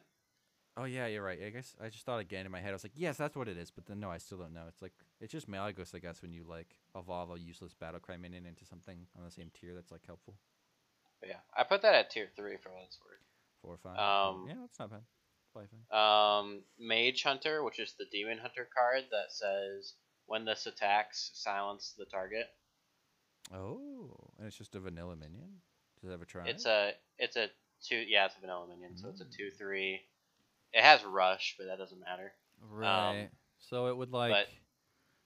Oh 0.77 0.85
yeah, 0.85 1.07
you're 1.09 1.23
right. 1.23 1.39
I 1.45 1.51
guess 1.51 1.75
I 1.83 1.89
just 1.89 2.07
thought 2.07 2.21
again 2.21 2.47
in 2.47 2.53
my 2.53 2.61
head. 2.61 2.71
I 2.71 2.73
was 2.73 2.85
like, 2.85 2.93
yes, 2.95 3.17
that's 3.17 3.37
what 3.37 3.49
it 3.49 3.59
is. 3.59 3.71
But 3.71 3.87
then 3.87 4.01
no, 4.01 4.11
I 4.11 4.19
still 4.19 4.39
don't 4.39 4.55
know. 4.55 4.65
It's 4.69 4.81
like 4.81 4.93
it's 5.21 5.33
just 5.33 5.51
Malygos, 5.51 5.95
I 5.95 5.99
guess, 5.99 6.23
when 6.23 6.33
you 6.33 6.45
like 6.49 6.77
evolve 6.97 7.31
a 7.33 7.39
useless 7.39 7.75
battle 7.75 8.01
cry 8.01 8.17
minion 8.17 8.47
into 8.47 8.65
something 8.65 9.07
on 9.19 9.25
the 9.25 9.31
same 9.31 9.51
tier 9.53 9.75
that's 9.75 9.91
like 9.91 10.07
helpful. 10.07 10.37
But 11.21 11.29
yeah, 11.29 11.41
I 11.57 11.65
put 11.65 11.83
that 11.83 11.95
at 11.95 12.11
tier 12.11 12.29
three 12.37 12.57
for 12.57 12.71
what 12.71 12.85
it's 12.87 12.99
worth. 13.05 13.19
Four 13.63 13.75
or 13.75 13.79
five. 13.79 13.99
Um, 13.99 14.47
yeah, 14.49 14.55
that's 14.61 14.79
not 14.79 14.91
bad. 14.91 15.03
Probably 15.53 15.69
fine. 15.69 15.99
Um, 15.99 16.63
Mage 16.79 17.25
Hunter, 17.25 17.63
which 17.65 17.79
is 17.79 17.95
the 17.99 18.07
Demon 18.11 18.39
Hunter 18.39 18.69
card 18.75 19.05
that 19.11 19.33
says 19.33 19.95
when 20.27 20.45
this 20.45 20.67
attacks, 20.67 21.33
silence 21.35 21.95
the 21.99 22.05
target. 22.05 22.47
Oh, 23.53 24.31
and 24.39 24.47
it's 24.47 24.57
just 24.57 24.77
a 24.77 24.81
vanilla 24.81 25.17
minion. 25.17 25.61
Does 26.01 26.09
it 26.09 26.13
have 26.13 26.23
a 26.23 26.27
try? 26.27 26.47
It's 26.47 26.67
a 26.67 26.93
it's 27.19 27.37
a 27.37 27.49
two 27.83 27.97
yeah 27.97 28.27
it's 28.27 28.37
a 28.37 28.41
vanilla 28.41 28.67
minion 28.69 28.97
so 28.97 29.09
it's 29.09 29.21
a 29.21 29.25
Mm. 29.25 29.37
two 29.37 29.51
three. 29.51 30.01
It 30.73 30.83
has 30.83 31.05
rush, 31.05 31.57
but 31.59 31.67
that 31.67 31.79
doesn't 31.79 32.01
matter. 32.01 32.33
right. 32.71 33.29
so 33.59 33.89
it 33.89 33.97
would 33.97 34.11
like 34.13 34.47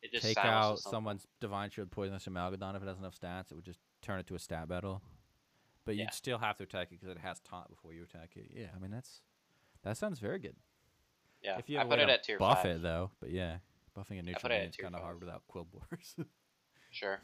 It 0.03 0.11
just 0.13 0.25
take 0.25 0.39
out 0.39 0.79
someone's 0.81 1.27
divine 1.41 1.71
shield, 1.71 1.91
poisonous 1.91 2.25
Amalgadon 2.27 2.77
if 2.77 2.83
it 2.83 2.89
has 2.89 2.99
enough 2.99 3.15
stats. 3.19 3.51
It 3.51 3.55
would 3.55 3.65
just 3.65 3.81
turn 4.03 4.19
it 4.19 4.27
to 4.29 4.35
a 4.35 4.39
stat 4.39 4.69
battle. 4.69 5.03
But 5.85 5.97
Yeah. 5.97 6.05
you'd 6.05 6.15
still 6.15 6.39
have 6.39 6.57
to 6.59 6.65
attack 6.65 6.89
it 6.93 7.01
because 7.01 7.09
it 7.09 7.19
has 7.19 7.41
taunt 7.41 7.69
before 7.69 7.93
you 7.93 8.03
attack 8.03 8.37
it. 8.37 8.51
Yeah, 8.51 8.69
I 8.75 8.79
mean 8.79 8.91
that's 8.91 9.21
that 9.83 9.97
sounds 9.99 10.19
very 10.19 10.39
good. 10.39 10.57
Yeah, 11.43 11.59
If 11.59 11.69
you 11.69 11.79
I 11.79 11.85
put 11.85 11.99
it 11.99 12.09
at 12.09 12.23
tier 12.23 12.39
buff 12.39 12.63
five. 12.63 12.77
it 12.77 12.83
though, 12.83 13.11
but 13.21 13.31
yeah, 13.31 13.59
buffing 13.95 14.19
a 14.19 14.23
neutral 14.23 14.51
is 14.53 14.77
kind 14.77 14.95
of 14.95 15.03
hard 15.03 15.21
without 15.21 15.43
quill 15.47 15.67
Quillbores. 15.67 16.15
Sure. 16.91 17.21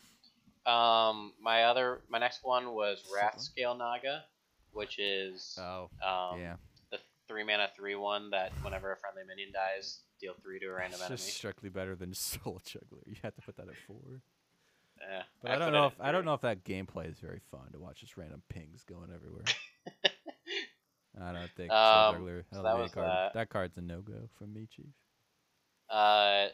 Um, 0.66 1.32
my 1.42 1.64
other 1.64 2.00
my 2.08 2.18
next 2.18 2.40
one 2.42 2.72
was. 2.72 3.02
Wrathscale 3.14 3.76
Naga, 3.78 4.24
which 4.72 4.98
is 4.98 5.58
oh, 5.61 5.90
um 6.06 6.40
yeah. 6.40 6.56
the 6.90 6.98
three 7.28 7.44
mana 7.44 7.68
three 7.76 7.94
one 7.94 8.30
that 8.30 8.52
whenever 8.62 8.92
a 8.92 8.96
friendly 8.96 9.22
minion 9.26 9.50
dies, 9.52 10.00
deal 10.20 10.34
three 10.42 10.58
to 10.61 10.66
a 10.66 10.72
random 10.72 11.00
enemy. 11.00 11.16
just 11.16 11.32
strictly 11.34 11.68
better 11.70 11.96
than 11.96 12.12
Soul 12.14 12.61
Juggler. 12.64 13.02
You 13.06 13.16
have 13.22 13.34
to 13.34 13.42
put 13.42 13.56
that 13.56 13.68
at 13.68 13.76
four. 13.86 14.20
Yeah, 15.00 15.22
But 15.42 15.52
I, 15.52 15.58
don't 15.58 15.72
know 15.72 15.86
if 15.86 15.94
I 15.98 16.12
don't 16.12 16.26
know 16.26 16.34
if 16.34 16.42
that 16.42 16.62
gameplay 16.62 17.11
is 17.11 17.18
very 17.20 17.40
fun 17.50 17.72
to 17.72 17.78
watch 17.78 18.00
just 18.00 18.18
random 18.18 18.42
pings 18.50 18.84
going 18.84 19.08
everywhere. 19.14 19.44
I 21.20 21.32
don't 21.32 21.50
think 21.56 21.70
Soul 21.72 21.78
Um, 21.78 22.14
Juggler. 22.16 22.44
so 22.52 22.61
I 22.61 22.62
that 22.82 22.92
card, 22.92 23.06
that. 23.08 23.32
that 23.34 23.48
card's 23.48 23.76
a 23.78 23.80
no 23.80 24.02
go 24.02 24.28
from 24.38 24.52
me, 24.52 24.68
Chief. 24.70 24.92
Uh, 25.88 26.48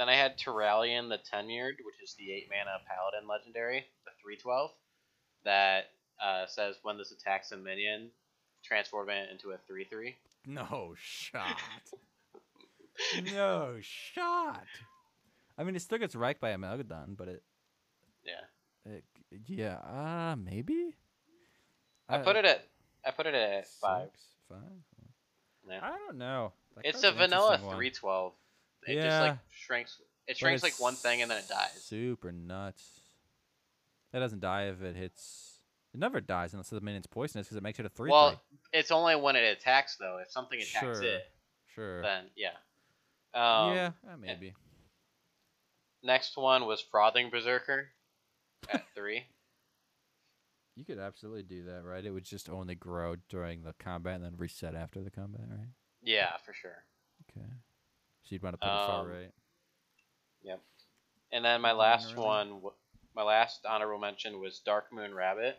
then 0.00 0.08
I 0.08 0.14
had 0.14 0.38
Turalyon 0.38 1.10
the 1.10 1.18
Tenured, 1.18 1.76
which 1.84 2.02
is 2.02 2.14
the 2.14 2.32
8 2.32 2.48
mana 2.48 2.78
Paladin 2.88 3.28
legendary, 3.28 3.84
the 4.06 4.12
312, 4.22 4.70
that 5.44 5.90
uh, 6.24 6.46
says 6.46 6.76
when 6.82 6.96
this 6.96 7.12
attacks 7.12 7.52
a 7.52 7.58
minion, 7.58 8.08
transform 8.64 9.10
it 9.10 9.28
into 9.30 9.50
a 9.50 9.58
3 9.66 9.84
3. 9.84 10.16
No 10.46 10.94
shot. 10.98 11.60
no 13.34 13.76
shot. 13.82 14.64
I 15.58 15.64
mean, 15.64 15.76
it 15.76 15.82
still 15.82 15.98
gets 15.98 16.14
wrecked 16.14 16.40
by 16.40 16.50
a 16.50 16.56
Melgadon, 16.56 17.14
but 17.14 17.28
it, 17.28 17.42
Yeah. 18.24 18.90
it 18.90 19.04
yeah, 19.46 19.74
uh, 19.80 20.34
maybe. 20.36 20.94
I 22.08 22.18
put 22.18 22.36
it 22.36 22.46
at 22.46 22.66
I 23.04 23.10
put 23.10 23.26
it 23.26 23.34
at 23.34 23.68
5. 23.68 24.08
Six, 24.10 24.24
five. 24.48 24.60
Yeah. 25.68 25.80
I 25.82 25.90
don't 25.90 26.16
know. 26.16 26.54
That 26.76 26.86
It's 26.86 27.04
a 27.04 27.12
vanilla 27.12 27.58
312. 27.58 28.32
It 28.86 28.94
just 28.96 29.04
Yeah. 29.06 29.20
like 29.20 29.38
shrinks. 29.50 30.00
It 30.26 30.36
shrinks 30.36 30.62
like 30.62 30.78
one 30.80 30.94
thing 30.94 31.22
and 31.22 31.30
then 31.30 31.38
it 31.38 31.48
dies. 31.48 31.72
Super 31.82 32.30
nuts. 32.32 33.00
It 34.12 34.18
doesn't 34.20 34.40
die 34.40 34.64
if 34.68 34.82
it 34.82 34.96
hits. 34.96 35.60
It 35.92 35.98
never 36.00 36.20
dies 36.20 36.52
unless 36.52 36.70
the 36.70 36.80
minion's 36.80 37.06
poisonous 37.06 37.46
because 37.46 37.56
it 37.56 37.62
makes 37.62 37.78
it 37.80 37.86
a 37.86 37.88
three. 37.88 38.10
Well, 38.10 38.40
it's 38.72 38.90
only 38.90 39.16
when 39.16 39.34
it 39.36 39.44
attacks 39.58 39.96
though. 39.96 40.18
If 40.18 40.30
something 40.30 40.58
attacks 40.60 40.98
Sure. 40.98 41.02
it, 41.02 41.22
sure. 41.74 42.02
then 42.02 42.30
yeah. 42.36 42.56
Um, 43.34 43.74
yeah, 43.74 43.90
maybe. 44.18 44.54
Next 46.02 46.36
one 46.36 46.66
was 46.66 46.80
Frothing 46.80 47.30
Berserker 47.30 47.88
at 48.72 48.84
three. 48.94 49.26
You 50.76 50.84
could 50.84 50.98
absolutely 50.98 51.42
do 51.42 51.64
that, 51.64 51.84
right? 51.84 52.04
It 52.04 52.10
would 52.10 52.24
just 52.24 52.48
only 52.48 52.74
grow 52.74 53.16
during 53.28 53.62
the 53.62 53.74
combat 53.78 54.16
and 54.16 54.24
then 54.24 54.36
reset 54.36 54.74
after 54.74 55.02
the 55.02 55.10
combat, 55.10 55.42
right? 55.48 55.68
Yeah, 56.02 56.36
for 56.44 56.54
sure. 56.54 56.84
Okay. 57.36 57.46
So 58.30 58.34
you'd 58.34 58.42
want 58.44 58.54
to 58.54 58.58
put 58.58 58.68
it 58.72 58.86
far 58.86 59.06
right. 59.06 59.14
right. 60.44 60.58
And 61.32 61.44
then 61.44 61.60
my 61.60 61.70
last 61.72 62.16
one, 62.16 62.60
my 63.14 63.22
last 63.22 63.64
honorable 63.68 63.98
mention 64.00 64.40
was 64.40 64.58
Dark 64.60 64.92
Moon 64.92 65.12
Rabbit, 65.14 65.58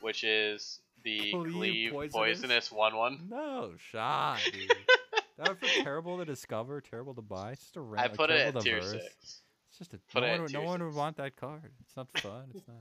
which 0.00 0.22
is 0.24 0.80
the 1.04 1.30
Poisonous? 1.32 2.12
Poisonous 2.12 2.72
one 2.72 2.96
one. 2.96 3.28
No 3.28 3.72
shot, 3.90 4.38
dude. 4.52 4.72
that 5.38 5.48
would 5.48 5.60
be 5.60 5.68
terrible 5.82 6.18
to 6.18 6.24
discover, 6.24 6.80
terrible 6.80 7.14
to 7.14 7.22
buy. 7.22 7.52
It's 7.52 7.62
just 7.62 7.76
a 7.76 7.80
I 7.80 7.82
random. 7.82 8.16
put 8.16 8.30
it 8.30 8.54
at 8.54 8.60
tier 8.62 8.80
verse. 8.80 8.90
six. 8.92 9.42
It's 9.70 9.78
just 9.78 9.94
a 9.94 9.98
Put 10.12 10.22
no 10.22 10.30
one, 10.30 10.42
would- 10.42 10.52
no 10.52 10.62
one 10.62 10.84
would 10.84 10.94
want 10.94 11.16
that 11.16 11.36
card. 11.36 11.70
It's 11.84 11.96
not 11.96 12.06
fun. 12.18 12.50
It's 12.54 12.66
not. 12.66 12.76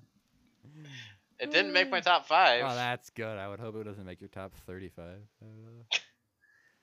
It 1.40 1.52
didn't 1.52 1.74
make 1.74 1.90
my 1.90 2.00
top 2.00 2.28
five. 2.28 2.64
Oh, 2.64 2.76
that's 2.76 3.10
good. 3.12 3.38
I 3.40 3.48
would 3.48 3.60
hope 3.60 3.76
it 3.76 3.86
doesn't 3.86 4.06
make 4.06 4.22
your 4.22 4.28
top 4.30 4.54
thirty-five. 4.68 5.22
Uh, 5.42 5.98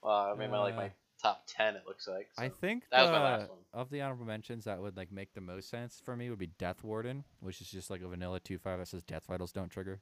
well, 0.03 0.33
I 0.33 0.35
mean, 0.37 0.51
my, 0.51 0.59
like 0.59 0.75
Uh, 0.75 0.77
my 0.79 0.91
top 1.23 1.45
ten. 1.47 1.77
It 1.77 1.83
looks 1.87 2.07
like. 2.09 2.29
I 2.39 2.49
think 2.49 2.85
that 2.91 3.03
was 3.03 3.11
my 3.11 3.19
the- 3.19 3.25
last 3.25 3.49
one. 3.51 3.59
of 3.73 3.91
the 3.91 4.01
honorable 4.03 4.27
mentions 4.27 4.65
that 4.65 4.81
would 4.81 4.97
like 4.97 5.11
make 5.13 5.35
the 5.35 5.41
most 5.41 5.69
sense 5.71 6.01
for 6.05 6.17
me 6.17 6.29
would 6.31 6.39
be 6.39 6.47
Death 6.59 6.83
Warden, 6.85 7.25
which 7.41 7.61
is 7.61 7.69
just 7.71 7.91
like 7.91 8.03
a 8.03 8.09
vanilla 8.09 8.41
two 8.41 8.59
five 8.59 8.79
that 8.79 8.89
says 8.89 9.03
Death 9.03 9.27
Vitals 9.27 9.53
don't 9.53 9.69
trigger. 9.71 10.01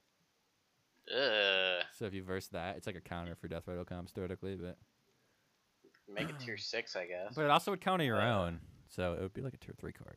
Ugh. 1.15 1.83
So 1.99 2.07
if 2.07 2.15
you 2.15 2.23
verse 2.23 2.47
that, 2.49 2.77
it's 2.77 2.87
like 2.87 2.97
a 2.97 3.01
counter 3.01 3.35
for 3.35 3.47
Death 3.49 3.65
Rattle 3.67 3.85
comps 3.85 4.13
theoretically, 4.13 4.57
but 4.57 4.79
Make 6.13 6.29
it 6.31 6.39
tier 6.39 6.57
six, 6.59 6.97
I 6.97 7.07
guess. 7.07 7.35
but 7.35 7.45
it 7.45 7.51
also 7.51 7.71
would 7.71 7.81
counter 7.81 8.05
your 8.05 8.21
Uh, 8.21 8.47
own, 8.47 8.61
so 8.89 9.13
it 9.15 9.21
would 9.21 9.35
be 9.35 9.43
like 9.43 9.55
a 9.55 9.59
tier 9.59 9.75
three 9.79 9.93
card. 9.93 10.17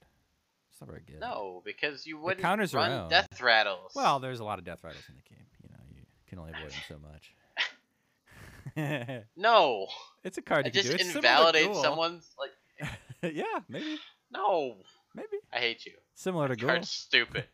It's 0.71 0.81
not 0.81 0.89
very 0.89 1.01
good. 1.05 1.19
No, 1.19 1.61
because 1.65 2.05
you 2.05 2.19
wouldn't 2.19 2.41
counters 2.41 2.71
your 2.73 2.81
run 2.83 2.91
own. 2.91 3.09
death 3.09 3.41
rattles. 3.41 3.93
Well, 3.95 4.19
there's 4.19 4.39
a 4.39 4.43
lot 4.43 4.59
of 4.59 4.65
Death 4.65 4.83
Rattles 4.83 5.03
in 5.09 5.15
the 5.15 5.21
game. 5.23 5.45
You 5.63 5.69
know, 5.71 5.79
you 5.95 6.03
can 6.27 6.37
only 6.39 6.51
avoid 6.51 6.71
them 6.71 6.79
so 6.87 6.99
much. 6.99 7.33
no, 9.35 9.87
it's 10.23 10.37
a 10.37 10.41
card 10.41 10.65
you 10.65 10.71
can 10.71 10.81
just 10.81 10.89
do. 10.89 10.95
It's 10.95 11.13
similar 11.13 11.21
to 11.21 11.27
invalidates 11.27 11.67
Ghoul. 11.67 11.83
someone's 11.83 12.29
like. 12.39 12.91
yeah, 13.33 13.43
maybe, 13.67 13.97
No, 14.31 14.77
maybe 15.15 15.37
I 15.51 15.57
hate 15.59 15.85
you. 15.85 15.93
similar 16.13 16.47
to 16.47 16.55
Ghoul. 16.55 16.69
Card's 16.69 16.89
stupid. 16.89 17.45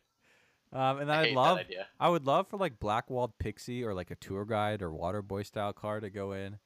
Um, 0.72 0.98
and 0.98 1.08
then 1.08 1.16
I 1.16 1.22
I'd 1.28 1.34
love. 1.34 1.60
I 2.00 2.08
would 2.08 2.26
love 2.26 2.48
for 2.48 2.56
like 2.56 2.80
Blackwald 2.80 3.34
Pixie 3.38 3.84
or 3.84 3.94
like 3.94 4.10
a 4.10 4.16
tour 4.16 4.44
guide 4.44 4.82
or 4.82 4.92
Water 4.92 5.22
Boy 5.22 5.44
style 5.44 5.72
card 5.72 6.02
to 6.02 6.10
go 6.10 6.32
in, 6.32 6.58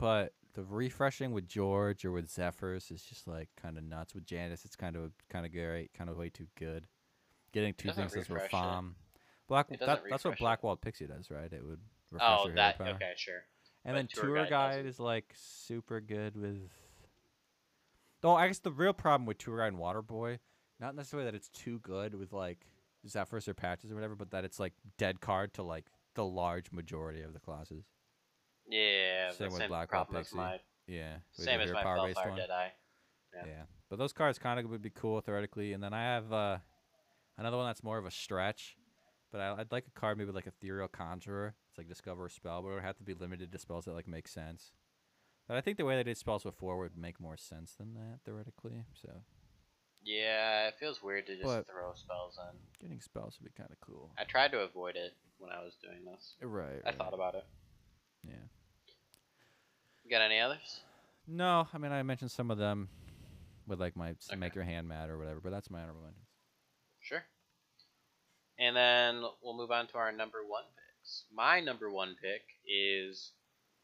but 0.00 0.32
the 0.54 0.64
refreshing 0.64 1.30
with 1.30 1.46
George 1.46 2.04
or 2.04 2.10
with 2.10 2.28
Zephrys 2.28 2.90
is 2.90 3.02
just 3.02 3.28
like 3.28 3.50
kind 3.60 3.78
of 3.78 3.84
nuts. 3.84 4.16
With 4.16 4.26
Jandice, 4.26 4.64
it's 4.64 4.74
kind 4.74 4.96
of 4.96 5.12
kind 5.30 5.46
of 5.46 5.52
great, 5.52 5.92
kind 5.94 6.10
of 6.10 6.16
way 6.16 6.28
too 6.28 6.48
good. 6.58 6.88
Getting 7.52 7.74
two 7.74 7.92
things 7.92 8.12
as 8.16 8.28
refresh 8.28 8.52
it. 8.52 8.84
Black, 9.46 9.68
that, 9.78 10.02
that's 10.10 10.24
what. 10.24 10.38
Blackwald 10.38 10.80
Pixie 10.80 11.06
does, 11.06 11.30
right? 11.30 11.52
It 11.52 11.64
would 11.64 11.80
refresh 12.10 12.40
Oh, 12.44 12.50
that 12.56 12.80
okay, 12.80 13.12
sure. 13.16 13.44
And 13.84 13.94
But 13.94 13.98
then 13.98 14.08
tour 14.12 14.24
tour 14.26 14.36
guide 14.36 14.50
guide, 14.50 14.86
is 14.86 15.00
like 15.00 15.32
super 15.34 16.00
good 16.00 16.36
with. 16.36 16.70
Oh, 18.24 18.34
I 18.34 18.46
guess 18.46 18.60
the 18.60 18.70
real 18.70 18.92
problem 18.92 19.26
with 19.26 19.38
tour 19.38 19.58
guide 19.58 19.68
and 19.68 19.78
water 19.78 20.02
boy, 20.02 20.38
not 20.78 20.94
necessarily 20.94 21.24
that 21.28 21.34
it's 21.34 21.48
too 21.48 21.80
good 21.80 22.14
with 22.14 22.32
like 22.32 22.66
Zephrys 23.06 23.48
or 23.48 23.54
patches 23.54 23.90
or 23.90 23.96
whatever, 23.96 24.14
but 24.14 24.30
that 24.30 24.44
it's 24.44 24.60
like 24.60 24.74
dead 24.96 25.20
card 25.20 25.52
to 25.54 25.62
like 25.64 25.86
the 26.14 26.24
large 26.24 26.70
majority 26.70 27.22
of 27.22 27.32
the 27.32 27.40
classes. 27.40 27.84
Yeah, 28.68 29.32
Same 29.32 29.52
with 29.52 29.68
problem 29.88 30.16
as 30.20 30.26
Pixie. 30.26 30.36
my 30.36 30.60
Yeah. 30.86 31.16
with 31.36 31.46
same 31.46 31.60
as 31.60 31.72
my 31.72 31.82
power 31.82 32.06
based 32.06 32.24
one. 32.24 32.36
Deadeye. 32.36 32.68
Yeah. 33.34 33.44
Yeah. 33.46 33.62
But 33.90 33.98
those 33.98 34.12
cards 34.12 34.38
kind 34.38 34.60
of 34.60 34.70
would 34.70 34.82
be 34.82 34.90
cool 34.90 35.20
theoretically, 35.20 35.72
and 35.72 35.82
then 35.82 35.92
I 35.92 36.02
have 36.02 36.32
uh, 36.32 36.58
another 37.38 37.56
one 37.56 37.66
that's 37.66 37.82
more 37.82 37.98
of 37.98 38.06
a 38.06 38.10
stretch. 38.10 38.76
But 39.32 39.40
I, 39.40 39.54
I'd 39.60 39.72
like 39.72 39.86
a 39.86 39.98
card 39.98 40.18
maybe 40.18 40.30
like 40.30 40.46
Ethereal 40.46 40.88
Conjurer. 40.88 41.54
It's 41.70 41.78
like 41.78 41.88
discover 41.88 42.26
a 42.26 42.30
spell, 42.30 42.62
but 42.62 42.68
it 42.68 42.74
would 42.74 42.82
have 42.82 42.98
to 42.98 43.02
be 43.02 43.14
limited 43.14 43.50
to 43.50 43.58
spells 43.58 43.86
that 43.86 43.94
like 43.94 44.06
make 44.06 44.28
sense. 44.28 44.72
But 45.48 45.56
I 45.56 45.60
think 45.62 45.78
the 45.78 45.84
way 45.84 45.96
they 45.96 46.02
did 46.04 46.16
spells 46.18 46.42
before 46.44 46.76
would 46.78 46.96
make 46.96 47.18
more 47.18 47.36
sense 47.36 47.72
than 47.74 47.94
that 47.94 48.18
theoretically. 48.24 48.84
So 48.94 49.08
Yeah, 50.04 50.68
it 50.68 50.74
feels 50.78 51.02
weird 51.02 51.26
to 51.26 51.34
just 51.34 51.44
But- 51.46 51.66
throw 51.66 51.92
spells 51.94 52.38
in. 52.38 52.58
getting 52.80 53.00
spells 53.00 53.38
would 53.40 53.52
be 53.52 53.56
kind 53.56 53.70
of 53.72 53.80
cool. 53.80 54.12
I 54.18 54.24
tried 54.24 54.52
to 54.52 54.60
avoid 54.60 54.96
it 54.96 55.16
when 55.38 55.50
I 55.50 55.62
was 55.62 55.74
doing 55.82 56.04
this. 56.04 56.34
Right. 56.40 56.82
I 56.84 56.92
thought 56.92 57.14
about 57.14 57.34
it. 57.34 57.46
Yeah. 58.28 58.34
You 60.04 60.10
got 60.10 60.20
any 60.22 60.40
others? 60.40 60.82
No, 61.26 61.66
I 61.72 61.78
mean 61.78 61.92
I 61.92 62.02
mentioned 62.02 62.30
some 62.32 62.50
of 62.50 62.58
them 62.58 62.88
with 63.66 63.80
like 63.80 63.96
my 63.96 64.10
Okay. 64.10 64.36
make 64.36 64.54
your 64.54 64.64
hand 64.64 64.88
mad 64.88 65.08
or 65.08 65.16
whatever, 65.18 65.40
but 65.40 65.50
that's 65.50 65.70
my 65.70 65.80
honorable 65.80 66.02
mentions. 66.02 66.26
And 68.62 68.76
then 68.76 69.24
we'll 69.42 69.56
move 69.56 69.72
on 69.72 69.88
to 69.88 69.98
our 69.98 70.12
number 70.12 70.38
one 70.46 70.62
picks. 70.62 71.24
My 71.34 71.58
number 71.58 71.90
one 71.90 72.14
pick 72.22 72.42
is 72.64 73.32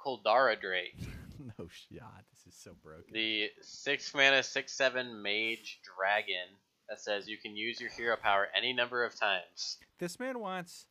Coldarra 0.00 0.58
Drake, 0.60 0.94
no 1.58 1.66
shot. 1.68 2.22
This 2.32 2.54
is 2.54 2.60
so 2.60 2.76
broken. 2.80 3.12
the 3.12 3.48
six 3.60 4.14
mana, 4.14 4.40
six 4.44 4.72
seven 4.72 5.20
mage 5.20 5.80
dragon 5.82 6.54
that 6.88 7.00
says 7.00 7.26
you 7.26 7.38
can 7.38 7.56
use 7.56 7.80
your 7.80 7.90
hero 7.90 8.16
power 8.16 8.46
any 8.56 8.72
number 8.72 9.04
of 9.04 9.18
times. 9.18 9.78
This 9.98 10.20
man 10.20 10.38
wants 10.38 10.86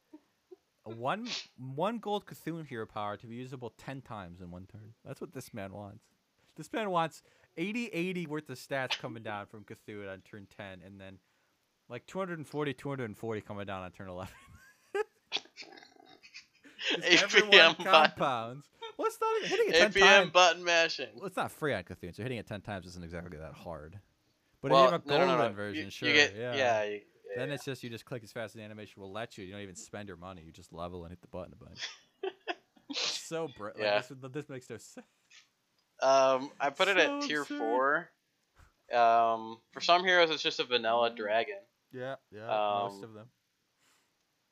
one 0.83 1.25
one 1.57 1.99
gold 1.99 2.25
Cthulhu 2.25 2.67
hero 2.67 2.85
power 2.85 3.15
to 3.15 3.25
be 3.25 3.35
usable 3.35 3.73
ten 3.77 4.01
times 4.01 4.41
in 4.41 4.51
one 4.51 4.65
turn. 4.69 4.95
That's 5.05 5.21
what 5.21 5.33
this 5.33 5.53
man 5.53 5.71
wants. 5.71 6.03
This 6.57 6.73
man 6.73 6.89
wants 6.89 7.23
80 7.55 7.87
80 7.87 8.27
worth 8.27 8.49
of 8.49 8.57
stats 8.57 8.99
coming 8.99 9.23
down 9.23 9.45
from 9.45 9.63
Cthulhu 9.63 10.11
on 10.11 10.21
turn 10.21 10.47
10 10.57 10.81
and 10.85 10.99
then 10.99 11.19
like 11.89 12.05
240 12.07 12.73
240 12.73 13.41
coming 13.41 13.65
down 13.65 13.83
on 13.83 13.91
turn 13.91 14.09
11. 14.09 14.33
APM, 17.03 17.83
compounds. 17.83 18.65
Well, 18.97 19.07
it's 19.07 19.17
not 19.21 19.49
hitting 19.49 19.69
it 19.73 19.77
10 19.77 19.91
APM 19.91 19.99
times. 20.19 20.31
button 20.31 20.63
mashing. 20.63 21.07
Well, 21.15 21.25
it's 21.25 21.35
not 21.37 21.51
free 21.51 21.73
on 21.73 21.83
Cthulhu, 21.83 22.15
so 22.15 22.23
hitting 22.23 22.37
it 22.37 22.47
10 22.47 22.61
times 22.61 22.85
isn't 22.87 23.03
exactly 23.03 23.37
that 23.37 23.53
hard. 23.53 23.99
But 24.61 24.71
well, 24.71 24.85
if 24.85 24.87
you 24.87 24.91
have 24.93 25.05
a 25.05 25.07
golden 25.07 25.27
no, 25.27 25.37
no, 25.37 25.47
no. 25.49 25.53
version, 25.53 25.85
you, 25.85 25.91
sure. 25.91 26.09
You 26.09 26.15
get, 26.15 26.35
yeah. 26.35 26.55
yeah. 26.55 26.83
you- 26.85 27.01
Then 27.35 27.49
yeah. 27.49 27.55
it's 27.55 27.65
just 27.65 27.83
you 27.83 27.89
just 27.89 28.05
click 28.05 28.23
as 28.23 28.31
fast 28.31 28.51
as 28.55 28.59
the 28.59 28.63
animation 28.63 29.01
will 29.01 29.11
let 29.11 29.37
you. 29.37 29.45
You 29.45 29.51
don't 29.51 29.61
even 29.61 29.75
spend 29.75 30.07
your 30.07 30.17
money. 30.17 30.41
You 30.45 30.51
just 30.51 30.73
level 30.73 31.03
and 31.03 31.11
hit 31.11 31.21
the 31.21 31.27
button 31.27 31.53
a 31.59 31.63
bunch. 31.63 31.87
So 32.95 33.49
br- 33.57 33.69
Yeah. 33.77 33.95
like 33.95 34.07
this, 34.07 34.31
this 34.31 34.49
makes 34.49 34.69
no 34.69 34.77
sense. 34.77 35.05
Um, 36.01 36.49
I 36.59 36.69
put 36.69 36.87
it 36.87 36.95
at 36.97 37.21
tier 37.23 37.41
absurd. 37.41 37.57
four. 37.57 38.09
Um, 38.97 39.57
for 39.73 39.81
some 39.81 40.05
heroes, 40.05 40.29
it's 40.29 40.41
just 40.41 40.61
a 40.61 40.63
vanilla 40.63 41.09
dragon, 41.13 41.57
Yeah, 41.93 42.15
yeah, 42.31 42.47
Um, 42.47 42.83
most 42.91 43.03
of 43.03 43.13
them. 43.13 43.27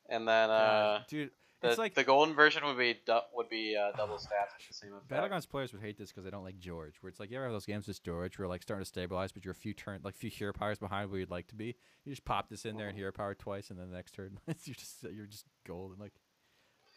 and 0.08 0.26
then 0.26 0.50
uh, 0.50 1.02
Dude, 1.08 1.30
the, 1.60 1.68
it's 1.68 1.78
like 1.78 1.94
the 1.94 2.04
golden 2.04 2.34
version 2.34 2.64
would 2.64 2.78
be 2.78 2.96
du- 3.06 3.20
would 3.34 3.48
be 3.48 3.76
uh, 3.76 3.92
double 3.96 4.16
stats 4.16 4.54
with 4.58 4.68
the 4.68 4.74
same 4.74 4.92
effect. 4.94 5.08
Battlegrounds 5.10 5.48
players 5.48 5.72
would 5.72 5.82
hate 5.82 5.96
this 5.98 6.10
because 6.10 6.24
they 6.24 6.30
don't 6.30 6.44
like 6.44 6.58
George. 6.58 6.94
Where 7.00 7.08
it's 7.08 7.18
like 7.20 7.30
you 7.30 7.36
ever 7.36 7.46
have 7.46 7.52
those 7.52 7.66
games 7.66 7.86
with 7.88 8.02
George 8.02 8.38
where 8.38 8.48
like 8.48 8.62
starting 8.62 8.82
to 8.84 8.88
stabilize, 8.88 9.32
but 9.32 9.44
you're 9.44 9.52
a 9.52 9.54
few 9.54 9.74
turn 9.74 10.00
like 10.02 10.14
few 10.16 10.30
hero 10.30 10.52
powers 10.52 10.78
behind 10.78 11.10
where 11.10 11.20
you'd 11.20 11.30
like 11.30 11.48
to 11.48 11.54
be. 11.54 11.76
You 12.04 12.12
just 12.12 12.24
pop 12.24 12.48
this 12.48 12.64
in 12.64 12.76
there 12.76 12.88
and 12.88 12.96
hero 12.96 13.12
power 13.12 13.34
twice, 13.34 13.70
and 13.70 13.78
then 13.78 13.90
the 13.90 13.96
next 13.96 14.12
turn 14.12 14.38
you're 14.64 14.74
just 14.74 15.02
you're 15.02 15.26
just 15.26 15.44
gold 15.66 15.92
and 15.92 16.00
like, 16.00 16.14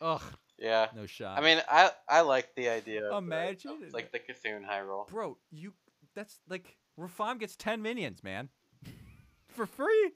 ugh, 0.01 0.21
Yeah, 0.57 0.87
no 0.95 1.05
shot. 1.05 1.37
I 1.37 1.41
mean, 1.41 1.61
I 1.69 1.91
I 2.07 2.21
like 2.21 2.53
the 2.55 2.69
idea. 2.69 3.01
The- 3.01 3.15
Imagine 3.17 3.89
like 3.93 4.11
the 4.11 4.19
Cthulhu 4.19 4.63
high 4.63 4.81
roll. 4.81 5.07
bro, 5.09 5.37
you 5.51 5.73
that's 6.15 6.39
like 6.49 6.77
Rafaam 6.99 7.39
gets 7.39 7.55
ten 7.55 7.81
minions, 7.81 8.23
man, 8.23 8.49
for 9.47 9.65
free. 9.65 10.11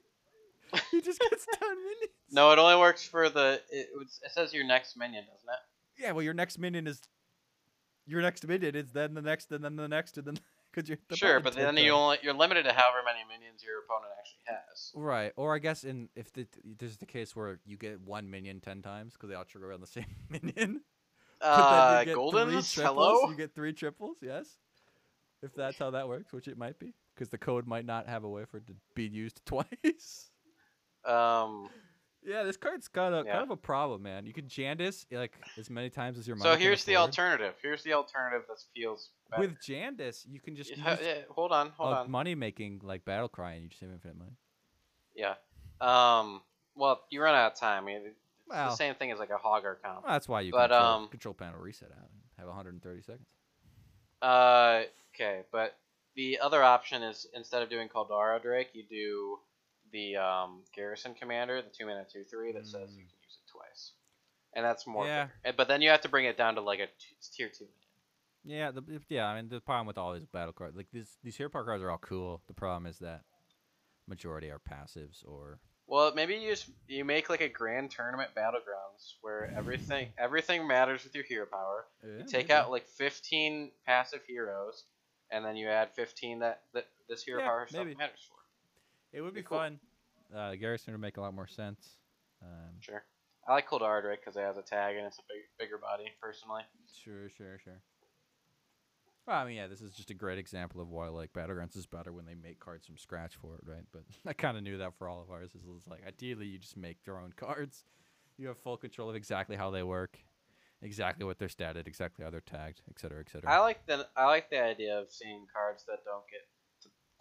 He 0.90 1.00
just 1.00 1.20
gets 1.20 1.46
ten 1.58 1.70
minions. 1.70 2.12
No, 2.30 2.50
it 2.52 2.58
only 2.58 2.76
works 2.76 3.04
for 3.06 3.28
the. 3.28 3.60
It, 3.70 3.88
it 4.22 4.30
says 4.32 4.52
your 4.54 4.64
next 4.64 4.96
minion, 4.96 5.24
doesn't 5.24 5.48
it? 5.48 6.02
Yeah, 6.02 6.12
well, 6.12 6.22
your 6.22 6.34
next 6.34 6.58
minion 6.58 6.86
is 6.86 7.00
your 8.06 8.20
next 8.22 8.46
minion 8.46 8.74
is 8.74 8.92
then 8.92 9.14
the 9.14 9.22
next 9.22 9.50
and 9.52 9.64
then 9.64 9.76
the 9.76 9.88
next 9.88 10.16
and 10.18 10.26
then 10.26 10.38
because 10.72 10.88
you're 10.88 10.98
the 11.08 11.16
sure, 11.16 11.40
but 11.40 11.54
then 11.54 11.76
you 11.76 11.90
only 11.92 12.18
you're 12.22 12.34
limited 12.34 12.64
to 12.64 12.72
however 12.72 12.98
many 13.04 13.20
minions 13.28 13.62
your 13.64 13.80
opponent 13.80 14.12
actually 14.18 14.42
has. 14.46 14.92
right. 14.94 15.32
Or 15.36 15.54
I 15.54 15.58
guess 15.58 15.84
in 15.84 16.08
if 16.16 16.32
the, 16.32 16.46
there's 16.78 16.96
the 16.96 17.06
case 17.06 17.34
where 17.36 17.60
you 17.64 17.76
get 17.76 18.00
one 18.00 18.30
minion 18.30 18.60
ten 18.60 18.82
times 18.82 19.12
because 19.14 19.28
they 19.28 19.34
all 19.34 19.44
trigger 19.44 19.70
around 19.70 19.80
the 19.80 19.86
same 19.98 20.06
minion. 20.28 20.82
But 21.40 21.56
then 21.56 21.58
Uh, 21.60 21.96
you 22.00 22.04
get 22.06 22.12
three 22.12 22.14
Golden's 22.14 22.72
triples, 22.72 22.96
hello. 22.96 23.30
You 23.30 23.36
get 23.36 23.54
three 23.54 23.72
triples, 23.72 24.16
yes. 24.22 24.46
If 25.42 25.54
that's 25.54 25.78
how 25.78 25.90
that 25.90 26.08
works, 26.08 26.32
which 26.32 26.48
it 26.48 26.56
might 26.56 26.78
be, 26.78 26.94
because 27.14 27.28
the 27.28 27.36
code 27.36 27.66
might 27.66 27.84
not 27.84 28.08
have 28.08 28.24
a 28.24 28.28
way 28.28 28.44
for 28.46 28.56
it 28.58 28.66
to 28.68 28.74
be 28.94 29.04
used 29.04 29.42
twice. 29.44 30.30
Um, 31.06 31.68
Yeah, 32.26 32.42
this 32.42 32.56
card's 32.56 32.88
kind 32.88 33.14
of 33.14 33.26
Yeah. 33.26 33.32
kind 33.32 33.44
of 33.44 33.50
a 33.50 33.56
problem, 33.56 34.02
man. 34.02 34.24
You 34.24 34.32
can 34.32 34.46
Jandice 34.46 35.04
like 35.12 35.38
as 35.58 35.68
many 35.68 35.90
times 35.90 36.16
as 36.18 36.26
your 36.26 36.38
so 36.38 36.56
here's 36.56 36.84
the 36.84 36.96
alternative. 36.96 37.54
Here's 37.60 37.82
the 37.82 37.92
alternative 37.92 38.46
that 38.48 38.56
feels 38.74 39.10
better. 39.30 39.42
With 39.42 39.58
Jandice, 39.60 40.24
you 40.26 40.40
can 40.40 40.56
just 40.56 40.70
use 40.70 40.78
yeah, 40.78 41.18
hold 41.28 41.52
on, 41.52 41.68
hold 41.76 41.92
a 41.92 41.96
on. 41.98 42.10
money 42.10 42.34
making 42.34 42.80
like 42.82 43.04
battle 43.04 43.28
cry, 43.28 43.52
and 43.52 43.62
you 43.64 43.68
just 43.68 43.82
have 43.82 43.90
infinite 43.90 44.16
money. 44.16 44.36
Yeah. 45.14 45.34
Um. 45.82 46.40
Well, 46.74 47.02
you 47.10 47.20
run 47.22 47.34
out 47.34 47.52
of 47.52 47.58
time. 47.58 47.82
I 47.82 47.86
mean, 47.86 48.02
it's 48.06 48.16
Well. 48.48 48.70
the 48.70 48.76
same 48.76 48.94
thing 48.94 49.12
as 49.12 49.18
like 49.18 49.28
a 49.30 49.36
Hogger 49.38 49.76
comp. 49.82 50.04
Well, 50.04 50.12
that's 50.12 50.26
why 50.28 50.40
you 50.40 50.50
But, 50.50 50.68
control, 50.70 50.82
um, 50.82 51.08
control 51.08 51.34
panel 51.34 51.60
reset 51.60 51.90
out 51.92 51.98
and 52.10 52.20
have 52.38 52.48
130 52.48 53.02
seconds. 53.02 53.28
Uh. 54.22 54.84
Okay, 55.14 55.42
but 55.52 55.76
the 56.16 56.40
other 56.40 56.62
option 56.62 57.02
is 57.02 57.26
instead 57.34 57.62
of 57.62 57.68
doing 57.68 57.88
Coldarra 57.88 58.40
Drake, 58.42 58.70
you 58.72 58.82
do 58.82 59.38
the 59.94 60.16
um, 60.16 60.60
Garrison 60.74 61.14
Commander, 61.14 61.62
the 61.62 61.70
two 61.70 61.86
mana 61.86 62.04
two 62.12 62.24
three 62.24 62.52
that 62.52 62.66
says 62.66 62.90
you 62.92 63.04
Mm. 63.04 63.08
can 63.08 63.18
use 63.22 63.38
it 63.40 63.50
twice, 63.50 63.92
and 64.54 64.64
that's 64.64 64.86
more. 64.86 65.06
Yeah. 65.06 65.28
But 65.56 65.68
then 65.68 65.80
you 65.80 65.88
have 65.90 66.02
to 66.02 66.08
bring 66.10 66.26
it 66.26 66.36
down 66.36 66.56
to 66.56 66.60
like 66.60 66.80
a 66.80 66.86
t- 66.86 67.16
tier 67.32 67.48
two. 67.48 67.68
Yeah, 68.44 68.72
the, 68.72 68.82
yeah. 69.08 69.24
I 69.26 69.36
mean, 69.36 69.48
the 69.48 69.60
problem 69.60 69.86
with 69.86 69.96
all 69.96 70.12
these 70.12 70.26
battle 70.26 70.52
cards, 70.52 70.76
like 70.76 70.88
these 70.92 71.16
these 71.22 71.36
hero 71.36 71.48
power 71.48 71.64
cards, 71.64 71.82
are 71.82 71.90
all 71.90 71.98
cool. 71.98 72.42
The 72.48 72.54
problem 72.54 72.84
is 72.86 72.98
that 72.98 73.22
majority 74.06 74.50
are 74.50 74.58
passives 74.60 75.24
or 75.26 75.60
Well, 75.86 76.12
maybe 76.14 76.34
you 76.34 76.50
just 76.50 76.68
you 76.88 77.04
make 77.04 77.30
like 77.30 77.40
a 77.40 77.48
grand 77.48 77.90
tournament 77.92 78.30
battlegrounds 78.36 79.14
where 79.22 79.50
everything 79.56 80.08
everything 80.18 80.66
matters 80.66 81.04
with 81.04 81.14
your 81.14 81.24
hero 81.24 81.46
power. 81.46 81.86
You 82.02 82.24
take 82.26 82.50
out 82.50 82.70
like 82.70 82.86
15 82.86 83.70
passive 83.86 84.20
heroes, 84.26 84.84
and 85.30 85.44
then 85.44 85.56
you 85.56 85.68
add 85.68 85.92
15 85.94 86.40
that, 86.40 86.62
that 86.74 86.86
this 87.08 87.22
hero 87.22 87.40
Yeah, 87.40 87.46
power 87.46 87.66
stuff 87.68 87.84
maybe. 87.86 87.96
matters 87.96 88.20
for. 88.28 88.36
It 89.14 89.20
would 89.22 89.32
be 89.34 89.40
Be 89.40 89.46
cool. 89.46 89.58
fun. 89.58 89.80
Uh, 90.34 90.54
Garrison 90.56 90.92
would 90.92 91.00
make 91.00 91.16
a 91.16 91.20
lot 91.20 91.32
more 91.34 91.46
sense. 91.46 91.96
Um, 92.42 92.74
Sure. 92.80 93.04
I 93.46 93.52
like 93.52 93.68
Coldarra 93.68 94.02
Drake 94.02 94.20
because 94.20 94.36
it 94.36 94.40
has 94.40 94.56
a 94.56 94.62
tag 94.62 94.96
and 94.96 95.06
it's 95.06 95.18
a 95.18 95.22
big, 95.28 95.42
bigger 95.58 95.78
body, 95.78 96.10
personally. 96.20 96.62
sure, 96.92 97.28
sure, 97.28 97.58
sure. 97.62 97.80
Well, 99.26 99.36
I 99.36 99.44
mean, 99.46 99.56
yeah, 99.56 99.68
this 99.68 99.80
is 99.80 99.92
just 99.94 100.10
a 100.10 100.14
great 100.14 100.38
example 100.38 100.80
of 100.80 100.88
why 100.88 101.08
like 101.08 101.32
Battlegrounds 101.32 101.76
is 101.76 101.86
better 101.86 102.12
when 102.12 102.26
they 102.26 102.34
make 102.34 102.58
cards 102.60 102.86
from 102.86 102.98
scratch 102.98 103.36
for 103.36 103.54
it, 103.54 103.60
right? 103.64 103.84
But 103.92 104.02
I 104.26 104.32
kind 104.32 104.56
of 104.56 104.62
knew 104.62 104.78
that 104.78 104.94
for 104.98 105.08
all 105.08 105.22
of 105.22 105.30
ours. 105.30 105.50
Is 105.54 105.62
like 105.88 106.06
ideally 106.06 106.46
you 106.46 106.58
just 106.58 106.76
make 106.76 107.06
your 107.06 107.18
own 107.20 107.32
cards, 107.36 107.84
You 108.38 108.48
have 108.48 108.58
full 108.58 108.76
control 108.76 109.08
of 109.10 109.16
exactly 109.16 109.56
how 109.56 109.70
they 109.70 109.82
work, 109.82 110.18
exactly 110.82 111.24
what 111.24 111.38
they're 111.38 111.48
statted, 111.48 111.86
exactly 111.86 112.24
how 112.24 112.30
they're 112.30 112.40
tagged, 112.40 112.82
et 112.90 112.98
cetera, 112.98 113.20
et 113.20 113.30
cetera. 113.30 113.50
I 113.50 113.60
like 113.60 113.86
the 113.86 114.06
I 114.16 114.26
like 114.26 114.50
the 114.50 114.62
idea 114.62 114.98
of 114.98 115.10
seeing 115.10 115.46
cards 115.54 115.84
that 115.86 116.04
don't 116.04 116.24
get 116.30 116.42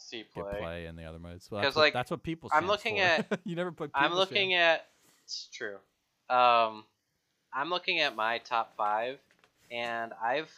see 0.03 0.23
Get 0.23 0.33
play. 0.33 0.59
play 0.59 0.85
in 0.85 0.95
the 0.95 1.05
other 1.05 1.19
modes. 1.19 1.49
Well, 1.49 1.61
'Cause, 1.61 1.67
that's 1.67 1.75
what, 1.75 1.81
like, 1.83 1.93
that's 1.93 2.11
what 2.11 2.23
people. 2.23 2.49
I'm 2.53 2.67
looking 2.67 2.97
for. 2.97 3.01
at- 3.03 3.39
you 3.45 3.55
never 3.55 3.71
put. 3.71 3.91
I'm 3.93 4.13
looking 4.13 4.49
stand. 4.51 4.53
at. 4.53 4.87
It's 5.23 5.49
true. 5.53 5.77
Um, 6.29 6.83
I'm 7.53 7.69
looking 7.69 7.99
at 8.01 8.15
my 8.15 8.39
top 8.39 8.75
five, 8.77 9.19
and 9.71 10.11
I've 10.21 10.51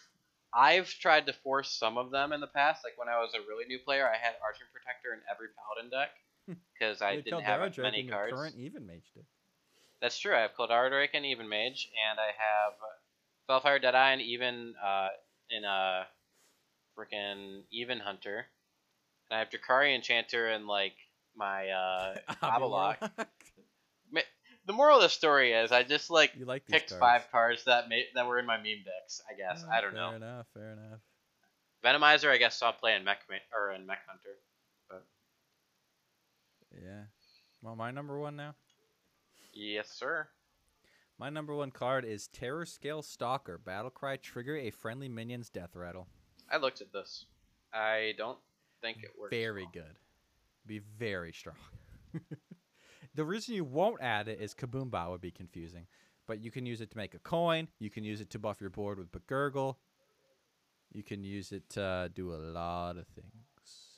I've 0.54 0.88
tried 0.90 1.26
to 1.28 1.34
force 1.34 1.70
some 1.72 1.98
of 1.98 2.12
them 2.12 2.32
in 2.34 2.40
the 2.42 2.48
past. 2.48 2.84
Like 2.84 2.98
when 2.98 3.10
I 3.10 3.20
was 3.20 3.34
a 3.36 3.40
really 3.48 3.66
new 3.66 3.80
player, 3.80 4.08
I 4.08 4.18
had 4.18 4.36
Arching 4.44 4.68
Protector 4.72 5.14
in 5.14 5.20
every 5.30 5.48
Paladin 5.58 5.90
deck 5.92 6.12
because 6.74 7.02
I 7.02 7.12
You 7.14 7.22
didn't 7.22 7.42
have 7.42 7.74
Drake 7.74 7.84
many 7.84 8.00
in 8.02 8.10
cards. 8.10 8.34
Current 8.34 8.56
even 8.58 8.86
mage 8.86 9.04
deck. 9.16 9.26
That's 10.02 10.18
true. 10.18 10.36
I 10.36 10.42
have 10.42 10.52
Coldarra 10.58 10.90
Drake 10.90 11.12
and 11.14 11.26
Even 11.26 11.48
Mage, 11.50 11.90
and 12.10 12.20
I 12.20 12.28
have 12.28 12.74
Spellfire 13.44 13.80
Deadeye 13.80 14.12
and 14.12 14.22
even 14.22 14.76
uh, 14.84 15.08
in 15.50 15.64
a 15.64 16.06
freaking 16.98 17.62
Even 17.72 18.00
Hunter, 18.00 18.46
and 19.30 19.36
I 19.38 19.40
have 19.40 19.50
Drakkari 19.50 19.96
Enchanter 19.96 20.48
and 20.48 20.68
like 20.68 20.94
my 21.36 21.70
uh, 21.70 22.16
Avalok. 22.44 22.98
The 24.68 24.74
moral 24.74 24.96
of 24.98 25.04
the 25.04 25.10
story 25.10 25.52
is 25.54 25.72
I 25.72 25.84
just 25.84 26.10
like 26.10 26.32
You 26.36 26.46
like 26.46 26.66
picked 26.66 26.90
cards. 26.90 27.00
five 27.00 27.32
cards 27.32 27.64
that 27.66 27.88
made 27.88 28.06
that 28.16 28.26
were 28.26 28.40
in 28.40 28.48
my 28.48 28.58
meme 28.58 28.84
decks. 28.84 29.22
I 29.32 29.36
guess 29.38 29.64
Yeah, 29.68 29.78
I 29.78 29.82
don't 29.82 29.94
know. 29.94 30.08
Fair 30.10 30.16
enough. 30.18 30.46
Fair 30.56 30.72
enough. 30.72 31.00
Venomizer, 31.84 32.32
I 32.32 32.38
guess, 32.38 32.58
saw 32.58 32.72
play 32.72 32.96
in 32.96 33.04
Mech 33.04 33.20
Ma- 33.30 33.36
or 33.56 33.74
in 33.74 33.86
Mech 33.86 34.00
Hunter. 34.08 34.38
Yeah. 36.84 37.04
Well, 37.62 37.76
my 37.76 37.92
number 37.92 38.18
one 38.20 38.36
now. 38.36 38.56
Yes, 39.54 39.90
sir. 39.90 40.28
My 41.18 41.30
number 41.30 41.54
one 41.56 41.72
card 41.72 42.04
is 42.04 42.28
Terrorscale 42.36 43.04
Stalker. 43.04 43.60
Battlecry 43.64 44.22
trigger 44.22 44.58
a 44.58 44.72
friendly 44.72 45.08
minion's 45.08 45.50
death 45.50 45.76
rattle. 45.76 46.08
I 46.52 46.58
looked 46.58 46.82
at 46.82 46.92
this. 46.92 47.26
I 47.74 48.14
don't 48.18 48.38
think 48.82 49.04
it 49.04 49.12
works. 49.20 49.32
Very 49.32 49.64
well. 49.64 49.72
good. 49.74 50.00
Be 50.66 50.80
very 50.98 51.32
strong. 51.32 51.56
the 53.16 53.26
reason 53.26 53.56
you 53.56 53.64
won't 53.64 54.02
add 54.02 54.28
it 54.28 54.40
is 54.40 54.54
Kaboom 54.54 54.90
Bot 54.90 55.12
would 55.12 55.22
be 55.22 55.32
confusing. 55.32 55.88
But 56.28 56.44
you 56.44 56.50
can 56.50 56.66
use 56.66 56.82
it 56.82 56.90
to 56.92 56.98
make 56.98 57.14
a 57.14 57.20
coin. 57.20 57.68
You 57.80 57.92
can 57.92 58.04
use 58.04 58.20
it 58.20 58.32
to 58.32 58.40
buff 58.40 58.60
your 58.60 58.72
board 58.72 58.98
with 58.98 59.12
Bagurgle. 59.12 59.76
You 60.92 61.04
can 61.04 61.24
use 61.24 61.52
it 61.52 61.70
to 61.72 62.10
do 62.14 62.34
a 62.34 62.38
lot 62.38 62.98
of 62.98 63.06
things. 63.08 63.30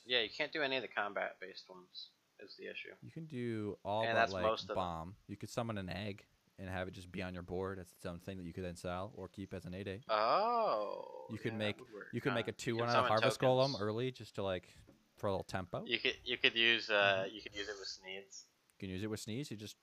Yeah, 0.04 0.20
you 0.20 0.28
can't 0.36 0.52
do 0.52 0.62
any 0.62 0.76
of 0.76 0.82
the 0.82 0.88
combat-based 0.88 1.68
ones. 1.68 2.08
Is 2.40 2.54
the 2.56 2.64
issue? 2.64 2.94
You 3.02 3.10
can 3.10 3.26
do 3.26 3.78
all 3.84 4.02
And 4.02 4.10
but 4.10 4.14
that's 4.14 4.32
like 4.32 4.44
most 4.44 4.70
of 4.70 4.76
them. 4.76 5.16
You 5.26 5.36
could 5.36 5.50
summon 5.50 5.76
an 5.76 5.88
egg 5.88 6.24
and 6.58 6.68
have 6.68 6.88
it 6.88 6.94
just 6.94 7.10
be 7.12 7.22
on 7.22 7.34
your 7.34 7.42
board 7.42 7.78
as 7.78 7.86
its 7.96 8.04
own 8.06 8.18
thing 8.18 8.36
that 8.38 8.44
you 8.44 8.52
could 8.52 8.64
then 8.64 8.76
sell 8.76 9.12
or 9.14 9.28
keep 9.28 9.54
as 9.54 9.64
an 9.64 9.74
8 9.74 10.02
Oh. 10.08 11.26
You 11.30 11.38
could 11.38 11.52
yeah, 11.52 11.58
make- 11.58 11.76
You 12.12 12.20
can 12.20 12.30
huh? 12.30 12.36
make 12.36 12.48
a 12.48 12.52
two 12.52 12.76
one 12.76 12.84
out 12.84 12.88
of 12.88 12.92
summon 12.94 13.08
Harvest 13.08 13.40
tokens. 13.40 13.76
Golem 13.76 13.80
early 13.80 14.10
just 14.10 14.34
to 14.36 14.42
like 14.42 14.68
for 15.16 15.26
a 15.28 15.30
little 15.30 15.44
tempo. 15.44 15.84
You 15.86 15.98
could 15.98 16.16
you 16.24 16.36
could 16.36 16.54
use 16.54 16.90
uh 16.90 17.26
you 17.30 17.40
could 17.42 17.54
use 17.54 17.68
it 17.68 17.76
with 17.78 17.88
Sneed's. 17.88 18.46
You 18.78 18.86
can 18.86 18.90
use 18.94 19.02
it 19.02 19.10
with 19.10 19.20
Sneed's. 19.20 19.50
You 19.50 19.56
just 19.56 19.76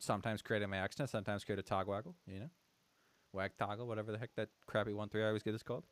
sometimes 0.00 0.42
create 0.42 0.62
a 0.62 0.66
Maexxna, 0.68 1.08
sometimes 1.08 1.44
create 1.44 1.58
a 1.58 1.62
Togwaggle, 1.62 2.14
you 2.26 2.40
know? 2.40 2.50
Wag 3.32 3.52
Toggle, 3.58 3.86
whatever 3.86 4.12
the 4.12 4.18
heck 4.18 4.34
that 4.36 4.48
crappy 4.66 4.92
1 4.92 5.08
3 5.08 5.22
I 5.22 5.26
always 5.28 5.42
get 5.42 5.54
is 5.54 5.62
called. 5.62 5.84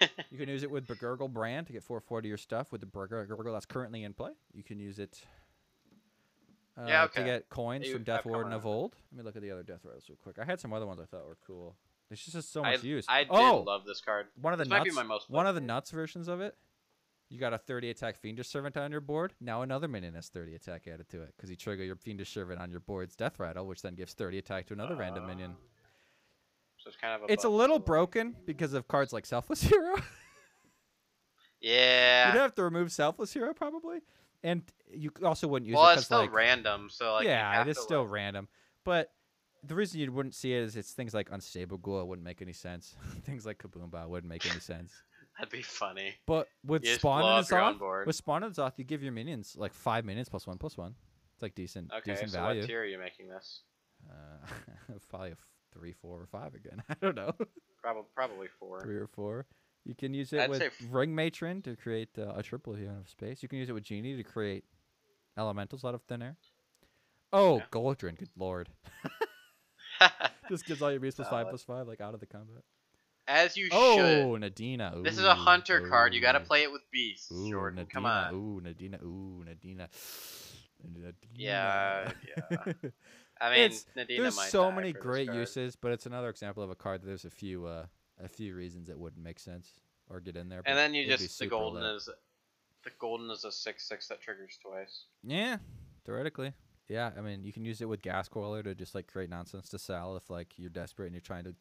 You 0.30 0.36
can 0.38 0.48
use 0.50 0.62
it 0.62 0.70
with 0.70 0.86
Bagurgle 0.86 1.32
Brann 1.32 1.64
to 1.64 1.72
get 1.72 1.82
440 1.82 2.28
your 2.28 2.36
stuff 2.36 2.70
with 2.70 2.82
the 2.82 2.86
Bagurgle 2.86 3.52
that's 3.54 3.64
currently 3.64 4.04
in 4.04 4.12
play. 4.12 4.32
You 4.52 4.62
can 4.62 4.78
use 4.78 4.98
it 4.98 5.22
uh, 6.78 6.84
Yeah, 6.86 7.06
to 7.06 7.24
get 7.24 7.48
coins 7.48 7.86
You- 7.86 7.94
from 7.94 8.04
Death 8.04 8.24
Warden 8.24 8.52
of. 8.52 8.66
Old. 8.66 8.94
Let 9.12 9.18
me 9.18 9.24
look 9.24 9.36
at 9.36 9.42
the 9.42 9.50
other 9.50 9.62
Death 9.62 9.80
Rattles 9.84 10.04
real 10.08 10.18
quick. 10.22 10.38
I 10.38 10.44
had 10.44 10.60
some 10.60 10.72
other 10.72 10.86
ones 10.86 11.00
I 11.00 11.04
thought 11.04 11.26
were 11.26 11.38
cool. 11.46 11.76
There's 12.08 12.24
just 12.24 12.52
so 12.52 12.62
I, 12.62 12.72
much 12.72 12.84
use. 12.84 13.04
I 13.08 13.24
did 13.24 13.30
oh, 13.32 13.64
love 13.66 13.84
this 13.84 14.00
card. 14.00 14.26
one 14.40 14.52
of 14.52 14.58
the 14.58 14.64
this 14.64 14.70
might 14.70 14.78
nuts, 14.78 14.90
be 14.90 14.94
my 14.94 15.02
most 15.02 15.28
one 15.28 15.46
of 15.46 15.54
the 15.56 15.60
nuts 15.60 15.90
versions 15.90 16.28
of 16.28 16.40
it. 16.40 16.54
You 17.28 17.40
got 17.40 17.52
a 17.52 17.58
30 17.58 17.90
attack 17.90 18.16
Fiendish 18.16 18.46
Servant 18.46 18.76
on 18.76 18.92
your 18.92 19.00
board. 19.00 19.34
Now 19.40 19.62
another 19.62 19.88
minion 19.88 20.14
has 20.14 20.28
30 20.28 20.54
attack 20.54 20.86
added 20.86 21.08
to 21.08 21.22
it 21.22 21.34
because 21.36 21.50
you 21.50 21.56
trigger 21.56 21.82
your 21.82 21.96
Fiendish 21.96 22.32
Servant 22.32 22.60
on 22.60 22.70
your 22.70 22.78
board's 22.78 23.16
Death 23.16 23.40
Rattle, 23.40 23.66
which 23.66 23.82
then 23.82 23.96
gives 23.96 24.14
30 24.14 24.38
attack 24.38 24.66
to 24.66 24.74
another 24.74 24.94
random 24.94 25.26
minion. 25.26 25.56
Oh. 25.56 25.60
So 26.78 26.88
it's 26.88 26.96
kind 26.96 27.20
of 27.20 27.28
a 27.28 27.32
It's 27.32 27.42
a 27.42 27.48
little 27.48 27.80
broken 27.80 28.36
because 28.44 28.74
of 28.74 28.86
cards 28.86 29.12
like 29.12 29.26
Selfless 29.26 29.62
Hero. 29.62 29.96
Yeah. 31.60 32.32
You'd 32.32 32.40
have 32.40 32.54
to 32.56 32.62
remove 32.62 32.92
Selfless 32.92 33.32
Hero 33.32 33.54
probably, 33.54 34.00
and 34.42 34.62
you 34.90 35.10
also 35.24 35.48
wouldn't 35.48 35.68
use 35.68 35.76
well, 35.76 35.88
it 35.88 35.92
it's 35.94 35.96
'cause, 36.00 36.04
still 36.06 36.18
like, 36.18 36.32
random, 36.32 36.88
so 36.90 37.14
like 37.14 37.26
yeah, 37.26 37.62
it 37.62 37.68
is 37.68 37.78
still 37.78 38.02
like- 38.02 38.12
random. 38.12 38.48
But 38.84 39.12
the 39.64 39.74
reason 39.74 40.00
you 40.00 40.12
wouldn't 40.12 40.34
see 40.34 40.52
it 40.54 40.62
is 40.62 40.76
it's 40.76 40.92
things 40.92 41.12
like 41.12 41.28
Unstable 41.32 41.78
Ghoul 41.78 42.06
wouldn't 42.06 42.24
make 42.24 42.40
any 42.42 42.52
sense. 42.52 42.94
things 43.24 43.44
like 43.46 43.58
Kaboom 43.58 43.90
Bot 43.90 44.08
wouldn't 44.08 44.28
make 44.28 44.48
any 44.48 44.60
sense. 44.60 44.92
That'd 45.38 45.50
be 45.52 45.62
funny. 45.62 46.14
But 46.26 46.48
with 46.64 46.84
You 46.84 46.94
Spawn 46.94 47.22
and 47.22 47.44
up 47.44 47.50
your 47.50 47.60
own 47.60 47.78
Azoth, 47.78 48.06
with 48.06 48.16
Spawn 48.16 48.42
of 48.42 48.52
N'Zoth, 48.54 48.72
you 48.78 48.84
give 48.84 49.02
your 49.02 49.12
minions 49.12 49.54
like 49.58 49.74
five 49.74 50.04
minions 50.04 50.28
plus 50.28 50.46
one 50.46 50.56
plus 50.56 50.76
one. 50.78 50.94
It's 51.34 51.42
like 51.42 51.54
decent, 51.54 51.90
Okay, 51.92 52.12
decent 52.12 52.30
so 52.30 52.38
value. 52.38 52.60
what 52.60 52.66
tier 52.68 52.80
are 52.80 52.86
you 52.86 52.98
making 52.98 53.28
this? 53.28 53.62
Uh, 54.08 54.46
probably 55.10 55.32
a 55.32 55.36
three, 55.74 55.92
four, 55.92 56.22
or 56.22 56.26
five 56.26 56.54
again. 56.54 56.82
I 56.88 56.94
don't 57.02 57.14
know, 57.16 57.32
Probably 57.82 58.04
probably 58.14 58.46
four. 58.58 58.80
three 58.80 58.96
or 58.96 59.08
four. 59.08 59.46
You 59.86 59.94
can 59.94 60.12
use 60.14 60.32
it 60.32 60.40
I'd 60.40 60.50
with 60.50 60.62
f- 60.62 60.72
Ring 60.90 61.14
Matron 61.14 61.62
to 61.62 61.76
create 61.76 62.08
uh, 62.18 62.32
a 62.34 62.42
triple 62.42 62.74
here 62.74 62.90
of 63.00 63.08
space. 63.08 63.40
You 63.42 63.48
can 63.48 63.58
use 63.58 63.68
it 63.68 63.72
with 63.72 63.84
Genie 63.84 64.16
to 64.16 64.22
create 64.24 64.64
elementals 65.38 65.84
out 65.84 65.94
of 65.94 66.02
thin 66.02 66.22
air. 66.22 66.36
Oh, 67.32 67.58
Yeah. 67.58 67.64
Goldrinn, 67.70 68.18
good 68.18 68.30
lord! 68.36 68.68
Just 70.48 70.66
gives 70.66 70.82
all 70.82 70.90
your 70.90 71.00
beasts 71.00 71.16
plus 71.16 71.28
five 71.28 71.48
plus 71.48 71.62
five, 71.62 71.86
like 71.86 72.00
out 72.00 72.14
of 72.14 72.20
the 72.20 72.26
combat. 72.26 72.62
As 73.28 73.56
you 73.56 73.64
should. 73.66 73.74
Oh, 73.74 74.36
Nadina. 74.38 75.02
This 75.02 75.18
is 75.18 75.24
a 75.24 75.30
ooh, 75.32 75.34
hunter 75.34 75.80
card. 75.88 76.14
You 76.14 76.20
got 76.20 76.32
to 76.32 76.40
play 76.40 76.62
it 76.62 76.70
with 76.70 76.82
beasts, 76.92 77.30
Ooh, 77.32 77.50
Jordan. 77.50 77.84
Nadina. 77.84 77.90
Come 77.90 78.06
on. 78.06 78.34
Ooh, 78.34 78.60
Nadina. 78.62 79.02
Ooh, 79.02 79.44
Nadina. 79.44 79.88
Nadina. 80.86 81.12
Yeah, 81.34 82.12
yeah. 82.26 82.72
I 83.40 83.50
mean, 83.50 83.60
It's- 83.60 83.86
Nadina 83.96 84.18
there's 84.18 84.36
might 84.36 84.48
so 84.50 84.70
many 84.70 84.92
great 84.92 85.32
uses, 85.32 85.74
but 85.76 85.90
it's 85.92 86.06
another 86.06 86.28
example 86.28 86.62
of 86.62 86.70
a 86.70 86.74
card 86.76 87.02
that 87.02 87.06
there's 87.06 87.24
a 87.24 87.30
few 87.30 87.66
uh, 87.66 87.86
a 88.22 88.28
few 88.28 88.54
reasons 88.54 88.88
it 88.88 88.98
wouldn't 88.98 89.22
make 89.22 89.38
sense 89.38 89.72
or 90.08 90.20
get 90.20 90.36
in 90.36 90.48
there. 90.48 90.62
And 90.64 90.76
then 90.76 90.94
you 90.94 91.06
just 91.06 91.38
the 91.38 91.46
golden 91.46 91.82
lit. 91.82 91.96
is 91.96 92.08
the 92.84 92.90
golden 92.98 93.30
is 93.30 93.44
a 93.44 93.52
six 93.52 93.86
six 93.88 94.08
that 94.08 94.20
triggers 94.20 94.58
twice. 94.62 95.04
Yeah, 95.22 95.58
theoretically. 96.04 96.52
Yeah, 96.88 97.10
I 97.18 97.20
mean, 97.20 97.42
you 97.42 97.52
can 97.52 97.64
use 97.64 97.80
it 97.80 97.88
with 97.88 98.02
Ghastcoiler 98.02 98.62
to 98.62 98.74
just 98.74 98.94
like 98.94 99.08
create 99.08 99.28
nonsense 99.28 99.68
to 99.70 99.78
sell 99.78 100.16
if 100.16 100.30
like 100.30 100.54
you're 100.56 100.70
desperate 100.70 101.06
and 101.06 101.14
you're 101.14 101.20
trying 101.20 101.44
to 101.44 101.54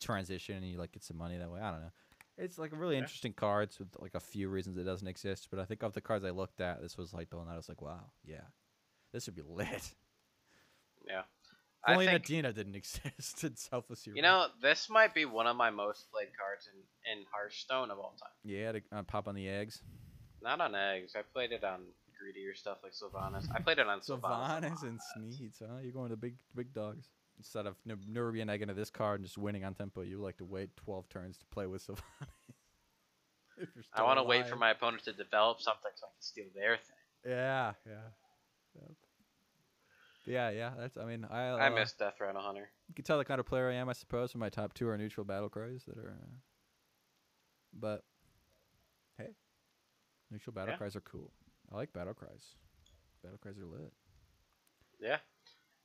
transition 0.00 0.56
and 0.56 0.66
you 0.66 0.78
like 0.78 0.92
get 0.92 1.04
some 1.04 1.18
money 1.18 1.36
that 1.36 1.50
way. 1.50 1.60
I 1.60 1.70
don't 1.70 1.82
know. 1.82 1.92
It's 2.38 2.58
like 2.58 2.72
a 2.72 2.76
really 2.76 2.94
Yeah. 2.94 3.02
interesting 3.02 3.34
cards 3.34 3.78
with 3.78 3.88
like 4.00 4.14
a 4.14 4.20
few 4.20 4.48
reasons 4.48 4.78
it 4.78 4.84
doesn't 4.84 5.06
exist, 5.06 5.48
but 5.50 5.60
I 5.60 5.66
think 5.66 5.82
of 5.82 5.92
the 5.92 6.00
cards 6.00 6.24
I 6.24 6.30
looked 6.30 6.62
at, 6.62 6.80
this 6.80 6.96
was 6.96 7.12
like 7.12 7.28
the 7.28 7.36
one 7.36 7.46
that 7.46 7.52
I 7.52 7.56
was 7.56 7.68
like, 7.68 7.82
wow, 7.82 8.10
yeah, 8.24 8.44
this 9.12 9.26
would 9.26 9.34
be 9.36 9.42
lit. 9.42 9.94
Yeah. 11.06 11.22
Only 11.86 12.06
think 12.06 12.24
Nadina 12.26 12.54
didn't 12.54 12.76
exist 12.82 13.42
in 13.44 13.56
Selfless 13.56 14.04
Hero. 14.04 14.16
you 14.16 14.22
know 14.22 14.46
this 14.60 14.88
might 14.88 15.14
be 15.14 15.24
one 15.24 15.46
of 15.46 15.56
my 15.56 15.70
most 15.70 16.10
played 16.12 16.28
cards 16.38 16.68
in 16.72 17.12
in 17.12 17.24
Hearthstone 17.32 17.90
of 17.90 17.98
all 17.98 18.14
time. 18.20 18.30
yeah, 18.44 18.72
to 18.72 18.82
uh, 18.92 19.02
pop 19.02 19.28
on 19.28 19.34
the 19.34 19.48
eggs. 19.48 19.82
Not 20.42 20.60
on 20.60 20.74
eggs. 20.74 21.14
I 21.16 21.22
played 21.22 21.52
it 21.52 21.62
on 21.64 21.80
greedier 22.18 22.54
stuff 22.54 22.78
like 22.82 22.92
Sylvanas. 22.92 23.48
I 23.54 23.60
played 23.60 23.78
it 23.78 23.86
on 23.86 24.00
Sylvanas. 24.00 24.60
Sylvanas 24.62 24.82
and. 24.82 25.00
Sneed's, 25.14 25.58
huh? 25.60 25.78
You're 25.82 25.92
going 25.92 26.10
to 26.10 26.16
big 26.16 26.36
big 26.54 26.72
dogs. 26.72 27.08
Instead 27.38 27.66
of 27.66 27.74
N- 27.88 27.98
Nerubian 28.12 28.48
egg 28.50 28.62
into 28.62 28.74
this 28.74 28.90
card 28.90 29.18
and 29.20 29.24
just 29.26 29.38
winning 29.38 29.64
on 29.64 29.74
tempo, 29.74 30.02
you 30.02 30.18
like 30.20 30.36
to 30.36 30.44
wait 30.44 30.76
12 30.76 31.08
turns 31.08 31.38
to 31.38 31.46
play 31.46 31.66
with 31.66 31.84
Sylvanas. 31.84 31.96
I 33.94 34.02
want 34.02 34.18
to 34.18 34.22
wait 34.22 34.46
for 34.48 34.56
my 34.56 34.70
opponent 34.70 35.04
to 35.04 35.12
develop 35.12 35.60
something 35.60 35.90
so 35.96 36.06
I 36.06 36.10
can 36.14 36.20
steal 36.22 36.44
their 36.54 36.76
thing. 36.76 37.32
Yeah, 37.32 37.72
yeah. 37.86 37.92
Yep. 38.74 38.92
Yeah, 40.26 40.50
yeah. 40.50 40.70
That's. 40.78 40.96
I 40.96 41.04
mean, 41.04 41.26
I. 41.30 41.48
Uh, 41.48 41.56
I 41.56 41.68
miss 41.68 41.92
Death 41.92 42.14
Rattle 42.20 42.42
Hunter. 42.42 42.68
You 42.88 42.94
can 42.94 43.04
tell 43.04 43.18
the 43.18 43.24
kind 43.24 43.40
of 43.40 43.46
player 43.46 43.70
I 43.70 43.74
am, 43.74 43.88
I 43.88 43.92
suppose. 43.92 44.34
When 44.34 44.40
my 44.40 44.48
top 44.50 44.72
two 44.74 44.88
are 44.88 44.96
neutral 44.96 45.24
battle 45.24 45.48
cries 45.48 45.82
that 45.86 45.98
are. 45.98 46.10
Uh, 46.10 46.26
but, 47.74 48.04
hey, 49.18 49.28
neutral 50.30 50.52
battle 50.54 50.72
Yeah. 50.74 50.76
cries 50.78 50.94
are 50.94 51.00
cool. 51.00 51.32
I 51.72 51.76
like 51.76 51.92
battle 51.92 52.12
cries. 52.14 52.54
Battle 53.22 53.38
cries 53.38 53.58
are 53.58 53.64
lit. 53.64 53.92
Yeah. 55.00 55.18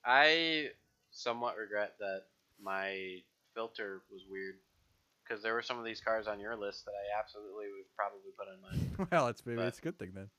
I 0.04 0.72
somewhat 1.12 1.56
regret 1.58 1.96
that 2.00 2.24
my 2.62 3.22
filter 3.56 4.02
was 4.12 4.22
weird 4.30 4.56
because 5.24 5.42
there 5.42 5.54
were 5.54 5.62
some 5.62 5.80
of 5.80 5.86
these 5.86 6.02
cards 6.02 6.28
on 6.28 6.40
your 6.40 6.56
list 6.56 6.86
that 6.86 6.92
I 6.92 7.20
absolutely 7.20 7.68
would 7.72 7.88
probably 7.96 8.32
put 8.38 8.48
in 8.50 8.62
mine. 8.62 9.08
well, 9.12 9.28
it's 9.30 9.46
maybe 9.46 9.58
But- 9.58 9.68
it's 9.68 9.80
a 9.80 9.82
good 9.82 9.98
thing 9.98 10.12
then. 10.14 10.30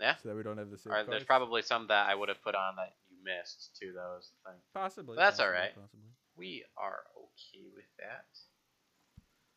Yeah. 0.00 0.16
So 0.22 0.28
that 0.30 0.36
we 0.36 0.42
don't 0.42 0.58
have 0.58 0.70
the 0.70 0.78
same. 0.78 0.92
or 0.92 1.04
there's 1.04 1.22
probably 1.24 1.62
some 1.62 1.86
that 1.88 2.08
I 2.08 2.14
would 2.14 2.28
have 2.28 2.42
put 2.42 2.54
on 2.56 2.74
that 2.76 2.94
missed 3.24 3.76
too. 3.78 3.92
That 3.94 4.08
was 4.16 4.30
the 4.44 4.50
thing. 4.50 4.60
possibly. 4.74 5.16
That's 5.16 5.36
possibly, 5.38 5.46
alright. 5.56 5.74
Possibly. 5.74 6.10
We 6.36 6.64
are 6.76 7.00
okay 7.16 7.64
with 7.74 7.84
that. 7.98 8.26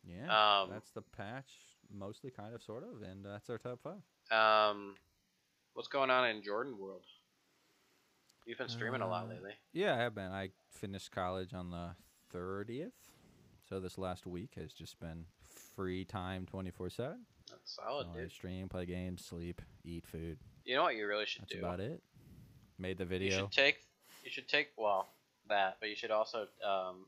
Yeah. 0.04 0.60
Um, 0.62 0.70
that's 0.70 0.90
the 0.90 1.02
patch, 1.02 1.50
mostly, 1.92 2.30
kind 2.30 2.54
of, 2.54 2.62
sort 2.62 2.84
of, 2.84 3.02
and 3.02 3.24
that's 3.24 3.50
our 3.50 3.58
top 3.58 3.80
five. 3.82 4.02
Um, 4.70 4.94
what's 5.74 5.88
going 5.88 6.10
on 6.10 6.28
in 6.28 6.42
Jordan 6.42 6.78
World? 6.78 7.02
You've 8.46 8.58
been 8.58 8.68
streaming 8.68 9.00
a 9.00 9.08
lot 9.08 9.24
Uh, 9.26 9.30
lately. 9.30 9.52
Yeah, 9.72 9.94
I 9.96 9.98
have 9.98 10.14
been. 10.14 10.30
I 10.30 10.50
finished 10.70 11.10
college 11.10 11.52
on 11.52 11.70
the 11.70 11.90
thirtieth, 12.30 12.92
so 13.68 13.80
this 13.80 13.98
last 13.98 14.24
week 14.26 14.50
has 14.56 14.72
just 14.72 15.00
been 15.00 15.24
free 15.74 16.04
time, 16.04 16.46
twenty 16.46 16.70
four 16.70 16.88
seven. 16.88 17.26
That's 17.50 17.74
solid, 17.74 18.06
I 18.12 18.20
dude. 18.20 18.30
stream, 18.32 18.68
play 18.68 18.86
games, 18.86 19.24
sleep, 19.24 19.60
eat 19.84 20.06
food. 20.06 20.38
You 20.64 20.76
know 20.76 20.84
what 20.84 20.94
you 20.94 21.06
really 21.08 21.26
should 21.26 21.42
That's 21.42 21.52
do? 21.54 21.58
about 21.58 21.80
it. 21.80 22.00
Made 22.78 22.98
the 22.98 23.04
video. 23.04 23.30
You 23.30 23.38
should 23.40 23.52
take. 23.52 23.76
You 24.24 24.30
should 24.30 24.48
take. 24.48 24.68
Well, 24.76 25.08
that, 25.48 25.76
but 25.80 25.88
you 25.88 25.96
should 25.96 26.10
also. 26.10 26.46
Um, 26.64 27.06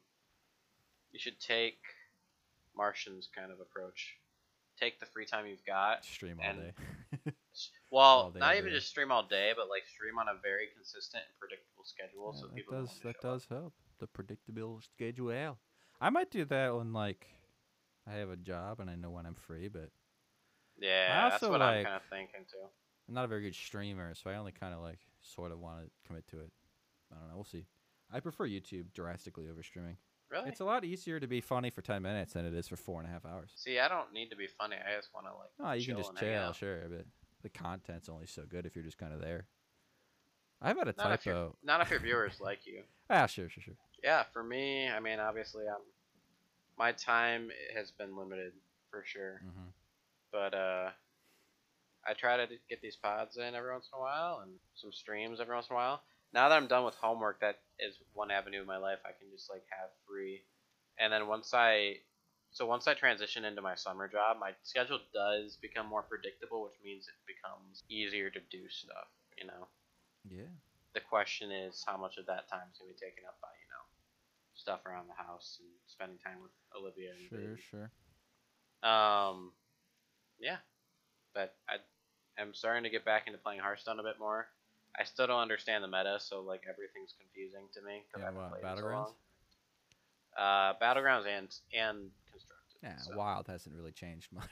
you 1.12 1.19
should 1.19 1.39
take 1.40 1.78
Martian's 2.77 3.28
kind 3.35 3.51
of 3.53 3.61
approach. 3.61 4.16
Take 4.81 5.01
the 5.01 5.07
free 5.07 5.24
time 5.27 5.47
you've 5.47 5.65
got. 5.66 6.05
stream 6.05 6.39
all 6.43 6.51
and- 6.51 6.61
day. 7.24 7.32
Well, 7.90 8.31
day, 8.31 8.39
not 8.39 8.57
even 8.57 8.69
day. 8.70 8.77
just 8.77 8.89
stream 8.89 9.11
all 9.11 9.23
day, 9.24 9.53
but 9.57 9.69
like 9.69 9.82
stream 9.93 10.19
on 10.19 10.28
a 10.28 10.39
very 10.43 10.69
consistent 10.77 11.24
and 11.27 11.39
predictable 11.40 11.85
schedule, 11.85 12.32
Yeah, 12.35 12.40
so 12.40 12.47
that 12.47 12.55
people 12.55 12.81
does 12.81 12.90
that 13.03 13.03
show 13.03 13.09
up. 13.09 13.20
does 13.35 13.47
help. 13.49 13.73
The 13.99 14.07
predictable 14.07 14.81
schedule. 14.95 15.59
I 16.01 16.11
might 16.11 16.31
do 16.31 16.45
that 16.45 16.77
when 16.77 16.93
like 16.93 17.27
I 18.07 18.12
have 18.12 18.31
a 18.31 18.36
job 18.36 18.78
and 18.81 18.89
I 18.89 18.95
know 18.95 19.11
when 19.11 19.27
I'm 19.27 19.35
free, 19.35 19.66
but 19.69 19.90
Yeah, 20.78 21.31
that's 21.31 21.43
also 21.43 21.51
what 21.53 21.62
I'm 21.62 21.82
kind 21.85 21.97
of 21.97 22.03
thinking 22.11 22.45
too. 22.49 22.69
I'm 23.09 23.15
not 23.15 23.24
a 23.24 23.28
very 23.28 23.43
good 23.43 23.55
streamer, 23.57 24.15
so 24.15 24.31
I 24.31 24.36
only 24.36 24.53
kind 24.53 24.74
of 24.74 24.81
like 24.81 25.01
sort 25.35 25.53
of 25.53 25.61
want 25.61 25.85
to 25.85 25.91
commit 26.07 26.27
to 26.29 26.41
it. 26.41 26.51
I 27.13 27.19
don't 27.19 27.29
know. 27.29 27.35
We'll 27.37 27.45
see. 27.45 27.67
I 28.13 28.21
prefer 28.21 28.49
YouTube 28.49 28.93
drastically 28.95 29.49
over 29.51 29.63
streaming. 29.63 29.97
Really? 30.31 30.49
It's 30.49 30.61
a 30.61 30.65
lot 30.65 30.85
easier 30.85 31.19
to 31.21 31.27
be 31.27 31.41
funny 31.41 31.71
for 31.71 31.81
10 31.81 32.03
minutes 32.03 32.35
than 32.35 32.45
it 32.45 32.55
is 32.55 32.69
for 32.69 32.77
four 32.77 33.01
and 33.01 33.09
a 33.09 33.13
half 33.13 33.25
hours. 33.25 33.51
See, 33.57 33.79
I 33.79 33.89
don't 33.89 34.13
need 34.13 34.29
to 34.31 34.37
be 34.37 34.47
funny. 34.47 34.77
I 34.77 34.97
just 34.97 35.09
want 35.15 35.27
to 35.27 35.33
like. 35.33 35.51
Oh, 35.61 35.73
you 35.73 35.87
can 35.87 35.97
just 35.97 36.17
chill, 36.17 36.53
sure, 36.53 36.83
but 36.89 37.07
the 37.43 37.49
content's 37.49 38.09
only 38.09 38.27
so 38.27 38.43
good 38.49 38.67
if 38.67 38.75
you're 38.77 38.85
just 38.85 38.99
kind 38.99 39.13
of 39.15 39.21
there. 39.21 39.47
I've 40.61 40.77
had 40.77 40.89
a 40.89 40.95
Not 40.99 41.13
if, 41.13 41.25
typo. 41.25 41.57
not 41.63 41.81
if 41.81 41.91
your 41.91 42.01
viewers 42.03 42.41
like 42.41 42.67
you. 42.67 42.83
Ah, 43.09 43.27
sure, 43.27 43.49
sure, 43.49 43.63
sure. 43.63 43.75
Yeah, 44.03 44.25
for 44.33 44.43
me, 44.43 44.89
I 44.89 45.01
mean, 45.01 45.19
obviously, 45.19 45.65
I'm. 45.67 45.83
my 46.79 46.93
time 46.93 47.51
has 47.75 47.91
been 47.91 48.17
limited 48.17 48.53
for 48.91 49.03
sure, 49.07 49.41
hmm 49.43 49.69
but 50.31 50.53
uh, 50.55 50.91
I 52.09 52.14
try 52.14 52.36
to 52.39 52.47
get 52.68 52.80
these 52.82 52.97
pods 52.97 53.36
in 53.36 53.55
every 53.55 53.72
once 53.72 53.89
in 53.93 53.98
a 53.98 54.02
while 54.02 54.40
and 54.43 54.52
some 54.74 54.93
streams 54.93 55.40
every 55.40 55.55
once 55.55 55.68
in 55.70 55.74
a 55.74 55.78
while. 55.78 56.02
Now 56.32 56.48
that 56.48 56.56
I'm 56.56 56.68
done 56.68 56.85
with 56.85 56.94
homework, 56.94 57.40
that 57.40 57.60
is 57.78 57.98
one 58.14 58.30
avenue 58.30 58.60
of 58.60 58.66
my 58.66 58.78
life 58.78 58.98
I 59.05 59.12
can 59.18 59.30
just 59.32 59.51
like 59.51 59.64
have 59.70 59.90
free. 60.06 60.44
And 60.98 61.12
then 61.12 61.28
once 61.28 61.55
I, 61.55 61.97
so 62.51 62.66
once 62.66 62.89
I 62.89 62.94
transition 62.94 63.44
into 63.44 63.62
my 63.62 63.74
summer 63.74 64.09
job, 64.09 64.39
my 64.40 64.52
schedule 64.62 65.01
does 65.14 65.56
become 65.60 65.86
more 65.86 66.02
predictable, 66.02 66.62
which 66.64 66.78
means 66.85 67.09
it 67.09 67.14
becomes 67.26 67.82
easier 67.90 68.30
to 68.30 68.40
do 68.51 68.68
stuff. 68.68 69.09
You 69.39 69.47
know, 69.47 69.68
Yeah. 70.30 70.51
the 70.94 71.01
question 71.01 71.51
is 71.52 71.85
how 71.86 71.97
much 71.97 72.16
of 72.18 72.26
that 72.26 72.48
time 72.48 72.68
is 72.72 72.78
gonna 72.78 72.93
be 72.93 72.98
taken 72.98 73.24
up 73.28 73.39
by 73.40 73.48
you 73.48 73.68
know 73.70 73.85
stuff 74.55 74.85
around 74.86 75.09
the 75.09 75.14
house 75.22 75.59
and 75.60 75.68
spending 75.86 76.18
time 76.18 76.43
with 76.43 76.52
Olivia 76.76 77.12
and 77.12 77.28
Sure, 77.28 77.40
baby. 77.40 77.62
sure. 77.70 77.90
Um, 78.82 79.52
yeah, 80.39 80.59
but 81.35 81.55
I 81.68 81.76
am 82.39 82.55
starting 82.55 82.85
to 82.85 82.90
get 82.90 83.05
back 83.05 83.27
into 83.27 83.39
playing 83.39 83.60
Hearthstone 83.60 83.98
a 84.01 84.02
bit 84.02 84.19
more. 84.19 84.47
I 84.98 85.05
still 85.05 85.27
don't 85.27 85.40
understand 85.40 85.85
the 85.85 85.89
meta, 85.89 86.19
so 86.20 86.40
like 86.40 86.62
everything's 86.69 87.15
confusing 87.20 87.69
to 87.74 87.82
me 87.82 88.02
Yeah, 88.16 88.23
I 88.23 88.27
haven't 88.27 88.40
what, 88.40 88.60
played 88.60 88.62
so 88.62 88.69
Battlegrounds? 88.82 88.93
long. 88.93 89.15
Uh, 90.36 90.73
battlegrounds 90.81 91.27
and 91.27 91.48
and 91.74 92.10
constructed. 92.31 92.78
Yeah, 92.82 92.97
so. 92.98 93.16
Wild 93.16 93.47
hasn't 93.48 93.74
really 93.74 93.93
changed 93.93 94.32
much. 94.32 94.51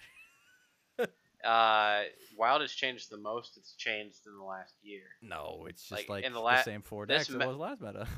Uh, 1.44 2.02
Wild 2.36 2.60
has 2.62 2.72
changed 2.72 3.08
the 3.10 3.18
most 3.18 3.56
it's 3.56 3.74
changed 3.74 4.26
in 4.26 4.36
the 4.36 4.42
last 4.42 4.74
year. 4.82 5.02
No, 5.22 5.66
it's 5.68 5.82
just 5.82 5.92
Like, 5.92 6.08
like, 6.08 6.24
in 6.24 6.32
the 6.32 6.40
the, 6.42 6.62
same 6.62 6.82
four 6.82 7.06
decks 7.06 7.28
it 7.30 7.36
was 7.38 7.56
last 7.56 7.80
meta. 7.80 8.06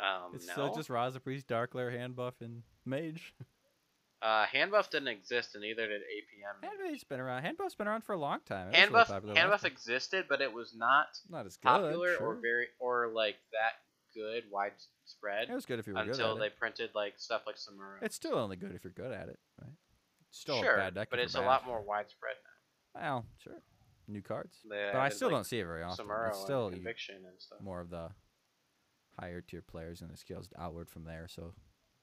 Um, 0.00 0.32
it's 0.34 0.46
no. 0.48 0.52
still 0.52 0.74
just 0.74 0.88
Raza 0.88 1.22
Priest, 1.22 1.46
Darkglare, 1.46 1.96
Hand 1.96 2.16
Buff, 2.16 2.34
and 2.40 2.64
Mage. 2.84 3.32
uh, 4.24 4.46
hand 4.46 4.70
buff 4.70 4.90
didn't 4.90 5.08
exist, 5.08 5.54
and 5.54 5.62
neither 5.62 5.86
did 5.86 6.00
APM. 6.00 6.64
Hand 6.66 6.78
Buff's 6.90 7.04
been 7.04 7.20
around. 7.20 7.42
Hand 7.42 7.58
Buff's 7.58 7.74
been 7.74 7.86
around 7.86 8.02
for 8.04 8.14
a 8.14 8.18
long 8.18 8.40
time. 8.46 8.68
It 8.68 8.70
was 8.70 8.76
Hand 8.78 8.90
really 8.90 9.00
buff, 9.02 9.08
popular 9.08 9.34
hand 9.34 9.50
last 9.50 9.62
buff 9.62 9.70
time. 9.70 9.72
existed, 9.72 10.24
but 10.28 10.40
it 10.40 10.52
was 10.52 10.74
not 10.74 11.06
Not 11.28 11.46
as 11.46 11.56
good. 11.56 11.68
popular 11.68 12.14
sure. 12.16 12.26
or 12.26 12.34
very 12.40 12.66
or 12.80 13.08
like 13.08 13.36
that 13.52 13.74
good 14.14 14.44
widespread 14.50 15.50
It 15.50 15.54
was 15.54 15.66
good 15.66 15.78
if 15.80 15.86
you 15.86 15.92
were 15.94 16.00
good 16.04 16.10
until 16.10 16.36
they 16.36 16.46
it. 16.46 16.56
printed 16.58 16.90
like 16.94 17.14
stuff 17.18 17.42
like 17.46 17.56
Samuro. 17.56 17.98
It's 18.02 18.14
still 18.16 18.36
only 18.38 18.56
good 18.56 18.72
if 18.74 18.82
you're 18.84 18.92
good 18.92 19.12
at 19.12 19.28
it, 19.28 19.38
right? 19.60 19.72
It's 20.30 20.38
still 20.40 20.60
sure, 20.62 20.74
a 20.74 20.78
bad 20.78 20.94
deck. 20.94 21.08
but 21.10 21.18
it's 21.18 21.34
a 21.34 21.38
bad. 21.40 21.46
lot 21.46 21.66
more 21.66 21.82
widespread 21.82 22.34
now. 22.94 23.00
Well, 23.00 23.26
sure. 23.42 23.60
New 24.06 24.22
cards. 24.22 24.58
But 24.68 24.94
I 24.96 25.08
still 25.08 25.28
like, 25.28 25.36
don't 25.38 25.44
see 25.44 25.58
it 25.60 25.64
very 25.66 25.82
often. 25.82 26.06
Samuro 26.06 26.28
It's 26.28 26.40
still 26.40 26.66
and 26.68 26.76
conviction 26.76 27.16
and 27.16 27.34
stuff. 27.38 27.60
more 27.60 27.80
of 27.80 27.90
the 27.90 28.10
higher 29.18 29.40
tier 29.40 29.62
players 29.62 30.00
and 30.00 30.10
the 30.10 30.16
skills 30.16 30.48
outward 30.58 30.88
from 30.88 31.04
there. 31.04 31.26
So 31.28 31.54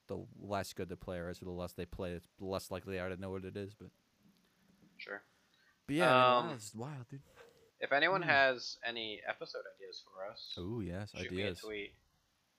the 0.07 0.25
less 0.39 0.73
good 0.73 0.89
the 0.89 0.97
player 0.97 1.29
is, 1.29 1.41
or 1.41 1.45
the 1.45 1.51
less 1.51 1.73
they 1.73 1.85
play, 1.85 2.11
it's 2.11 2.27
the 2.39 2.45
less 2.45 2.71
likely 2.71 2.93
they 2.93 2.99
are 2.99 3.09
to 3.09 3.17
know 3.19 3.29
what 3.31 3.45
it 3.45 3.55
is. 3.57 3.73
But, 3.73 3.89
Sure. 4.97 5.21
but 5.87 5.95
yeah, 5.95 6.15
I 6.15 6.37
Um, 6.39 6.45
mean, 6.47 6.55
it's 6.55 6.73
wild, 6.75 7.07
dude. 7.09 7.21
If 7.79 7.91
anyone 7.91 8.21
Hmm. 8.21 8.29
has 8.29 8.77
any 8.83 9.21
episode 9.25 9.63
ideas 9.75 10.03
for 10.05 10.25
us, 10.27 10.53
Oh 10.57 10.81
yes, 10.81 11.11
shoot 11.15 11.31
me 11.31 11.41
a 11.43 11.55
tweet. 11.55 11.95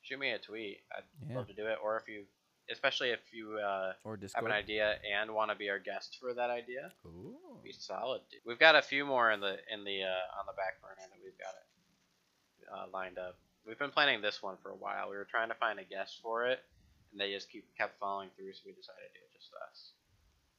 Shoot 0.02 0.18
me 0.18 0.30
a 0.30 0.38
tweet. 0.38 0.84
I'd 0.90 1.04
Yeah. 1.28 1.36
love 1.36 1.46
to 1.46 1.54
do 1.54 1.66
it. 1.68 1.78
Or 1.80 1.96
if 1.96 2.08
you, 2.08 2.26
especially 2.68 3.10
if 3.10 3.32
you 3.32 3.58
uh, 3.60 3.94
Or 4.02 4.16
have 4.34 4.44
an 4.44 4.50
idea 4.50 4.98
and 5.04 5.32
want 5.32 5.50
to 5.52 5.54
be 5.56 5.70
our 5.70 5.78
guest 5.78 6.18
for 6.18 6.34
that 6.34 6.50
idea, 6.50 6.92
Ooh. 7.06 7.60
be 7.62 7.70
solid. 7.70 8.22
Dude. 8.30 8.40
We've 8.44 8.58
got 8.58 8.74
a 8.74 8.82
few 8.82 9.04
more 9.06 9.30
in 9.30 9.38
the 9.40 9.58
in 9.72 9.84
the 9.84 10.02
uh, 10.02 10.38
on 10.40 10.46
the 10.46 10.52
back 10.54 10.80
burner 10.82 10.96
that 11.08 11.20
we've 11.22 11.38
got 11.38 11.54
it 11.54 12.68
uh, 12.68 12.86
lined 12.88 13.18
up. 13.18 13.38
We've 13.64 13.78
been 13.78 13.92
planning 13.92 14.20
this 14.22 14.42
one 14.42 14.56
for 14.56 14.70
a 14.70 14.76
while. 14.76 15.08
We 15.08 15.16
were 15.16 15.24
trying 15.26 15.48
to 15.50 15.54
find 15.54 15.78
a 15.78 15.84
guest 15.84 16.18
for 16.20 16.46
it, 16.46 16.64
and 17.12 17.20
they 17.20 17.32
just 17.32 17.50
keep 17.50 17.64
kept 17.76 17.98
following 18.00 18.30
through, 18.36 18.52
so 18.54 18.62
we 18.66 18.72
decided 18.72 19.12
to 19.12 19.18
do 19.18 19.24
it 19.24 19.36
just 19.38 19.52
us. 19.68 19.92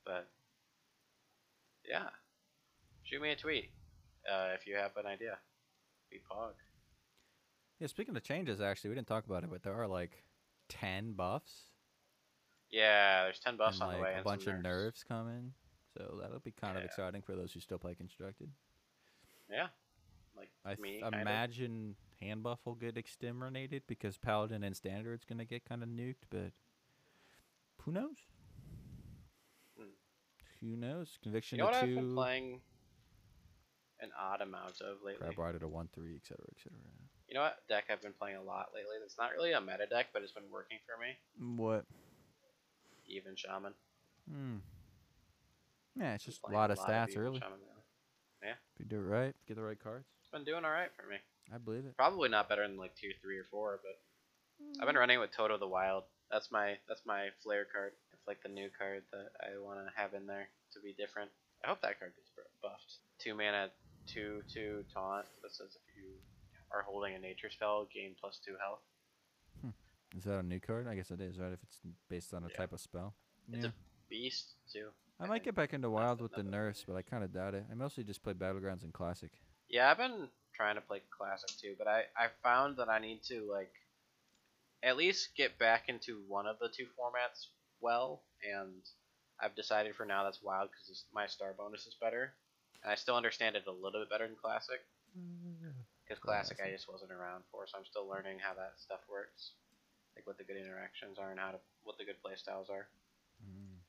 But 0.05 0.29
yeah, 1.87 2.09
shoot 3.03 3.21
me 3.21 3.31
a 3.31 3.35
tweet 3.35 3.71
uh, 4.31 4.49
if 4.53 4.67
you 4.67 4.75
have 4.75 4.95
an 4.97 5.05
idea. 5.05 5.37
Be 6.09 6.17
pog. 6.29 6.53
Yeah, 7.79 7.87
speaking 7.87 8.15
of 8.15 8.23
changes, 8.23 8.61
actually, 8.61 8.89
we 8.91 8.95
didn't 8.95 9.07
talk 9.07 9.25
about 9.25 9.43
it, 9.43 9.49
but 9.49 9.63
there 9.63 9.73
are 9.73 9.87
like 9.87 10.23
ten 10.69 11.13
buffs 11.13 11.69
Yeah, 12.71 13.23
there's 13.23 13.39
ten 13.39 13.57
buffs 13.57 13.75
and 13.75 13.83
on 13.83 13.89
like 13.89 13.97
the 13.97 14.03
way. 14.03 14.15
a 14.19 14.23
bunch 14.23 14.47
of 14.47 14.53
nerfs. 14.55 14.63
nerfs 14.63 15.03
coming. 15.03 15.53
So 15.97 16.17
that'll 16.21 16.39
be 16.39 16.51
kind 16.51 16.77
of 16.77 16.83
exciting 16.83 17.21
for 17.21 17.35
those 17.35 17.51
who 17.53 17.59
still 17.59 17.77
play 17.77 17.93
constructed. 17.93 18.49
Yeah, 19.49 19.67
like 20.35 20.49
I 20.65 20.75
me. 20.81 21.03
imagine 21.13 21.95
hand 22.23 22.43
buff 22.43 22.59
will 22.65 22.75
get 22.75 22.97
exterminated 22.97 23.83
because 23.87 24.17
paladin 24.17 24.63
and 24.63 24.75
standard's 24.75 25.25
gonna 25.25 25.45
get 25.45 25.65
kind 25.65 25.83
of 25.83 25.89
nuked, 25.89 26.25
but 26.29 26.51
who 27.83 27.91
knows? 27.91 28.17
Hmm. 29.77 29.85
Who 30.61 30.75
knows? 30.77 31.17
Conviction 31.21 31.57
You 31.59 31.65
know 31.65 31.71
to 31.71 31.75
what 31.75 31.83
I've 31.83 31.95
been 31.95 32.09
two. 32.09 32.15
playing 32.15 32.61
an 33.99 34.09
odd 34.19 34.41
amount 34.41 34.81
of 34.81 34.97
lately. 35.03 35.19
Crab 35.25 35.37
Rider 35.37 35.59
to 35.59 35.67
one 35.67 35.89
three, 35.93 36.15
etc. 36.15 36.37
etc. 36.51 36.77
You 37.27 37.35
know 37.35 37.41
what 37.41 37.57
deck 37.67 37.85
I've 37.89 38.01
been 38.01 38.13
playing 38.13 38.37
a 38.37 38.43
lot 38.43 38.67
lately? 38.75 38.95
That's 39.01 39.17
not 39.17 39.31
really 39.31 39.53
a 39.53 39.61
meta 39.61 39.85
deck, 39.89 40.07
but 40.13 40.21
it's 40.21 40.31
been 40.31 40.51
working 40.51 40.77
for 40.85 40.99
me. 41.01 41.57
What? 41.61 41.85
Even 43.07 43.35
Shaman. 43.35 43.73
Hmm. 44.29 44.57
Yeah, 45.99 46.15
it's 46.15 46.23
just 46.25 46.41
a 46.47 46.51
lot 46.51 46.71
of 46.71 46.79
stats 46.79 47.17
early. 47.17 47.39
Shaman 47.39 47.59
lately. 47.59 47.69
If 48.43 48.79
you 48.79 48.85
do 48.85 48.97
it 48.97 49.07
right, 49.07 49.35
get 49.47 49.55
the 49.55 49.63
right 49.63 49.79
cards. 49.79 50.07
It's 50.19 50.29
been 50.29 50.43
doing 50.43 50.65
alright 50.65 50.89
for 50.95 51.07
me. 51.07 51.15
I 51.53 51.57
believe 51.57 51.85
it. 51.85 51.95
Probably 51.97 52.29
not 52.29 52.49
better 52.49 52.67
than 52.67 52.77
like 52.77 52.95
tier 52.95 53.11
three 53.21 53.37
or 53.37 53.45
four, 53.51 53.79
but 53.83 53.99
I've 54.79 54.87
been 54.87 54.97
running 54.97 55.19
with 55.19 55.31
Toad 55.31 55.51
of 55.51 55.59
the 55.59 55.67
Wild. 55.67 56.03
That's 56.31 56.51
my 56.51 56.75
that's 56.87 57.01
my 57.05 57.27
flare 57.43 57.65
card. 57.71 57.91
It's 58.11 58.27
like 58.27 58.41
the 58.41 58.49
new 58.49 58.69
card 58.77 59.03
that 59.11 59.29
I 59.39 59.59
want 59.61 59.79
to 59.79 60.01
have 60.01 60.13
in 60.13 60.25
there 60.25 60.47
to 60.73 60.79
be 60.79 60.93
different. 60.97 61.29
I 61.63 61.67
hope 61.69 61.81
that 61.81 61.99
card 61.99 62.13
gets 62.15 62.31
buffed. 62.61 62.97
Two 63.19 63.35
mana, 63.35 63.69
two 64.07 64.41
two 64.51 64.83
taunt. 64.93 65.25
That 65.43 65.51
says 65.53 65.75
if 65.75 65.95
you 65.95 66.09
are 66.71 66.81
holding 66.81 67.13
a 67.13 67.19
nature 67.19 67.49
spell, 67.51 67.87
gain 67.93 68.15
plus 68.19 68.39
two 68.43 68.55
health. 68.59 68.79
Hmm. 69.61 70.17
Is 70.17 70.23
that 70.23 70.39
a 70.39 70.43
new 70.43 70.59
card? 70.59 70.87
I 70.87 70.95
guess 70.95 71.11
it 71.11 71.21
is, 71.21 71.37
right? 71.37 71.53
If 71.53 71.59
it's 71.63 71.79
based 72.09 72.33
on 72.33 72.43
a 72.43 72.47
Yeah. 72.47 72.57
type 72.57 72.73
of 72.73 72.79
spell. 72.79 73.13
It's 73.51 73.63
yeah. 73.63 73.69
a 73.69 73.73
beast 74.09 74.55
too. 74.71 74.89
I 75.19 75.27
might 75.27 75.43
get 75.43 75.53
back 75.55 75.73
into 75.73 75.89
Wild 75.89 76.21
with 76.21 76.31
the 76.31 76.41
not 76.41 76.51
the 76.51 76.57
nurse, 76.57 76.83
but 76.87 76.95
I 76.95 77.01
kind 77.03 77.23
of 77.23 77.31
doubt 77.31 77.53
it. 77.53 77.65
I 77.71 77.75
mostly 77.75 78.03
just 78.03 78.23
play 78.23 78.33
Battlegrounds 78.33 78.83
and 78.83 78.91
Classic. 78.91 79.31
Yeah, 79.69 79.91
I've 79.91 79.97
been 79.97 80.27
trying 80.55 80.75
to 80.75 80.81
play 80.81 81.01
classic 81.09 81.49
too, 81.59 81.75
but 81.77 81.87
I 81.87 82.03
I 82.17 82.27
found 82.41 82.77
that 82.77 82.89
I 82.89 82.99
need 82.99 83.23
to 83.23 83.49
like 83.49 83.71
at 84.83 84.97
least 84.97 85.29
get 85.35 85.57
back 85.57 85.87
into 85.87 86.21
one 86.27 86.45
of 86.45 86.59
the 86.59 86.69
two 86.69 86.87
formats 86.99 87.47
well, 87.79 88.21
and 88.43 88.81
I've 89.39 89.55
decided 89.55 89.95
for 89.95 90.05
now 90.05 90.23
that's 90.23 90.43
wild 90.43 90.69
because 90.71 91.05
my 91.13 91.27
star 91.27 91.53
bonus 91.57 91.87
is 91.87 91.95
better, 91.99 92.33
and 92.83 92.91
I 92.91 92.95
still 92.95 93.15
understand 93.15 93.55
it 93.55 93.63
a 93.67 93.71
little 93.71 94.01
bit 94.01 94.09
better 94.09 94.27
than 94.27 94.35
classic 94.35 94.81
because 96.03 96.19
classic 96.19 96.59
I 96.63 96.71
just 96.71 96.91
wasn't 96.91 97.11
around 97.11 97.43
for, 97.51 97.65
so 97.67 97.77
I'm 97.77 97.85
still 97.85 98.07
learning 98.07 98.37
how 98.39 98.53
that 98.55 98.73
stuff 98.77 98.99
works, 99.09 99.51
like 100.15 100.27
what 100.27 100.37
the 100.37 100.43
good 100.43 100.57
interactions 100.57 101.17
are 101.17 101.31
and 101.31 101.39
how 101.39 101.51
to 101.51 101.59
what 101.83 101.97
the 101.97 102.05
good 102.05 102.21
play 102.21 102.33
styles 102.35 102.69
are. 102.69 102.87
Mm. 103.43 103.79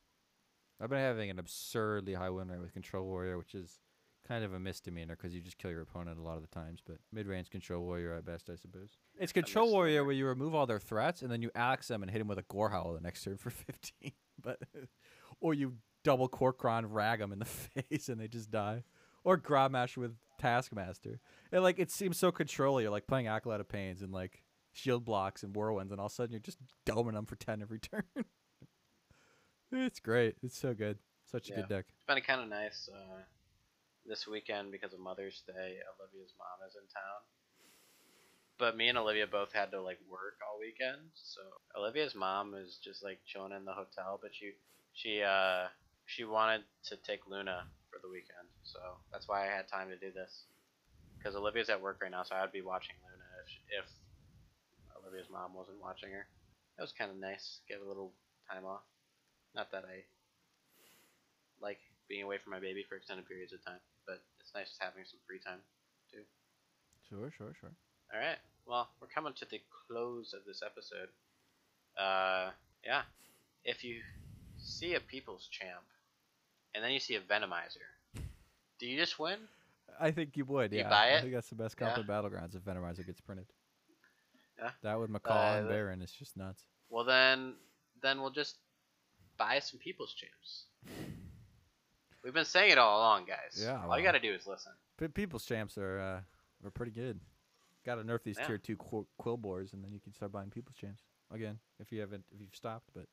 I've 0.81 0.91
been 0.91 0.99
having 0.99 1.31
an 1.31 1.39
absurdly 1.39 2.15
high 2.15 2.31
win 2.31 2.49
rate 2.49 2.61
with 2.61 2.73
Control 2.73 3.05
Warrior, 3.05 3.39
which 3.39 3.55
is 3.55 3.81
Kind 4.27 4.43
of 4.43 4.55
a 4.55 4.59
misdemeanor 4.59 5.17
because 5.17 5.35
you 5.35 5.43
just 5.43 5.59
kill 5.59 5.71
your 5.71 5.83
opponent 5.83 6.19
a 6.19 6.23
lot 6.23 6.37
of 6.37 6.43
the 6.43 6.49
times, 6.49 6.81
but 6.87 6.97
mid-range 7.13 7.51
control 7.51 7.85
warrior 7.85 8.15
at 8.15 8.25
best, 8.25 8.49
I 8.51 8.57
suppose. 8.57 8.97
It's 9.19 9.33
control 9.33 9.71
warrior 9.71 10.03
where 10.03 10.15
you 10.15 10.27
remove 10.27 10.55
all 10.55 10.67
their 10.67 10.81
threats 10.81 11.21
and 11.21 11.31
then 11.31 11.43
you 11.43 11.51
axe 11.55 11.89
them 11.89 12.03
and 12.03 12.11
hit 12.11 12.23
him 12.23 12.29
with 12.29 12.39
a 12.39 12.43
Gorehowl 12.45 12.95
the 12.95 13.03
next 13.03 13.23
turn 13.23 13.37
for 13.37 13.51
15. 13.51 14.13
But 14.43 14.61
or 15.41 15.53
you 15.53 15.75
double 16.05 16.29
Kor'kron 16.31 16.87
rag 16.89 17.19
them 17.19 17.33
in 17.33 17.39
the 17.39 17.45
face 17.91 18.09
and 18.09 18.19
they 18.19 18.29
just 18.29 18.51
die. 18.51 18.85
Or 19.25 19.37
Grommash 19.39 19.97
with 19.99 20.17
Taskmaster. 20.39 21.21
And 21.53 21.63
like 21.63 21.79
it 21.79 21.91
seems 21.91 22.17
so 22.17 22.33
control 22.33 22.81
you're 22.81 22.91
like 22.91 23.07
playing 23.07 23.27
Acolyte 23.27 23.61
of 23.61 23.69
Pains 23.69 24.01
and 24.01 24.11
like 24.13 24.43
shield 24.73 25.05
blocks 25.05 25.43
and 25.43 25.55
whirlwinds 25.55 25.93
and 25.93 26.01
all 26.01 26.07
of 26.07 26.13
a 26.13 26.15
sudden 26.15 26.33
you're 26.33 26.41
just 26.41 26.59
doming 26.87 27.13
them 27.13 27.27
for 27.27 27.37
10 27.37 27.61
every 27.61 27.79
turn. 27.81 28.05
it's 29.71 30.01
great. 30.01 30.37
It's 30.43 30.59
so 30.59 30.73
good. 30.75 30.99
Such 31.31 31.49
a 31.51 31.53
Yeah. 31.53 31.57
good 31.61 31.69
deck. 31.69 31.85
It's 31.95 32.05
been 32.07 32.23
kind 32.23 32.41
of 32.41 32.49
nice 32.49 32.89
uh, 32.93 33.21
this 34.07 34.27
weekend 34.27 34.73
because 34.73 34.93
of 34.93 35.01
Mother's 35.01 35.43
Day. 35.47 35.81
Olivia's 35.99 36.35
mom 36.39 36.59
is 36.69 36.77
in 36.77 36.87
town, 36.93 37.21
but 38.59 38.77
me 38.77 38.89
and 38.89 38.99
Olivia 38.99 39.27
both 39.27 39.53
had 39.53 39.71
to 39.73 39.83
like 39.83 39.99
work 40.09 40.39
all 40.45 40.61
weekend. 40.61 41.11
So 41.15 41.41
Olivia's 41.77 42.15
mom 42.15 42.55
is 42.55 42.79
just 42.83 43.03
like 43.03 43.21
chilling 43.27 43.53
in 43.53 43.65
the 43.65 43.73
hotel, 43.75 44.19
but 44.21 44.31
she 44.35 44.53
she 44.93 45.23
uh 45.23 45.69
she 46.07 46.25
wanted 46.25 46.63
to 46.91 46.97
take 46.97 47.27
Luna 47.27 47.65
for 47.91 47.99
the 48.03 48.11
weekend, 48.11 48.49
so 48.63 48.79
that's 49.13 49.29
why 49.29 49.43
I 49.49 49.51
had 49.57 49.69
time 49.69 49.89
to 49.89 49.97
do 49.97 50.13
this. 50.13 50.45
Because 51.19 51.37
Olivia's 51.37 51.71
at 51.71 51.81
work 51.81 52.01
right 52.03 52.11
now, 52.11 52.23
so 52.23 52.37
I'd 52.37 52.53
be 52.53 52.63
watching 52.63 52.97
Luna 53.03 53.25
if 53.43 53.49
sh 53.51 53.59
if 53.81 53.87
Olivia's 54.97 55.31
mom 55.31 55.55
wasn't 55.55 55.81
watching 55.81 56.11
her. 56.11 56.27
That 56.77 56.83
was 56.83 56.93
kind 56.93 57.11
of 57.11 57.17
nice. 57.19 57.61
Get 57.69 57.81
a 57.81 57.89
little 57.89 58.13
time 58.51 58.65
off. 58.65 58.83
Not 59.55 59.71
that 59.73 59.85
I 59.85 60.05
like 61.61 61.79
being 62.09 62.23
away 62.23 62.39
from 62.39 62.53
my 62.53 62.61
baby 62.61 62.85
for 62.89 62.97
extended 62.97 63.27
periods 63.27 63.53
of 63.53 63.65
time, 63.65 63.81
but 64.07 64.21
it's 64.41 64.55
nice 64.55 64.69
just 64.69 64.83
having 64.83 65.05
some 65.05 65.21
free 65.27 65.39
time. 65.39 65.59
Too. 66.11 66.23
Sure, 67.09 67.33
sure, 67.37 67.55
sure. 67.61 67.73
All 68.13 68.21
right. 68.21 68.39
Well, 68.67 68.89
we're 69.01 69.09
coming 69.09 69.33
to 69.35 69.45
the 69.51 69.61
close 69.89 70.33
of 70.35 70.41
this 70.47 70.63
episode. 70.65 71.09
Uh, 71.99 72.51
yeah. 72.85 73.03
If 73.65 73.85
you 73.85 73.97
see 74.59 74.95
a 74.95 75.01
People's 75.01 75.49
Champ, 75.51 75.85
and 76.75 76.83
then 76.83 76.93
you 76.93 76.99
see 77.01 77.15
a 77.17 77.21
Venomizer, 77.21 78.23
do 78.79 78.87
you 78.87 78.99
just 78.99 79.19
win? 79.19 79.39
I 80.01 80.11
think 80.11 80.37
you 80.37 80.45
would. 80.47 80.73
You 80.73 80.79
yeah, 80.81 80.89
buy 80.89 81.07
it. 81.09 81.19
I 81.19 81.21
think 81.21 81.35
that's 81.35 81.49
the 81.49 81.55
best 81.55 81.77
comp 81.77 81.97
in 81.99 82.05
battlegrounds 82.05 82.55
if 82.57 82.63
Venomizer 82.63 83.07
gets 83.07 83.21
printed. 83.21 83.47
Yeah. 84.59 84.71
That 84.83 84.99
would 84.99 85.11
McCall 85.11 85.57
Uh, 85.57 85.59
and 85.59 85.69
Baron. 85.69 86.03
It's 86.03 86.13
just 86.13 86.37
nuts. 86.37 86.63
Well, 86.91 87.05
then, 87.05 87.55
then 88.03 88.21
we'll 88.21 88.31
just 88.31 88.57
buy 89.37 89.59
some 89.61 89.79
People's 89.79 90.15
Champs. 90.15 90.65
We've 92.25 92.33
been 92.35 92.45
saying 92.47 92.73
it 92.73 92.79
all 92.79 92.99
along, 93.01 93.27
guys. 93.27 93.61
Yeah, 93.63 93.81
All 93.83 93.91
well. 93.91 93.99
you 93.99 94.05
got 94.05 94.13
to 94.13 94.19
do 94.21 94.33
is 94.33 94.47
listen. 94.47 94.73
People's 95.15 95.45
champs 95.45 95.77
are 95.77 95.99
uh, 96.01 96.67
are 96.67 96.71
pretty 96.71 96.93
good. 96.93 97.21
Got 97.85 97.97
to 97.97 98.03
nerf 98.03 98.23
these 98.25 98.39
Yeah. 98.41 98.47
tier 98.47 98.59
two 98.59 98.77
qu- 98.77 99.07
quill 99.19 99.37
boars, 99.37 99.75
and 99.75 99.85
then 99.85 99.93
you 99.93 100.01
can 100.01 100.15
start 100.15 100.33
buying 100.33 100.49
people's 100.51 100.77
champs 100.77 101.03
again 101.31 101.59
if 101.79 101.93
you 101.93 102.01
haven't 102.01 102.25
if 102.35 102.41
you've 102.41 102.55
stopped. 102.57 102.89
But 102.95 103.07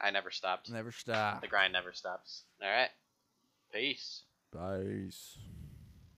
I 0.00 0.10
never 0.10 0.30
stopped. 0.30 0.70
never 0.70 0.90
stop. 0.90 1.42
The 1.42 1.48
grind 1.48 1.74
never 1.74 1.92
stops. 1.92 2.44
All 2.62 2.68
right. 2.70 2.88
Peace. 3.72 4.22
Peace. 4.52 5.36